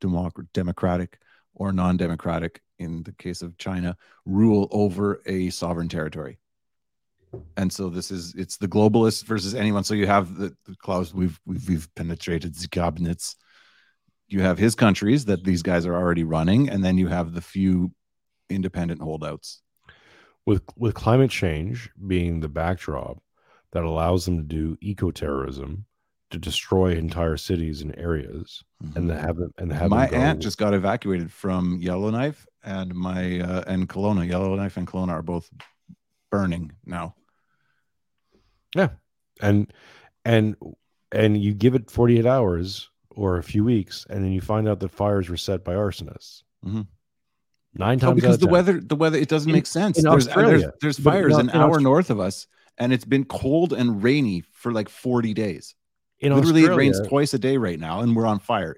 democ- 0.00 0.46
democratic 0.52 1.20
or 1.54 1.72
non-democratic 1.72 2.60
in 2.78 3.02
the 3.04 3.12
case 3.12 3.40
of 3.40 3.56
China 3.56 3.96
rule 4.26 4.68
over 4.70 5.22
a 5.26 5.48
sovereign 5.50 5.88
territory. 5.88 6.38
And 7.56 7.72
so 7.72 7.88
this 7.88 8.10
is 8.10 8.34
it's 8.34 8.56
the 8.56 8.68
globalists 8.68 9.24
versus 9.24 9.54
anyone. 9.54 9.84
So 9.84 9.94
you 9.94 10.06
have 10.06 10.36
the, 10.36 10.54
the 10.66 10.76
Klaus 10.76 11.14
we've, 11.14 11.38
we've 11.46 11.68
we've 11.68 11.88
penetrated 11.94 12.54
the 12.54 12.68
cabinets 12.68 13.36
you 14.28 14.42
have 14.42 14.58
his 14.58 14.74
countries 14.74 15.24
that 15.26 15.44
these 15.44 15.62
guys 15.62 15.86
are 15.86 15.94
already 15.94 16.24
running, 16.24 16.68
and 16.68 16.84
then 16.84 16.98
you 16.98 17.08
have 17.08 17.32
the 17.32 17.40
few 17.40 17.92
independent 18.50 19.00
holdouts. 19.00 19.62
With 20.44 20.62
with 20.76 20.94
climate 20.94 21.30
change 21.30 21.90
being 22.06 22.40
the 22.40 22.48
backdrop 22.48 23.18
that 23.72 23.82
allows 23.82 24.24
them 24.24 24.36
to 24.36 24.44
do 24.44 24.76
eco 24.80 25.10
terrorism 25.10 25.86
to 26.30 26.38
destroy 26.38 26.92
entire 26.92 27.36
cities 27.36 27.82
and 27.82 27.96
areas, 27.96 28.62
and 28.94 29.08
to 29.08 29.16
have 29.16 29.36
them 29.36 29.52
and 29.58 29.70
the 29.70 29.74
have 29.74 29.90
my 29.90 30.08
aunt 30.08 30.40
just 30.40 30.58
got 30.58 30.74
evacuated 30.74 31.32
from 31.32 31.78
Yellowknife, 31.80 32.46
and 32.64 32.94
my 32.94 33.40
uh, 33.40 33.64
and 33.66 33.88
Kelowna, 33.88 34.28
Yellowknife 34.28 34.76
and 34.76 34.86
Kelowna 34.86 35.10
are 35.10 35.22
both 35.22 35.48
burning 36.30 36.72
now. 36.84 37.14
And 39.40 39.72
and 40.24 40.56
and 41.12 41.42
you 41.42 41.54
give 41.54 41.74
it 41.74 41.90
48 41.90 42.26
hours 42.26 42.90
or 43.10 43.38
a 43.38 43.42
few 43.42 43.64
weeks 43.64 44.06
and 44.10 44.22
then 44.24 44.32
you 44.32 44.40
find 44.40 44.68
out 44.68 44.80
that 44.80 44.90
fires 44.90 45.28
were 45.28 45.36
set 45.36 45.64
by 45.64 45.74
arsonists 45.74 46.42
Mhm. 46.64 46.86
nine 47.74 47.98
Oh, 47.98 48.00
times 48.00 48.02
out 48.10 48.14
because 48.16 48.34
of 48.34 48.40
the 48.40 48.46
10. 48.46 48.52
weather, 48.52 48.80
the 48.80 48.96
weather, 48.96 49.18
it 49.18 49.28
doesn't 49.28 49.48
In- 49.50 49.54
make 49.54 49.66
sense. 49.66 49.98
in 49.98 50.04
there's, 50.04 50.26
there's 50.26 50.36
Australia, 50.36 50.72
there's 50.80 50.98
fires 50.98 51.32
not 51.32 51.40
an 51.42 51.50
hour 51.50 51.78
Austra- 51.78 51.82
north 51.82 52.10
of 52.10 52.18
us, 52.20 52.46
and 52.78 52.92
it's 52.92 53.04
been 53.04 53.24
cold 53.24 53.72
and 53.72 54.02
rainy 54.02 54.42
for 54.52 54.72
like 54.72 54.88
40 54.88 55.32
days. 55.34 55.74
in 56.18 56.34
Literally, 56.34 56.64
it 56.64 56.70
rains 56.74 56.98
twice 57.06 57.34
a 57.34 57.38
day 57.38 57.56
right 57.58 57.78
now, 57.78 58.00
and 58.00 58.16
we're 58.16 58.26
on 58.26 58.38
fire. 58.38 58.76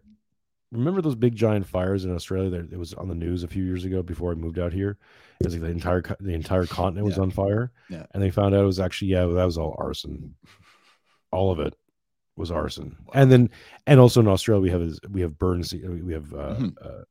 Remember 0.72 1.00
those 1.00 1.14
big 1.14 1.34
giant 1.34 1.66
fires 1.66 2.04
in 2.04 2.14
australia 2.14 2.50
that 2.50 2.72
it 2.72 2.78
was 2.78 2.92
on 2.94 3.08
the 3.08 3.14
news 3.14 3.42
a 3.42 3.48
few 3.48 3.64
years 3.64 3.84
ago 3.84 4.02
before 4.02 4.30
i 4.32 4.34
moved 4.34 4.58
out 4.58 4.72
here 4.72 4.98
it 5.40 5.46
was 5.46 5.54
like 5.54 5.62
the 5.62 5.68
entire 5.68 6.02
the 6.20 6.34
entire 6.34 6.66
continent 6.66 7.06
was 7.06 7.16
Yeah. 7.16 7.22
on 7.22 7.30
fire 7.30 7.72
Yeah. 7.88 8.04
and 8.12 8.22
they 8.22 8.30
found 8.30 8.54
out 8.54 8.62
it 8.62 8.66
was 8.66 8.80
actually 8.80 9.08
yeah 9.08 9.24
that 9.26 9.44
was 9.44 9.56
all 9.58 9.74
arson 9.78 10.34
all 11.32 11.50
of 11.50 11.58
it 11.60 11.74
was 12.36 12.50
arson 12.50 12.96
and 13.14 13.32
then 13.32 13.50
and 13.86 13.98
also 13.98 14.20
in 14.20 14.28
australia 14.28 14.62
we 14.62 14.70
have 14.70 14.98
we 15.10 15.20
have 15.22 15.38
burn 15.38 15.62
se- 15.62 15.82
we 15.88 16.12
have 16.12 16.32
uh, 16.34 16.56
Mhm. 16.58 16.74
uh 16.82 17.02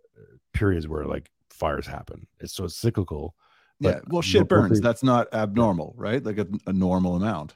periods 0.54 0.88
where 0.88 1.06
like 1.06 1.30
fires 1.50 1.86
happen 1.88 2.28
it's 2.40 2.54
so 2.54 2.66
it's 2.66 2.76
cyclical 2.76 3.36
Yeah, 3.80 4.00
well, 4.08 4.24
shit 4.24 4.48
burns. 4.48 4.82
That's 4.82 5.04
not 5.04 5.32
abnormal, 5.36 5.94
right? 5.98 6.24
Like 6.24 6.40
a, 6.40 6.48
a 6.66 6.74
normal 6.74 7.16
amount. 7.16 7.54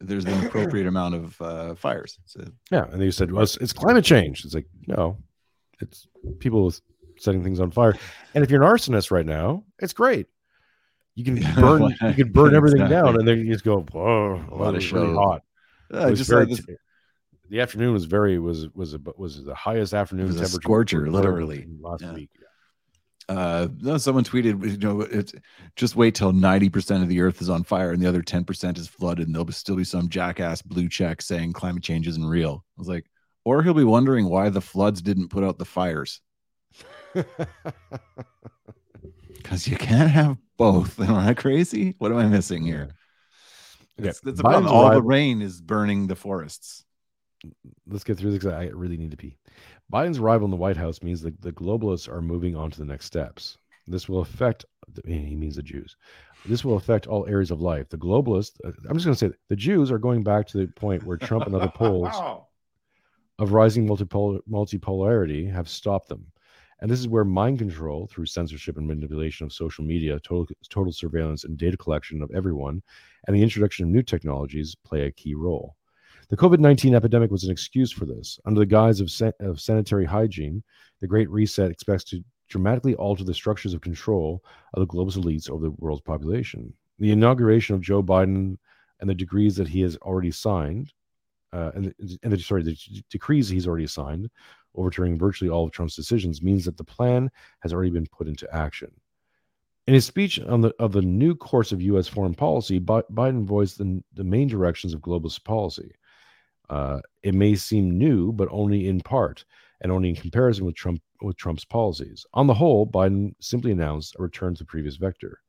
There's 0.00 0.24
an 0.24 0.46
appropriate 0.46 0.86
amount 0.86 1.14
of 1.14 1.42
uh, 1.42 1.74
fires. 1.74 2.18
So, 2.24 2.40
Yeah, 2.70 2.86
and 2.90 2.98
they 3.02 3.10
said, 3.10 3.32
"Well, 3.32 3.42
it's, 3.42 3.58
it's 3.58 3.74
climate 3.74 4.02
change." 4.02 4.46
It's 4.46 4.54
like, 4.54 4.64
no, 4.86 5.18
it's 5.80 6.06
people 6.38 6.72
setting 7.18 7.42
things 7.42 7.60
on 7.60 7.70
fire. 7.70 7.94
And 8.34 8.44
if 8.44 8.50
you're 8.50 8.62
an 8.62 8.68
arsonist 8.70 9.10
right 9.10 9.26
now, 9.26 9.64
it's 9.78 9.92
great. 9.92 10.26
You 11.14 11.24
can 11.24 11.34
burn, 11.60 11.82
you 12.02 12.14
can 12.14 12.32
burn 12.32 12.54
everything 12.54 12.82
exactly. 12.82 13.12
down, 13.12 13.18
and 13.18 13.26
then 13.26 13.38
you 13.38 13.52
just 13.52 13.64
go, 13.64 13.80
"Whoa, 13.92 14.44
A 14.50 14.54
lot 14.54 14.68
of 14.70 14.76
it's 14.76 14.92
really 14.92 15.14
hot." 15.14 15.42
just 15.92 16.28
very 16.30 16.46
like 16.46 16.56
this, 16.64 16.76
the 17.50 17.60
afternoon 17.60 17.92
was 17.92 18.04
very 18.04 18.38
was 18.38 18.68
was 18.74 18.94
a, 18.94 19.00
was 19.16 19.42
the 19.44 19.54
highest 19.54 19.94
afternoon 19.94 20.28
temperature 20.28 20.48
scorcher, 20.62 21.10
literally. 21.10 21.66
last 21.80 22.02
Yeah. 22.02 22.12
week. 22.12 22.30
uh, 23.28 23.68
no, 23.80 23.98
someone 23.98 24.24
tweeted, 24.24 24.70
you 24.70 24.78
know, 24.78 25.00
it's 25.02 25.32
just 25.76 25.96
wait 25.96 26.14
till 26.14 26.32
90% 26.32 27.02
of 27.02 27.08
the 27.08 27.20
earth 27.20 27.42
is 27.42 27.50
on 27.50 27.62
fire 27.62 27.90
and 27.92 28.00
the 28.02 28.06
other 28.08 28.22
10% 28.22 28.78
is 28.78 28.86
flooded, 28.88 29.26
and 29.26 29.34
there'll 29.34 29.44
be- 29.44 29.52
still 29.52 29.76
be 29.76 29.84
some 29.84 30.08
jackass 30.08 30.62
blue 30.62 30.88
check 30.88 31.20
saying 31.20 31.52
climate 31.52 31.82
change 31.82 32.06
isn't 32.08 32.24
real. 32.24 32.64
I 32.76 32.80
was 32.80 32.88
like, 32.88 33.04
or 33.44 33.62
he'll 33.62 33.74
be 33.74 33.84
wondering 33.84 34.28
why 34.28 34.48
the 34.48 34.60
floods 34.60 35.00
didn't 35.02 35.28
put 35.28 35.44
out 35.44 35.58
the 35.58 35.64
fires 35.64 36.20
because 39.34 39.66
you 39.66 39.76
can't 39.76 40.10
have 40.10 40.36
both. 40.56 40.98
Am 41.08 41.14
I 41.14 41.34
crazy? 41.34 41.94
What 41.98 42.10
am 42.12 42.18
I 42.18 42.26
missing 42.26 42.62
here? 42.64 42.90
Okay, 43.98 44.06
That's, 44.08 44.20
that's 44.20 44.36
the 44.38 44.42
problem. 44.42 44.66
All 44.72 44.90
the 44.90 45.02
rain 45.02 45.40
is 45.42 45.60
burning 45.60 46.06
the 46.06 46.16
forests. 46.16 46.84
let's 47.88 48.04
get 48.04 48.18
through 48.18 48.32
this 48.32 48.42
'cause 48.42 48.52
I 48.52 48.64
really 48.66 48.96
need 48.96 49.10
to 49.12 49.16
pee. 49.16 49.36
Biden's 49.92 50.18
arrival 50.18 50.44
in 50.44 50.50
the 50.50 50.56
White 50.56 50.76
House 50.76 51.02
means 51.02 51.22
that 51.22 51.40
the 51.40 51.52
globalists 51.52 52.08
are 52.08 52.20
moving 52.20 52.54
on 52.56 52.70
to 52.70 52.78
the 52.78 52.84
next 52.84 53.06
steps. 53.06 53.56
This 53.86 54.08
will 54.08 54.20
affect, 54.20 54.66
he 55.06 55.34
means 55.34 55.56
the 55.56 55.62
Jews. 55.62 55.96
This 56.44 56.64
will 56.64 56.76
affect 56.76 57.06
all 57.06 57.26
areas 57.26 57.50
of 57.50 57.60
life. 57.60 57.88
The 57.88 57.96
globalists, 57.96 58.58
uh, 58.64 58.72
I'm 58.88 58.96
just 58.98 59.06
going 59.06 59.16
to 59.16 59.28
say, 59.30 59.30
the 59.48 59.56
Jews 59.56 59.90
are 59.90 59.98
going 59.98 60.22
back 60.22 60.46
to 60.48 60.58
the 60.58 60.66
point 60.66 61.04
where 61.04 61.16
Trump 61.16 61.46
and 61.46 61.54
other 61.54 61.68
polls 61.74 62.10
of 63.38 63.52
rising 63.52 63.86
multipolar, 63.86 64.40
multipolarity 64.50 65.52
have 65.52 65.68
stopped 65.68 66.08
them. 66.08 66.26
And 66.80 66.90
this 66.90 67.00
is 67.00 67.08
where 67.08 67.24
mind 67.24 67.58
control 67.58 68.06
through 68.06 68.26
censorship 68.26 68.76
and 68.76 68.86
manipulation 68.86 69.44
of 69.44 69.52
social 69.52 69.84
media, 69.84 70.20
total, 70.20 70.46
total 70.68 70.92
surveillance 70.92 71.44
and 71.44 71.58
data 71.58 71.76
collection 71.76 72.22
of 72.22 72.30
everyone, 72.34 72.82
and 73.26 73.34
the 73.34 73.42
introduction 73.42 73.84
of 73.84 73.90
new 73.90 74.02
technologies 74.02 74.76
play 74.84 75.02
a 75.02 75.12
key 75.12 75.34
role. 75.34 75.76
The 76.28 76.36
COVID 76.36 76.58
19 76.58 76.94
epidemic 76.94 77.30
was 77.30 77.44
an 77.44 77.50
excuse 77.50 77.90
for 77.90 78.04
this. 78.04 78.38
Under 78.44 78.60
the 78.60 78.66
guise 78.66 79.00
of, 79.00 79.10
san- 79.10 79.32
of 79.40 79.60
sanitary 79.60 80.04
hygiene, 80.04 80.62
the 81.00 81.06
Great 81.06 81.30
Reset 81.30 81.70
expects 81.70 82.04
to 82.04 82.22
dramatically 82.48 82.94
alter 82.94 83.24
the 83.24 83.34
structures 83.34 83.74
of 83.74 83.80
control 83.80 84.42
of 84.74 84.80
the 84.80 84.86
globalist 84.86 85.18
elites 85.18 85.50
over 85.50 85.64
the 85.64 85.74
world's 85.78 86.02
population. 86.02 86.72
The 86.98 87.12
inauguration 87.12 87.74
of 87.74 87.80
Joe 87.80 88.02
Biden 88.02 88.56
and 89.00 89.08
the 89.08 89.14
degrees 89.14 89.56
that 89.56 89.68
he 89.68 89.80
has 89.82 89.96
already 89.98 90.30
signed, 90.30 90.92
uh, 91.52 91.72
and, 91.74 91.86
the, 91.86 92.18
and 92.22 92.32
the, 92.32 92.38
sorry, 92.38 92.62
the 92.62 92.76
decrees 93.10 93.48
he's 93.48 93.66
already 93.66 93.86
signed, 93.86 94.28
overturning 94.74 95.18
virtually 95.18 95.50
all 95.50 95.64
of 95.64 95.72
Trump's 95.72 95.96
decisions, 95.96 96.42
means 96.42 96.64
that 96.64 96.76
the 96.76 96.84
plan 96.84 97.30
has 97.60 97.72
already 97.72 97.90
been 97.90 98.06
put 98.06 98.28
into 98.28 98.52
action. 98.54 98.90
In 99.86 99.94
his 99.94 100.04
speech 100.04 100.38
on 100.38 100.60
the 100.60 100.74
of 100.78 100.92
the 100.92 101.00
new 101.00 101.34
course 101.34 101.72
of 101.72 101.80
U.S. 101.80 102.06
foreign 102.06 102.34
policy, 102.34 102.78
Biden 102.78 103.44
voiced 103.44 103.78
the, 103.78 104.02
the 104.12 104.24
main 104.24 104.46
directions 104.46 104.92
of 104.92 105.00
globalist 105.00 105.44
policy. 105.44 105.92
Uh, 106.68 107.00
it 107.22 107.34
may 107.34 107.54
seem 107.54 107.96
new, 107.96 108.30
but 108.30 108.48
only 108.50 108.88
in 108.88 109.00
part, 109.00 109.46
and 109.80 109.90
only 109.90 110.10
in 110.10 110.16
comparison 110.16 110.66
with 110.66 110.74
Trump 110.74 111.00
with 111.22 111.38
Trump's 111.38 111.64
policies. 111.64 112.26
On 112.34 112.46
the 112.46 112.54
whole, 112.54 112.86
Biden 112.86 113.34
simply 113.40 113.72
announced 113.72 114.14
a 114.18 114.22
return 114.22 114.54
to 114.54 114.58
the 114.58 114.66
previous 114.66 114.96
vector, 114.96 115.40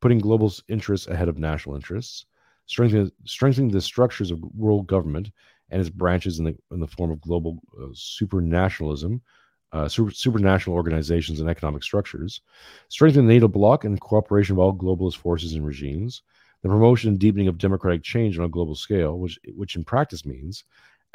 putting 0.00 0.18
global 0.18 0.52
interests 0.68 1.06
ahead 1.06 1.28
of 1.28 1.38
national 1.38 1.74
interests, 1.74 2.26
strengthening 2.72 3.10
strengthening 3.24 3.70
the 3.70 3.80
structures 3.80 4.30
of 4.30 4.42
world 4.54 4.86
government 4.86 5.30
and 5.70 5.80
its 5.80 5.90
branches 5.90 6.38
in 6.38 6.44
the 6.46 6.56
in 6.70 6.80
the 6.80 6.86
form 6.86 7.10
of 7.10 7.20
global 7.20 7.58
uh, 7.78 7.86
supranationalism, 7.94 9.20
uh, 9.72 9.88
super, 9.88 10.10
supranational 10.10 10.72
organizations 10.72 11.40
and 11.40 11.50
economic 11.50 11.82
structures, 11.82 12.40
strengthening 12.88 13.26
the 13.26 13.34
NATO 13.34 13.48
bloc 13.48 13.84
and 13.84 14.00
cooperation 14.00 14.54
of 14.54 14.58
all 14.58 14.72
globalist 14.72 15.16
forces 15.16 15.52
and 15.54 15.66
regimes, 15.66 16.22
the 16.62 16.68
promotion 16.68 17.10
and 17.10 17.18
deepening 17.18 17.48
of 17.48 17.58
democratic 17.58 18.02
change 18.02 18.38
on 18.38 18.44
a 18.46 18.48
global 18.56 18.74
scale, 18.74 19.18
which 19.18 19.38
which 19.54 19.76
in 19.76 19.84
practice 19.84 20.24
means 20.24 20.64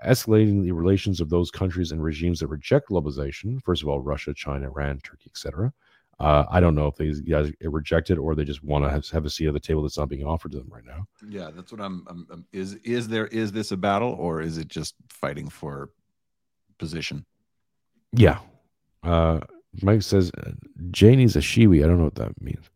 escalating 0.06 0.62
the 0.62 0.72
relations 0.72 1.20
of 1.20 1.30
those 1.30 1.50
countries 1.50 1.92
and 1.92 2.04
regimes 2.04 2.40
that 2.40 2.48
reject 2.48 2.90
globalization. 2.90 3.60
First 3.64 3.82
of 3.82 3.90
all, 3.90 4.00
Russia, 4.00 4.32
China, 4.32 4.68
Iran, 4.68 5.00
Turkey, 5.00 5.32
etc. 5.32 5.74
Uh, 6.20 6.46
I 6.50 6.60
don't 6.60 6.74
know 6.74 6.88
if 6.88 6.96
these 6.96 7.22
guys 7.22 7.52
reject 7.62 8.10
it 8.10 8.18
or 8.18 8.34
they 8.34 8.44
just 8.44 8.64
want 8.64 8.84
to 8.84 8.90
have, 8.90 9.08
have 9.10 9.26
a 9.26 9.30
seat 9.30 9.48
at 9.48 9.54
the 9.54 9.60
table 9.60 9.84
that's 9.84 9.98
not 9.98 10.10
being 10.10 10.26
offered 10.26 10.52
to 10.54 10.58
them 10.58 10.70
right 10.70 10.86
now. 10.86 11.08
Yeah, 11.30 11.52
that's 11.54 11.72
what 11.72 11.80
I'm, 11.80 12.06
I'm, 12.10 12.28
I'm. 12.32 12.46
Is 12.52 12.74
is 12.84 13.08
there 13.08 13.28
is 13.28 13.52
this 13.52 13.72
a 13.72 13.78
battle 13.78 14.16
or 14.20 14.42
is 14.42 14.58
it 14.58 14.68
just 14.68 14.96
fighting 15.10 15.48
for 15.48 15.92
position? 16.80 17.24
Yeah. 18.14 18.40
Uh, 19.04 19.42
Mike 19.84 20.02
says 20.02 20.32
uh, 20.44 20.52
Janie's 20.90 21.36
a 21.36 21.40
Shiwi. 21.40 21.84
I 21.84 21.88
don't 21.88 22.00
know 22.00 22.06
what 22.06 22.16
that 22.16 22.42
means. 22.42 22.70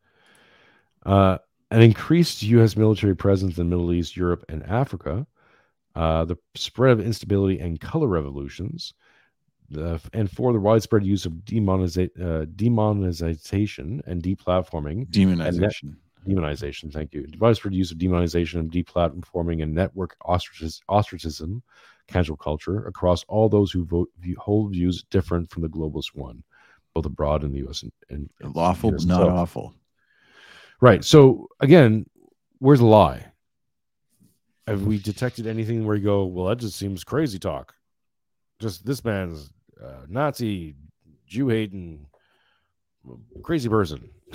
Uh, 1.04 1.40
an 1.72 1.82
increased 1.82 2.44
U.S. 2.44 2.76
military 2.76 3.16
presence 3.16 3.58
in 3.58 3.70
the 3.70 3.76
Middle 3.76 3.92
East, 3.94 4.16
Europe, 4.16 4.46
and 4.50 4.62
Africa, 4.64 5.26
uh, 5.96 6.26
the 6.26 6.36
spread 6.56 6.92
of 6.92 7.06
instability 7.06 7.60
and 7.60 7.80
color 7.80 8.08
revolutions, 8.08 8.94
the, 9.72 10.02
and 10.14 10.30
for 10.30 10.54
the 10.54 10.60
widespread 10.60 11.06
use 11.06 11.26
of 11.26 11.34
demoniza- 11.34 12.10
uh, 12.20 12.46
demonetization 12.56 14.02
and 14.06 14.22
deplatforming, 14.22 15.08
Demonization. 15.10 15.96
demonization. 16.28 16.92
Thank 16.92 17.14
you. 17.14 17.28
Widespread 17.40 17.74
use 17.74 17.92
of 17.92 17.98
demonization 17.98 18.60
and 18.60 18.72
deplatforming 18.72 19.64
and 19.64 19.74
network 19.74 20.18
ostracis- 20.26 20.82
ostracism, 20.90 21.64
cancel 22.08 22.36
culture 22.36 22.86
across 22.86 23.24
all 23.28 23.50
those 23.50 23.72
who 23.72 23.86
vote, 23.86 24.10
view, 24.20 24.36
hold 24.40 24.72
views 24.72 25.04
different 25.10 25.50
from 25.50 25.62
the 25.62 25.70
globalist 25.70 26.14
one, 26.14 26.44
both 26.94 27.06
abroad 27.06 27.44
in 27.44 27.52
the 27.52 27.60
U.S. 27.60 27.84
and, 27.84 27.92
and 28.10 28.30
and 28.42 28.56
Lawful, 28.56 28.94
US 28.96 29.06
not 29.06 29.30
awful. 29.30 29.74
Right. 30.80 31.04
So 31.04 31.48
again, 31.60 32.06
where's 32.60 32.80
the 32.80 32.86
lie? 32.86 33.28
have 34.68 34.84
we 34.84 34.98
detected 34.98 35.48
anything 35.48 35.86
where 35.86 35.96
you 35.96 36.04
go, 36.04 36.26
well, 36.26 36.46
that 36.48 36.60
just 36.60 36.78
seems 36.78 37.04
crazy 37.04 37.40
talk? 37.40 37.74
Just 38.60 38.86
this 38.86 39.04
man's 39.04 39.52
uh, 39.84 40.06
Nazi, 40.08 40.76
Jew 41.28 41.48
hating, 41.50 42.06
crazy 43.44 43.70
person. 43.70 44.10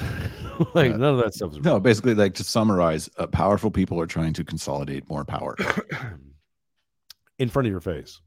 like 0.74 0.90
Yeah. 0.90 0.96
none 0.96 1.14
of 1.14 1.18
that 1.18 1.34
stuff 1.34 1.52
is 1.52 1.58
No, 1.58 1.78
basically, 1.80 2.14
like 2.14 2.34
to 2.34 2.44
summarize, 2.44 3.08
uh, 3.18 3.26
powerful 3.26 3.70
people 3.70 4.00
are 4.00 4.06
trying 4.06 4.32
to 4.34 4.44
consolidate 4.44 5.08
more 5.08 5.24
power 5.24 5.56
in 7.38 7.48
front 7.48 7.66
of 7.66 7.70
your 7.70 7.80
face. 7.80 8.20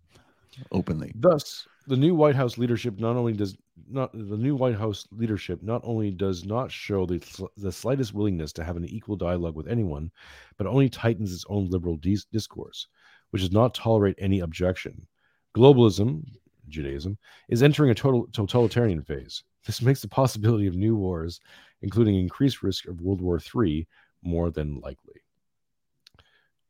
openly. 0.72 1.12
Thus, 1.16 1.68
the 1.88 1.96
new 1.98 2.14
White 2.16 2.36
House 2.36 2.58
leadership 2.58 3.00
not 3.00 3.16
only 3.16 3.34
does 3.34 3.56
not 3.90 4.12
the 4.14 4.38
new 4.38 4.56
White 4.56 4.76
House 4.76 5.08
leadership 5.12 5.64
not 5.64 5.82
only 5.84 6.12
does 6.12 6.46
not 6.46 6.72
show 6.72 7.06
the 7.06 7.20
the 7.58 7.72
slightest 7.72 8.14
willingness 8.14 8.52
to 8.54 8.64
have 8.64 8.78
an 8.78 8.86
equal 8.86 9.16
dialogue 9.16 9.56
with 9.56 9.68
anyone, 9.68 10.12
but 10.58 10.68
only 10.68 10.90
tightens 10.90 11.34
its 11.34 11.46
own 11.50 11.68
liberal 11.70 11.98
dis- 11.98 12.26
discourse, 12.26 12.88
which 13.32 13.42
does 13.42 13.52
not 13.52 13.74
tolerate 13.74 14.16
any 14.20 14.42
objection. 14.42 15.08
Globalism, 15.56 16.24
Judaism, 16.70 17.18
is 17.50 17.64
entering 17.64 17.92
a 17.92 17.96
total 17.96 18.28
totalitarian 18.32 19.02
phase. 19.02 19.44
This 19.66 19.82
makes 19.82 20.02
the 20.02 20.08
possibility 20.08 20.68
of 20.68 20.76
new 20.76 20.96
wars, 20.96 21.40
including 21.82 22.16
increased 22.16 22.64
risk 22.64 22.88
of 22.88 23.02
World 23.02 23.22
War 23.22 23.40
III, 23.56 23.88
more 24.24 24.50
than 24.52 24.80
likely. 24.80 25.22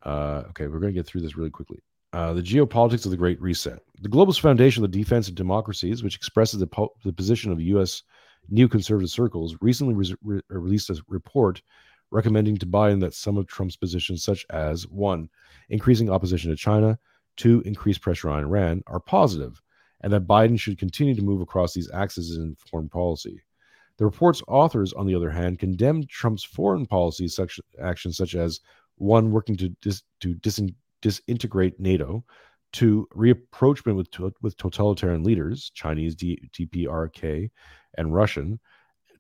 Uh, 0.04 0.43
okay, 0.50 0.68
we're 0.68 0.80
going 0.80 0.93
to 0.93 1.00
get 1.00 1.06
through 1.06 1.22
this 1.22 1.38
really 1.38 1.50
quickly. 1.50 1.80
Uh, 2.12 2.34
the 2.34 2.41
geopolitics 2.41 3.06
of 3.06 3.12
the 3.12 3.18
Great 3.18 3.39
Reset. 3.41 3.80
The 4.02 4.10
globalist 4.10 4.39
foundation 4.39 4.84
of 4.84 4.91
the 4.91 4.97
defense 4.97 5.28
of 5.28 5.36
democracies, 5.36 6.04
which 6.04 6.16
expresses 6.16 6.60
the, 6.60 6.68
po- 6.68 6.93
the 7.04 7.14
position 7.14 7.52
of 7.52 7.62
U.S. 7.62 8.04
new 8.50 8.68
conservative 8.68 9.12
circles, 9.12 9.56
recently 9.62 9.93
re- 9.93 10.16
re- 10.24 10.41
released 10.50 10.89
a 10.89 11.00
report 11.08 11.62
recommending 12.12 12.58
to 12.58 12.66
Biden 12.66 13.00
that 13.02 13.14
some 13.14 13.38
of 13.38 13.45
Trump's 13.45 13.76
positions, 13.76 14.24
such 14.24 14.45
as 14.50 14.88
one, 14.88 15.30
increasing 15.70 16.10
opposition 16.10 16.50
to 16.50 16.56
China, 16.56 16.97
two, 17.38 17.62
increased 17.66 18.02
pressure 18.02 18.30
on 18.30 18.43
Iran, 18.43 18.84
are 18.88 19.00
positive, 19.00 19.62
and 20.02 20.14
that 20.14 20.28
Biden 20.28 20.60
should 20.60 20.78
continue 20.78 21.16
to 21.16 21.22
move 21.22 21.41
across 21.41 21.74
these 21.74 21.91
axes 21.91 22.38
in 22.38 22.56
foreign 22.56 22.89
policy. 22.89 23.41
The 23.97 24.06
report's 24.06 24.41
authors, 24.47 24.93
on 24.93 25.06
the 25.06 25.16
other 25.16 25.30
hand, 25.30 25.60
condemned 25.60 26.08
Trump's 26.10 26.43
foreign 26.43 26.86
policy 26.86 27.28
such 27.28 27.60
actions 27.82 28.16
such 28.16 28.34
as 28.34 28.62
one, 28.95 29.32
working 29.32 29.58
to 29.58 29.70
dis, 29.82 30.04
to 30.22 30.36
disin, 30.36 30.74
disintegrate 31.02 31.80
NATO, 31.80 32.24
two, 32.72 33.08
reapproachment 33.16 33.95
with 33.95 34.08
with 34.41 34.58
totalitarian 34.58 35.24
leaders, 35.24 35.72
Chinese 35.74 36.16
D, 36.16 36.50
DPRK 36.54 37.50
and 37.97 38.14
Russian, 38.14 38.60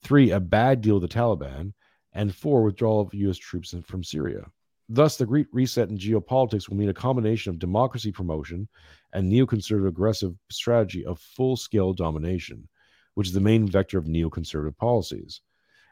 three, 0.01 0.31
a 0.31 0.39
bad 0.39 0.81
deal 0.81 0.99
with 0.99 1.09
the 1.09 1.15
Taliban, 1.15 1.73
and 2.13 2.33
four, 2.33 2.63
withdrawal 2.63 3.01
of 3.01 3.13
U.S. 3.13 3.37
troops 3.37 3.75
from 3.85 4.03
Syria. 4.03 4.45
Thus, 4.91 5.17
the 5.17 5.25
Great 5.27 5.45
Reset 5.53 5.89
in 5.89 5.99
geopolitics 5.99 6.67
will 6.67 6.75
mean 6.75 6.89
a 6.89 6.93
combination 6.95 7.51
of 7.51 7.59
democracy 7.59 8.11
promotion 8.11 8.67
and 9.13 9.31
neoconservative 9.31 9.87
aggressive 9.87 10.33
strategy 10.49 11.05
of 11.05 11.19
full 11.19 11.55
scale 11.55 11.93
domination, 11.93 12.67
which 13.13 13.27
is 13.27 13.33
the 13.33 13.39
main 13.39 13.67
vector 13.67 13.99
of 13.99 14.05
neoconservative 14.05 14.75
policies. 14.77 15.41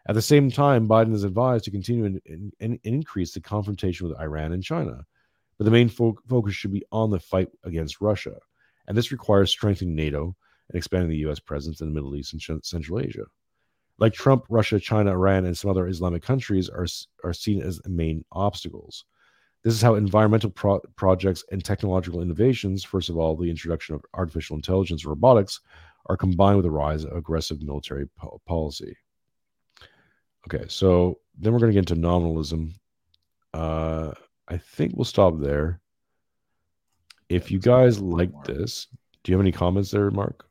At 0.07 0.15
the 0.15 0.21
same 0.21 0.49
time, 0.49 0.87
Biden 0.87 1.13
is 1.13 1.23
advised 1.23 1.65
to 1.65 1.71
continue 1.71 2.19
and, 2.59 2.79
increase 2.83 3.33
the 3.33 3.41
confrontation 3.41 4.07
with 4.07 4.19
Iran 4.19 4.51
and 4.53 4.63
China. 4.63 5.05
But 5.59 5.65
the 5.65 5.71
main 5.71 5.89
fo- 5.89 6.17
focus 6.27 6.55
should 6.55 6.73
be 6.73 6.85
on 6.91 7.11
the 7.11 7.19
fight 7.19 7.49
against 7.63 8.01
Russia. 8.01 8.37
And 8.87 8.97
this 8.97 9.11
requires 9.11 9.51
strengthening 9.51 9.95
NATO 9.95 10.35
and 10.69 10.77
expanding 10.77 11.09
the 11.09 11.17
U.S. 11.17 11.39
presence 11.39 11.81
in 11.81 11.87
the 11.87 11.93
Middle 11.93 12.15
East 12.15 12.33
and 12.33 12.65
Central 12.65 12.99
Asia. 12.99 13.25
Like 13.99 14.13
Trump, 14.13 14.45
Russia, 14.49 14.79
China, 14.79 15.11
Iran, 15.11 15.45
and 15.45 15.57
some 15.57 15.71
other 15.71 15.87
Islamic 15.87 16.21
countries 16.21 16.69
are, 16.69 16.85
are 17.23 17.33
seen 17.33 17.61
as 17.61 17.79
the 17.79 17.89
main 17.89 18.23
obstacles. 18.31 19.05
This 19.63 19.73
is 19.73 19.81
how 19.81 19.95
environmental 19.95 20.51
pro- 20.51 20.79
projects 20.95 21.43
and 21.51 21.63
technological 21.63 22.21
innovations, 22.21 22.83
first 22.83 23.09
of 23.09 23.17
all, 23.17 23.35
the 23.35 23.49
introduction 23.49 23.95
of 23.95 24.05
artificial 24.13 24.55
intelligence 24.55 25.03
and 25.03 25.09
robotics, 25.09 25.61
are 26.05 26.15
combined 26.15 26.57
with 26.57 26.63
the 26.63 26.71
rise 26.71 27.03
of 27.03 27.17
aggressive 27.17 27.61
military 27.61 28.07
po- 28.17 28.39
policy. 28.47 28.95
Okay, 30.47 30.65
so 30.69 31.19
then 31.37 31.51
we're 31.51 31.59
going 31.59 31.71
to 31.71 31.73
get 31.73 31.89
into 31.89 31.99
nominalism. 31.99 32.73
Uh, 33.53 34.11
I 34.47 34.57
think 34.57 34.93
we'll 34.95 35.05
stop 35.05 35.39
there. 35.39 35.81
If 37.27 37.51
you 37.51 37.59
guys 37.59 37.99
like 37.99 38.31
this, 38.45 38.87
do 39.23 39.31
you 39.31 39.37
have 39.37 39.43
any 39.43 39.51
comments 39.51 39.91
there, 39.91 40.09
Mark? 40.11 40.47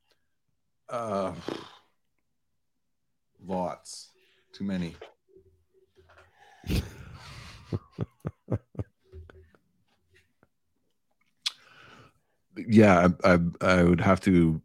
Uh, 0.90 1.32
lots, 3.47 4.11
too 4.53 4.64
many. 4.64 4.97
yeah, 12.68 13.09
I, 13.24 13.34
I 13.34 13.38
I 13.61 13.82
would 13.82 14.01
have 14.01 14.20
to 14.22 14.61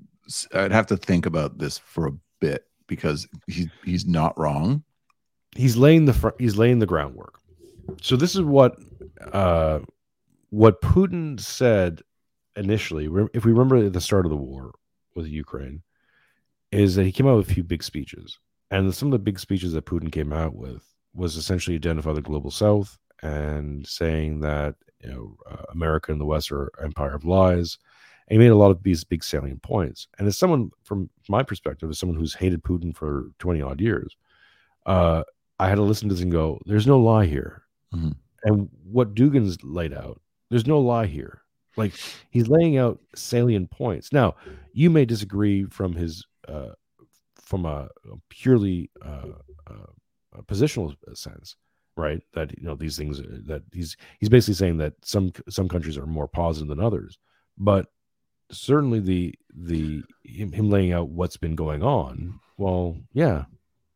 I'd 0.54 0.72
have 0.72 0.88
to 0.88 0.98
think 0.98 1.26
about 1.26 1.58
this 1.58 1.78
for 1.78 2.08
a 2.08 2.14
bit 2.40 2.66
because 2.88 3.28
he's 3.48 3.68
he's 3.84 4.06
not 4.06 4.38
wrong. 4.40 4.84
He's 5.56 5.76
laying 5.76 6.06
the 6.06 6.14
fr- 6.14 6.30
he's 6.40 6.58
laying 6.58 6.80
the 6.80 6.86
groundwork. 6.86 7.40
So 8.02 8.16
this 8.16 8.36
is 8.36 8.42
what 8.42 8.78
uh, 9.34 9.80
what 10.50 10.82
Putin 10.82 11.40
said 11.40 12.02
initially. 12.56 13.06
If 13.34 13.46
we 13.46 13.52
remember 13.52 13.78
at 13.78 13.94
the 13.94 14.02
start 14.02 14.26
of 14.26 14.30
the 14.30 14.38
war 14.38 14.74
with 15.16 15.28
Ukraine, 15.28 15.82
is 16.72 16.96
that 16.96 17.06
he 17.06 17.12
came 17.12 17.28
out 17.28 17.38
with 17.38 17.50
a 17.50 17.54
few 17.54 17.64
big 17.64 17.84
speeches, 17.84 18.40
and 18.72 18.94
some 18.96 19.10
of 19.10 19.12
the 19.14 19.20
big 19.20 19.40
speeches 19.40 19.74
that 19.74 19.86
Putin 19.86 20.12
came 20.12 20.34
out 20.34 20.56
with 20.56 20.84
was 21.14 21.36
essentially 21.38 21.76
identify 21.76 22.14
the 22.14 22.22
global 22.22 22.52
South 22.52 22.98
and 23.22 23.86
saying 23.88 24.40
that 24.42 24.76
you 25.02 25.10
know 25.12 25.38
uh, 25.50 25.64
America 25.72 26.12
and 26.12 26.22
the 26.22 26.26
West 26.26 26.52
are 26.52 26.72
empire 26.84 27.16
of 27.16 27.26
lies. 27.26 27.78
And 28.28 28.36
he 28.42 28.46
made 28.46 28.52
a 28.54 28.56
lot 28.58 28.72
of 28.72 28.84
these 28.84 29.04
big 29.04 29.24
salient 29.24 29.62
points. 29.62 30.08
And 30.18 30.28
as 30.28 30.38
someone, 30.38 30.72
from 30.84 31.10
my 31.28 31.44
perspective, 31.44 31.90
as 31.90 32.00
someone 32.00 32.18
who's 32.18 32.34
hated 32.34 32.64
Putin 32.64 32.96
for 32.96 33.26
twenty 33.40 33.62
odd 33.62 33.82
years, 33.82 34.16
uh, 34.86 35.24
I 35.60 35.70
had 35.70 35.76
to 35.76 35.84
listen 35.84 36.10
to 36.10 36.16
this 36.16 36.24
and 36.24 36.32
go, 36.32 36.60
"There's 36.66 36.88
no 36.88 37.00
lie 37.00 37.26
here." 37.26 37.64
Mhm. 37.94 38.16
And 38.44 38.70
what 38.84 39.16
Dugin's 39.16 39.64
laid 39.64 39.94
out, 39.94 40.22
there's 40.50 40.68
no 40.68 40.80
lie 40.80 41.06
here. 41.08 41.42
Like 41.78 41.94
he's 42.32 42.48
laying 42.50 42.78
out 42.78 43.00
salient 43.16 43.72
points. 43.72 44.12
Now, 44.12 44.36
you 44.74 44.90
may 44.90 45.06
disagree 45.06 45.66
from 45.66 45.94
his 45.94 46.26
uh, 46.48 46.72
from 47.52 47.66
a, 47.66 47.90
purely 48.30 48.90
uh, 49.06 49.34
uh, 49.70 49.92
a 50.34 50.42
positional 50.44 50.96
sense, 51.14 51.58
right? 51.98 52.22
That 52.34 52.58
you 52.58 52.64
know 52.64 52.76
these 52.76 52.96
things 52.98 53.20
uh, 53.20 53.40
that 53.48 53.64
he's 53.74 53.98
he's 54.20 54.30
basically 54.30 54.54
saying 54.54 54.78
that 54.78 54.94
some 55.04 55.34
some 55.50 55.68
countries 55.68 55.98
are 55.98 56.06
more 56.06 56.30
positive 56.30 56.70
than 56.70 56.80
others, 56.80 57.20
but 57.58 57.88
certainly 58.52 59.02
the 59.02 59.36
the 59.54 60.02
him, 60.24 60.54
him 60.54 60.70
laying 60.70 60.94
out 60.94 61.10
what's 61.10 61.36
been 61.36 61.56
going 61.56 61.84
on. 61.84 62.40
Well, 62.58 62.96
yeah, 63.12 63.44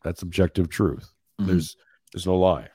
that's 0.04 0.22
objective 0.22 0.68
truth. 0.68 1.14
Mhm. 1.40 1.48
There's 1.48 1.78
there's 2.12 2.28
no 2.28 2.36
lie. 2.36 2.68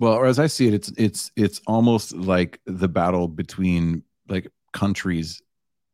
Well, 0.00 0.12
or 0.12 0.26
as 0.26 0.38
I 0.38 0.48
see 0.48 0.68
it, 0.68 0.74
it's 0.74 0.92
it's 0.98 1.32
it's 1.34 1.62
almost 1.66 2.14
like 2.14 2.60
the 2.66 2.88
battle 2.88 3.26
between 3.26 4.02
like 4.28 4.52
countries 4.74 5.40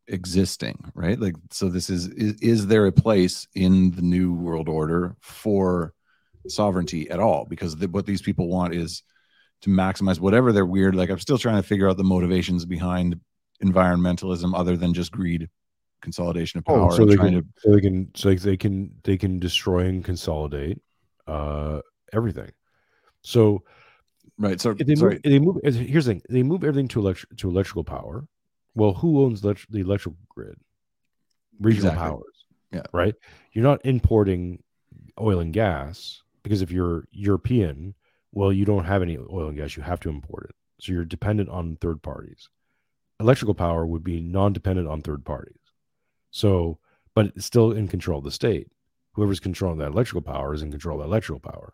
existing, 0.09 0.79
right? 0.95 1.19
Like, 1.19 1.35
so 1.51 1.69
this 1.69 1.91
is 1.91 2.09
is, 2.09 2.35
is 2.41 2.67
there 2.67 2.87
a 2.87 2.93
place 2.93 3.47
in 3.55 3.91
the 3.93 4.03
new 4.03 4.33
world 4.33 4.69
order 4.69 5.17
for 5.21 5.93
sovereignty 6.49 7.11
at 7.11 7.21
all? 7.21 7.45
Because 7.45 7.77
the, 7.77 7.89
what 7.89 8.07
these 8.07 8.23
people 8.23 8.49
want 8.49 8.75
is 8.75 9.03
to 9.63 9.71
maximize 9.71 10.21
whatever 10.21 10.53
they're 10.53 10.67
weird. 10.67 10.95
Like, 10.95 11.11
I'm 11.11 11.19
still 11.19 11.39
trying 11.39 11.57
to 11.57 11.67
figure 11.67 11.89
out 11.89 11.97
the 11.97 12.05
motivations 12.05 12.65
behind 12.65 13.21
environmentalism, 13.65 14.57
other 14.57 14.77
than 14.77 14.93
just 14.93 15.11
greed, 15.11 15.49
consolidation 16.03 16.59
of 16.59 16.65
power, 16.65 16.93
Oh, 16.93 16.97
so 16.97 17.05
they 17.05 17.17
can, 17.17 17.33
to 17.33 17.45
so 17.59 17.73
they 17.73 17.81
can 17.81 18.11
so 18.15 18.35
they 18.35 18.57
can 18.57 18.95
they 19.03 19.17
can 19.17 19.39
destroy 19.39 19.87
and 19.87 20.05
consolidate 20.05 20.81
uh 21.27 21.81
everything. 22.13 22.53
So 23.23 23.65
right. 24.39 24.61
So 24.61 24.75
they 24.75 24.95
sorry, 24.95 25.15
move, 25.15 25.23
they 25.25 25.39
move 25.39 25.57
here's 25.65 26.05
the 26.05 26.13
thing 26.13 26.23
they 26.29 26.43
move 26.43 26.63
everything 26.63 26.89
to 26.89 27.01
electric 27.01 27.37
to 27.39 27.49
electrical 27.49 27.83
power. 27.83 28.27
Well, 28.77 28.93
who 28.93 29.25
owns 29.25 29.41
the 29.41 29.57
electrical 29.73 30.19
grid? 30.29 30.57
Regional 31.59 31.91
Exactly. 31.91 32.11
powers. 32.11 32.45
Yeah. 32.73 32.83
Right. 32.93 33.15
You're 33.53 33.65
not 33.65 33.85
importing 33.85 34.63
oil 35.19 35.41
and 35.41 35.53
gas 35.53 36.23
because 36.43 36.63
if 36.63 36.71
you're 36.71 37.09
European, 37.11 37.95
well, 38.33 38.53
you 38.53 38.65
don't 38.65 38.85
have 38.85 39.03
any 39.03 39.17
oil 39.17 39.49
and 39.49 39.57
gas. 39.57 39.77
You 39.77 39.83
have 39.83 40.01
to 40.01 40.11
import 40.11 40.51
it. 40.51 40.57
So 40.85 40.93
you're 40.93 41.07
dependent 41.07 41.49
on 41.49 41.77
third 41.77 42.03
parties. 42.03 42.49
Electrical 43.19 43.55
power 43.55 43.87
would 43.87 44.05
be 44.05 44.21
non-dependent 44.21 44.87
on 44.87 45.01
third 45.01 45.25
parties. 45.25 45.57
So, 46.31 46.79
but 47.15 47.33
it's 47.35 47.47
still 47.47 47.73
in 47.73 47.89
control 47.89 48.19
of 48.19 48.25
the 48.25 48.31
state. 48.31 48.69
Whoever's 49.15 49.41
controlling 49.41 49.79
that 49.79 49.93
electrical 49.93 50.21
power 50.21 50.53
is 50.53 50.61
in 50.61 50.71
control 50.71 51.01
of 51.01 51.05
that 51.05 51.09
electrical 51.09 51.41
power, 51.41 51.73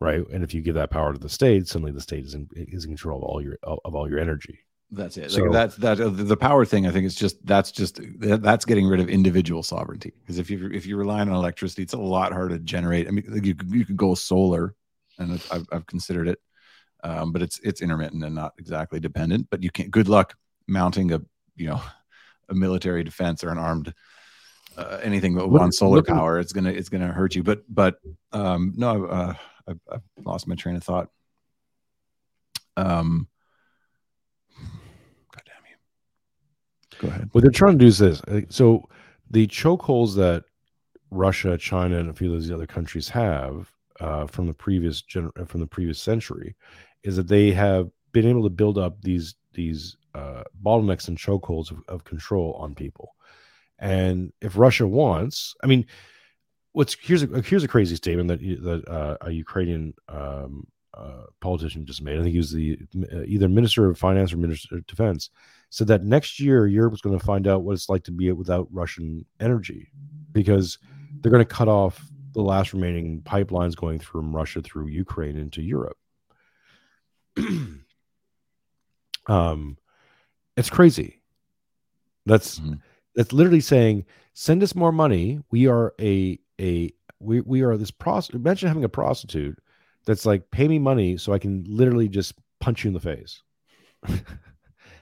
right? 0.00 0.26
And 0.32 0.42
if 0.42 0.52
you 0.52 0.62
give 0.62 0.74
that 0.74 0.90
power 0.90 1.12
to 1.12 1.18
the 1.20 1.28
state, 1.28 1.68
suddenly 1.68 1.92
the 1.92 2.00
state 2.00 2.24
is 2.24 2.34
in, 2.34 2.48
is 2.56 2.84
in 2.84 2.90
control 2.90 3.18
of 3.18 3.24
all 3.24 3.40
your 3.40 3.56
of 3.62 3.94
all 3.94 4.10
your 4.10 4.18
energy. 4.18 4.63
That's 4.94 5.16
it. 5.16 5.30
So- 5.30 5.42
like 5.42 5.52
that's 5.52 5.76
that 5.76 6.00
uh, 6.00 6.08
the 6.10 6.36
power 6.36 6.64
thing. 6.64 6.86
I 6.86 6.90
think 6.90 7.06
it's 7.06 7.14
just 7.14 7.44
that's 7.44 7.72
just 7.72 8.00
that's 8.18 8.64
getting 8.64 8.86
rid 8.86 9.00
of 9.00 9.08
individual 9.08 9.62
sovereignty. 9.62 10.12
Because 10.20 10.38
if 10.38 10.50
you 10.50 10.70
if 10.72 10.86
you're 10.86 10.98
relying 10.98 11.28
on 11.28 11.34
electricity, 11.34 11.82
it's 11.82 11.94
a 11.94 11.98
lot 11.98 12.32
harder 12.32 12.56
to 12.56 12.62
generate. 12.62 13.08
I 13.08 13.10
mean, 13.10 13.24
like 13.28 13.44
you 13.44 13.54
could, 13.54 13.70
you 13.70 13.84
could 13.84 13.96
go 13.96 14.14
solar, 14.14 14.74
and 15.18 15.32
I've, 15.50 15.66
I've 15.72 15.86
considered 15.86 16.28
it. 16.28 16.38
um, 17.02 17.32
but 17.32 17.42
it's 17.42 17.58
it's 17.60 17.82
intermittent 17.82 18.24
and 18.24 18.34
not 18.34 18.52
exactly 18.58 19.00
dependent. 19.00 19.48
But 19.50 19.62
you 19.62 19.70
can't. 19.70 19.90
Good 19.90 20.08
luck 20.08 20.34
mounting 20.68 21.12
a 21.12 21.20
you 21.56 21.68
know 21.68 21.82
a 22.48 22.54
military 22.54 23.02
defense 23.04 23.42
or 23.42 23.50
an 23.50 23.58
armed 23.58 23.92
uh, 24.76 24.98
anything 25.02 25.36
Look- 25.36 25.60
on 25.60 25.72
solar 25.72 26.02
power. 26.02 26.38
It's 26.38 26.52
gonna 26.52 26.70
it's 26.70 26.88
gonna 26.88 27.12
hurt 27.12 27.34
you. 27.34 27.42
But 27.42 27.62
but 27.68 27.96
um, 28.32 28.72
no, 28.76 29.06
uh, 29.06 29.34
I've, 29.66 29.80
I've 29.90 30.02
lost 30.24 30.46
my 30.46 30.54
train 30.54 30.76
of 30.76 30.84
thought. 30.84 31.08
Um, 32.76 33.28
God 35.32 35.42
damn 35.46 35.64
you. 35.70 35.76
Go 37.04 37.10
ahead. 37.10 37.28
What 37.32 37.42
they're 37.42 37.50
trying 37.50 37.78
to 37.78 37.78
do 37.78 37.86
is 37.86 37.98
this. 37.98 38.22
So 38.48 38.88
the 39.30 39.46
chokeholds 39.46 40.14
that 40.16 40.44
Russia, 41.10 41.58
China, 41.58 41.98
and 41.98 42.08
a 42.08 42.14
few 42.14 42.34
of 42.34 42.40
these 42.40 42.50
other 42.50 42.66
countries 42.66 43.08
have 43.10 43.70
uh, 44.00 44.26
from 44.26 44.46
the 44.46 44.54
previous 44.54 45.02
uh, 45.16 45.44
from 45.44 45.60
the 45.60 45.66
previous 45.66 46.00
century 46.00 46.56
is 47.02 47.16
that 47.16 47.28
they 47.28 47.52
have 47.52 47.90
been 48.12 48.26
able 48.26 48.42
to 48.42 48.50
build 48.50 48.78
up 48.78 49.00
these 49.02 49.34
these 49.52 49.96
uh, 50.14 50.44
bottlenecks 50.62 51.08
and 51.08 51.18
chokeholds 51.18 51.70
of, 51.70 51.82
of 51.88 52.04
control 52.04 52.54
on 52.58 52.74
people. 52.74 53.14
And 53.78 54.32
if 54.40 54.56
Russia 54.56 54.86
wants, 54.86 55.54
I 55.62 55.66
mean, 55.66 55.86
what's 56.72 56.96
here's 57.00 57.22
a 57.22 57.42
here's 57.42 57.64
a 57.64 57.68
crazy 57.68 57.96
statement 57.96 58.28
that 58.28 58.40
that 58.40 58.88
uh, 58.88 59.16
a 59.20 59.30
Ukrainian 59.30 59.94
um, 60.08 60.66
uh, 60.94 61.24
politician 61.40 61.84
just 61.84 62.02
made. 62.02 62.18
I 62.18 62.22
think 62.22 62.32
he 62.32 62.38
was 62.38 62.52
the 62.52 62.78
uh, 63.12 63.22
either 63.26 63.48
minister 63.48 63.90
of 63.90 63.98
finance 63.98 64.32
or 64.32 64.38
minister 64.38 64.76
of 64.76 64.86
defense 64.86 65.30
said 65.74 65.88
that 65.88 66.04
next 66.04 66.38
year 66.38 66.68
Europe 66.68 66.94
is 66.94 67.00
going 67.00 67.18
to 67.18 67.24
find 67.24 67.48
out 67.48 67.64
what 67.64 67.72
it's 67.72 67.88
like 67.88 68.04
to 68.04 68.12
be 68.12 68.30
without 68.30 68.68
Russian 68.70 69.26
energy 69.40 69.90
because 70.30 70.78
they're 71.20 71.32
going 71.32 71.44
to 71.44 71.54
cut 71.54 71.66
off 71.66 72.00
the 72.32 72.42
last 72.42 72.72
remaining 72.72 73.20
pipelines 73.22 73.74
going 73.74 73.98
from 73.98 74.34
Russia 74.36 74.62
through 74.62 74.86
Ukraine 74.86 75.36
into 75.36 75.62
Europe. 75.62 75.96
um, 79.26 79.76
it's 80.56 80.70
crazy. 80.70 81.20
That's 82.24 82.60
Mhm. 82.60 82.80
that's 83.16 83.32
literally 83.32 83.60
saying 83.60 84.06
send 84.32 84.62
us 84.62 84.76
more 84.76 84.92
money. 84.92 85.40
We 85.50 85.66
are 85.66 85.92
a 86.00 86.38
a 86.60 86.92
we 87.18 87.40
we 87.40 87.62
are 87.62 87.76
this 87.76 87.90
prostitute. 87.90 88.40
Imagine 88.40 88.68
having 88.68 88.84
a 88.84 88.88
prostitute 88.88 89.58
that's 90.06 90.24
like 90.24 90.48
pay 90.52 90.68
me 90.68 90.78
money 90.78 91.16
so 91.16 91.32
I 91.32 91.40
can 91.40 91.64
literally 91.66 92.08
just 92.08 92.34
punch 92.60 92.84
you 92.84 92.88
in 92.88 92.94
the 92.94 93.00
face 93.00 93.42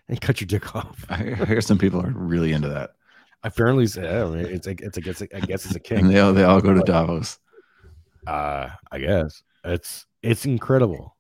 and 0.09 0.21
cut 0.21 0.41
your 0.41 0.47
dick 0.47 0.75
off. 0.77 1.05
I 1.09 1.17
hear 1.47 1.61
some 1.61 1.79
people 1.79 2.01
are 2.05 2.11
really 2.11 2.53
into 2.53 2.69
that, 2.69 2.91
Apparently, 3.45 3.85
it's, 3.85 3.99
I 3.99 4.03
don't 4.03 4.37
it's 4.39 4.67
a, 4.67 4.71
it's 4.71 4.99
a, 4.99 5.09
it's 5.11 5.23
a, 5.23 5.37
I 5.37 5.41
guess 5.41 5.65
it's 5.67 5.75
a 5.75 5.79
and 5.79 5.85
king. 5.85 6.09
they 6.09 6.21
all 6.21 6.33
they 6.33 6.45
all 6.45 6.61
go 6.61 6.73
to 6.75 6.81
Davos. 6.83 7.39
uh 8.27 8.69
i 8.93 8.99
guess 9.01 9.43
it's 9.65 10.07
it's 10.23 10.45
incredible 10.47 11.17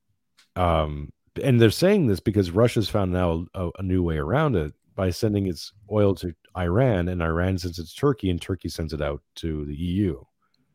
um 0.55 1.11
and 1.43 1.61
they're 1.61 1.71
saying 1.71 2.07
this 2.07 2.21
because 2.21 2.53
russia's 2.53 2.89
found 2.89 3.11
now 3.13 3.45
a, 3.55 3.71
a 3.79 3.83
new 3.83 4.03
way 4.05 4.19
around 4.19 4.55
it 4.55 4.73
by 4.95 5.11
sending 5.11 5.47
its 5.49 5.73
oil 5.91 6.15
to 6.15 6.33
iran 6.57 7.09
and 7.09 7.21
iran 7.23 7.59
sends 7.59 7.81
it 7.81 7.87
to 7.89 7.95
turkey 7.97 8.31
and 8.31 8.41
turkey 8.41 8.69
sends 8.69 8.93
it 8.93 9.03
out 9.03 9.21
to 9.35 9.65
the 9.65 9.75
eu 9.75 10.23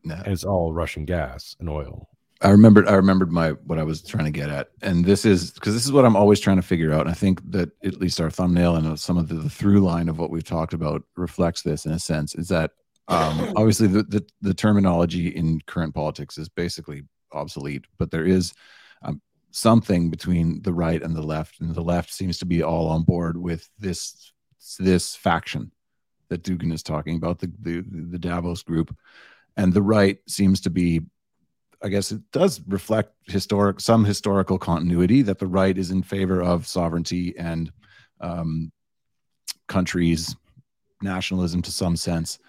Yeah. 0.04 0.22
and 0.26 0.34
it's 0.34 0.44
all 0.44 0.74
russian 0.74 1.06
gas 1.06 1.56
and 1.62 1.70
oil 1.70 2.10
I 2.42 2.50
remembered 2.50 2.88
I 2.88 2.94
remembered 2.94 3.32
my 3.32 3.52
what 3.52 3.80
I 3.80 3.84
was 3.84 4.02
trying 4.02 4.26
to 4.26 4.32
get 4.32 4.50
at. 4.50 4.70
And 4.82 5.06
this 5.06 5.26
is 5.26 5.52
because 5.52 5.74
this 5.74 5.86
is 5.86 5.92
what 5.92 6.06
I'm 6.06 6.16
always 6.16 6.40
trying 6.40 6.58
to 6.58 6.62
figure 6.62 6.94
out. 6.94 7.02
And 7.02 7.10
I 7.10 7.14
think 7.14 7.42
that 7.52 7.72
at 7.84 8.00
least 8.00 8.22
our 8.22 8.30
thumbnail 8.30 8.76
and 8.76 9.00
some 9.00 9.18
of 9.18 9.28
the, 9.28 9.36
the 9.36 9.50
through 9.50 9.80
line 9.80 10.08
of 10.08 10.20
what 10.20 10.30
we've 10.30 10.44
talked 10.44 10.74
about 10.74 11.04
reflects 11.16 11.64
this 11.64 11.86
in 11.86 11.92
a 11.94 12.00
sense, 12.00 12.36
is 12.36 12.48
that 12.50 12.72
um, 13.08 13.54
obviously 13.56 13.88
the, 13.88 14.04
the 14.04 14.26
the 14.42 14.54
terminology 14.54 15.30
in 15.30 15.62
current 15.66 15.96
politics 15.96 16.38
is 16.38 16.48
basically 16.50 17.04
obsolete, 17.32 17.86
but 17.98 18.12
there 18.12 18.26
is 18.26 18.54
um, 19.02 19.22
something 19.52 20.12
between 20.12 20.62
the 20.62 20.74
right 20.74 21.02
and 21.02 21.16
the 21.16 21.24
left, 21.24 21.60
and 21.60 21.74
the 21.74 21.82
left 21.82 22.14
seems 22.14 22.38
to 22.40 22.46
be 22.46 22.62
all 22.62 22.88
on 22.88 23.04
board 23.04 23.38
with 23.38 23.68
this 23.80 24.32
this 24.80 25.16
faction 25.16 25.72
that 26.30 26.44
Dugin 26.44 26.74
is 26.74 26.84
talking 26.84 27.16
about, 27.16 27.40
the 27.40 27.52
the, 27.60 27.82
the 27.82 28.20
Davos 28.20 28.62
group, 28.62 28.96
and 29.56 29.74
the 29.74 29.82
right 29.82 30.20
seems 30.28 30.62
to 30.62 30.70
be 30.70 31.02
I 31.84 31.90
guess 31.90 32.12
it 32.12 32.22
does 32.32 32.62
reflect 32.68 33.14
historic 33.26 33.80
some 33.80 34.04
historical 34.04 34.58
continuity 34.58 35.22
that 35.24 35.40
the 35.40 35.48
right 35.48 35.78
is 35.78 35.92
in 35.92 36.02
favor 36.02 36.42
of 36.42 36.66
sovereignty 36.66 37.36
and 37.38 37.72
um, 38.20 38.72
countries 39.68 40.36
nationalism 41.02 41.62
to 41.62 41.72
some 41.72 41.96
sense. 41.96 42.40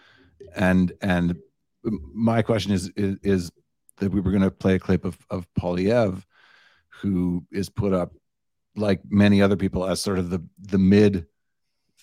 And 0.57 0.93
and 1.03 1.37
my 1.85 2.43
question 2.43 2.73
is 2.73 2.89
is, 2.97 3.19
is 3.23 3.53
that 3.99 4.13
we 4.13 4.21
were 4.21 4.31
going 4.31 4.43
to 4.43 4.51
play 4.51 4.77
a 4.77 4.79
clip 4.79 5.05
of 5.05 5.19
of 5.31 5.47
Poilievre 5.59 6.23
who 6.89 7.45
is 7.53 7.69
put 7.69 7.93
up 7.93 8.13
like 8.77 9.01
many 9.09 9.43
other 9.43 9.57
people 9.57 9.87
as 9.87 10.01
sort 10.01 10.19
of 10.19 10.31
the 10.31 10.43
the 10.59 10.79
mid 10.79 11.27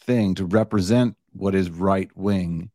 thing 0.06 0.36
to 0.36 0.46
represent 0.46 1.16
what 1.32 1.56
is 1.56 1.70
right 1.70 2.16
wing 2.16 2.70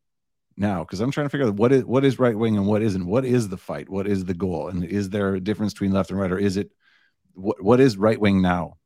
now 0.61 0.83
because 0.83 1.01
i'm 1.01 1.11
trying 1.11 1.25
to 1.25 1.29
figure 1.29 1.47
out 1.47 1.55
what 1.55 1.71
is 1.73 1.83
what 1.83 2.05
is 2.05 2.19
right 2.19 2.37
wing 2.37 2.55
and 2.55 2.65
what 2.67 2.81
isn't. 2.81 3.05
What 3.05 3.25
is 3.25 3.49
the 3.49 3.57
fight? 3.57 3.89
What 3.89 4.07
is 4.07 4.23
the 4.23 4.33
goal? 4.33 4.69
And 4.69 4.85
is 4.85 5.09
there 5.09 5.35
a 5.35 5.41
difference 5.41 5.73
between 5.73 5.91
left 5.91 6.09
and 6.11 6.19
right 6.19 6.31
or 6.31 6.37
is 6.39 6.55
it 6.55 6.71
what 7.33 7.61
what 7.61 7.79
is 7.79 7.97
right 7.97 8.19
wing 8.19 8.41
now? 8.41 8.77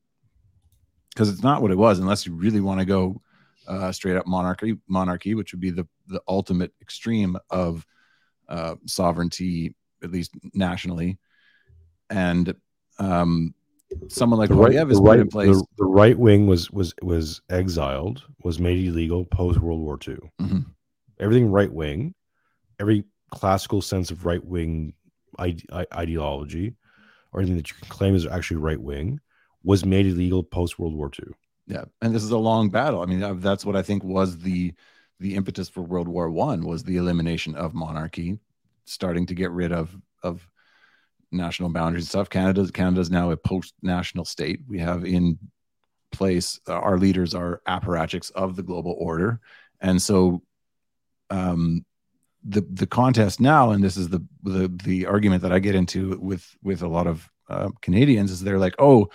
Because 1.09 1.29
it's 1.29 1.43
not 1.43 1.61
what 1.61 1.71
it 1.71 1.77
was 1.77 1.99
unless 1.99 2.25
you 2.25 2.33
really 2.33 2.61
want 2.61 2.79
to 2.79 2.85
go 2.85 3.21
uh, 3.67 3.91
straight 3.91 4.15
up 4.15 4.25
monarchy 4.25 4.77
monarchy 4.87 5.35
which 5.35 5.51
would 5.51 5.59
be 5.59 5.71
the 5.71 5.85
the 6.07 6.21
ultimate 6.27 6.71
extreme 6.81 7.37
of 7.49 7.85
uh, 8.49 8.75
sovereignty 8.85 9.75
at 10.03 10.11
least 10.11 10.31
nationally. 10.53 11.17
And 12.09 12.55
um 12.99 13.53
someone 14.07 14.39
like 14.39 14.49
the 14.49 14.55
right, 14.55 14.71
Poilievre 14.73 14.87
the 14.87 14.93
is 14.93 14.99
put 14.99 15.13
in 15.13 15.19
right, 15.21 15.31
place 15.31 15.57
the, 15.57 15.65
the 15.77 15.85
right 15.85 16.17
wing 16.17 16.47
was 16.47 16.71
was 16.71 16.93
was 17.01 17.41
exiled 17.49 18.23
was 18.43 18.59
made 18.59 18.79
illegal 18.85 19.25
post 19.25 19.59
world 19.59 19.81
war 19.81 19.97
ii 20.07 20.17
Mhm. 20.41 20.65
Everything 21.19 21.49
right 21.49 21.71
wing 21.71 22.13
every 22.79 23.03
classical 23.31 23.81
sense 23.81 24.11
of 24.11 24.25
right 24.25 24.43
wing 24.43 24.93
ide- 25.39 25.65
ideology 25.93 26.73
or 27.31 27.41
anything 27.41 27.57
that 27.57 27.69
you 27.69 27.75
can 27.79 27.89
claim 27.89 28.15
is 28.15 28.25
actually 28.25 28.57
right 28.57 28.81
wing 28.81 29.19
was 29.63 29.85
made 29.85 30.05
illegal 30.05 30.43
post 30.43 30.77
world 30.79 30.93
war 30.93 31.11
ii 31.19 31.33
yeah 31.67 31.83
and 32.01 32.13
this 32.13 32.23
is 32.23 32.31
a 32.31 32.37
long 32.37 32.69
battle. 32.69 33.01
I 33.01 33.05
mean 33.05 33.39
that's 33.39 33.65
what 33.65 33.75
i 33.75 33.81
think 33.81 34.03
was 34.03 34.37
the 34.37 34.73
the 35.19 35.35
impetus 35.35 35.69
for 35.69 35.81
world 35.81 36.07
war 36.07 36.29
one 36.29 36.65
was 36.65 36.83
the 36.83 36.97
elimination 36.97 37.55
of 37.55 37.73
monarchy 37.73 38.37
starting 38.85 39.25
to 39.25 39.33
get 39.33 39.51
rid 39.51 39.71
of 39.71 39.95
of 40.23 40.47
national 41.31 41.69
boundaries 41.69 42.03
and 42.03 42.09
stuff. 42.09 42.29
Canada's 42.29 42.71
canada's 42.71 43.11
now 43.11 43.31
a 43.31 43.37
post 43.37 43.73
national 43.81 44.25
state. 44.25 44.61
We 44.67 44.79
have 44.79 45.05
in 45.05 45.37
place 46.11 46.59
our 46.67 46.97
leaders 46.97 47.33
are 47.33 47.61
apparatchiks 47.67 48.31
of 48.31 48.55
the 48.55 48.63
global 48.63 48.95
order. 48.99 49.39
And 49.81 50.01
so 50.01 50.41
um 51.29 51.85
the 52.47 52.61
the 52.71 52.87
contest 52.87 53.39
now 53.39 53.71
and 53.71 53.83
this 53.83 53.97
is 53.97 54.09
the 54.09 54.23
the 54.43 54.71
the 54.83 55.05
argument 55.05 55.41
that 55.41 55.51
i 55.51 55.59
get 55.59 55.75
into 55.75 56.17
with 56.19 56.55
with 56.63 56.81
a 56.81 56.87
lot 56.87 57.07
of 57.07 57.29
uh, 57.49 57.69
canadians 57.81 58.31
is 58.31 58.41
they're 58.41 58.59
like 58.59 58.75
oh 58.79 59.09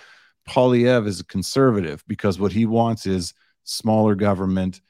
Poilievre 0.49 1.07
is 1.07 1.20
a 1.20 1.24
conservative 1.24 2.03
because 2.07 2.41
what 2.41 2.53
he 2.53 2.66
wants 2.66 3.07
is 3.07 3.35
smaller 3.65 4.15
government, 4.15 4.81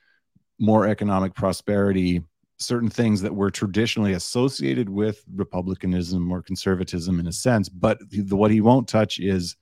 more 0.58 0.86
economic 0.86 1.34
prosperity, 1.34 2.22
certain 2.58 2.90
things 2.90 3.22
that 3.22 3.34
were 3.34 3.50
traditionally 3.50 4.12
associated 4.12 4.88
with 4.88 5.22
republicanism 5.34 6.30
or 6.30 6.42
conservatism 6.42 7.18
in 7.20 7.26
a 7.26 7.32
sense. 7.32 7.68
But 7.68 7.98
the, 8.10 8.36
what 8.36 8.50
he 8.50 8.60
won't 8.60 8.88
touch 8.88 9.18
is 9.18 9.56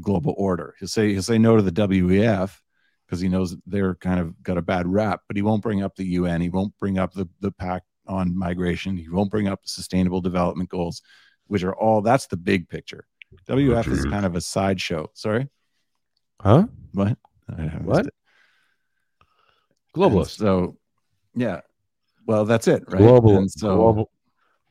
global 0.00 0.34
order. 0.36 0.74
He'll 0.78 0.88
say 0.88 1.12
he'll 1.12 1.22
say 1.22 1.38
no 1.38 1.56
to 1.56 1.62
the 1.62 1.72
WEF 1.72 2.60
because 3.06 3.20
he 3.20 3.28
knows 3.28 3.56
they're 3.66 3.94
kind 3.96 4.20
of 4.20 4.42
got 4.42 4.58
a 4.58 4.62
bad 4.62 4.86
rap, 4.86 5.20
but 5.26 5.36
he 5.36 5.42
won't 5.42 5.62
bring 5.62 5.82
up 5.82 5.94
the 5.96 6.04
UN. 6.04 6.40
He 6.40 6.48
won't 6.48 6.76
bring 6.78 6.98
up 6.98 7.12
the 7.12 7.28
the 7.40 7.52
pact 7.52 7.86
on 8.06 8.36
migration. 8.36 8.96
He 8.96 9.08
won't 9.08 9.30
bring 9.30 9.48
up 9.48 9.60
sustainable 9.64 10.20
development 10.20 10.70
goals, 10.70 11.02
which 11.46 11.62
are 11.64 11.74
all 11.74 12.02
that's 12.02 12.26
the 12.26 12.36
big 12.36 12.68
picture. 12.68 13.06
WF 13.48 13.90
is 13.92 14.04
kind 14.06 14.24
of 14.24 14.36
a 14.36 14.40
sideshow. 14.40 15.10
Sorry, 15.14 15.48
huh 16.40 16.66
what? 16.92 17.18
What? 17.82 17.98
And 17.98 18.10
globalist 19.94 20.36
So, 20.38 20.78
yeah. 21.34 21.60
Well, 22.26 22.44
that's 22.44 22.68
it, 22.68 22.84
right? 22.88 22.98
global 22.98 23.36
And 23.36 23.50
so, 23.50 23.76
global 23.76 24.10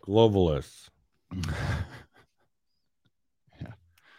globalists 0.06 0.90
Yeah. 3.62 3.72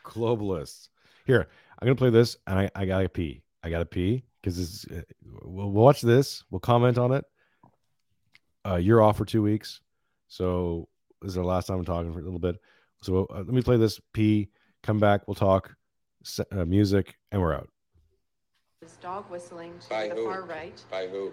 globalists 0.03 0.89
here 1.27 1.49
i'm 1.79 1.87
gonna 1.87 1.95
play 1.95 2.09
this 2.11 2.39
and 2.47 2.59
i, 2.59 2.71
I 2.75 2.87
gotta 2.87 3.09
pee 3.09 3.43
i 3.65 3.71
gotta 3.71 3.85
pee 3.87 4.23
because 4.41 4.57
this 4.57 4.87
uh, 4.97 5.03
we'll, 5.43 5.71
we'll 5.73 5.85
watch 5.85 6.01
this 6.03 6.45
we'll 6.51 6.61
comment 6.61 6.99
on 6.99 7.13
it 7.13 7.25
uh 8.67 8.77
you're 8.77 9.03
off 9.03 9.17
for 9.17 9.25
two 9.25 9.43
weeks 9.43 9.81
so 10.29 10.87
this 11.23 11.33
is 11.33 11.39
our 11.39 11.45
last 11.45 11.67
time 11.67 11.79
i'm 11.79 11.85
talking 11.85 12.13
for 12.13 12.21
a 12.21 12.23
little 12.23 12.39
bit 12.39 12.57
so 13.03 13.27
uh, 13.31 13.39
let 13.39 13.49
me 13.49 13.63
play 13.63 13.77
this 13.77 14.01
pee 14.13 14.49
come 14.83 14.99
back 15.01 15.27
we'll 15.27 15.35
talk 15.35 15.75
se- 16.23 16.45
uh, 16.53 16.65
music 16.65 17.17
and 17.33 17.41
we're 17.41 17.55
out 17.55 17.69
This 18.83 18.97
dog 19.01 19.25
whistling 19.31 19.73
to 19.81 19.89
By 19.89 20.09
the 20.09 20.15
who? 20.15 20.25
far 20.25 20.43
right. 20.43 20.79
By 20.91 21.07
who? 21.09 21.33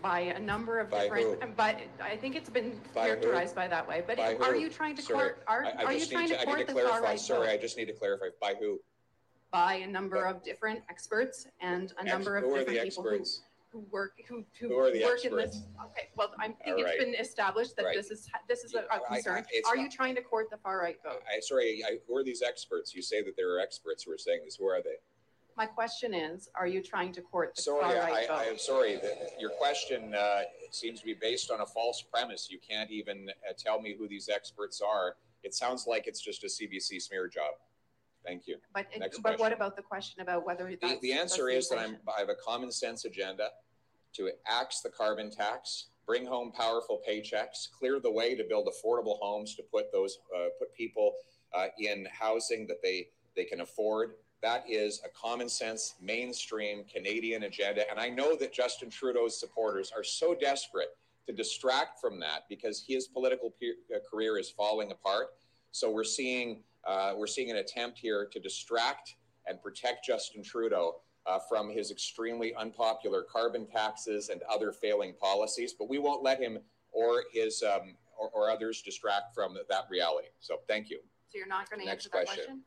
by 0.00 0.20
a 0.20 0.38
number 0.38 0.78
of 0.78 0.88
By 0.88 1.04
different, 1.04 1.42
who? 1.42 1.48
but 1.56 1.76
I 2.00 2.16
think 2.16 2.36
it's 2.36 2.48
been 2.48 2.70
By 2.94 3.00
who? 3.02 3.06
characterized 3.16 3.56
by 3.56 3.66
that 3.66 3.88
way. 3.88 4.04
But 4.06 4.18
By 4.18 4.34
are 4.36 4.52
who? 4.54 4.60
you 4.60 4.68
trying 4.70 4.94
to 4.94 5.02
Sorry, 5.02 5.30
court, 5.30 5.42
are, 5.48 5.64
I- 5.64 5.70
I 5.70 5.84
are 5.86 5.92
you 5.92 5.98
just 5.98 6.12
trying 6.12 6.28
need 6.28 6.34
to 6.38 6.40
I 6.42 6.44
need 6.44 6.54
court 6.54 6.66
the 6.68 6.72
clarify. 6.74 6.92
far 6.92 7.02
right 7.02 7.18
Sorry, 7.20 7.48
I 7.48 7.56
just 7.56 7.76
need 7.76 7.86
to 7.86 7.92
clarify. 7.94 8.26
By 8.40 8.54
who? 8.60 8.78
By 9.50 9.74
a 9.74 9.86
number 9.86 10.24
of 10.26 10.44
different 10.44 10.80
experts 10.88 11.46
and 11.60 11.92
a 11.98 12.04
number 12.04 12.36
of 12.36 12.44
different 12.44 12.68
the 12.68 12.72
people 12.84 13.02
who, 13.02 13.08
experts? 13.16 13.42
who 13.72 13.80
work, 13.90 14.12
who, 14.28 14.44
who 14.60 14.68
Who 14.68 14.92
the 14.92 15.02
work 15.04 15.24
in 15.24 15.34
this. 15.36 15.62
Okay, 15.86 16.08
well, 16.16 16.30
I 16.38 16.46
think 16.48 16.56
it's 16.78 16.84
right. 16.84 16.98
been 17.00 17.14
established 17.16 17.74
that 17.76 17.86
Right. 17.86 17.96
this 17.96 18.12
is, 18.12 18.28
this 18.48 18.62
is 18.62 18.74
a 18.74 18.84
I- 18.92 18.98
a 18.98 19.00
I- 19.02 19.14
concern. 19.16 19.44
it's 19.50 19.68
Are 19.68 19.74
not- 19.74 19.82
you 19.82 19.90
trying 19.90 20.14
to 20.14 20.22
court 20.22 20.50
the 20.50 20.56
far 20.58 20.78
right 20.78 21.02
vote? 21.02 21.22
I, 21.28 21.40
sorry, 21.40 21.82
I, 21.84 21.98
who 22.06 22.16
are 22.16 22.22
these 22.22 22.42
experts? 22.42 22.94
You 22.94 23.02
say 23.02 23.22
that 23.22 23.34
there 23.36 23.50
are 23.52 23.58
experts 23.58 24.04
who 24.04 24.12
are 24.12 24.18
saying 24.18 24.42
this. 24.44 24.54
Who 24.54 24.66
are 24.68 24.80
they? 24.82 24.96
My 25.56 25.66
question 25.66 26.14
is, 26.14 26.48
are 26.54 26.68
you 26.68 26.80
trying 26.80 27.12
to 27.14 27.20
court 27.20 27.56
the 27.56 27.62
Sorry, 27.62 27.82
far 27.82 27.92
I, 27.96 28.10
right 28.12 28.30
I 28.30 28.44
am 28.44 28.56
sorry. 28.56 28.96
that 28.96 29.32
Your 29.40 29.50
question 29.50 30.14
uh, 30.14 30.42
seems 30.70 31.00
to 31.00 31.06
be 31.06 31.14
based 31.14 31.50
on 31.50 31.60
a 31.60 31.66
false 31.66 32.02
premise. 32.02 32.48
You 32.50 32.60
can't 32.60 32.90
even 32.90 33.28
uh, 33.48 33.52
tell 33.58 33.80
me 33.80 33.96
who 33.98 34.06
these 34.06 34.28
experts 34.28 34.80
are. 34.80 35.16
It 35.42 35.54
sounds 35.54 35.88
like 35.88 36.06
it's 36.06 36.20
just 36.20 36.44
a 36.44 36.46
CBC 36.46 37.02
smear 37.02 37.26
job. 37.26 37.54
Thank 38.24 38.46
you. 38.46 38.56
But, 38.74 38.86
Next 38.98 39.22
but 39.22 39.38
what 39.38 39.52
about 39.52 39.76
the 39.76 39.82
question 39.82 40.20
about 40.20 40.46
whether 40.46 40.68
The, 40.80 40.98
the 41.00 41.12
answer 41.12 41.48
is 41.48 41.68
that 41.70 41.78
I'm. 41.78 41.96
I 42.14 42.20
have 42.20 42.28
a 42.28 42.34
common 42.34 42.70
sense 42.70 43.04
agenda 43.04 43.48
to 44.14 44.30
axe 44.46 44.80
the 44.80 44.90
carbon 44.90 45.30
tax, 45.30 45.86
bring 46.06 46.26
home 46.26 46.52
powerful 46.52 47.00
paychecks, 47.08 47.70
clear 47.78 48.00
the 48.00 48.10
way 48.10 48.34
to 48.34 48.44
build 48.44 48.68
affordable 48.68 49.18
homes 49.20 49.54
to 49.54 49.62
put 49.62 49.92
those, 49.92 50.18
uh, 50.36 50.48
put 50.58 50.74
people 50.74 51.12
uh, 51.54 51.66
in 51.78 52.06
housing 52.10 52.66
that 52.66 52.82
they, 52.82 53.08
they 53.36 53.44
can 53.44 53.60
afford. 53.60 54.14
That 54.42 54.64
is 54.68 55.02
a 55.04 55.08
common 55.08 55.48
sense, 55.48 55.94
mainstream 56.00 56.84
Canadian 56.92 57.44
agenda. 57.44 57.88
And 57.90 58.00
I 58.00 58.08
know 58.08 58.34
that 58.36 58.52
Justin 58.52 58.90
Trudeau's 58.90 59.38
supporters 59.38 59.92
are 59.94 60.02
so 60.02 60.34
desperate 60.34 60.96
to 61.26 61.32
distract 61.32 62.00
from 62.00 62.18
that 62.20 62.44
because 62.48 62.82
his 62.86 63.06
political 63.06 63.54
uh, 63.62 63.98
career 64.10 64.38
is 64.38 64.50
falling 64.50 64.90
apart. 64.90 65.28
So 65.72 65.90
we're 65.90 66.04
seeing 66.04 66.62
uh, 66.86 67.12
we're 67.16 67.26
seeing 67.26 67.50
an 67.50 67.56
attempt 67.56 67.98
here 67.98 68.28
to 68.32 68.40
distract 68.40 69.16
and 69.46 69.60
protect 69.62 70.04
Justin 70.04 70.42
Trudeau 70.42 71.00
uh, 71.26 71.38
from 71.48 71.70
his 71.70 71.90
extremely 71.90 72.54
unpopular 72.54 73.24
carbon 73.30 73.66
taxes 73.66 74.28
and 74.28 74.40
other 74.50 74.72
failing 74.72 75.14
policies. 75.20 75.74
But 75.78 75.88
we 75.88 75.98
won't 75.98 76.22
let 76.22 76.40
him 76.40 76.58
or 76.92 77.24
his 77.32 77.62
um, 77.62 77.94
or, 78.18 78.30
or 78.30 78.50
others 78.50 78.82
distract 78.82 79.34
from 79.34 79.56
that 79.68 79.84
reality. 79.90 80.28
So 80.40 80.56
thank 80.68 80.90
you. 80.90 81.00
So 81.28 81.38
you're 81.38 81.46
not 81.46 81.70
going 81.70 81.80
to 81.80 81.86
Next 81.86 82.06
answer 82.06 82.18
that 82.18 82.26
question. 82.26 82.62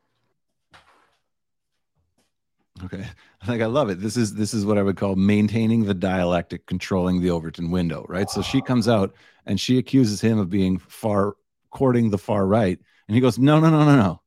question? 2.80 3.00
Okay. 3.00 3.06
Like 3.46 3.60
I 3.60 3.66
love 3.66 3.90
it. 3.90 4.00
This 4.00 4.16
is 4.16 4.34
this 4.34 4.54
is 4.54 4.64
what 4.64 4.78
I 4.78 4.82
would 4.82 4.96
call 4.96 5.16
maintaining 5.16 5.84
the 5.84 5.92
dialectic, 5.92 6.64
controlling 6.64 7.20
the 7.20 7.28
Overton 7.28 7.70
window, 7.70 8.06
right? 8.08 8.30
So 8.30 8.40
she 8.40 8.62
comes 8.62 8.88
out 8.88 9.14
and 9.44 9.60
she 9.60 9.76
accuses 9.76 10.22
him 10.22 10.38
of 10.38 10.48
being 10.48 10.78
far 10.78 11.36
courting 11.70 12.08
the 12.08 12.16
far 12.16 12.46
right. 12.46 12.78
And 13.08 13.14
he 13.14 13.20
goes, 13.20 13.38
No, 13.38 13.60
no, 13.60 13.70
no, 13.70 13.84
no, 13.84 13.96
no. 13.96 14.20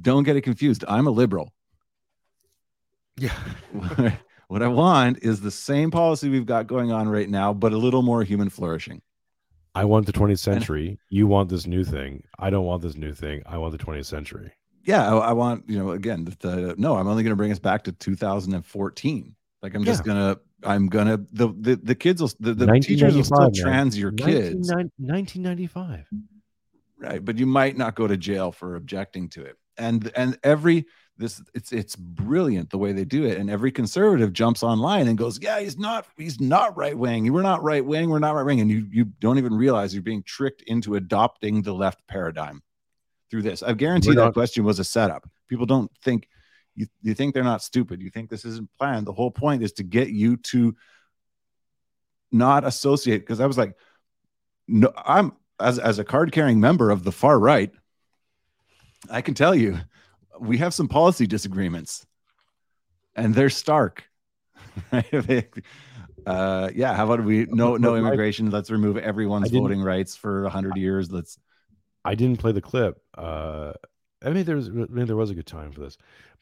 Don't 0.00 0.22
get 0.24 0.36
it 0.36 0.42
confused. 0.42 0.84
I'm 0.88 1.06
a 1.06 1.10
liberal. 1.10 1.52
Yeah. 3.16 3.36
what 4.48 4.62
I 4.62 4.68
want 4.68 5.18
is 5.22 5.40
the 5.40 5.50
same 5.50 5.90
policy 5.90 6.28
we've 6.28 6.46
got 6.46 6.66
going 6.66 6.92
on 6.92 7.08
right 7.08 7.28
now, 7.28 7.52
but 7.52 7.72
a 7.72 7.78
little 7.78 8.02
more 8.02 8.22
human 8.22 8.48
flourishing. 8.48 9.02
I 9.74 9.84
want 9.84 10.06
the 10.06 10.12
20th 10.12 10.38
century. 10.38 10.98
You 11.08 11.26
want 11.26 11.48
this 11.48 11.66
new 11.66 11.84
thing. 11.84 12.24
I 12.38 12.50
don't 12.50 12.64
want 12.64 12.82
this 12.82 12.94
new 12.94 13.12
thing. 13.12 13.42
I 13.46 13.58
want 13.58 13.72
the 13.72 13.82
20th 13.82 14.06
century. 14.06 14.52
Yeah, 14.84 15.14
I, 15.14 15.16
I 15.16 15.32
want, 15.32 15.68
you 15.68 15.78
know, 15.78 15.92
again, 15.92 16.24
the, 16.24 16.36
the, 16.40 16.74
no, 16.76 16.96
I'm 16.96 17.08
only 17.08 17.22
going 17.22 17.30
to 17.32 17.36
bring 17.36 17.52
us 17.52 17.58
back 17.58 17.84
to 17.84 17.92
2014. 17.92 19.34
Like 19.62 19.74
I'm 19.74 19.84
just 19.84 20.02
gonna, 20.02 20.38
I'm 20.64 20.88
gonna 20.88 21.18
the 21.30 21.54
the, 21.56 21.76
the 21.76 21.94
kids 21.94 22.20
will 22.20 22.32
the, 22.40 22.52
the 22.52 22.66
teachers 22.80 23.14
will 23.14 23.22
still 23.22 23.38
man. 23.38 23.52
trans 23.54 23.96
your 23.96 24.10
kids. 24.10 24.68
1995. 24.72 26.08
Right 27.02 27.24
but 27.24 27.36
you 27.38 27.46
might 27.46 27.76
not 27.76 27.94
go 27.94 28.06
to 28.06 28.16
jail 28.16 28.52
for 28.52 28.76
objecting 28.76 29.28
to 29.30 29.44
it. 29.44 29.56
And 29.76 30.10
and 30.14 30.38
every 30.42 30.86
this 31.18 31.42
it's 31.54 31.72
it's 31.72 31.96
brilliant 31.96 32.70
the 32.70 32.78
way 32.78 32.92
they 32.92 33.04
do 33.04 33.24
it 33.24 33.38
and 33.38 33.50
every 33.50 33.70
conservative 33.70 34.32
jumps 34.32 34.62
online 34.62 35.08
and 35.08 35.18
goes 35.18 35.38
yeah 35.42 35.60
he's 35.60 35.78
not 35.78 36.06
he's 36.16 36.40
not 36.40 36.76
right 36.76 36.96
wing 36.96 37.30
we're 37.32 37.42
not 37.42 37.62
right 37.62 37.84
wing 37.84 38.08
we're 38.08 38.18
not 38.18 38.34
right 38.34 38.46
wing 38.46 38.60
and 38.60 38.70
you 38.70 38.86
you 38.90 39.04
don't 39.20 39.38
even 39.38 39.54
realize 39.54 39.92
you're 39.92 40.02
being 40.02 40.22
tricked 40.22 40.62
into 40.62 40.94
adopting 40.94 41.62
the 41.62 41.72
left 41.72 42.06
paradigm 42.06 42.62
through 43.30 43.42
this. 43.42 43.62
I 43.62 43.72
guarantee 43.72 44.10
We're 44.10 44.16
that 44.16 44.24
not- 44.26 44.34
question 44.34 44.62
was 44.64 44.78
a 44.78 44.84
setup. 44.84 45.28
People 45.48 45.66
don't 45.66 45.90
think 46.02 46.28
you, 46.74 46.86
you 47.02 47.14
think 47.14 47.32
they're 47.34 47.44
not 47.44 47.62
stupid. 47.62 48.00
You 48.02 48.10
think 48.10 48.28
this 48.30 48.44
isn't 48.44 48.68
planned. 48.78 49.06
The 49.06 49.12
whole 49.12 49.30
point 49.30 49.62
is 49.62 49.72
to 49.74 49.82
get 49.82 50.08
you 50.08 50.36
to 50.52 50.74
not 52.30 52.64
associate 52.64 53.18
because 53.18 53.40
i 53.40 53.46
was 53.46 53.58
like 53.58 53.74
no 54.66 54.90
i'm 54.96 55.32
as 55.62 55.78
as 55.78 55.98
a 55.98 56.04
card 56.04 56.32
carrying 56.32 56.60
member 56.60 56.90
of 56.90 57.04
the 57.04 57.12
far 57.12 57.38
right 57.38 57.70
i 59.10 59.20
can 59.20 59.34
tell 59.34 59.54
you 59.54 59.78
we 60.40 60.58
have 60.58 60.74
some 60.74 60.88
policy 60.88 61.26
disagreements 61.26 62.06
and 63.16 63.34
they're 63.34 63.50
stark 63.50 64.04
uh 66.26 66.70
yeah 66.74 66.94
how 66.94 67.04
about 67.04 67.24
we 67.24 67.46
no 67.50 67.76
no 67.76 67.96
immigration 67.96 68.50
let's 68.50 68.70
remove 68.70 68.96
everyone's 68.96 69.50
voting 69.50 69.82
rights 69.82 70.16
for 70.16 70.42
100 70.42 70.76
years 70.76 71.10
let's 71.10 71.38
I 72.04 72.16
didn't 72.16 72.38
play 72.40 72.50
the 72.50 72.60
clip. 72.60 73.00
Uh, 73.16 73.74
I 74.24 74.30
mean, 74.30 74.42
there 74.44 74.56
was 74.56 74.68
maybe 74.70 75.04
there 75.04 75.14
was 75.14 75.30
a 75.30 75.36
good 75.36 75.46
time 75.46 75.70
for 75.70 75.78
this, 75.80 75.96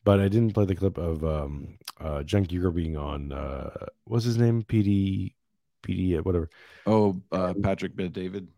but 0.04 0.18
I 0.18 0.28
didn't 0.28 0.54
play 0.54 0.64
the 0.64 0.74
clip 0.74 0.96
of 0.96 1.22
um, 1.22 1.76
uh, 2.00 2.22
Giger 2.24 2.74
being 2.74 2.96
on. 2.96 3.30
Uh, 3.30 3.68
what's 4.04 4.24
his 4.24 4.38
name? 4.38 4.62
PD, 4.62 5.34
PD, 5.82 6.18
whatever. 6.24 6.48
oh 6.86 7.20
uh 7.30 7.52
patrick 7.62 7.94
Bet 7.94 8.12
david 8.14 8.48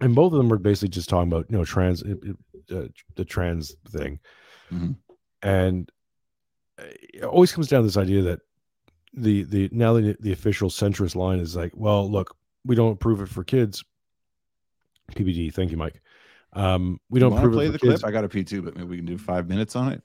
And 0.00 0.14
both 0.14 0.32
of 0.32 0.38
them 0.38 0.48
were 0.48 0.58
basically 0.58 0.88
just 0.88 1.08
talking 1.08 1.32
about 1.32 1.46
you 1.50 1.56
know 1.56 1.64
trans, 1.64 2.02
uh, 2.02 2.86
the 3.14 3.24
trans 3.24 3.74
thing, 3.88 4.18
Mhm. 4.72 4.96
and 5.42 5.90
it 6.78 7.22
always 7.22 7.52
comes 7.52 7.68
down 7.68 7.80
to 7.82 7.86
this 7.86 7.96
idea 7.96 8.22
that 8.22 8.40
the 9.12 9.44
the 9.44 9.68
now 9.72 9.94
the, 9.94 10.16
the 10.20 10.32
official 10.32 10.68
centrist 10.68 11.14
line 11.14 11.38
is 11.38 11.54
like, 11.54 11.72
well, 11.76 12.10
look, 12.10 12.36
we 12.64 12.74
don't 12.74 12.92
approve 12.92 13.20
it 13.20 13.28
for 13.28 13.44
kids. 13.44 13.84
PBD, 15.12 15.52
thank 15.52 15.70
you, 15.70 15.76
Mike. 15.76 16.00
Um, 16.54 16.98
we 17.10 17.20
don't 17.20 17.32
approve 17.32 17.54
play 17.54 17.66
it 17.66 17.72
the 17.72 17.78
for 17.78 17.86
kids. 17.86 18.00
clip 18.02 18.08
i 18.08 18.12
got 18.12 18.24
a 18.24 18.28
p2 18.28 18.64
but 18.64 18.76
maybe 18.76 18.86
we 18.88 18.96
can 18.96 19.04
do 19.06 19.18
five 19.18 19.48
minutes 19.48 19.74
on 19.74 19.92
it 19.92 20.00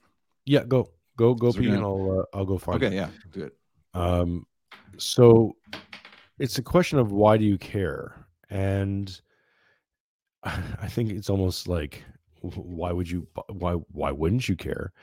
Yeah, 0.46 0.64
go 0.64 0.90
go 1.16 1.36
go 1.36 1.52
So 1.52 1.60
pee, 1.60 1.68
and 1.68 1.84
I'll 1.84 2.26
uh, 2.34 2.38
I'll 2.38 2.46
go 2.46 2.58
find 2.58 2.82
okay 2.84 2.94
it. 2.96 2.98
yeah 2.98 3.10
do 3.32 3.44
it 3.44 3.56
Um, 3.94 4.46
so 4.98 5.56
it's 6.40 6.58
a 6.58 6.64
question 6.64 6.98
of 7.00 7.12
why 7.12 7.38
do 7.38 7.46
you 7.46 7.58
care, 7.60 8.26
and 8.50 9.20
I 10.44 10.88
think 10.88 11.12
it's 11.12 11.30
almost 11.30 11.68
like 11.68 12.04
why 12.42 12.92
would 12.92 13.10
you 13.10 13.28
why 13.50 13.74
why 13.74 14.12
wouldn't 14.12 14.48
you 14.48 14.56
care? 14.56 14.94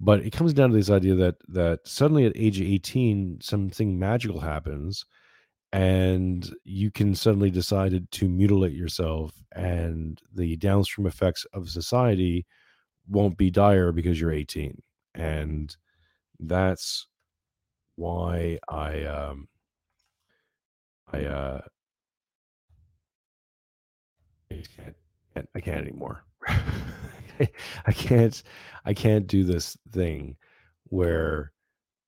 But 0.00 0.20
it 0.20 0.30
comes 0.32 0.52
down 0.52 0.70
to 0.70 0.76
this 0.76 0.90
idea 0.90 1.14
that 1.16 1.36
that 1.48 1.80
suddenly 1.86 2.26
at 2.26 2.36
age 2.36 2.60
18 2.60 3.40
something 3.40 3.98
magical 3.98 4.40
happens 4.40 5.04
and 5.72 6.54
you 6.64 6.90
can 6.90 7.14
suddenly 7.14 7.50
decide 7.50 8.10
to 8.10 8.28
mutilate 8.28 8.72
yourself 8.72 9.34
and 9.54 10.20
the 10.34 10.56
downstream 10.56 11.06
effects 11.06 11.44
of 11.52 11.68
society 11.68 12.46
won't 13.08 13.36
be 13.36 13.50
dire 13.50 13.92
because 13.92 14.20
you're 14.20 14.32
18 14.32 14.80
and 15.14 15.76
that's 16.40 17.06
why 17.96 18.58
i 18.68 19.02
um 19.04 19.48
i 21.12 21.24
uh 21.24 21.60
i 24.58 24.82
can't, 24.82 24.96
can't 25.34 25.48
i 25.54 25.60
can't 25.60 25.86
anymore 25.86 26.24
i 27.86 27.92
can't 27.92 28.42
i 28.84 28.92
can't 28.92 29.26
do 29.26 29.44
this 29.44 29.76
thing 29.92 30.36
where 30.84 31.52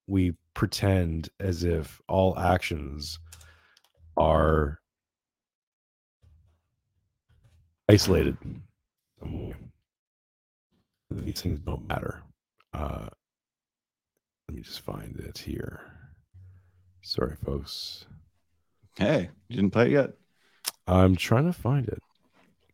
we 0.07 0.35
pretend 0.55 1.29
as 1.39 1.63
if 1.63 2.01
all 2.09 2.37
actions 2.39 3.21
are 4.17 4.81
isolated. 7.89 8.37
These 11.11 11.41
things 11.41 11.61
don't 11.61 11.89
matter. 11.89 12.23
Uh, 12.73 13.09
let 14.49 14.55
me 14.55 14.63
just 14.63 14.81
find 14.81 15.17
it 15.19 15.39
here. 15.39 15.81
Sorry, 17.03 17.37
folks. 17.45 18.05
hey 18.99 19.31
you 19.49 19.57
didn't 19.57 19.71
play 19.71 19.87
it 19.87 19.93
yet 19.93 20.11
I'm 20.87 21.17
trying 21.17 21.47
to 21.47 21.53
find 21.53 21.89
it. 21.89 22.03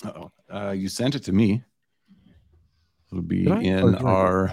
Uh-oh. 0.05 0.31
Uh, 0.53 0.71
you 0.71 0.89
sent 0.89 1.15
it 1.15 1.25
to 1.25 1.33
me. 1.33 1.63
It'll 3.11 3.23
be 3.23 3.51
I? 3.51 3.61
In 3.61 3.93
did 3.93 4.03
our. 4.03 4.53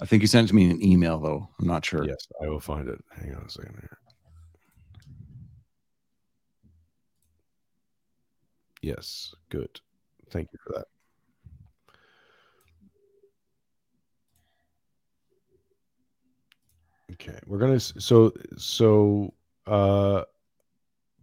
I 0.00 0.06
think 0.06 0.22
you 0.22 0.28
sent 0.28 0.46
it 0.46 0.48
to 0.48 0.54
me 0.54 0.64
in 0.64 0.70
an 0.70 0.84
email, 0.84 1.18
though. 1.18 1.48
I'm 1.58 1.66
not 1.66 1.84
sure. 1.84 2.04
Yes, 2.04 2.28
I 2.42 2.48
will 2.48 2.60
find 2.60 2.88
it. 2.88 3.02
Hang 3.16 3.34
on 3.34 3.42
a 3.42 3.50
second 3.50 3.74
here. 3.80 3.98
Yes, 8.82 9.34
good. 9.48 9.80
Thank 10.30 10.50
you 10.52 10.58
for 10.64 10.72
that. 10.78 10.86
Okay, 17.14 17.38
we're 17.46 17.58
gonna 17.58 17.80
so 17.80 18.32
so 18.56 19.34
uh, 19.66 20.22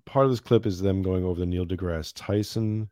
part 0.05 0.25
of 0.25 0.31
this 0.31 0.39
clip 0.39 0.65
is 0.65 0.81
them 0.81 1.01
going 1.01 1.23
over 1.23 1.39
the 1.39 1.45
Neil 1.45 1.65
deGrasse 1.65 2.13
Tyson 2.15 2.89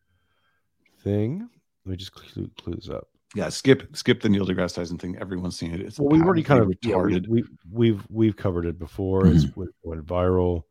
thing. 1.03 1.49
Let 1.85 1.91
me 1.91 1.97
just 1.97 2.13
clue, 2.13 2.49
clue 2.59 2.75
this 2.75 2.89
up. 2.89 3.07
Yeah, 3.35 3.49
skip 3.49 3.95
skip 3.95 4.21
the 4.21 4.29
Neil 4.29 4.45
deGrasse 4.45 4.75
Tyson 4.75 4.97
thing. 4.97 5.17
Everyone's 5.19 5.57
seen 5.57 5.73
it. 5.73 5.81
It's 5.81 5.99
Well, 5.99 6.09
we've 6.09 6.21
already 6.21 6.43
kind 6.43 6.61
of 6.61 6.69
patently 6.69 6.91
yeah, 6.91 6.97
we, 6.97 7.13
retarded. 7.13 7.27
we, 7.27 7.43
we've 7.71 8.03
we've 8.09 8.35
covered 8.35 8.65
it 8.65 8.77
before. 8.77 9.27
It's 9.27 9.43
it 9.45 9.53
went 9.83 10.05
viral. 10.05 10.63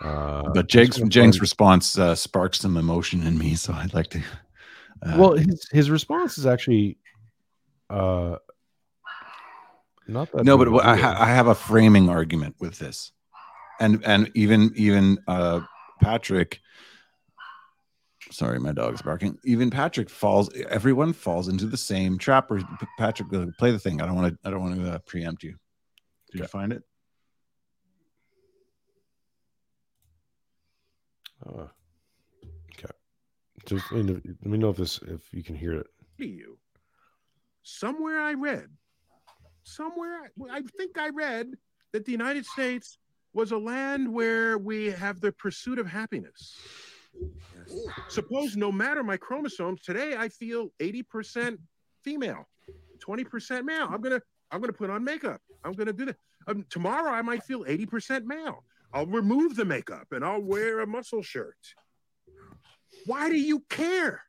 Uh, 0.00 0.50
but 0.52 0.68
Jake's 0.68 0.96
Jake's 1.08 1.40
response 1.40 1.98
uh, 1.98 2.14
sparked 2.14 2.56
some 2.56 2.76
emotion 2.76 3.22
in 3.24 3.38
me, 3.38 3.54
so 3.54 3.72
I'd 3.72 3.94
like 3.94 4.08
to. 4.10 4.18
Uh, 5.02 5.16
well, 5.18 5.32
his 5.34 5.68
his 5.70 5.90
response 5.90 6.38
is 6.38 6.46
actually 6.46 6.98
uh 7.90 8.36
not 10.06 10.30
that 10.32 10.44
no, 10.44 10.58
but 10.58 10.84
I, 10.84 10.96
ha- 10.96 11.16
I 11.18 11.26
have 11.26 11.46
a 11.46 11.54
framing 11.54 12.08
argument 12.08 12.56
with 12.58 12.78
this, 12.78 13.12
and 13.80 14.04
and 14.04 14.30
even 14.34 14.72
even 14.74 15.18
uh, 15.26 15.60
Patrick. 16.00 16.60
Sorry, 18.30 18.58
my 18.58 18.72
dog's 18.72 19.02
barking. 19.02 19.38
Even 19.44 19.70
Patrick 19.70 20.08
falls. 20.08 20.50
Everyone 20.68 21.12
falls 21.12 21.48
into 21.48 21.66
the 21.66 21.76
same 21.76 22.18
trap. 22.18 22.50
Or 22.50 22.60
Patrick, 22.98 23.28
play 23.58 23.70
the 23.70 23.78
thing. 23.78 24.00
I 24.00 24.06
don't 24.06 24.16
want 24.16 24.32
to. 24.32 24.48
I 24.48 24.50
don't 24.50 24.60
want 24.60 24.76
to 24.76 24.92
uh, 24.92 24.98
preempt 25.06 25.42
you. 25.42 25.56
Did 26.32 26.40
you 26.40 26.46
find 26.46 26.72
it? 26.72 26.82
Uh, 31.46 31.66
okay. 32.72 32.92
Just 33.66 33.92
let 33.92 34.04
me, 34.04 34.58
know 34.58 34.70
if 34.70 34.76
this 34.76 34.98
if 35.06 35.32
you 35.32 35.42
can 35.42 35.54
hear 35.54 35.74
it. 35.74 35.86
you. 36.18 36.58
Somewhere 37.62 38.20
I 38.20 38.34
read, 38.34 38.66
somewhere 39.62 40.30
I, 40.50 40.58
I 40.58 40.62
think 40.76 40.98
I 40.98 41.10
read 41.10 41.46
that 41.92 42.04
the 42.04 42.12
United 42.12 42.46
States 42.46 42.98
was 43.34 43.50
a 43.50 43.58
land 43.58 44.10
where 44.12 44.56
we 44.56 44.86
have 44.86 45.20
the 45.20 45.32
pursuit 45.32 45.78
of 45.78 45.86
happiness. 45.86 46.56
Suppose 48.08 48.56
no 48.56 48.72
matter 48.72 49.02
my 49.02 49.16
chromosomes, 49.16 49.82
today 49.82 50.16
I 50.16 50.28
feel 50.28 50.68
80% 50.80 51.58
female, 52.02 52.48
20% 53.06 53.64
male. 53.64 53.88
I'm 53.90 54.00
gonna 54.00 54.20
I'm 54.50 54.60
gonna 54.60 54.72
put 54.72 54.90
on 54.90 55.04
makeup. 55.04 55.40
I'm 55.64 55.72
gonna 55.72 55.92
do 55.92 56.06
that. 56.06 56.16
Um, 56.46 56.64
tomorrow 56.70 57.10
I 57.10 57.22
might 57.22 57.42
feel 57.44 57.64
80% 57.64 58.24
male. 58.24 58.64
I'll 58.92 59.06
remove 59.06 59.56
the 59.56 59.64
makeup 59.64 60.06
and 60.12 60.24
I'll 60.24 60.42
wear 60.42 60.80
a 60.80 60.86
muscle 60.86 61.22
shirt. 61.22 61.56
Why 63.06 63.28
do 63.28 63.36
you 63.36 63.60
care? 63.68 64.22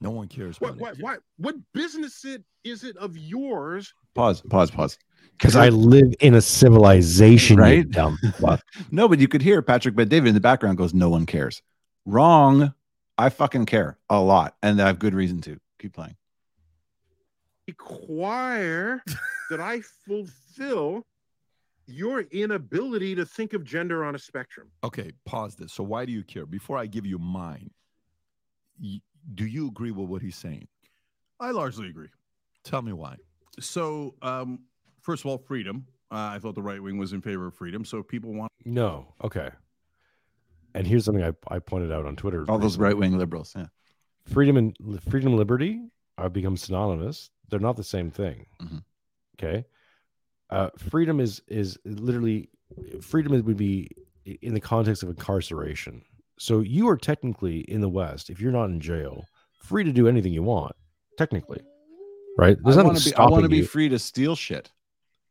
No 0.00 0.10
one 0.10 0.28
cares. 0.28 0.60
What 0.60 0.76
what 0.76 0.96
what 1.00 1.20
what 1.36 1.56
business 1.72 2.24
it 2.24 2.44
is 2.64 2.84
it 2.84 2.96
of 2.98 3.16
yours? 3.16 3.92
Pause. 4.14 4.42
Pause. 4.42 4.70
Pause. 4.70 4.98
Because 5.32 5.54
I 5.54 5.68
live 5.68 6.12
in 6.20 6.34
a 6.34 6.40
civilization, 6.40 7.58
Right? 7.58 7.88
dumb 7.88 8.18
fuck. 8.40 8.60
No, 8.90 9.06
but 9.08 9.20
you 9.20 9.28
could 9.28 9.40
hear 9.42 9.62
Patrick 9.62 9.94
Bet 9.94 10.08
David 10.08 10.28
in 10.28 10.34
the 10.34 10.40
background 10.40 10.78
goes, 10.78 10.92
"No 10.94 11.08
one 11.10 11.26
cares." 11.26 11.62
Wrong. 12.06 12.74
I 13.16 13.28
fucking 13.30 13.66
care 13.66 13.98
a 14.10 14.20
lot, 14.20 14.56
and 14.62 14.80
I 14.80 14.86
have 14.88 14.98
good 14.98 15.14
reason 15.14 15.40
to. 15.42 15.58
Keep 15.78 15.94
playing. 15.94 16.16
require 17.66 19.02
that 19.50 19.60
I 19.60 19.80
fulfill 20.06 21.04
your 21.86 22.20
inability 22.20 23.14
to 23.14 23.24
think 23.24 23.52
of 23.52 23.64
gender 23.64 24.04
on 24.04 24.14
a 24.14 24.18
spectrum. 24.18 24.68
Okay, 24.84 25.12
pause 25.24 25.54
this. 25.54 25.72
So 25.72 25.82
why 25.82 26.04
do 26.04 26.12
you 26.12 26.22
care? 26.22 26.46
Before 26.46 26.76
I 26.78 26.86
give 26.86 27.06
you 27.06 27.18
mine, 27.18 27.70
do 28.80 29.44
you 29.46 29.68
agree 29.68 29.90
with 29.90 30.08
what 30.08 30.22
he's 30.22 30.36
saying? 30.36 30.68
I 31.40 31.50
largely 31.50 31.88
agree. 31.88 32.08
Tell 32.64 32.82
me 32.82 32.92
why. 32.92 33.16
So, 33.60 34.14
um, 34.22 34.60
first 35.08 35.24
of 35.24 35.30
all, 35.30 35.38
freedom. 35.38 35.86
Uh, 36.10 36.32
I 36.34 36.38
thought 36.38 36.54
the 36.54 36.60
right 36.62 36.82
wing 36.82 36.98
was 36.98 37.14
in 37.14 37.22
favor 37.22 37.46
of 37.46 37.54
freedom. 37.54 37.82
So 37.82 38.02
people 38.02 38.34
want 38.34 38.52
No. 38.66 39.14
Okay. 39.24 39.48
And 40.74 40.86
here's 40.86 41.06
something 41.06 41.24
I, 41.24 41.32
I 41.48 41.60
pointed 41.60 41.90
out 41.90 42.04
on 42.04 42.14
Twitter. 42.14 42.44
All 42.46 42.58
those 42.58 42.76
right 42.76 42.96
wing 42.96 43.16
liberals. 43.16 43.54
Yeah. 43.56 43.66
freedom 44.26 44.58
and 44.58 44.76
freedom 45.08 45.28
and 45.28 45.36
liberty 45.36 45.80
are 46.18 46.28
become 46.28 46.58
synonymous. 46.58 47.30
They're 47.48 47.58
not 47.58 47.76
the 47.76 47.84
same 47.84 48.10
thing. 48.10 48.44
Mhm. 48.60 48.84
Okay. 49.38 49.64
Uh, 50.50 50.68
freedom 50.76 51.20
is 51.20 51.40
is 51.48 51.78
literally 51.86 52.50
freedom 53.00 53.32
it 53.32 53.46
would 53.46 53.56
be 53.56 53.88
in 54.42 54.52
the 54.52 54.60
context 54.60 55.02
of 55.02 55.08
incarceration. 55.08 56.02
So 56.38 56.60
you 56.60 56.86
are 56.90 56.98
technically 56.98 57.60
in 57.60 57.80
the 57.80 57.88
West, 57.88 58.28
if 58.28 58.42
you're 58.42 58.52
not 58.52 58.66
in 58.66 58.78
jail, 58.78 59.24
free 59.62 59.84
to 59.84 59.92
do 59.92 60.06
anything 60.06 60.34
you 60.34 60.42
want, 60.42 60.76
technically. 61.16 61.62
Right? 62.36 62.58
There's 62.62 62.76
I 62.76 62.82
nothing 62.82 62.86
want 62.92 62.98
to 62.98 63.10
be. 63.10 63.16
I 63.16 63.26
want 63.26 63.42
to 63.44 63.48
be 63.48 63.62
free 63.62 63.88
to 63.88 63.98
steal 63.98 64.36
shit. 64.36 64.70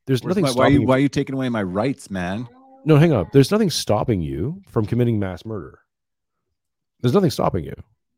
There's 0.07 0.23
Where's 0.23 0.35
nothing 0.37 0.43
my- 0.43 0.47
why, 0.47 0.51
are 0.51 0.53
stopping 0.53 0.73
you, 0.73 0.79
you 0.81 0.87
why 0.87 0.95
are 0.95 0.99
you 0.99 1.09
taking 1.09 1.35
away 1.35 1.49
my 1.49 1.63
rights, 1.63 2.09
man? 2.09 2.47
No, 2.85 2.95
hang 2.97 3.11
on. 3.11 3.27
There's 3.33 3.51
nothing 3.51 3.69
stopping 3.69 4.21
you 4.21 4.61
from 4.69 4.85
committing 4.85 5.19
mass 5.19 5.45
murder. 5.45 5.79
There's 7.01 7.13
nothing 7.13 7.29
stopping 7.31 7.65
you 7.65 7.75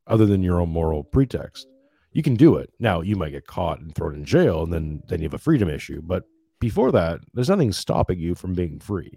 other 0.07 0.25
than 0.25 0.43
your 0.43 0.61
own 0.61 0.69
moral 0.69 1.03
pretext. 1.03 1.67
You 2.11 2.23
can 2.23 2.35
do 2.35 2.55
it. 2.55 2.71
Now, 2.79 3.01
you 3.01 3.15
might 3.15 3.31
get 3.31 3.45
caught 3.47 3.79
and 3.81 3.93
thrown 3.93 4.15
in 4.15 4.25
jail 4.25 4.63
and 4.63 4.71
then 4.73 5.01
then 5.07 5.19
you 5.19 5.25
have 5.25 5.33
a 5.33 5.39
freedom 5.39 5.69
issue, 5.69 6.01
but 6.03 6.23
before 6.59 6.91
that, 6.91 7.21
there's 7.33 7.49
nothing 7.49 7.71
stopping 7.71 8.19
you 8.19 8.35
from 8.35 8.53
being 8.53 8.79
free. 8.79 9.11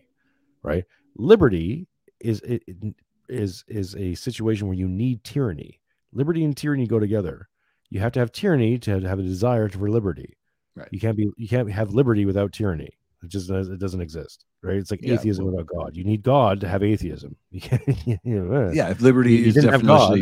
Right? 0.63 0.85
Liberty 1.17 1.89
is 2.21 2.41
it, 2.41 2.63
it- 2.67 2.95
is 3.29 3.65
is 3.69 3.95
a 3.97 4.15
situation 4.15 4.67
where 4.67 4.77
you 4.77 4.89
need 4.89 5.25
tyranny. 5.25 5.81
Liberty 6.13 6.45
and 6.45 6.55
tyranny 6.57 6.87
go 6.87 6.99
together. 6.99 7.49
You 7.89 8.01
have 8.01 8.13
to 8.13 8.21
have 8.21 8.33
tyranny 8.33 8.79
to 8.81 9.01
have 9.01 9.19
a 9.19 9.23
desire 9.23 9.69
for 9.69 9.89
liberty. 9.91 10.37
Right. 10.75 10.89
You 10.91 11.01
can't 11.01 11.17
be 11.17 11.31
you 11.37 11.49
can't 11.49 11.71
have 11.71 11.93
liberty 11.93 12.25
without 12.25 12.53
tyranny. 12.53 12.91
It 13.23 13.29
just 13.29 13.51
it 13.51 13.79
doesn't 13.79 14.01
exist, 14.01 14.45
right? 14.63 14.77
It's 14.77 14.91
like 14.91 15.01
Yeah, 15.03 15.15
atheism 15.15 15.45
without 15.47 15.67
God. 15.67 15.97
You 15.97 16.03
need 16.05 16.23
God 16.23 16.61
to 16.63 16.69
have 16.69 16.83
atheism. 16.83 17.37
You 17.51 17.61
can't, 17.61 17.83
you 18.07 18.19
know, 18.25 18.71
Yeah. 18.73 18.91
If 18.91 19.01
liberty 19.01 19.33
You- 19.33 19.39
you 19.39 19.47
is 19.49 19.55
didn't 19.55 19.71
have 19.71 19.87
God, 19.87 20.19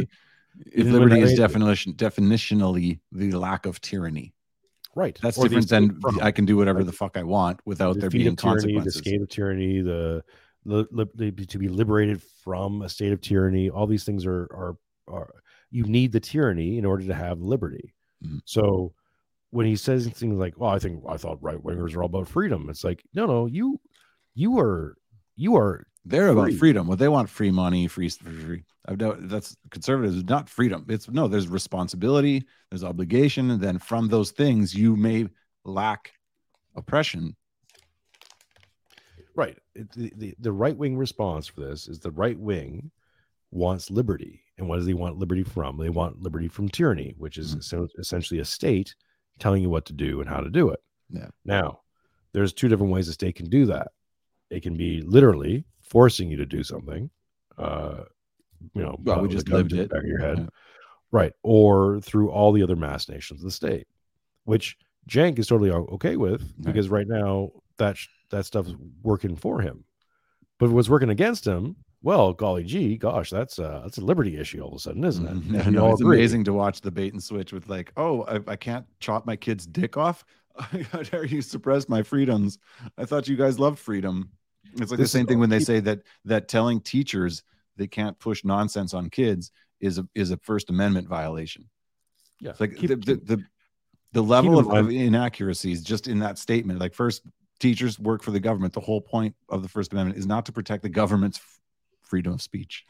if 0.66 0.86
liberty 0.86 1.20
is 1.20 1.34
definition 1.38 1.94
definitionally 1.94 2.98
the 3.12 3.30
lack 3.32 3.64
of 3.66 3.80
tyranny, 3.80 4.34
right? 4.96 5.16
that's 5.22 5.38
Or 5.38 5.44
different 5.44 5.68
than 5.68 6.00
from- 6.00 6.20
I 6.20 6.30
can 6.32 6.44
do 6.44 6.56
whatever 6.56 6.82
the 6.84 6.92
fuck 6.92 7.16
I 7.16 7.22
want 7.22 7.60
without 7.64 7.94
the 7.94 8.00
there 8.00 8.10
being 8.10 8.34
tyranny, 8.36 8.56
the 8.56 8.62
consequences. 8.62 8.96
escape 8.96 9.22
of 9.22 9.28
tyranny, 9.28 9.80
the, 9.80 10.22
li- 10.64 11.30
to 11.46 11.58
be 11.58 11.68
liberated 11.68 12.20
from 12.22 12.82
a 12.82 12.88
state 12.88 13.12
of 13.12 13.20
tyranny. 13.20 13.70
All 13.70 13.86
these 13.86 14.04
things 14.04 14.26
are 14.26 14.42
are 14.52 14.76
are 15.08 15.30
you 15.70 15.84
need 15.84 16.10
the 16.12 16.20
tyranny 16.20 16.76
in 16.76 16.84
order 16.84 17.06
to 17.06 17.14
have 17.14 17.40
liberty. 17.40 17.94
Mhm. 18.26 18.40
So 18.44 18.92
when 19.50 19.66
he 19.66 19.76
says 19.76 20.06
things 20.08 20.38
like, 20.38 20.54
"Well, 20.58 20.70
I 20.70 20.78
think 20.78 21.02
I 21.08 21.16
thought 21.16 21.42
right 21.42 21.62
wingers 21.62 21.94
are 21.94 22.02
all 22.02 22.06
about 22.06 22.28
freedom," 22.28 22.68
it's 22.70 22.84
like, 22.84 23.02
no, 23.14 23.26
no, 23.26 23.46
you 23.46 23.80
you 24.34 24.58
are 24.58 24.96
you 25.36 25.56
are 25.56 25.86
They're 26.04 26.28
about 26.28 26.48
free. 26.48 26.56
freedom. 26.56 26.86
Well, 26.86 26.96
they 26.96 27.08
want 27.08 27.28
free 27.28 27.50
money, 27.50 27.86
free, 27.88 28.08
free. 28.08 28.64
I've 28.86 28.98
no, 28.98 29.12
that's 29.18 29.56
conservatives, 29.70 30.24
not 30.24 30.48
freedom. 30.48 30.86
It's 30.88 31.08
no, 31.08 31.28
there's 31.28 31.48
responsibility, 31.48 32.44
there's 32.70 32.84
obligation, 32.84 33.50
and 33.50 33.60
then 33.60 33.78
from 33.78 34.08
those 34.08 34.30
things 34.30 34.74
you 34.74 34.96
may 34.96 35.28
lack 35.64 36.12
oppression. 36.76 37.36
Right. 39.36 39.58
The, 39.74 40.12
the, 40.16 40.34
the 40.40 40.52
right 40.52 40.76
wing 40.76 40.96
response 40.96 41.46
for 41.46 41.60
this 41.60 41.88
is 41.88 42.00
the 42.00 42.10
right 42.10 42.38
wing 42.38 42.90
wants 43.50 43.90
liberty. 43.90 44.42
And 44.58 44.68
what 44.68 44.76
does 44.76 44.86
he 44.86 44.94
want 44.94 45.18
liberty 45.18 45.42
from? 45.42 45.78
They 45.78 45.88
want 45.88 46.22
liberty 46.22 46.48
from 46.48 46.68
tyranny, 46.68 47.14
which 47.16 47.38
is 47.38 47.50
mm-hmm. 47.50 47.58
essen- 47.60 47.88
essentially 47.98 48.40
a 48.40 48.44
state 48.44 48.94
telling 49.38 49.62
you 49.62 49.70
what 49.70 49.86
to 49.86 49.92
do 49.92 50.20
and 50.20 50.28
how 50.28 50.40
to 50.40 50.50
do 50.50 50.68
it. 50.70 50.80
Yeah. 51.10 51.28
Now, 51.44 51.80
there's 52.32 52.52
two 52.52 52.68
different 52.68 52.92
ways 52.92 53.06
the 53.06 53.12
state 53.12 53.36
can 53.36 53.48
do 53.48 53.66
that. 53.66 53.88
It 54.50 54.62
can 54.62 54.76
be 54.76 55.00
literally 55.02 55.64
forcing 55.80 56.30
you 56.30 56.36
to 56.36 56.46
do 56.46 56.62
something. 56.62 57.10
Uh, 57.58 58.04
you 58.74 58.82
know, 58.82 58.96
Well, 59.02 59.20
we 59.22 59.28
just 59.28 59.48
lived 59.48 59.72
it. 59.72 59.90
back 59.90 60.02
of 60.02 60.08
your 60.08 60.18
head. 60.18 60.38
Yeah. 60.38 60.46
Right. 61.12 61.32
Or 61.42 62.00
through 62.00 62.30
all 62.30 62.52
the 62.52 62.62
other 62.62 62.76
mass 62.76 63.08
nations 63.08 63.40
of 63.40 63.44
the 63.44 63.50
state, 63.50 63.86
which 64.44 64.76
Cenk 65.08 65.38
is 65.38 65.46
totally 65.48 65.70
okay 65.70 66.16
with 66.16 66.52
because 66.62 66.88
right 66.88 67.06
now 67.08 67.50
that 67.78 67.96
sh- 67.96 68.08
that 68.30 68.44
stuff's 68.46 68.74
working 69.02 69.34
for 69.34 69.60
him. 69.60 69.84
But 70.58 70.70
was 70.70 70.90
working 70.90 71.08
against 71.10 71.46
him, 71.46 71.76
well, 72.02 72.32
golly 72.32 72.64
gee, 72.64 72.96
gosh, 72.96 73.30
that's 73.30 73.58
a 73.58 73.80
that's 73.84 73.98
a 73.98 74.04
liberty 74.04 74.38
issue 74.38 74.60
all 74.62 74.70
of 74.70 74.76
a 74.76 74.78
sudden, 74.78 75.04
isn't 75.04 75.26
it? 75.26 75.44
Yeah, 75.52 75.66
we 75.66 75.72
no, 75.72 75.90
it's 75.92 76.00
agree. 76.00 76.18
amazing 76.18 76.44
to 76.44 76.52
watch 76.52 76.80
the 76.80 76.90
bait 76.90 77.12
and 77.12 77.22
switch 77.22 77.52
with 77.52 77.68
like, 77.68 77.92
oh, 77.96 78.22
I, 78.22 78.52
I 78.52 78.56
can't 78.56 78.86
chop 79.00 79.26
my 79.26 79.36
kid's 79.36 79.66
dick 79.66 79.96
off. 79.96 80.24
How 80.92 81.02
dare 81.02 81.24
you 81.24 81.42
suppress 81.42 81.88
my 81.88 82.02
freedoms? 82.02 82.58
I 82.96 83.04
thought 83.04 83.28
you 83.28 83.36
guys 83.36 83.58
loved 83.58 83.78
freedom. 83.78 84.30
It's 84.72 84.90
like 84.90 84.98
This 84.98 85.12
the 85.12 85.18
same 85.18 85.26
thing 85.26 85.38
when 85.38 85.50
they 85.50 85.60
say 85.60 85.80
that 85.80 86.00
that 86.24 86.48
telling 86.48 86.80
teachers 86.80 87.42
they 87.76 87.86
can't 87.86 88.18
push 88.18 88.44
nonsense 88.44 88.94
on 88.94 89.10
kids 89.10 89.50
is 89.80 89.98
a 89.98 90.06
is 90.14 90.30
a 90.30 90.36
First 90.38 90.70
Amendment 90.70 91.08
violation. 91.08 91.68
Yeah, 92.40 92.50
It's 92.50 92.60
like 92.60 92.76
keep- 92.76 92.88
the, 92.90 92.96
the 92.96 93.16
the 93.36 93.44
the 94.12 94.22
level 94.22 94.58
of, 94.58 94.68
of 94.72 94.90
inaccuracies 94.90 95.82
just 95.82 96.08
in 96.08 96.18
that 96.20 96.38
statement. 96.38 96.80
Like 96.80 96.94
first, 96.94 97.22
teachers 97.60 97.98
work 97.98 98.22
for 98.22 98.30
the 98.32 98.40
government. 98.40 98.72
The 98.72 98.80
whole 98.80 99.00
point 99.00 99.34
of 99.48 99.62
the 99.62 99.68
First 99.68 99.92
Amendment 99.92 100.18
is 100.18 100.26
not 100.26 100.46
to 100.46 100.52
protect 100.52 100.82
the 100.82 100.88
government's 100.88 101.40
freedom 102.10 102.32
of 102.34 102.42
speech. 102.42 102.84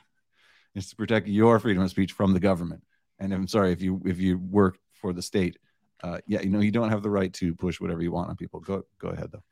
It's 0.74 0.90
to 0.90 0.96
protect 0.96 1.28
your 1.28 1.58
freedom 1.60 1.82
of 1.82 1.90
speech 1.90 2.12
from 2.12 2.32
the 2.32 2.40
government. 2.40 2.82
And 3.18 3.32
I'm 3.32 3.46
sorry 3.46 3.70
if 3.72 3.82
you 3.82 4.00
if 4.06 4.18
you 4.18 4.38
work 4.38 4.78
for 4.94 5.12
the 5.12 5.22
state, 5.22 5.58
uh, 6.02 6.18
yeah, 6.26 6.40
you 6.40 6.48
know 6.48 6.60
you 6.60 6.70
don't 6.72 6.88
have 6.88 7.02
the 7.02 7.10
right 7.10 7.32
to 7.34 7.54
push 7.54 7.80
whatever 7.80 8.02
you 8.02 8.10
want 8.10 8.30
on 8.30 8.36
people. 8.36 8.60
Go 8.60 8.82
go 8.98 9.08
ahead 9.08 9.30
though. 9.30 9.44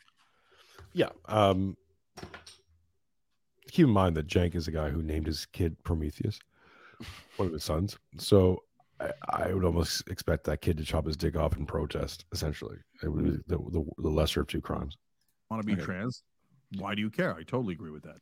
Yeah. 0.94 1.10
Um 1.26 1.76
keep 3.70 3.84
in 3.84 3.92
mind 3.92 4.16
that 4.16 4.26
Cenk 4.26 4.54
is 4.54 4.66
a 4.66 4.72
guy 4.72 4.88
who 4.88 5.02
named 5.02 5.26
his 5.26 5.44
kid 5.44 5.76
Prometheus, 5.84 6.40
one 7.36 7.48
of 7.48 7.52
his 7.52 7.64
sons. 7.64 7.98
So 8.16 8.62
I, 8.98 9.10
I 9.28 9.52
would 9.52 9.64
almost 9.64 10.08
expect 10.08 10.44
that 10.44 10.62
kid 10.62 10.78
to 10.78 10.84
chop 10.84 11.04
his 11.04 11.18
dick 11.18 11.36
off 11.36 11.54
in 11.58 11.66
protest. 11.66 12.24
Essentially, 12.32 12.78
it 13.02 13.08
would 13.08 13.24
be 13.24 13.30
the, 13.46 13.58
the, 13.58 13.84
the 13.98 14.08
lesser 14.08 14.40
of 14.40 14.46
two 14.46 14.62
crimes. 14.62 14.96
want 15.50 15.62
to 15.62 15.66
be 15.66 15.74
Okay. 15.74 15.82
trans 15.82 16.22
why 16.76 16.94
do 16.94 17.00
you 17.00 17.08
care 17.08 17.34
i 17.34 17.42
totally 17.42 17.72
agree 17.72 17.90
with 17.90 18.02
that 18.02 18.16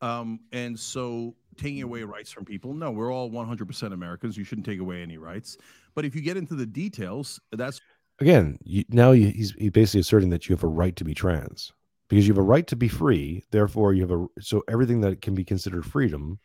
um, 0.00 0.40
and 0.52 0.78
so 0.78 1.34
taking 1.56 1.82
away 1.82 2.02
rights 2.02 2.30
from 2.30 2.44
people 2.44 2.74
no 2.74 2.90
we're 2.90 3.12
all 3.12 3.30
100% 3.30 3.92
americans 3.92 4.36
you 4.36 4.44
shouldn't 4.44 4.66
take 4.66 4.78
away 4.80 5.02
any 5.02 5.16
rights 5.18 5.56
but 5.94 6.04
if 6.04 6.14
you 6.14 6.20
get 6.20 6.36
into 6.36 6.54
the 6.54 6.66
details 6.66 7.40
that's 7.52 7.80
Again, 8.18 8.58
you, 8.64 8.82
now 8.88 9.12
you, 9.12 9.28
he's 9.28 9.52
he 9.58 9.68
basically 9.68 10.00
asserting 10.00 10.30
that 10.30 10.48
you 10.48 10.54
have 10.54 10.62
a 10.64 10.68
right 10.68 10.96
to 10.96 11.04
be 11.04 11.12
trans 11.12 11.70
because 12.08 12.26
you 12.26 12.32
have 12.32 12.38
a 12.38 12.42
right 12.42 12.66
to 12.66 12.74
be 12.74 12.88
free. 12.88 13.44
Therefore, 13.50 13.92
you 13.92 14.00
have 14.00 14.10
a 14.10 14.26
so 14.40 14.62
everything 14.68 15.02
that 15.02 15.20
can 15.20 15.34
be 15.34 15.44
considered 15.44 15.84
freedom 15.84 16.38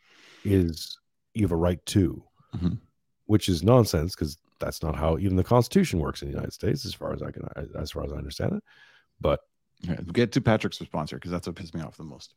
is 0.44 0.98
you 1.32 1.42
have 1.44 1.52
a 1.52 1.56
right 1.56 1.84
to, 1.86 2.22
Mhm. 2.54 2.78
which 3.24 3.48
is 3.48 3.62
nonsense 3.62 4.14
because 4.14 4.36
that's 4.60 4.82
not 4.82 4.96
how 4.96 5.16
even 5.16 5.36
the 5.36 5.44
Constitution 5.44 5.98
works 5.98 6.20
in 6.20 6.28
the 6.28 6.34
United 6.34 6.52
States, 6.52 6.84
as 6.84 6.92
far 6.92 7.12
as 7.14 7.22
I 7.22 7.30
can, 7.30 7.48
as 7.74 7.90
far 7.90 8.04
as 8.04 8.12
I 8.12 8.16
understand 8.16 8.52
it. 8.52 8.62
But 9.20 9.40
Okay, 9.88 10.02
get 10.12 10.32
to 10.32 10.40
Patrick's 10.40 10.80
response 10.80 11.10
here 11.10 11.18
because 11.18 11.30
that's 11.30 11.46
what 11.46 11.56
pissed 11.56 11.74
me 11.74 11.80
off 11.80 11.96
the 11.96 12.04
most. 12.04 12.34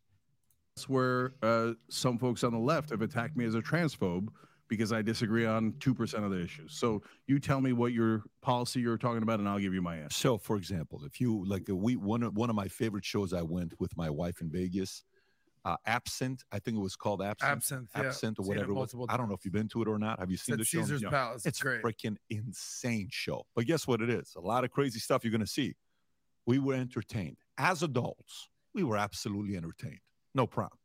That's 0.76 0.90
where 0.90 1.34
uh, 1.42 1.72
some 1.90 2.18
folks 2.18 2.44
on 2.44 2.52
the 2.52 2.60
left 2.60 2.90
have 2.90 3.02
attacked 3.02 3.38
me 3.38 3.46
as 3.46 3.56
a 3.56 3.62
transphobe 3.62 4.28
because 4.68 4.92
i 4.92 5.02
disagree 5.02 5.46
on 5.46 5.72
2% 5.74 6.24
of 6.24 6.32
the 6.32 6.42
issues 6.42 6.74
so 6.78 7.02
you 7.28 7.40
tell 7.40 7.62
me 7.62 7.72
what 7.72 7.94
your 7.94 8.24
policy 8.42 8.82
you're 8.82 8.98
talking 8.98 9.24
about 9.24 9.40
and 9.40 9.48
i'll 9.48 9.60
give 9.60 9.74
you 9.74 9.82
my 9.82 9.96
answer 9.98 10.14
So, 10.18 10.38
for 10.38 10.58
example, 10.58 11.02
if 11.06 11.22
you 11.22 11.46
like, 11.48 11.64
we 11.70 11.96
one 11.96 12.24
of 12.24 12.36
one 12.36 12.50
of 12.50 12.56
my 12.56 12.68
favorite 12.68 13.06
shows, 13.06 13.32
I 13.34 13.42
went 13.42 13.74
with 13.80 13.96
my 13.96 14.10
wife 14.10 14.42
in 14.42 14.50
Vegas. 14.52 15.04
Uh, 15.64 15.76
Absent, 15.88 16.44
I 16.52 16.60
think 16.60 16.78
it 16.78 16.80
was 16.80 16.96
called 16.96 17.24
Absent. 17.24 17.52
Absinthe, 17.52 17.90
yeah. 17.96 18.02
Absent 18.04 18.38
or 18.38 18.44
Seen 18.44 18.52
it 18.52 18.56
whatever. 18.58 18.72
it 18.72 18.76
was. 18.76 18.94
multiple 18.94 19.06
I 19.10 19.18
don't 19.18 19.28
know 19.30 19.34
if 19.34 19.44
you've 19.46 19.54
been 19.54 19.68
to 19.70 19.82
it 19.82 19.88
or 19.88 19.98
not. 19.98 20.20
Have 20.20 20.30
you 20.30 20.38
seen 20.38 20.54
at 20.54 20.60
the 20.60 20.66
show? 20.66 20.82
Caesar's 20.82 21.02
Palace. 21.04 21.38
It's 21.38 21.46
It's 21.48 21.60
great. 21.62 21.82
freaking 21.82 22.18
insane 22.30 23.08
show. 23.12 23.48
But 23.56 23.66
guess 23.66 23.88
what 23.88 24.00
it 24.02 24.10
is? 24.12 24.34
A 24.38 24.42
lot 24.42 24.64
of 24.64 24.70
crazy 24.72 25.00
stuff 25.00 25.24
you're 25.24 25.32
gonna 25.32 25.48
see. 25.48 25.74
We 26.46 26.60
were 26.60 26.76
entertained 26.76 27.38
as 27.58 27.82
adults. 27.82 28.50
We 28.76 28.84
were 28.84 28.98
absolutely 28.98 29.56
entertained. 29.58 30.00
No 30.36 30.46
problem. 30.46 30.78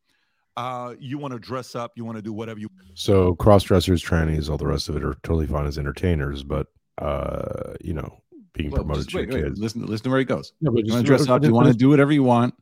Uh, 0.57 0.95
you 0.99 1.19
want 1.19 1.33
to 1.33 1.39
dress 1.39 1.75
up, 1.75 1.93
you 1.97 2.05
want 2.05 2.17
to 2.17 2.23
do 2.23 2.33
whatever 2.33 2.59
you 2.61 2.69
want. 2.77 2.99
so 2.99 3.35
cross 3.37 3.63
dressers, 3.65 4.03
trannies, 4.03 4.49
all 4.51 4.57
the 4.59 4.67
rest 4.67 4.89
of 4.89 4.97
it 4.97 5.05
are 5.05 5.15
totally 5.23 5.47
fine 5.47 5.67
as 5.67 5.77
entertainers. 5.79 6.43
But 6.43 6.69
uh, 6.99 7.75
you 7.81 7.93
know, 7.95 8.23
being 8.53 8.71
Well, 8.71 8.83
promoted 8.83 9.05
just 9.05 9.11
to 9.11 9.19
your 9.19 9.27
wait, 9.29 9.35
wait, 9.35 9.45
kids. 9.45 9.61
listen, 9.61 9.87
listen 9.87 10.05
to 10.05 10.11
where 10.11 10.19
he 10.19 10.25
goes. 10.25 10.53
No, 10.61 10.71
but 10.71 10.79
you 10.79 10.85
just- 10.87 10.95
want 10.95 11.07
to 11.07 11.07
dress 11.07 11.29
up, 11.29 11.45
you 11.45 11.53
want 11.53 11.69
to 11.69 11.75
do 11.75 11.89
whatever 11.89 12.13
you 12.13 12.23
want. 12.23 12.55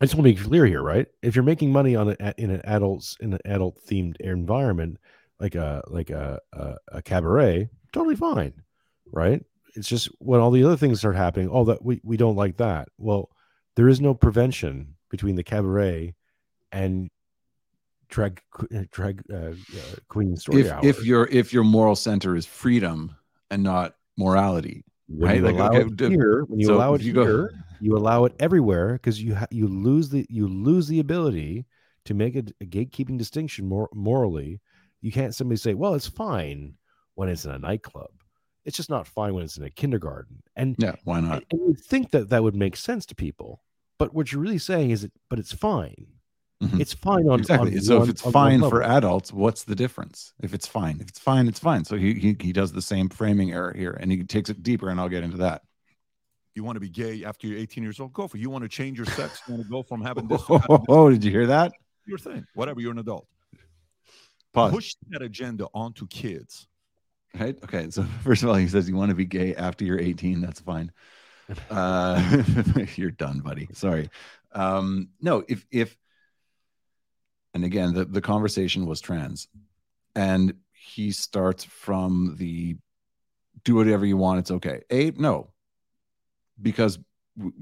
I 0.00 0.06
just 0.06 0.14
want 0.14 0.26
to 0.28 0.34
be 0.34 0.40
clear 0.48 0.64
here, 0.64 0.82
right? 0.82 1.06
If 1.22 1.34
you're 1.36 1.42
making 1.44 1.72
money 1.72 1.94
on 1.94 2.10
a, 2.18 2.34
in 2.38 2.50
an 2.50 2.62
adults 2.64 3.16
in 3.20 3.34
an 3.34 3.40
adult 3.44 3.84
themed 3.86 4.16
environment, 4.20 4.98
like 5.38 5.54
a 5.54 5.82
like 5.88 6.08
a, 6.10 6.40
a 6.54 6.76
a 6.92 7.02
cabaret, 7.02 7.68
totally 7.92 8.16
fine, 8.16 8.54
right? 9.12 9.44
It's 9.74 9.88
just 9.88 10.06
when 10.18 10.40
all 10.40 10.50
the 10.50 10.64
other 10.64 10.76
things 10.78 11.00
start 11.00 11.16
happening, 11.16 11.50
oh, 11.52 11.64
that 11.64 11.84
we 11.84 12.00
we 12.02 12.16
don't 12.16 12.36
like 12.36 12.56
that. 12.56 12.88
Well, 12.96 13.28
there 13.76 13.88
is 13.88 14.00
no 14.00 14.14
prevention 14.14 14.94
between 15.10 15.36
the 15.36 15.42
cabaret 15.44 16.14
and 16.72 17.10
drag 18.08 18.40
que- 18.56 18.86
drag 18.90 19.22
uh, 19.32 19.36
uh, 19.36 19.54
queen 20.08 20.36
story 20.36 20.60
If 20.62 20.72
hours. 20.72 20.84
if 20.84 21.04
your 21.04 21.28
if 21.28 21.52
your 21.52 21.64
moral 21.64 21.96
center 21.96 22.36
is 22.36 22.46
freedom 22.46 23.14
and 23.50 23.62
not 23.62 23.94
morality, 24.16 24.84
when 25.08 25.30
right? 25.30 25.36
you 25.38 25.44
Like, 25.44 25.54
allow 25.56 25.70
okay, 25.72 25.94
it 26.00 26.12
here, 26.12 26.44
when 26.48 26.60
you 26.60 26.66
so 26.66 26.74
allow 26.76 26.94
it 26.94 27.02
you 27.02 27.12
go- 27.12 27.24
here, 27.24 27.54
you 27.80 27.96
allow 27.96 28.24
it 28.24 28.34
everywhere 28.40 28.94
because 28.94 29.22
you 29.22 29.34
ha- 29.34 29.46
you 29.50 29.68
lose 29.68 30.08
the 30.08 30.26
you 30.30 30.48
lose 30.48 30.88
the 30.88 31.00
ability 31.00 31.66
to 32.06 32.14
make 32.14 32.34
a, 32.36 32.44
a 32.60 32.66
gatekeeping 32.66 33.18
distinction 33.18 33.66
more 33.68 33.88
morally. 33.92 34.60
You 35.02 35.12
can't 35.12 35.34
simply 35.34 35.56
say, 35.56 35.74
"Well, 35.74 35.94
it's 35.94 36.06
fine 36.08 36.74
when 37.14 37.28
it's 37.28 37.44
in 37.44 37.50
a 37.52 37.58
nightclub." 37.58 38.10
It's 38.66 38.76
just 38.76 38.90
not 38.90 39.06
fine 39.06 39.32
when 39.32 39.42
it's 39.42 39.56
in 39.56 39.64
a 39.64 39.70
kindergarten. 39.70 40.42
And 40.54 40.76
yeah, 40.78 40.94
why 41.04 41.20
not? 41.20 41.44
and 41.50 41.60
you 41.66 41.74
think 41.74 42.10
that 42.10 42.28
that 42.28 42.42
would 42.42 42.54
make 42.54 42.76
sense 42.76 43.06
to 43.06 43.14
people, 43.14 43.62
but 44.00 44.12
what 44.14 44.32
you're 44.32 44.40
really 44.42 44.58
saying 44.58 44.90
is, 44.90 45.04
it, 45.04 45.12
but 45.28 45.38
it's 45.38 45.52
fine. 45.52 46.06
Mhm. 46.62 46.80
It's 46.80 46.92
fine 46.92 47.26
on 47.28 47.38
exactly. 47.40 47.74
on 47.76 47.80
so 47.82 47.98
one- 47.98 48.02
if 48.04 48.10
it's 48.10 48.20
fine 48.22 48.60
for 48.68 48.82
adults, 48.82 49.32
what's 49.32 49.62
the 49.64 49.74
difference? 49.74 50.34
If 50.42 50.52
it's 50.52 50.66
fine, 50.66 50.98
if 51.00 51.08
it's 51.08 51.18
fine, 51.18 51.46
it's 51.48 51.58
fine. 51.60 51.84
So 51.84 51.96
he 51.96 52.14
he, 52.14 52.36
he 52.40 52.52
does 52.52 52.72
the 52.72 52.82
same 52.82 53.08
framing 53.08 53.52
error 53.52 53.72
here, 53.72 53.92
and 54.00 54.10
he 54.12 54.24
takes 54.24 54.50
it 54.50 54.62
deeper, 54.62 54.88
and 54.90 55.00
I'll 55.00 55.08
get 55.08 55.22
into 55.24 55.38
that. 55.38 55.62
you 56.56 56.64
want 56.64 56.76
to 56.76 56.80
be 56.80 56.88
gay 56.90 57.24
after 57.24 57.46
you're 57.46 57.58
18 57.58 57.82
years 57.84 58.00
old, 58.00 58.12
go 58.12 58.26
for 58.28 58.36
it. 58.36 58.40
You 58.40 58.50
want 58.50 58.64
to 58.64 58.68
change 58.68 58.98
your 58.98 59.06
sex, 59.06 59.40
you 59.46 59.54
want 59.54 59.64
to 59.64 59.70
go 59.70 59.82
from 59.84 60.02
having 60.02 60.26
this 60.28 60.44
to 60.46 60.58
having 60.58 60.76
this, 60.78 60.86
Oh, 60.88 61.08
did 61.14 61.22
you 61.24 61.30
hear 61.30 61.46
that? 61.46 61.72
your 62.06 62.18
thing. 62.18 62.44
Whatever, 62.54 62.80
you're 62.80 62.90
an 62.92 62.98
adult. 62.98 63.26
Pause. 64.52 64.72
Push 64.72 64.94
that 65.10 65.22
agenda 65.22 65.68
onto 65.72 66.06
kids. 66.08 66.66
Right. 67.38 67.56
Okay. 67.62 67.88
So 67.90 68.02
first 68.24 68.42
of 68.42 68.48
all, 68.48 68.56
he 68.56 68.66
says 68.66 68.88
you 68.88 68.96
want 68.96 69.10
to 69.10 69.14
be 69.14 69.24
gay 69.24 69.54
after 69.54 69.84
you're 69.84 70.00
18. 70.00 70.40
That's 70.40 70.60
fine. 70.60 70.90
Uh, 71.70 72.42
you're 72.96 73.10
done, 73.10 73.40
buddy. 73.40 73.68
Sorry. 73.72 74.08
Um, 74.52 75.08
no, 75.20 75.44
if 75.48 75.66
if 75.70 75.96
and 77.54 77.64
again 77.64 77.94
the, 77.94 78.04
the 78.04 78.20
conversation 78.20 78.86
was 78.86 79.00
trans 79.00 79.48
and 80.14 80.54
he 80.72 81.12
starts 81.12 81.64
from 81.64 82.36
the 82.38 82.76
do 83.64 83.74
whatever 83.74 84.06
you 84.06 84.16
want, 84.16 84.40
it's 84.40 84.50
okay. 84.50 84.82
A 84.90 85.10
no. 85.12 85.50
Because 86.60 86.98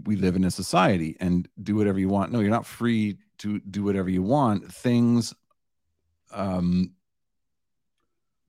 we 0.05 0.17
live 0.17 0.37
in 0.37 0.45
a 0.45 0.51
society 0.51 1.17
and 1.21 1.49
do 1.63 1.77
whatever 1.77 1.99
you 1.99 2.09
want. 2.09 2.33
No, 2.33 2.41
you're 2.41 2.51
not 2.51 2.67
free 2.67 3.19
to 3.39 3.61
do 3.61 3.85
whatever 3.85 4.11
you 4.11 4.23
want. 4.23 4.73
Things 4.73 5.35
um 6.33 6.93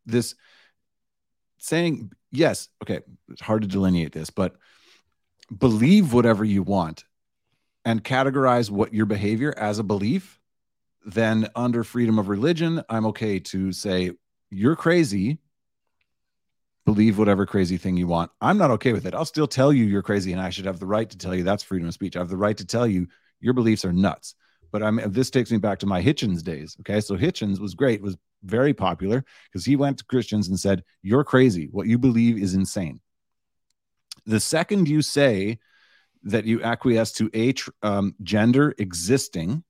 this 0.06 0.36
saying 1.60 2.12
yes 2.32 2.70
okay 2.84 3.00
it's 3.30 3.42
hard 3.42 3.62
to 3.62 3.68
delineate 3.68 4.12
this 4.12 4.30
but 4.30 4.56
believe 5.56 6.14
whatever 6.14 6.44
you 6.46 6.64
want 6.64 7.04
and 7.86 8.04
categorize 8.04 8.70
what 8.70 8.94
your 8.94 9.06
behavior 9.06 9.54
as 9.58 9.80
a 9.80 9.84
belief 9.84 10.40
then 11.06 11.48
under 11.56 11.84
freedom 11.84 12.20
of 12.20 12.30
religion 12.30 12.84
i'm 12.90 13.06
okay 13.06 13.40
to 13.40 13.72
say 13.72 14.12
you're 14.50 14.76
crazy. 14.76 15.40
Believe 16.86 17.20
whatever 17.20 17.46
crazy 17.46 17.78
thing 17.78 17.98
you 17.98 18.08
want. 18.08 18.32
I'm 18.42 18.58
not 18.58 18.72
okay 18.72 18.94
with 18.94 19.06
it. 19.06 19.14
I'll 19.14 19.26
still 19.26 19.48
tell 19.48 19.72
you 19.72 19.86
you're 19.86 20.02
crazy 20.02 20.32
and 20.32 20.42
i 20.42 20.50
should 20.50 20.66
have 20.66 20.80
the 20.80 20.88
right 20.88 21.10
to 21.10 21.18
tell 21.18 21.36
you 21.36 21.44
that's 21.44 21.64
freedom 21.64 21.88
of 21.88 21.94
speech. 21.94 22.16
I 22.16 22.20
have 22.20 22.30
the 22.30 22.38
right 22.38 22.58
to 22.58 22.66
tell 22.66 22.88
you 22.88 23.08
your 23.40 23.54
beliefs 23.54 23.86
are 23.86 23.94
nuts. 23.94 24.36
But 24.72 24.84
i'm 24.84 25.00
this 25.12 25.30
takes 25.30 25.52
me 25.52 25.58
back 25.58 25.80
to 25.80 25.86
my 25.86 26.02
hitchens 26.02 26.44
days 26.44 26.76
okay? 26.82 27.02
So 27.02 27.16
hitchens 27.16 27.60
was 27.60 27.76
great 27.76 28.02
was 28.02 28.18
very 28.44 28.74
popular 28.74 29.24
because 29.52 29.66
he 29.66 29.76
went 29.76 29.98
to 30.00 30.06
Christians 30.06 30.48
and 30.48 30.60
said, 30.60 30.84
You're 31.04 31.24
crazy. 31.24 31.68
What 31.72 31.88
you 31.88 31.98
believe 31.98 32.42
is 32.42 32.56
insane. 32.56 33.02
The 34.30 34.40
second 34.40 34.88
you 34.88 35.02
say 35.02 35.58
that 36.22 36.46
you 36.46 36.62
acquiesce 36.62 37.14
to 37.14 37.32
a 37.34 37.54
tr- 37.54 37.72
um, 37.82 38.14
gender 38.22 38.76
existing, 38.78 39.64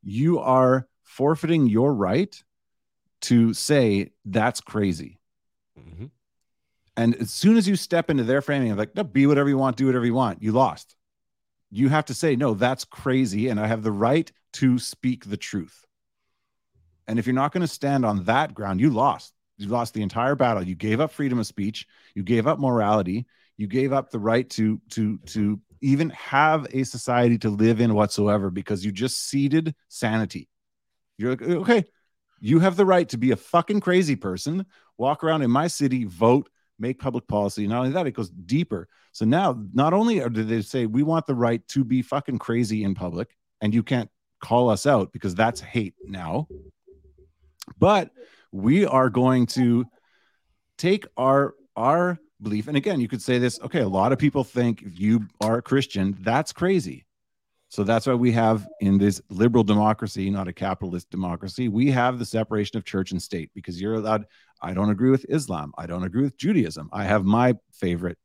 you 0.00 0.38
are 0.38 0.86
forfeiting 1.02 1.66
your 1.66 1.92
right 1.92 2.40
to 3.22 3.52
say 3.52 4.12
that's 4.24 4.60
crazy. 4.60 5.18
Mhm. 5.76 6.12
And 6.96 7.16
as 7.16 7.32
soon 7.32 7.56
as 7.56 7.66
you 7.66 7.74
step 7.74 8.10
into 8.10 8.22
their 8.22 8.42
framing 8.42 8.70
of 8.70 8.78
like, 8.78 8.94
no, 8.94 9.02
be 9.02 9.26
whatever 9.26 9.48
you 9.48 9.58
want, 9.58 9.76
do 9.76 9.86
whatever 9.86 10.06
you 10.06 10.14
want, 10.14 10.40
you 10.40 10.52
lost. 10.52 10.94
You 11.68 11.88
have 11.88 12.04
to 12.06 12.14
say, 12.14 12.36
no, 12.36 12.54
that's 12.54 12.84
crazy. 12.84 13.48
And 13.48 13.58
I 13.58 13.66
have 13.66 13.82
the 13.82 13.90
right 13.90 14.30
to 14.52 14.78
speak 14.78 15.24
the 15.24 15.36
truth. 15.36 15.84
And 17.08 17.18
if 17.18 17.26
you're 17.26 17.34
not 17.34 17.50
going 17.50 17.62
to 17.62 17.66
stand 17.66 18.04
on 18.04 18.22
that 18.24 18.54
ground, 18.54 18.80
you 18.80 18.90
lost. 18.90 19.34
You 19.62 19.68
lost 19.68 19.94
the 19.94 20.02
entire 20.02 20.34
battle. 20.34 20.62
You 20.62 20.74
gave 20.74 21.00
up 21.00 21.12
freedom 21.12 21.38
of 21.38 21.46
speech. 21.46 21.86
You 22.14 22.22
gave 22.22 22.46
up 22.46 22.58
morality. 22.58 23.26
You 23.56 23.66
gave 23.66 23.92
up 23.92 24.10
the 24.10 24.18
right 24.18 24.48
to 24.50 24.80
to 24.90 25.18
to 25.26 25.60
even 25.80 26.10
have 26.10 26.66
a 26.72 26.84
society 26.84 27.38
to 27.38 27.50
live 27.50 27.80
in 27.80 27.94
whatsoever 27.94 28.50
because 28.50 28.84
you 28.84 28.92
just 28.92 29.28
ceded 29.28 29.74
sanity. 29.88 30.48
You're 31.18 31.30
like, 31.30 31.42
okay, 31.42 31.84
you 32.40 32.60
have 32.60 32.76
the 32.76 32.86
right 32.86 33.08
to 33.10 33.18
be 33.18 33.32
a 33.32 33.36
fucking 33.36 33.80
crazy 33.80 34.16
person, 34.16 34.66
walk 34.96 35.22
around 35.22 35.42
in 35.42 35.50
my 35.50 35.66
city, 35.66 36.04
vote, 36.04 36.48
make 36.78 36.98
public 36.98 37.26
policy. 37.28 37.66
Not 37.66 37.78
only 37.78 37.90
that, 37.90 38.06
it 38.06 38.14
goes 38.14 38.30
deeper. 38.30 38.88
So 39.12 39.24
now, 39.24 39.62
not 39.72 39.92
only 39.92 40.20
do 40.28 40.42
they 40.42 40.62
say 40.62 40.86
we 40.86 41.02
want 41.02 41.26
the 41.26 41.34
right 41.34 41.66
to 41.68 41.84
be 41.84 42.02
fucking 42.02 42.38
crazy 42.38 42.84
in 42.84 42.94
public, 42.94 43.36
and 43.60 43.74
you 43.74 43.82
can't 43.82 44.10
call 44.40 44.70
us 44.70 44.86
out 44.86 45.12
because 45.12 45.34
that's 45.34 45.60
hate 45.60 45.94
now, 46.04 46.48
but 47.78 48.10
we 48.52 48.86
are 48.86 49.10
going 49.10 49.46
to 49.46 49.84
take 50.78 51.06
our 51.16 51.54
our 51.74 52.18
belief 52.40 52.68
and 52.68 52.76
again 52.76 53.00
you 53.00 53.08
could 53.08 53.22
say 53.22 53.38
this 53.38 53.58
okay 53.62 53.80
a 53.80 53.88
lot 53.88 54.12
of 54.12 54.18
people 54.18 54.44
think 54.44 54.82
if 54.82 54.98
you 54.98 55.26
are 55.40 55.58
a 55.58 55.62
christian. 55.62 56.16
That's 56.20 56.52
crazy. 56.52 57.06
So 57.68 57.84
that's 57.84 58.06
why 58.06 58.12
we 58.12 58.32
have 58.32 58.68
in 58.80 58.98
this 58.98 59.22
liberal 59.30 59.64
democracy 59.64 60.28
not 60.28 60.48
a 60.48 60.52
capitalist 60.52 61.10
democracy 61.10 61.68
we 61.68 61.90
have 61.90 62.18
the 62.18 62.26
separation 62.26 62.76
of 62.76 62.84
church 62.84 63.12
and 63.12 63.22
state 63.22 63.50
because 63.54 63.80
you're 63.80 63.94
allowed 63.94 64.26
i 64.60 64.74
don't 64.74 64.90
agree 64.90 65.10
with 65.10 65.24
islam. 65.28 65.72
I 65.78 65.86
don't 65.86 66.04
agree 66.04 66.22
with 66.22 66.36
judaism. 66.36 66.90
I 66.92 67.04
have 67.04 67.24
my 67.24 67.54
favorite 67.72 68.18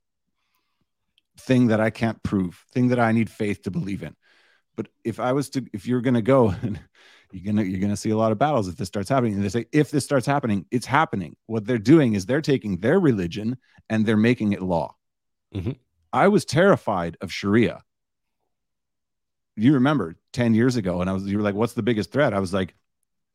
thing 1.40 1.68
that 1.68 1.80
i 1.80 1.90
can't 1.90 2.22
prove 2.24 2.62
thing 2.74 2.90
that 2.90 3.00
i 3.00 3.12
need 3.12 3.30
faith 3.30 3.62
to 3.64 3.72
believe 3.72 4.04
in. 4.04 4.16
But 4.78 4.88
if 5.04 5.20
I 5.20 5.34
was 5.34 5.50
to, 5.52 5.66
if 5.74 5.88
you're 5.88 6.02
gonna 6.02 6.22
go, 6.22 6.54
you're 7.32 7.54
gonna 7.54 7.64
you're 7.64 7.80
gonna 7.80 7.98
see 7.98 8.10
a 8.12 8.18
lot 8.18 8.32
of 8.32 8.38
battles 8.38 8.68
if 8.68 8.76
this 8.78 8.88
starts 8.88 9.10
happening. 9.10 9.34
And 9.34 9.44
they 9.44 9.50
say 9.50 9.66
if 9.72 9.92
this 9.92 10.04
starts 10.04 10.26
happening, 10.26 10.66
it's 10.72 10.86
happening. 10.86 11.36
What 11.46 11.66
they're 11.66 11.78
doing 11.78 12.14
is 12.14 12.26
they're 12.26 12.42
taking 12.42 12.78
their 12.78 13.00
religion 13.00 13.58
and 13.90 14.06
they're 14.06 14.18
making 14.18 14.54
it 14.54 14.62
law. 14.62 14.96
Mhm. 15.54 15.78
I 16.14 16.28
was 16.30 16.46
terrified 16.46 17.18
of 17.22 17.32
Sharia. 17.32 17.84
You 19.56 19.74
remember 19.74 20.16
10 20.34 20.54
years 20.54 20.76
ago, 20.76 21.02
and 21.02 21.10
I 21.10 21.14
was 21.14 21.26
you 21.26 21.38
were 21.38 21.44
like, 21.44 21.56
what's 21.56 21.74
the 21.74 21.84
biggest 21.84 22.12
threat? 22.12 22.34
I 22.34 22.40
was 22.40 22.54
like, 22.54 22.76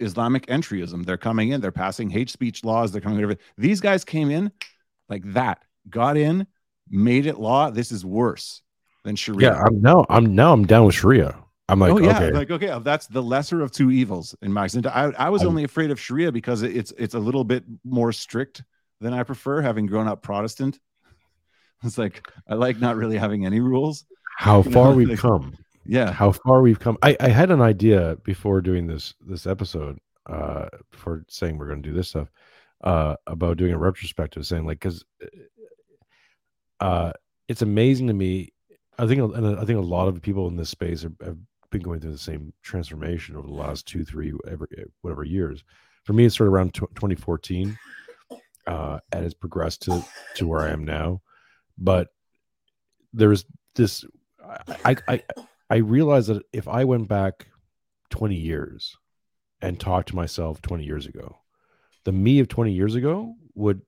Islamic 0.01 0.47
entryism. 0.47 1.05
They're 1.05 1.17
coming 1.17 1.51
in, 1.51 1.61
they're 1.61 1.73
passing 1.73 2.11
hate 2.11 2.31
speech 2.31 2.65
laws, 2.65 2.93
they're 2.93 3.01
coming 3.01 3.23
over. 3.23 3.37
These 3.57 3.81
guys 3.81 4.05
came 4.05 4.31
in 4.31 4.53
like 5.09 5.23
that, 5.33 5.63
got 5.89 6.17
in, 6.17 6.47
made 6.89 7.27
it 7.27 7.39
law. 7.39 7.71
This 7.71 7.93
is 7.93 8.05
worse 8.05 8.63
than 9.05 9.17
Sharia. 9.17 9.53
Yeah, 9.53 9.63
I'm 9.65 9.81
now 9.81 10.07
I'm 10.09 10.35
now 10.35 10.53
I'm 10.53 10.67
down 10.67 10.87
with 10.87 10.95
Sharia. 10.95 11.42
I'm 11.69 11.79
like, 11.79 11.93
oh 11.93 11.99
yeah, 11.99 12.17
okay, 12.17 12.33
like 12.33 12.51
okay, 12.51 12.79
that's 12.83 13.07
the 13.07 13.23
lesser 13.23 13.61
of 13.63 13.71
two 13.71 13.91
evils 13.91 14.35
in 14.43 14.53
my 14.53 14.67
sense. 14.67 14.87
I, 14.87 15.13
I 15.19 15.29
was 15.31 15.43
I'm- 15.43 15.49
only 15.51 15.65
afraid 15.65 15.91
of 15.91 15.99
Sharia 16.01 16.33
because 16.33 16.63
it's 16.63 16.93
it's 16.99 17.15
a 17.15 17.19
little 17.19 17.45
bit 17.45 17.65
more 17.85 18.13
strict 18.13 18.63
than 19.01 19.13
I 19.15 19.23
prefer, 19.23 19.61
having 19.63 19.87
grown 19.87 20.09
up 20.09 20.23
Protestant. 20.23 20.79
It's 21.85 21.99
like 21.99 22.29
I 22.49 22.55
like 22.55 22.79
not 22.81 22.95
really 22.97 23.17
having 23.19 23.45
any 23.45 23.59
rules. 23.59 24.05
how 24.39 24.63
far 24.63 24.91
know, 24.91 24.97
we've 24.99 25.09
like- 25.11 25.19
come. 25.19 25.57
Yeah, 25.85 26.13
How 26.13 26.31
far 26.31 26.63
we've 26.63 26.79
come. 26.79 26.97
I, 27.03 27.17
I 27.19 27.27
had 27.29 27.51
an 27.51 27.61
idea 27.61 28.17
before 28.23 28.61
doing 28.61 28.87
this 28.87 29.15
this 29.27 29.49
episode, 29.49 29.99
uh, 30.31 30.67
before 30.93 31.25
saying 31.29 31.59
we're 31.59 31.67
going 31.67 31.83
to 31.83 31.89
do 31.89 31.93
this 31.95 32.11
stuff, 32.11 32.29
uh, 32.85 33.17
about 33.27 33.57
doing 33.57 33.73
a 33.73 33.79
retrospective, 33.79 34.47
saying 34.47 34.65
like 34.65 34.79
because, 34.79 35.05
uh, 36.81 37.13
it's 37.49 37.63
amazing 37.63 38.07
to 38.09 38.13
me. 38.15 38.53
I 38.99 39.07
think 39.09 39.21
and 39.35 39.59
I 39.59 39.65
think 39.65 39.79
a 39.79 39.83
lot 39.83 40.07
of 40.09 40.23
people 40.23 40.47
in 40.47 40.57
this 40.57 40.71
space 40.71 41.05
are, 41.05 41.13
have 41.25 41.39
been 41.73 41.83
going 41.83 41.99
through 41.99 42.13
the 42.13 42.19
same 42.19 42.53
transformation 42.63 43.37
over 43.37 43.49
the 43.49 43.53
last 43.53 43.89
two, 43.89 44.05
three, 44.05 44.31
whatever, 44.31 44.69
whatever 45.01 45.25
years. 45.25 45.65
For 46.05 46.13
me, 46.13 46.27
it's 46.27 46.37
sort 46.37 46.47
of 46.49 46.55
around 46.55 46.75
tw 46.75 46.95
2014, 46.95 47.77
uh, 48.67 48.99
and 49.11 49.25
it's 49.25 49.35
progressed 49.35 49.83
to 49.83 50.05
to 50.37 50.47
where 50.47 50.61
I 50.61 50.71
am 50.71 50.85
now. 50.85 51.23
But 51.77 52.09
there's 53.13 53.45
this. 53.75 54.05
I 54.85 54.97
I 55.09 55.23
I 55.71 55.77
realized 55.77 56.29
that 56.29 56.43
if 56.53 56.69
I 56.69 56.85
went 56.85 57.09
back 57.09 57.47
20 58.11 58.35
years 58.35 58.97
and 59.63 59.81
talked 59.81 60.09
to 60.09 60.17
myself 60.17 60.61
20 60.61 60.85
years 60.85 61.07
ago, 61.07 61.39
the 62.05 62.13
me 62.13 62.41
of 62.41 62.49
20 62.49 62.73
years 62.73 62.95
ago 62.95 63.35
would 63.55 63.81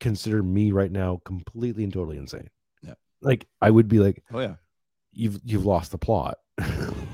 consider 0.00 0.42
me 0.42 0.72
right 0.72 0.90
now 0.90 1.20
completely 1.24 1.84
and 1.84 1.92
totally 1.92 2.18
insane. 2.18 2.50
Yeah. 2.82 2.94
Like 3.22 3.46
I 3.60 3.70
would 3.70 3.88
be 3.88 4.00
like, 4.00 4.22
oh 4.32 4.40
yeah. 4.40 4.54
you've 5.12 5.40
you've 5.44 5.66
lost 5.66 5.92
the 5.92 5.98
plot. 5.98 6.38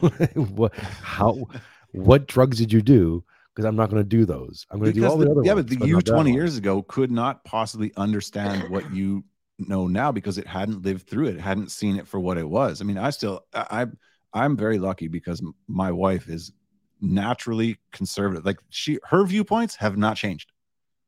what 0.34 0.74
how 0.76 1.46
what 1.92 2.26
drugs 2.26 2.58
did 2.58 2.72
you 2.72 2.82
do? 2.82 3.24
Because 3.54 3.64
I'm 3.64 3.76
not 3.76 3.88
going 3.90 4.02
to 4.02 4.08
do 4.08 4.26
those. 4.26 4.66
I'm 4.70 4.78
going 4.80 4.92
to 4.92 5.00
do 5.00 5.06
all 5.06 5.16
the, 5.16 5.24
the- 5.24 5.30
other 5.30 5.42
yeah, 5.44 5.54
ones, 5.54 5.66
but 5.70 5.80
the 5.80 5.86
you 5.86 6.00
20 6.00 6.32
years 6.32 6.58
ago 6.58 6.82
could 6.82 7.10
not 7.10 7.42
possibly 7.44 7.92
understand 7.96 8.68
what 8.68 8.92
you 8.92 9.24
know 9.58 9.86
now 9.86 10.12
because 10.12 10.36
it 10.36 10.46
hadn't 10.46 10.82
lived 10.82 11.08
through 11.08 11.26
it, 11.28 11.40
hadn't 11.40 11.70
seen 11.70 11.96
it 11.96 12.06
for 12.06 12.20
what 12.20 12.36
it 12.36 12.48
was. 12.48 12.80
I 12.80 12.84
mean, 12.84 12.98
I 12.98 13.10
still 13.10 13.44
I 13.54 13.82
I- 13.82 13.86
I'm 14.34 14.56
very 14.56 14.78
lucky 14.78 15.08
because 15.08 15.42
my 15.66 15.90
wife 15.90 16.28
is 16.28 16.52
naturally 17.00 17.78
conservative. 17.92 18.44
Like 18.44 18.58
she 18.68 18.98
her 19.04 19.24
viewpoints 19.24 19.76
have 19.76 19.96
not 19.96 20.16
changed 20.16 20.52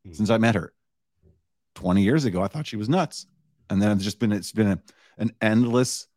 Hmm. 0.06 0.12
since 0.12 0.30
I 0.30 0.38
met 0.38 0.54
her. 0.54 0.72
20 1.74 2.02
years 2.02 2.24
ago, 2.24 2.42
I 2.42 2.48
thought 2.48 2.66
she 2.66 2.76
was 2.76 2.88
nuts. 2.88 3.26
And 3.70 3.80
then 3.80 3.92
it's 3.92 4.02
just 4.04 4.18
been 4.18 4.32
it's 4.32 4.52
been 4.52 4.68
a, 4.68 4.80
an 5.18 5.32
endless 5.40 6.07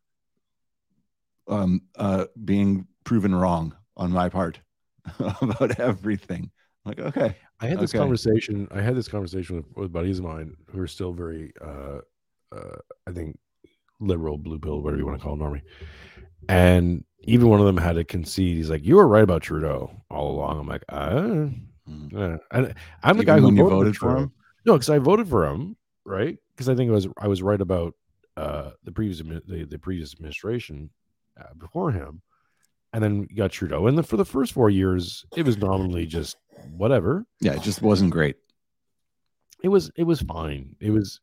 um 1.48 1.82
uh 1.98 2.26
being 2.46 2.88
proven 3.04 3.34
wrong 3.34 3.76
on 3.98 4.12
my 4.12 4.30
part 4.30 4.60
about 5.42 5.80
everything. 5.80 6.52
Like, 6.86 7.00
okay. 7.00 7.36
I 7.60 7.68
had 7.68 7.80
this 7.80 7.92
okay. 7.92 8.00
conversation. 8.00 8.68
I 8.72 8.82
had 8.82 8.96
this 8.96 9.08
conversation 9.08 9.58
with, 9.58 9.66
with 9.76 9.94
buddies 9.94 10.20
of 10.20 10.26
mine 10.26 10.56
who 10.72 10.82
are 10.82 10.88
still 10.88 11.14
very, 11.14 11.54
uh, 11.62 12.00
uh, 12.52 12.78
I 13.08 13.12
think, 13.12 13.38
liberal, 14.00 14.38
blue 14.38 14.58
pill, 14.58 14.82
whatever 14.82 15.00
you 15.00 15.06
want 15.06 15.20
to 15.20 15.24
call 15.24 15.36
it, 15.36 15.40
normie. 15.40 15.62
And 16.50 17.04
even 17.22 17.50
one 17.50 17.60
of 17.60 17.68
them 17.68 17.78
had 17.78 17.94
to 17.94 18.04
concede. 18.04 18.58
He's 18.58 18.70
like, 18.72 18.84
"You 18.84 18.96
were 18.96 19.08
right 19.08 19.24
about 19.24 19.44
Trudeau 19.44 19.92
all 20.10 20.32
along." 20.32 20.60
I'm 20.60 20.68
like, 20.68 20.84
uh, 20.90 21.50
uh. 22.18 22.38
and 22.52 22.74
I'm 23.04 23.18
the 23.18 23.24
Even 23.24 23.26
guy 23.26 23.40
who 23.40 23.52
voted, 23.52 23.70
voted 23.70 23.96
for 23.96 24.08
Trudeau. 24.08 24.24
him? 24.24 24.32
No, 24.66 24.74
because 24.74 24.90
I 24.90 24.98
voted 24.98 25.30
for 25.30 25.46
him, 25.46 25.78
right? 26.04 26.36
Because 26.52 26.68
I 26.68 26.74
think 26.74 26.90
it 26.90 26.94
was 26.94 27.08
I 27.20 27.28
was 27.28 27.44
right 27.44 27.62
about 27.62 27.94
uh, 28.38 28.72
the 28.84 28.92
previous 28.92 29.20
the, 29.20 29.68
the 29.70 29.78
previous 29.78 30.14
administration 30.14 30.90
uh, 31.40 31.54
before 31.58 31.92
him, 31.92 32.22
and 32.94 33.04
then 33.04 33.28
you 33.30 33.36
got 33.36 33.52
Trudeau. 33.52 33.88
And 33.88 33.98
then 33.98 34.04
for 34.04 34.18
the 34.18 34.26
first 34.26 34.54
four 34.54 34.70
years, 34.70 35.26
it 35.36 35.46
was 35.46 35.58
nominally 35.58 36.06
just 36.06 36.38
whatever. 36.76 37.26
Yeah, 37.40 37.54
it 37.54 37.62
just 37.62 37.82
wasn't 37.82 38.12
great. 38.12 38.38
It 39.64 39.70
was 39.70 39.92
it 39.96 40.04
was 40.04 40.22
fine. 40.22 40.76
It 40.80 40.92
was 40.92 41.20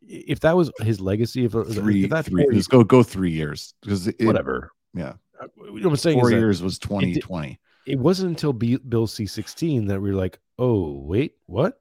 if 0.00 0.40
that 0.40 0.56
was 0.56 0.70
his 0.80 1.00
legacy. 1.00 1.44
If, 1.44 1.52
Three, 1.52 2.04
if 2.04 2.10
that 2.10 2.26
three. 2.26 2.46
Let's 2.50 2.66
go 2.66 2.84
go 2.84 3.02
three 3.02 3.30
years 3.30 3.74
because 3.82 4.08
it, 4.08 4.16
Whatever. 4.20 4.70
Yeah, 4.94 5.14
you 5.56 5.64
know 5.66 5.72
what 5.72 5.84
I'm 5.86 5.96
saying? 5.96 6.20
four 6.20 6.30
years 6.30 6.62
was 6.62 6.78
2020. 6.78 7.58
It, 7.86 7.98
wasn't 7.98 8.30
until 8.30 8.52
B, 8.52 8.76
Bill 8.76 9.06
C 9.06 9.26
sixteen 9.26 9.86
that 9.86 10.00
we 10.00 10.10
were 10.10 10.16
like, 10.16 10.38
oh 10.58 10.92
wait, 11.00 11.34
what? 11.46 11.80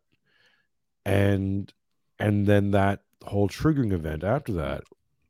And 1.05 1.71
and 2.19 2.45
then 2.45 2.71
that 2.71 3.01
whole 3.23 3.47
triggering 3.47 3.93
event 3.93 4.23
after 4.23 4.53
that, 4.53 4.83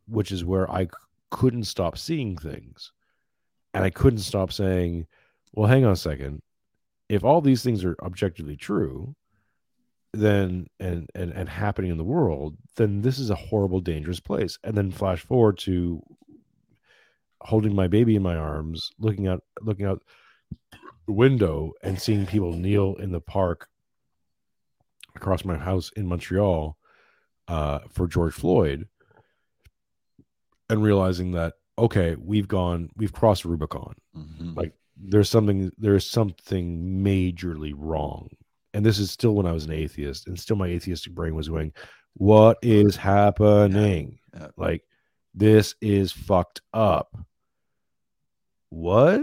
which 0.07 0.32
is 0.32 0.44
where 0.44 0.70
I 0.72 0.88
couldn't 1.34 1.64
stop 1.64 1.97
seeing 1.97 2.38
things, 2.38 2.91
and 3.73 3.84
I 3.84 3.89
couldn't 3.89 4.19
stop 4.19 4.53
saying, 4.53 5.07
well, 5.51 5.68
hang 5.68 5.84
on 5.84 5.91
a 5.91 5.95
second. 5.95 6.43
If 7.10 7.23
all 7.23 7.41
these 7.41 7.64
things 7.64 7.84
are 7.84 7.97
objectively 8.03 8.55
true, 8.55 9.15
then 10.14 10.68
and 10.80 11.10
and 11.15 11.31
and 11.31 11.49
happening 11.49 11.89
in 11.89 11.97
the 11.97 12.03
world, 12.03 12.55
then 12.76 13.01
this 13.01 13.18
is 13.18 13.31
a 13.31 13.35
horrible, 13.35 13.81
dangerous 13.81 14.19
place. 14.19 14.60
And 14.64 14.77
then 14.77 14.91
flash 14.91 15.26
forward 15.26 15.57
to 15.60 16.01
holding 17.41 17.76
my 17.76 17.88
baby 17.88 18.15
in 18.15 18.22
my 18.22 18.35
arms, 18.35 18.91
looking 18.99 19.27
out 19.27 19.43
looking 19.61 19.88
out 19.88 20.03
the 21.07 21.14
window 21.14 21.73
and 21.81 21.99
seeing 21.99 22.27
people 22.27 22.53
kneel 22.53 22.95
in 22.95 23.11
the 23.11 23.19
park 23.19 23.68
across 25.15 25.43
my 25.43 25.57
house 25.57 25.91
in 25.95 26.05
Montreal 26.05 26.77
uh, 27.47 27.80
for 27.89 28.07
George 28.07 28.34
Floyd, 28.34 28.88
and 30.69 30.84
realizing 30.84 31.31
that 31.34 31.53
okay, 31.77 32.15
we've 32.19 32.48
gone, 32.48 32.90
we've 32.95 33.14
crossed 33.14 33.45
Rubicon. 33.45 33.95
Mhm. 34.15 34.56
Like 34.56 34.73
there's 34.95 35.30
something, 35.30 35.72
there's 35.77 36.07
something 36.07 37.03
majorly 37.03 37.73
wrong. 37.76 38.30
And 38.76 38.85
this 38.85 38.99
is 38.99 39.11
still 39.11 39.34
when 39.35 39.45
I 39.45 39.52
was 39.52 39.65
an 39.65 39.72
atheist, 39.72 40.27
and 40.27 40.40
still 40.40 40.56
my 40.56 40.68
atheistic 40.68 41.14
brain 41.14 41.35
was 41.35 41.49
going, 41.49 41.73
"What 42.14 42.57
is 42.61 42.95
happening? 42.95 44.19
Yeah. 44.34 44.48
Like 44.57 44.84
this 45.34 45.76
is 45.81 46.11
fucked 46.11 46.61
up." 46.73 47.15
What? 48.69 49.22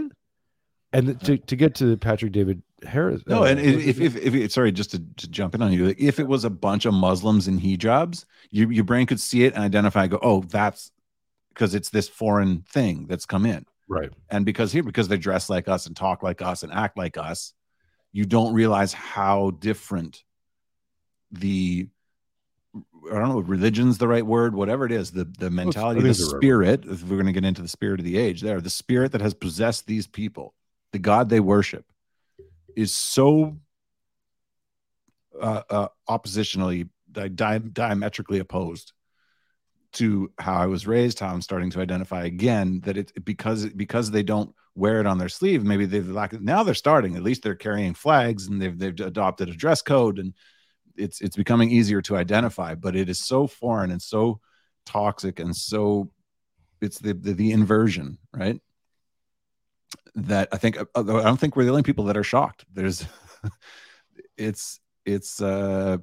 And 0.93 1.19
to 1.21 1.37
to 1.37 1.55
get 1.55 1.75
to 1.75 1.97
Patrick 1.97 2.31
David 2.31 2.63
Harris. 2.83 3.23
No, 3.27 3.43
uh, 3.43 3.47
and 3.47 3.59
if, 3.59 3.99
if, 3.99 4.15
if, 4.15 4.33
if 4.33 4.51
sorry, 4.51 4.71
just 4.71 4.91
to, 4.91 5.03
to 5.17 5.27
jump 5.27 5.55
in 5.55 5.61
on 5.61 5.71
you, 5.71 5.93
if 5.97 6.19
it 6.19 6.27
was 6.27 6.45
a 6.45 6.49
bunch 6.49 6.85
of 6.85 6.93
Muslims 6.93 7.47
in 7.47 7.59
hijabs, 7.59 8.25
you, 8.49 8.69
your 8.69 8.83
brain 8.83 9.05
could 9.05 9.19
see 9.19 9.43
it 9.43 9.53
and 9.53 9.63
identify, 9.63 10.07
go, 10.07 10.19
oh, 10.21 10.41
that's 10.41 10.91
because 11.53 11.75
it's 11.75 11.89
this 11.89 12.09
foreign 12.09 12.61
thing 12.61 13.07
that's 13.07 13.25
come 13.25 13.45
in. 13.45 13.65
right, 13.87 14.11
And 14.29 14.45
because 14.45 14.71
here, 14.71 14.83
because 14.83 15.07
they 15.07 15.17
dress 15.17 15.49
like 15.49 15.67
us 15.67 15.85
and 15.85 15.95
talk 15.95 16.23
like 16.23 16.41
us 16.41 16.63
and 16.63 16.71
act 16.71 16.97
like 16.97 17.17
us, 17.17 17.53
you 18.11 18.25
don't 18.25 18.53
realize 18.53 18.93
how 18.93 19.51
different 19.51 20.23
the 21.31 21.87
I 22.73 23.15
don't 23.15 23.29
know, 23.29 23.39
religion's 23.39 23.97
the 23.97 24.07
right 24.07 24.25
word, 24.25 24.55
whatever 24.55 24.85
it 24.85 24.91
is, 24.91 25.11
the 25.11 25.25
the 25.25 25.49
mentality, 25.49 26.01
the 26.01 26.13
the 26.13 26.25
right 26.25 26.39
spirit, 26.39 26.85
if 26.85 27.03
we're 27.03 27.17
going 27.17 27.25
to 27.25 27.33
get 27.33 27.45
into 27.45 27.61
the 27.61 27.67
spirit 27.67 27.99
of 27.99 28.05
the 28.05 28.17
age 28.17 28.41
there, 28.41 28.61
the 28.61 28.69
spirit 28.69 29.11
that 29.11 29.21
has 29.21 29.33
possessed 29.33 29.87
these 29.87 30.07
people, 30.07 30.53
the 30.93 30.99
God 30.99 31.29
they 31.29 31.41
worship, 31.41 31.85
is 32.75 32.93
so 32.93 33.57
uh, 35.39 35.61
uh, 35.69 35.87
oppositionally, 36.09 36.87
di- 37.11 37.27
diametrically 37.27 38.39
opposed 38.39 38.93
to 39.93 40.31
how 40.39 40.55
I 40.55 40.67
was 40.67 40.87
raised, 40.87 41.19
how 41.19 41.33
I'm 41.33 41.41
starting 41.41 41.69
to 41.71 41.81
identify 41.81 42.23
again 42.23 42.81
that 42.81 42.97
it 42.97 43.11
because 43.25 43.65
because 43.67 44.11
they 44.11 44.23
don't 44.23 44.53
wear 44.75 44.99
it 44.99 45.05
on 45.05 45.17
their 45.17 45.29
sleeve, 45.29 45.63
maybe 45.63 45.85
they've 45.85 46.07
lack 46.07 46.33
now 46.33 46.63
they're 46.63 46.73
starting. 46.73 47.15
At 47.15 47.23
least 47.23 47.43
they're 47.43 47.55
carrying 47.55 47.93
flags 47.93 48.47
and 48.47 48.61
they've 48.61 48.77
they've 48.77 48.99
adopted 48.99 49.49
a 49.49 49.53
dress 49.53 49.81
code 49.81 50.19
and 50.19 50.33
it's 50.95 51.21
it's 51.21 51.35
becoming 51.35 51.71
easier 51.71 52.01
to 52.03 52.15
identify. 52.15 52.75
But 52.75 52.95
it 52.95 53.09
is 53.09 53.25
so 53.25 53.47
foreign 53.47 53.91
and 53.91 54.01
so 54.01 54.39
toxic 54.85 55.39
and 55.39 55.55
so 55.55 56.11
it's 56.79 56.99
the 56.99 57.13
the, 57.13 57.33
the 57.33 57.51
inversion, 57.51 58.17
right? 58.33 58.59
That 60.15 60.49
I 60.53 60.57
think 60.57 60.77
I 60.77 61.03
don't 61.03 61.39
think 61.39 61.55
we're 61.55 61.65
the 61.65 61.71
only 61.71 61.83
people 61.83 62.05
that 62.05 62.17
are 62.17 62.23
shocked. 62.23 62.65
There's 62.73 63.05
it's 64.37 64.79
it's 65.05 65.41
uh 65.41 65.97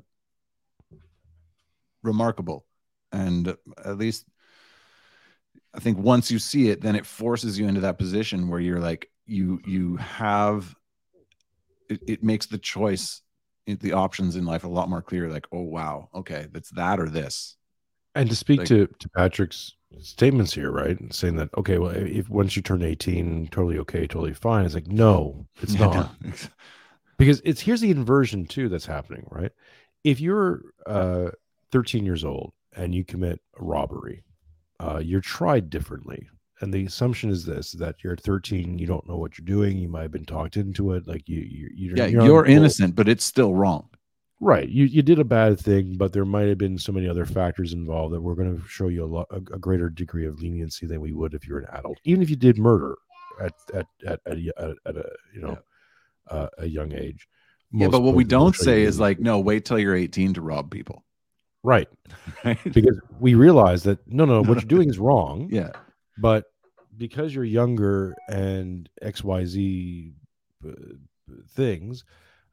remarkable 2.02 2.64
and 3.12 3.56
at 3.84 3.98
least 3.98 4.26
I 5.74 5.80
think 5.80 5.98
once 5.98 6.30
you 6.30 6.38
see 6.38 6.70
it, 6.70 6.80
then 6.80 6.96
it 6.96 7.06
forces 7.06 7.58
you 7.58 7.68
into 7.68 7.82
that 7.82 7.98
position 7.98 8.48
where 8.48 8.60
you're 8.60 8.80
like, 8.80 9.10
you 9.26 9.60
you 9.66 9.96
have 9.96 10.74
it, 11.90 12.00
it 12.06 12.22
makes 12.22 12.46
the 12.46 12.58
choice, 12.58 13.20
the 13.66 13.92
options 13.92 14.36
in 14.36 14.44
life 14.46 14.64
a 14.64 14.68
lot 14.68 14.88
more 14.88 15.02
clear. 15.02 15.28
Like, 15.28 15.46
oh 15.52 15.62
wow, 15.62 16.08
okay, 16.14 16.46
that's 16.52 16.70
that 16.70 16.98
or 17.00 17.08
this. 17.08 17.56
And 18.14 18.28
to 18.30 18.36
speak 18.36 18.60
Like- 18.60 18.68
to, 18.68 18.86
to 18.98 19.08
Patrick's 19.10 19.74
statements 20.00 20.52
here, 20.52 20.70
right? 20.70 20.98
Saying 21.14 21.36
that, 21.36 21.50
okay, 21.56 21.78
well, 21.78 21.92
if 21.94 22.28
once 22.28 22.56
you 22.56 22.62
turn 22.62 22.82
18, 22.82 23.48
totally 23.50 23.78
okay, 23.78 24.00
totally 24.06 24.34
fine. 24.34 24.64
It's 24.64 24.74
like, 24.74 24.88
no, 24.88 25.46
it's 25.62 25.74
Yeah, 25.78 25.86
not. 25.86 26.14
because 27.18 27.40
it's 27.44 27.60
here's 27.60 27.80
the 27.80 27.90
inversion 27.90 28.46
too 28.46 28.68
that's 28.68 28.86
happening, 28.86 29.26
right? 29.30 29.52
If 30.04 30.20
you're 30.20 30.62
uh, 30.86 31.30
13 31.72 32.04
years 32.04 32.24
old 32.24 32.52
and 32.78 32.94
you 32.94 33.04
commit 33.04 33.40
a 33.58 33.62
robbery, 33.62 34.24
uh, 34.80 35.00
you're 35.02 35.20
tried 35.20 35.68
differently. 35.68 36.28
And 36.60 36.72
the 36.72 36.86
assumption 36.86 37.30
is 37.30 37.44
this 37.44 37.72
that 37.72 37.96
you're 38.02 38.16
13, 38.16 38.78
you 38.78 38.86
don't 38.86 39.08
know 39.08 39.16
what 39.16 39.38
you're 39.38 39.46
doing, 39.46 39.78
you 39.78 39.88
might 39.88 40.02
have 40.02 40.10
been 40.10 40.24
talked 40.24 40.56
into 40.56 40.92
it, 40.94 41.06
like 41.06 41.28
you, 41.28 41.40
you, 41.40 41.70
you're, 41.74 41.96
Yeah, 41.96 42.06
you're 42.06 42.24
you're 42.24 42.46
innocent, 42.46 42.96
but 42.96 43.08
it's 43.08 43.24
still 43.24 43.54
wrong. 43.54 43.88
Right. 44.40 44.68
You 44.68 44.84
you 44.84 45.02
did 45.02 45.18
a 45.18 45.24
bad 45.24 45.58
thing, 45.58 45.96
but 45.96 46.12
there 46.12 46.24
might 46.24 46.48
have 46.48 46.58
been 46.58 46.78
so 46.78 46.92
many 46.92 47.08
other 47.08 47.26
factors 47.26 47.72
involved 47.72 48.14
that 48.14 48.20
we're 48.20 48.36
going 48.36 48.56
to 48.56 48.68
show 48.68 48.88
you 48.88 49.04
a, 49.04 49.06
lot, 49.06 49.26
a, 49.32 49.40
greater 49.40 49.88
degree 49.90 50.26
of 50.26 50.40
leniency 50.40 50.86
than 50.86 51.00
we 51.00 51.12
would 51.12 51.34
if 51.34 51.46
you're 51.46 51.58
an 51.58 51.66
adult, 51.72 51.98
even 52.04 52.22
if 52.22 52.30
you 52.30 52.36
did 52.36 52.56
murder 52.56 52.96
at 53.40 53.52
at 53.74 53.86
at, 54.06 54.20
at, 54.26 54.38
a, 54.38 54.52
at, 54.56 54.76
at 54.86 54.96
a 54.96 55.10
you 55.34 55.40
know 55.40 55.58
uh, 56.30 56.48
a 56.58 56.66
young 56.66 56.92
age. 56.92 57.26
Yeah, 57.72 57.88
but 57.88 58.00
what 58.00 58.14
we 58.14 58.24
don't 58.24 58.56
say 58.56 58.82
is 58.82 58.98
like, 58.98 59.18
no, 59.18 59.40
wait 59.40 59.64
till 59.64 59.78
you're 59.78 59.94
18 59.94 60.34
to 60.34 60.40
rob 60.40 60.70
people. 60.70 61.04
Right 61.68 61.88
Right? 62.44 62.58
because 62.72 62.98
we 63.20 63.34
realize 63.34 63.82
that 63.84 63.98
no 64.06 64.24
no 64.24 64.40
what 64.42 64.58
you're 64.60 64.74
doing 64.76 64.88
is 64.90 64.98
wrong. 65.06 65.48
Yeah. 65.50 65.70
but 66.16 66.44
because 66.96 67.34
you're 67.34 67.44
younger 67.44 68.16
and 68.28 68.88
xyz 69.02 70.12
uh, 70.66 70.72
things 71.50 72.04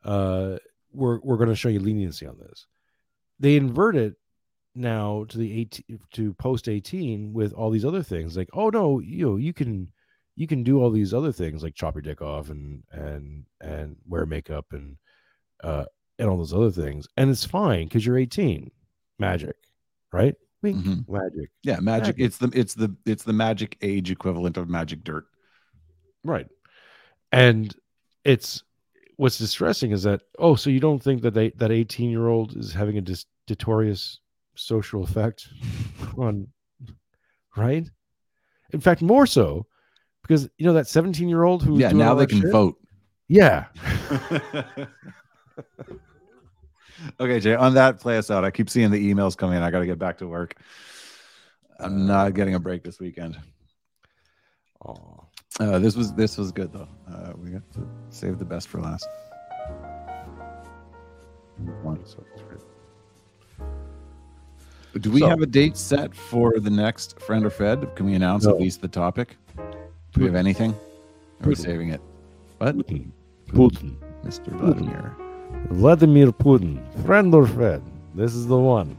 uh 0.03 0.57
we're 0.91 1.19
we're 1.23 1.37
going 1.37 1.49
to 1.49 1.55
show 1.55 1.69
you 1.69 1.79
leniency 1.79 2.25
on 2.27 2.37
this 2.37 2.67
they 3.39 3.55
invert 3.55 3.95
it 3.95 4.13
now 4.75 5.25
to 5.29 5.37
the 5.37 5.59
18 5.61 5.99
to 6.13 6.33
post 6.35 6.67
18 6.69 7.33
with 7.33 7.53
all 7.53 7.69
these 7.71 7.85
other 7.85 8.03
things 8.03 8.35
like 8.37 8.49
oh 8.53 8.69
no 8.69 8.99
you 8.99 9.25
know 9.25 9.35
you 9.37 9.53
can 9.53 9.89
you 10.35 10.47
can 10.47 10.63
do 10.63 10.81
all 10.81 10.91
these 10.91 11.13
other 11.13 11.31
things 11.31 11.63
like 11.63 11.73
chop 11.75 11.95
your 11.95 12.01
dick 12.01 12.21
off 12.21 12.49
and 12.49 12.83
and 12.91 13.45
and 13.61 13.95
wear 14.07 14.25
makeup 14.25 14.65
and 14.71 14.97
uh 15.63 15.85
and 16.19 16.29
all 16.29 16.37
those 16.37 16.53
other 16.53 16.71
things 16.71 17.07
and 17.17 17.29
it's 17.29 17.45
fine 17.45 17.85
because 17.87 18.05
you're 18.05 18.17
18 18.17 18.69
magic 19.19 19.55
right 20.11 20.35
Wink, 20.61 20.83
Mhm. 20.83 21.07
magic 21.09 21.49
Yeah, 21.63 21.79
magic. 21.79 22.17
Magic. 22.17 22.25
It's 22.25 22.37
the 22.39 22.49
it's 22.53 22.73
the 22.73 22.95
it's 23.05 23.23
the 23.23 23.33
magic 23.33 23.77
age 23.81 24.09
equivalent 24.09 24.57
of 24.57 24.67
magic 24.67 25.03
dirt. 25.03 25.25
Right. 26.23 26.47
And 27.31 27.75
it's 28.23 28.63
what's 29.17 29.37
distressing 29.37 29.91
is 29.91 30.01
that 30.03 30.21
oh, 30.39 30.55
so 30.55 30.71
you 30.71 30.79
don't 30.79 31.03
think 31.03 31.21
that 31.21 31.35
they 31.35 31.51
that 31.57 31.71
18 31.71 32.09
year 32.09 32.27
old 32.27 32.55
is 32.57 32.73
having 32.73 32.97
a 32.97 33.01
dis- 33.01 33.25
deleterious 33.45 34.19
social 34.55 35.03
effect 35.03 35.47
on 36.17 36.47
right? 37.55 37.87
In 38.71 38.79
fact, 38.79 39.01
more 39.03 39.27
so 39.27 39.67
because 40.23 40.49
you 40.57 40.65
know 40.65 40.73
that 40.73 40.87
17 40.87 41.29
year 41.29 41.43
old 41.43 41.61
who 41.61 41.77
Yeah, 41.77 41.91
now 41.91 42.15
they 42.15 42.25
can 42.25 42.49
vote. 42.51 42.75
Yeah. 43.27 43.65
Okay, 47.19 47.39
Jay, 47.39 47.55
on 47.55 47.73
that, 47.73 47.99
play 47.99 48.17
us 48.17 48.31
out. 48.31 48.43
I 48.45 48.51
keep 48.51 48.69
seeing 48.69 48.89
the 48.91 49.13
emails 49.13 49.35
coming 49.37 49.57
in. 49.57 49.63
I 49.63 49.71
got 49.71 49.79
to 49.79 49.85
get 49.85 49.99
back 49.99 50.17
to 50.19 50.27
work. 50.27 50.55
I'm 51.79 52.05
not 52.07 52.33
getting 52.33 52.55
a 52.55 52.59
break 52.59 52.83
this 52.83 52.99
weekend. 52.99 53.37
Oh, 54.85 55.23
Uh, 55.59 55.79
this 55.79 55.95
was 55.95 56.13
this 56.13 56.37
was 56.37 56.51
good 56.51 56.71
though. 56.73 56.87
Uh, 57.09 57.31
we 57.41 57.49
got 57.51 57.69
to 57.73 57.87
save 58.09 58.39
the 58.39 58.45
best 58.45 58.67
for 58.67 58.79
last. 58.81 59.07
Do 64.99 65.11
we 65.11 65.19
So- 65.19 65.27
have 65.29 65.41
a 65.41 65.45
date 65.45 65.75
set 65.77 66.15
for 66.15 66.59
the 66.59 66.69
next 66.69 67.19
friend 67.21 67.45
or 67.45 67.49
fed? 67.49 67.95
Can 67.95 68.05
we 68.05 68.13
announce 68.15 68.45
No. 68.45 68.51
at 68.51 68.59
least 68.59 68.81
the 68.81 68.87
topic? 68.87 69.35
Do 69.57 70.19
we 70.21 70.25
have 70.25 70.35
anything? 70.35 70.71
Are 71.41 71.49
we 71.49 71.55
saving 71.55 71.89
it? 71.89 72.01
What? 72.59 72.77
Putin. 72.77 73.11
Putin. 73.47 73.95
Mr. 74.23 74.51
Vladimir. 74.53 75.13
Vladimir 75.69 76.31
Putin, 76.31 76.79
friend 77.05 77.33
or 77.33 77.47
fed? 77.47 77.81
This 78.13 78.33
is 78.33 78.47
the 78.47 78.57
one. 78.57 78.95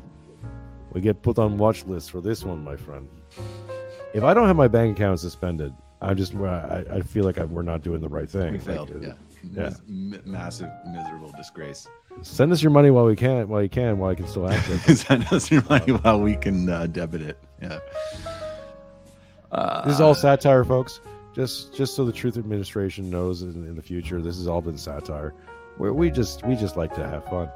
We 0.93 1.01
get 1.01 1.23
put 1.23 1.39
on 1.39 1.59
watch 1.59 1.85
list 1.87 2.11
for 2.11 2.21
this 2.21 2.45
one, 2.45 2.63
my 2.65 2.77
friend. 2.77 3.09
If 4.15 4.25
I 4.25 4.35
don't 4.35 4.47
have 4.47 4.57
my 4.57 4.69
bank 4.69 4.97
account 4.97 5.21
suspended, 5.21 5.73
I 6.01 6.15
just 6.15 6.35
I, 6.35 6.85
I 6.91 7.01
feel 7.03 7.25
like 7.25 7.39
I, 7.39 7.45
we're 7.45 7.63
not 7.63 7.83
doing 7.83 8.01
the 8.01 8.09
right 8.09 8.29
thing. 8.29 8.53
We 8.53 8.59
failed. 8.59 8.91
Like, 8.95 9.03
Yeah. 9.03 9.13
yeah. 9.53 9.71
M- 9.89 10.23
massive, 10.25 10.71
miserable 10.87 11.33
disgrace. 11.37 11.87
Send 12.23 12.51
us 12.53 12.63
your 12.63 12.71
money 12.73 12.91
while 12.91 13.05
we 13.05 13.17
can, 13.17 13.49
while 13.49 13.63
you 13.63 13.69
can, 13.69 13.99
while 13.99 14.11
I 14.11 14.15
can 14.15 14.27
still 14.27 14.49
access. 14.51 14.89
it. 14.89 14.97
Send 15.07 15.27
us 15.33 15.51
your 15.51 15.63
money 15.69 15.93
while 15.93 16.21
we 16.21 16.35
can 16.37 16.69
uh, 16.69 16.87
debit 16.87 17.23
it. 17.23 17.39
Yeah. 17.61 17.79
Uh, 19.53 19.85
this 19.85 19.95
is 19.95 20.01
all 20.01 20.15
satire, 20.15 20.65
folks. 20.65 21.01
Just 21.35 21.75
just 21.75 21.95
so 21.95 22.05
the 22.07 22.13
Truth 22.13 22.39
Administration 22.39 23.11
knows 23.11 23.43
in, 23.43 23.51
in 23.67 23.77
the 23.77 23.83
future, 23.83 24.23
this 24.23 24.37
has 24.39 24.47
all 24.49 24.63
been 24.63 24.79
satire. 24.79 25.35
Where 25.79 25.93
we 25.93 26.11
just 26.11 26.45
we 26.47 26.57
just 26.57 26.77
like 26.77 26.95
to 26.95 27.07
have 27.07 27.25
fun. 27.27 27.49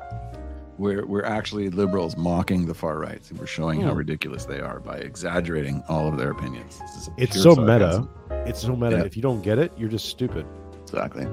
we're 0.78 1.04
we're 1.06 1.24
actually 1.24 1.68
liberals 1.70 2.16
mocking 2.16 2.66
the 2.66 2.74
far 2.74 2.98
right. 2.98 3.20
We're 3.38 3.46
showing 3.46 3.80
how 3.82 3.90
Hmm. 3.92 3.98
ridiculous 3.98 4.44
they 4.46 4.60
are 4.60 4.80
by 4.80 4.96
exaggerating 4.98 5.82
all 5.88 6.08
of 6.08 6.16
their 6.18 6.30
opinions. 6.30 6.80
A 6.80 7.22
It's 7.22 7.36
so 7.42 7.54
sarcasm. 7.54 8.08
meta. 8.28 8.44
It's 8.48 8.60
so 8.60 8.74
meta. 8.76 8.96
Yeah. 8.98 9.04
If 9.04 9.16
you 9.16 9.22
don't 9.22 9.42
get 9.42 9.58
it, 9.58 9.72
you're 9.76 9.88
just 9.90 10.06
stupid 10.08 10.46
Exactly. 10.82 11.26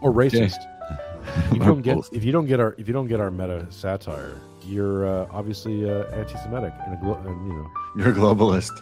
or 0.00 0.12
racist. 0.12 0.56
if 1.46 1.52
you 1.52 1.58
don't 1.60 1.82
get 1.82 1.98
if 2.12 2.24
you 2.24 2.32
don't 2.32 2.46
get 2.46 2.60
our 2.60 2.74
if 2.78 2.86
you 2.88 2.94
don't 2.94 3.08
get 3.08 3.20
our 3.20 3.30
meta 3.30 3.66
satire, 3.70 4.40
you're 4.64 5.06
uh, 5.06 5.26
obviously 5.30 5.88
uh, 5.88 6.04
anti-Semitic 6.12 6.72
and, 6.86 6.94
a 6.94 6.96
glo- 7.02 7.20
and 7.26 7.46
you 7.48 7.52
know 7.54 7.70
You're 7.96 8.10
a 8.10 8.12
globalist. 8.14 8.72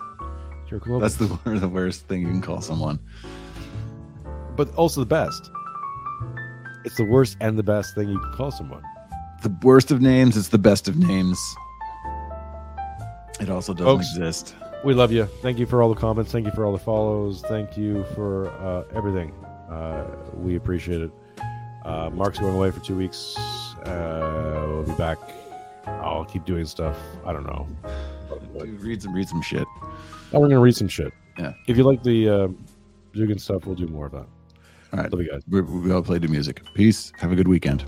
you're 0.71 0.81
global. 0.81 1.01
That's 1.01 1.17
the 1.17 1.27
the 1.45 1.69
worst 1.69 2.07
thing 2.09 2.21
you 2.23 2.29
can 2.29 2.43
call 2.43 2.61
someone. 2.61 2.99
But 4.57 4.75
also 4.75 5.01
the 5.01 5.07
best. 5.07 5.51
It's 6.85 6.97
the 6.97 7.05
worst 7.05 7.37
and 7.41 7.59
the 7.59 7.63
best 7.63 7.95
thing 7.95 8.09
you 8.09 8.19
can 8.19 8.33
call 8.33 8.51
someone. 8.51 8.83
The 9.43 9.55
worst 9.63 9.91
of 9.91 10.01
names. 10.01 10.37
It's 10.37 10.49
the 10.49 10.59
best 10.59 10.89
of 10.89 10.97
names. 10.97 11.39
It 13.41 13.51
also 13.51 13.75
doesn't 13.75 13.87
Folks, 13.87 14.11
exist. 14.17 14.55
We 14.85 14.95
love 14.95 15.13
you. 15.13 15.27
Thank 15.43 15.59
you 15.59 15.67
for 15.67 15.83
all 15.83 15.93
the 15.93 16.01
comments. 16.01 16.33
Thank 16.33 16.47
you 16.47 16.53
for 16.53 16.65
all 16.65 16.73
the 16.73 16.79
follows. 16.79 17.43
Thank 17.43 17.77
you 17.77 18.05
for 18.15 18.49
uh, 18.49 18.85
everything. 18.95 19.33
Uh, 19.69 20.05
we 20.35 20.57
appreciate 20.57 21.03
it. 21.03 21.11
Uh, 21.85 22.11
Mark's 22.11 22.39
going 22.39 22.55
away 22.55 22.71
for 22.71 22.81
two 22.81 22.97
weeks. 22.97 23.37
Uh, 23.85 24.65
we'll 24.69 24.83
be 24.85 24.93
back. 24.93 25.19
I'll 25.87 26.25
keep 26.25 26.45
doing 26.45 26.65
stuff. 26.67 26.97
I 27.25 27.33
don't 27.33 27.47
know. 27.47 27.69
Dude, 28.59 28.81
read 28.81 29.03
some 29.03 29.13
read 29.13 29.29
some 29.29 29.43
shit. 29.43 29.67
Oh, 30.33 30.41
we're 30.41 30.49
gonna 30.49 30.61
read 30.61 30.77
some 30.77 30.89
shit. 30.89 31.13
Yeah. 31.39 31.53
If 31.67 31.77
you 31.77 31.85
like 31.85 32.03
the 32.03 32.29
uh, 32.29 32.49
Dugin 33.15 33.41
stuff, 33.41 33.67
we'll 33.67 33.77
do 33.77 33.87
more 33.87 34.07
of 34.07 34.13
that. 34.13 34.27
All 34.93 35.01
right. 35.01 35.13
Love 35.13 35.23
you 35.23 35.31
guys. 35.31 35.43
We 35.49 35.61
we 35.63 35.93
all 35.93 36.03
play 36.03 36.19
the 36.19 36.29
music. 36.29 36.63
Peace. 36.75 37.13
Have 37.19 37.33
a 37.33 37.37
good 37.37 37.49
weekend. 37.49 37.85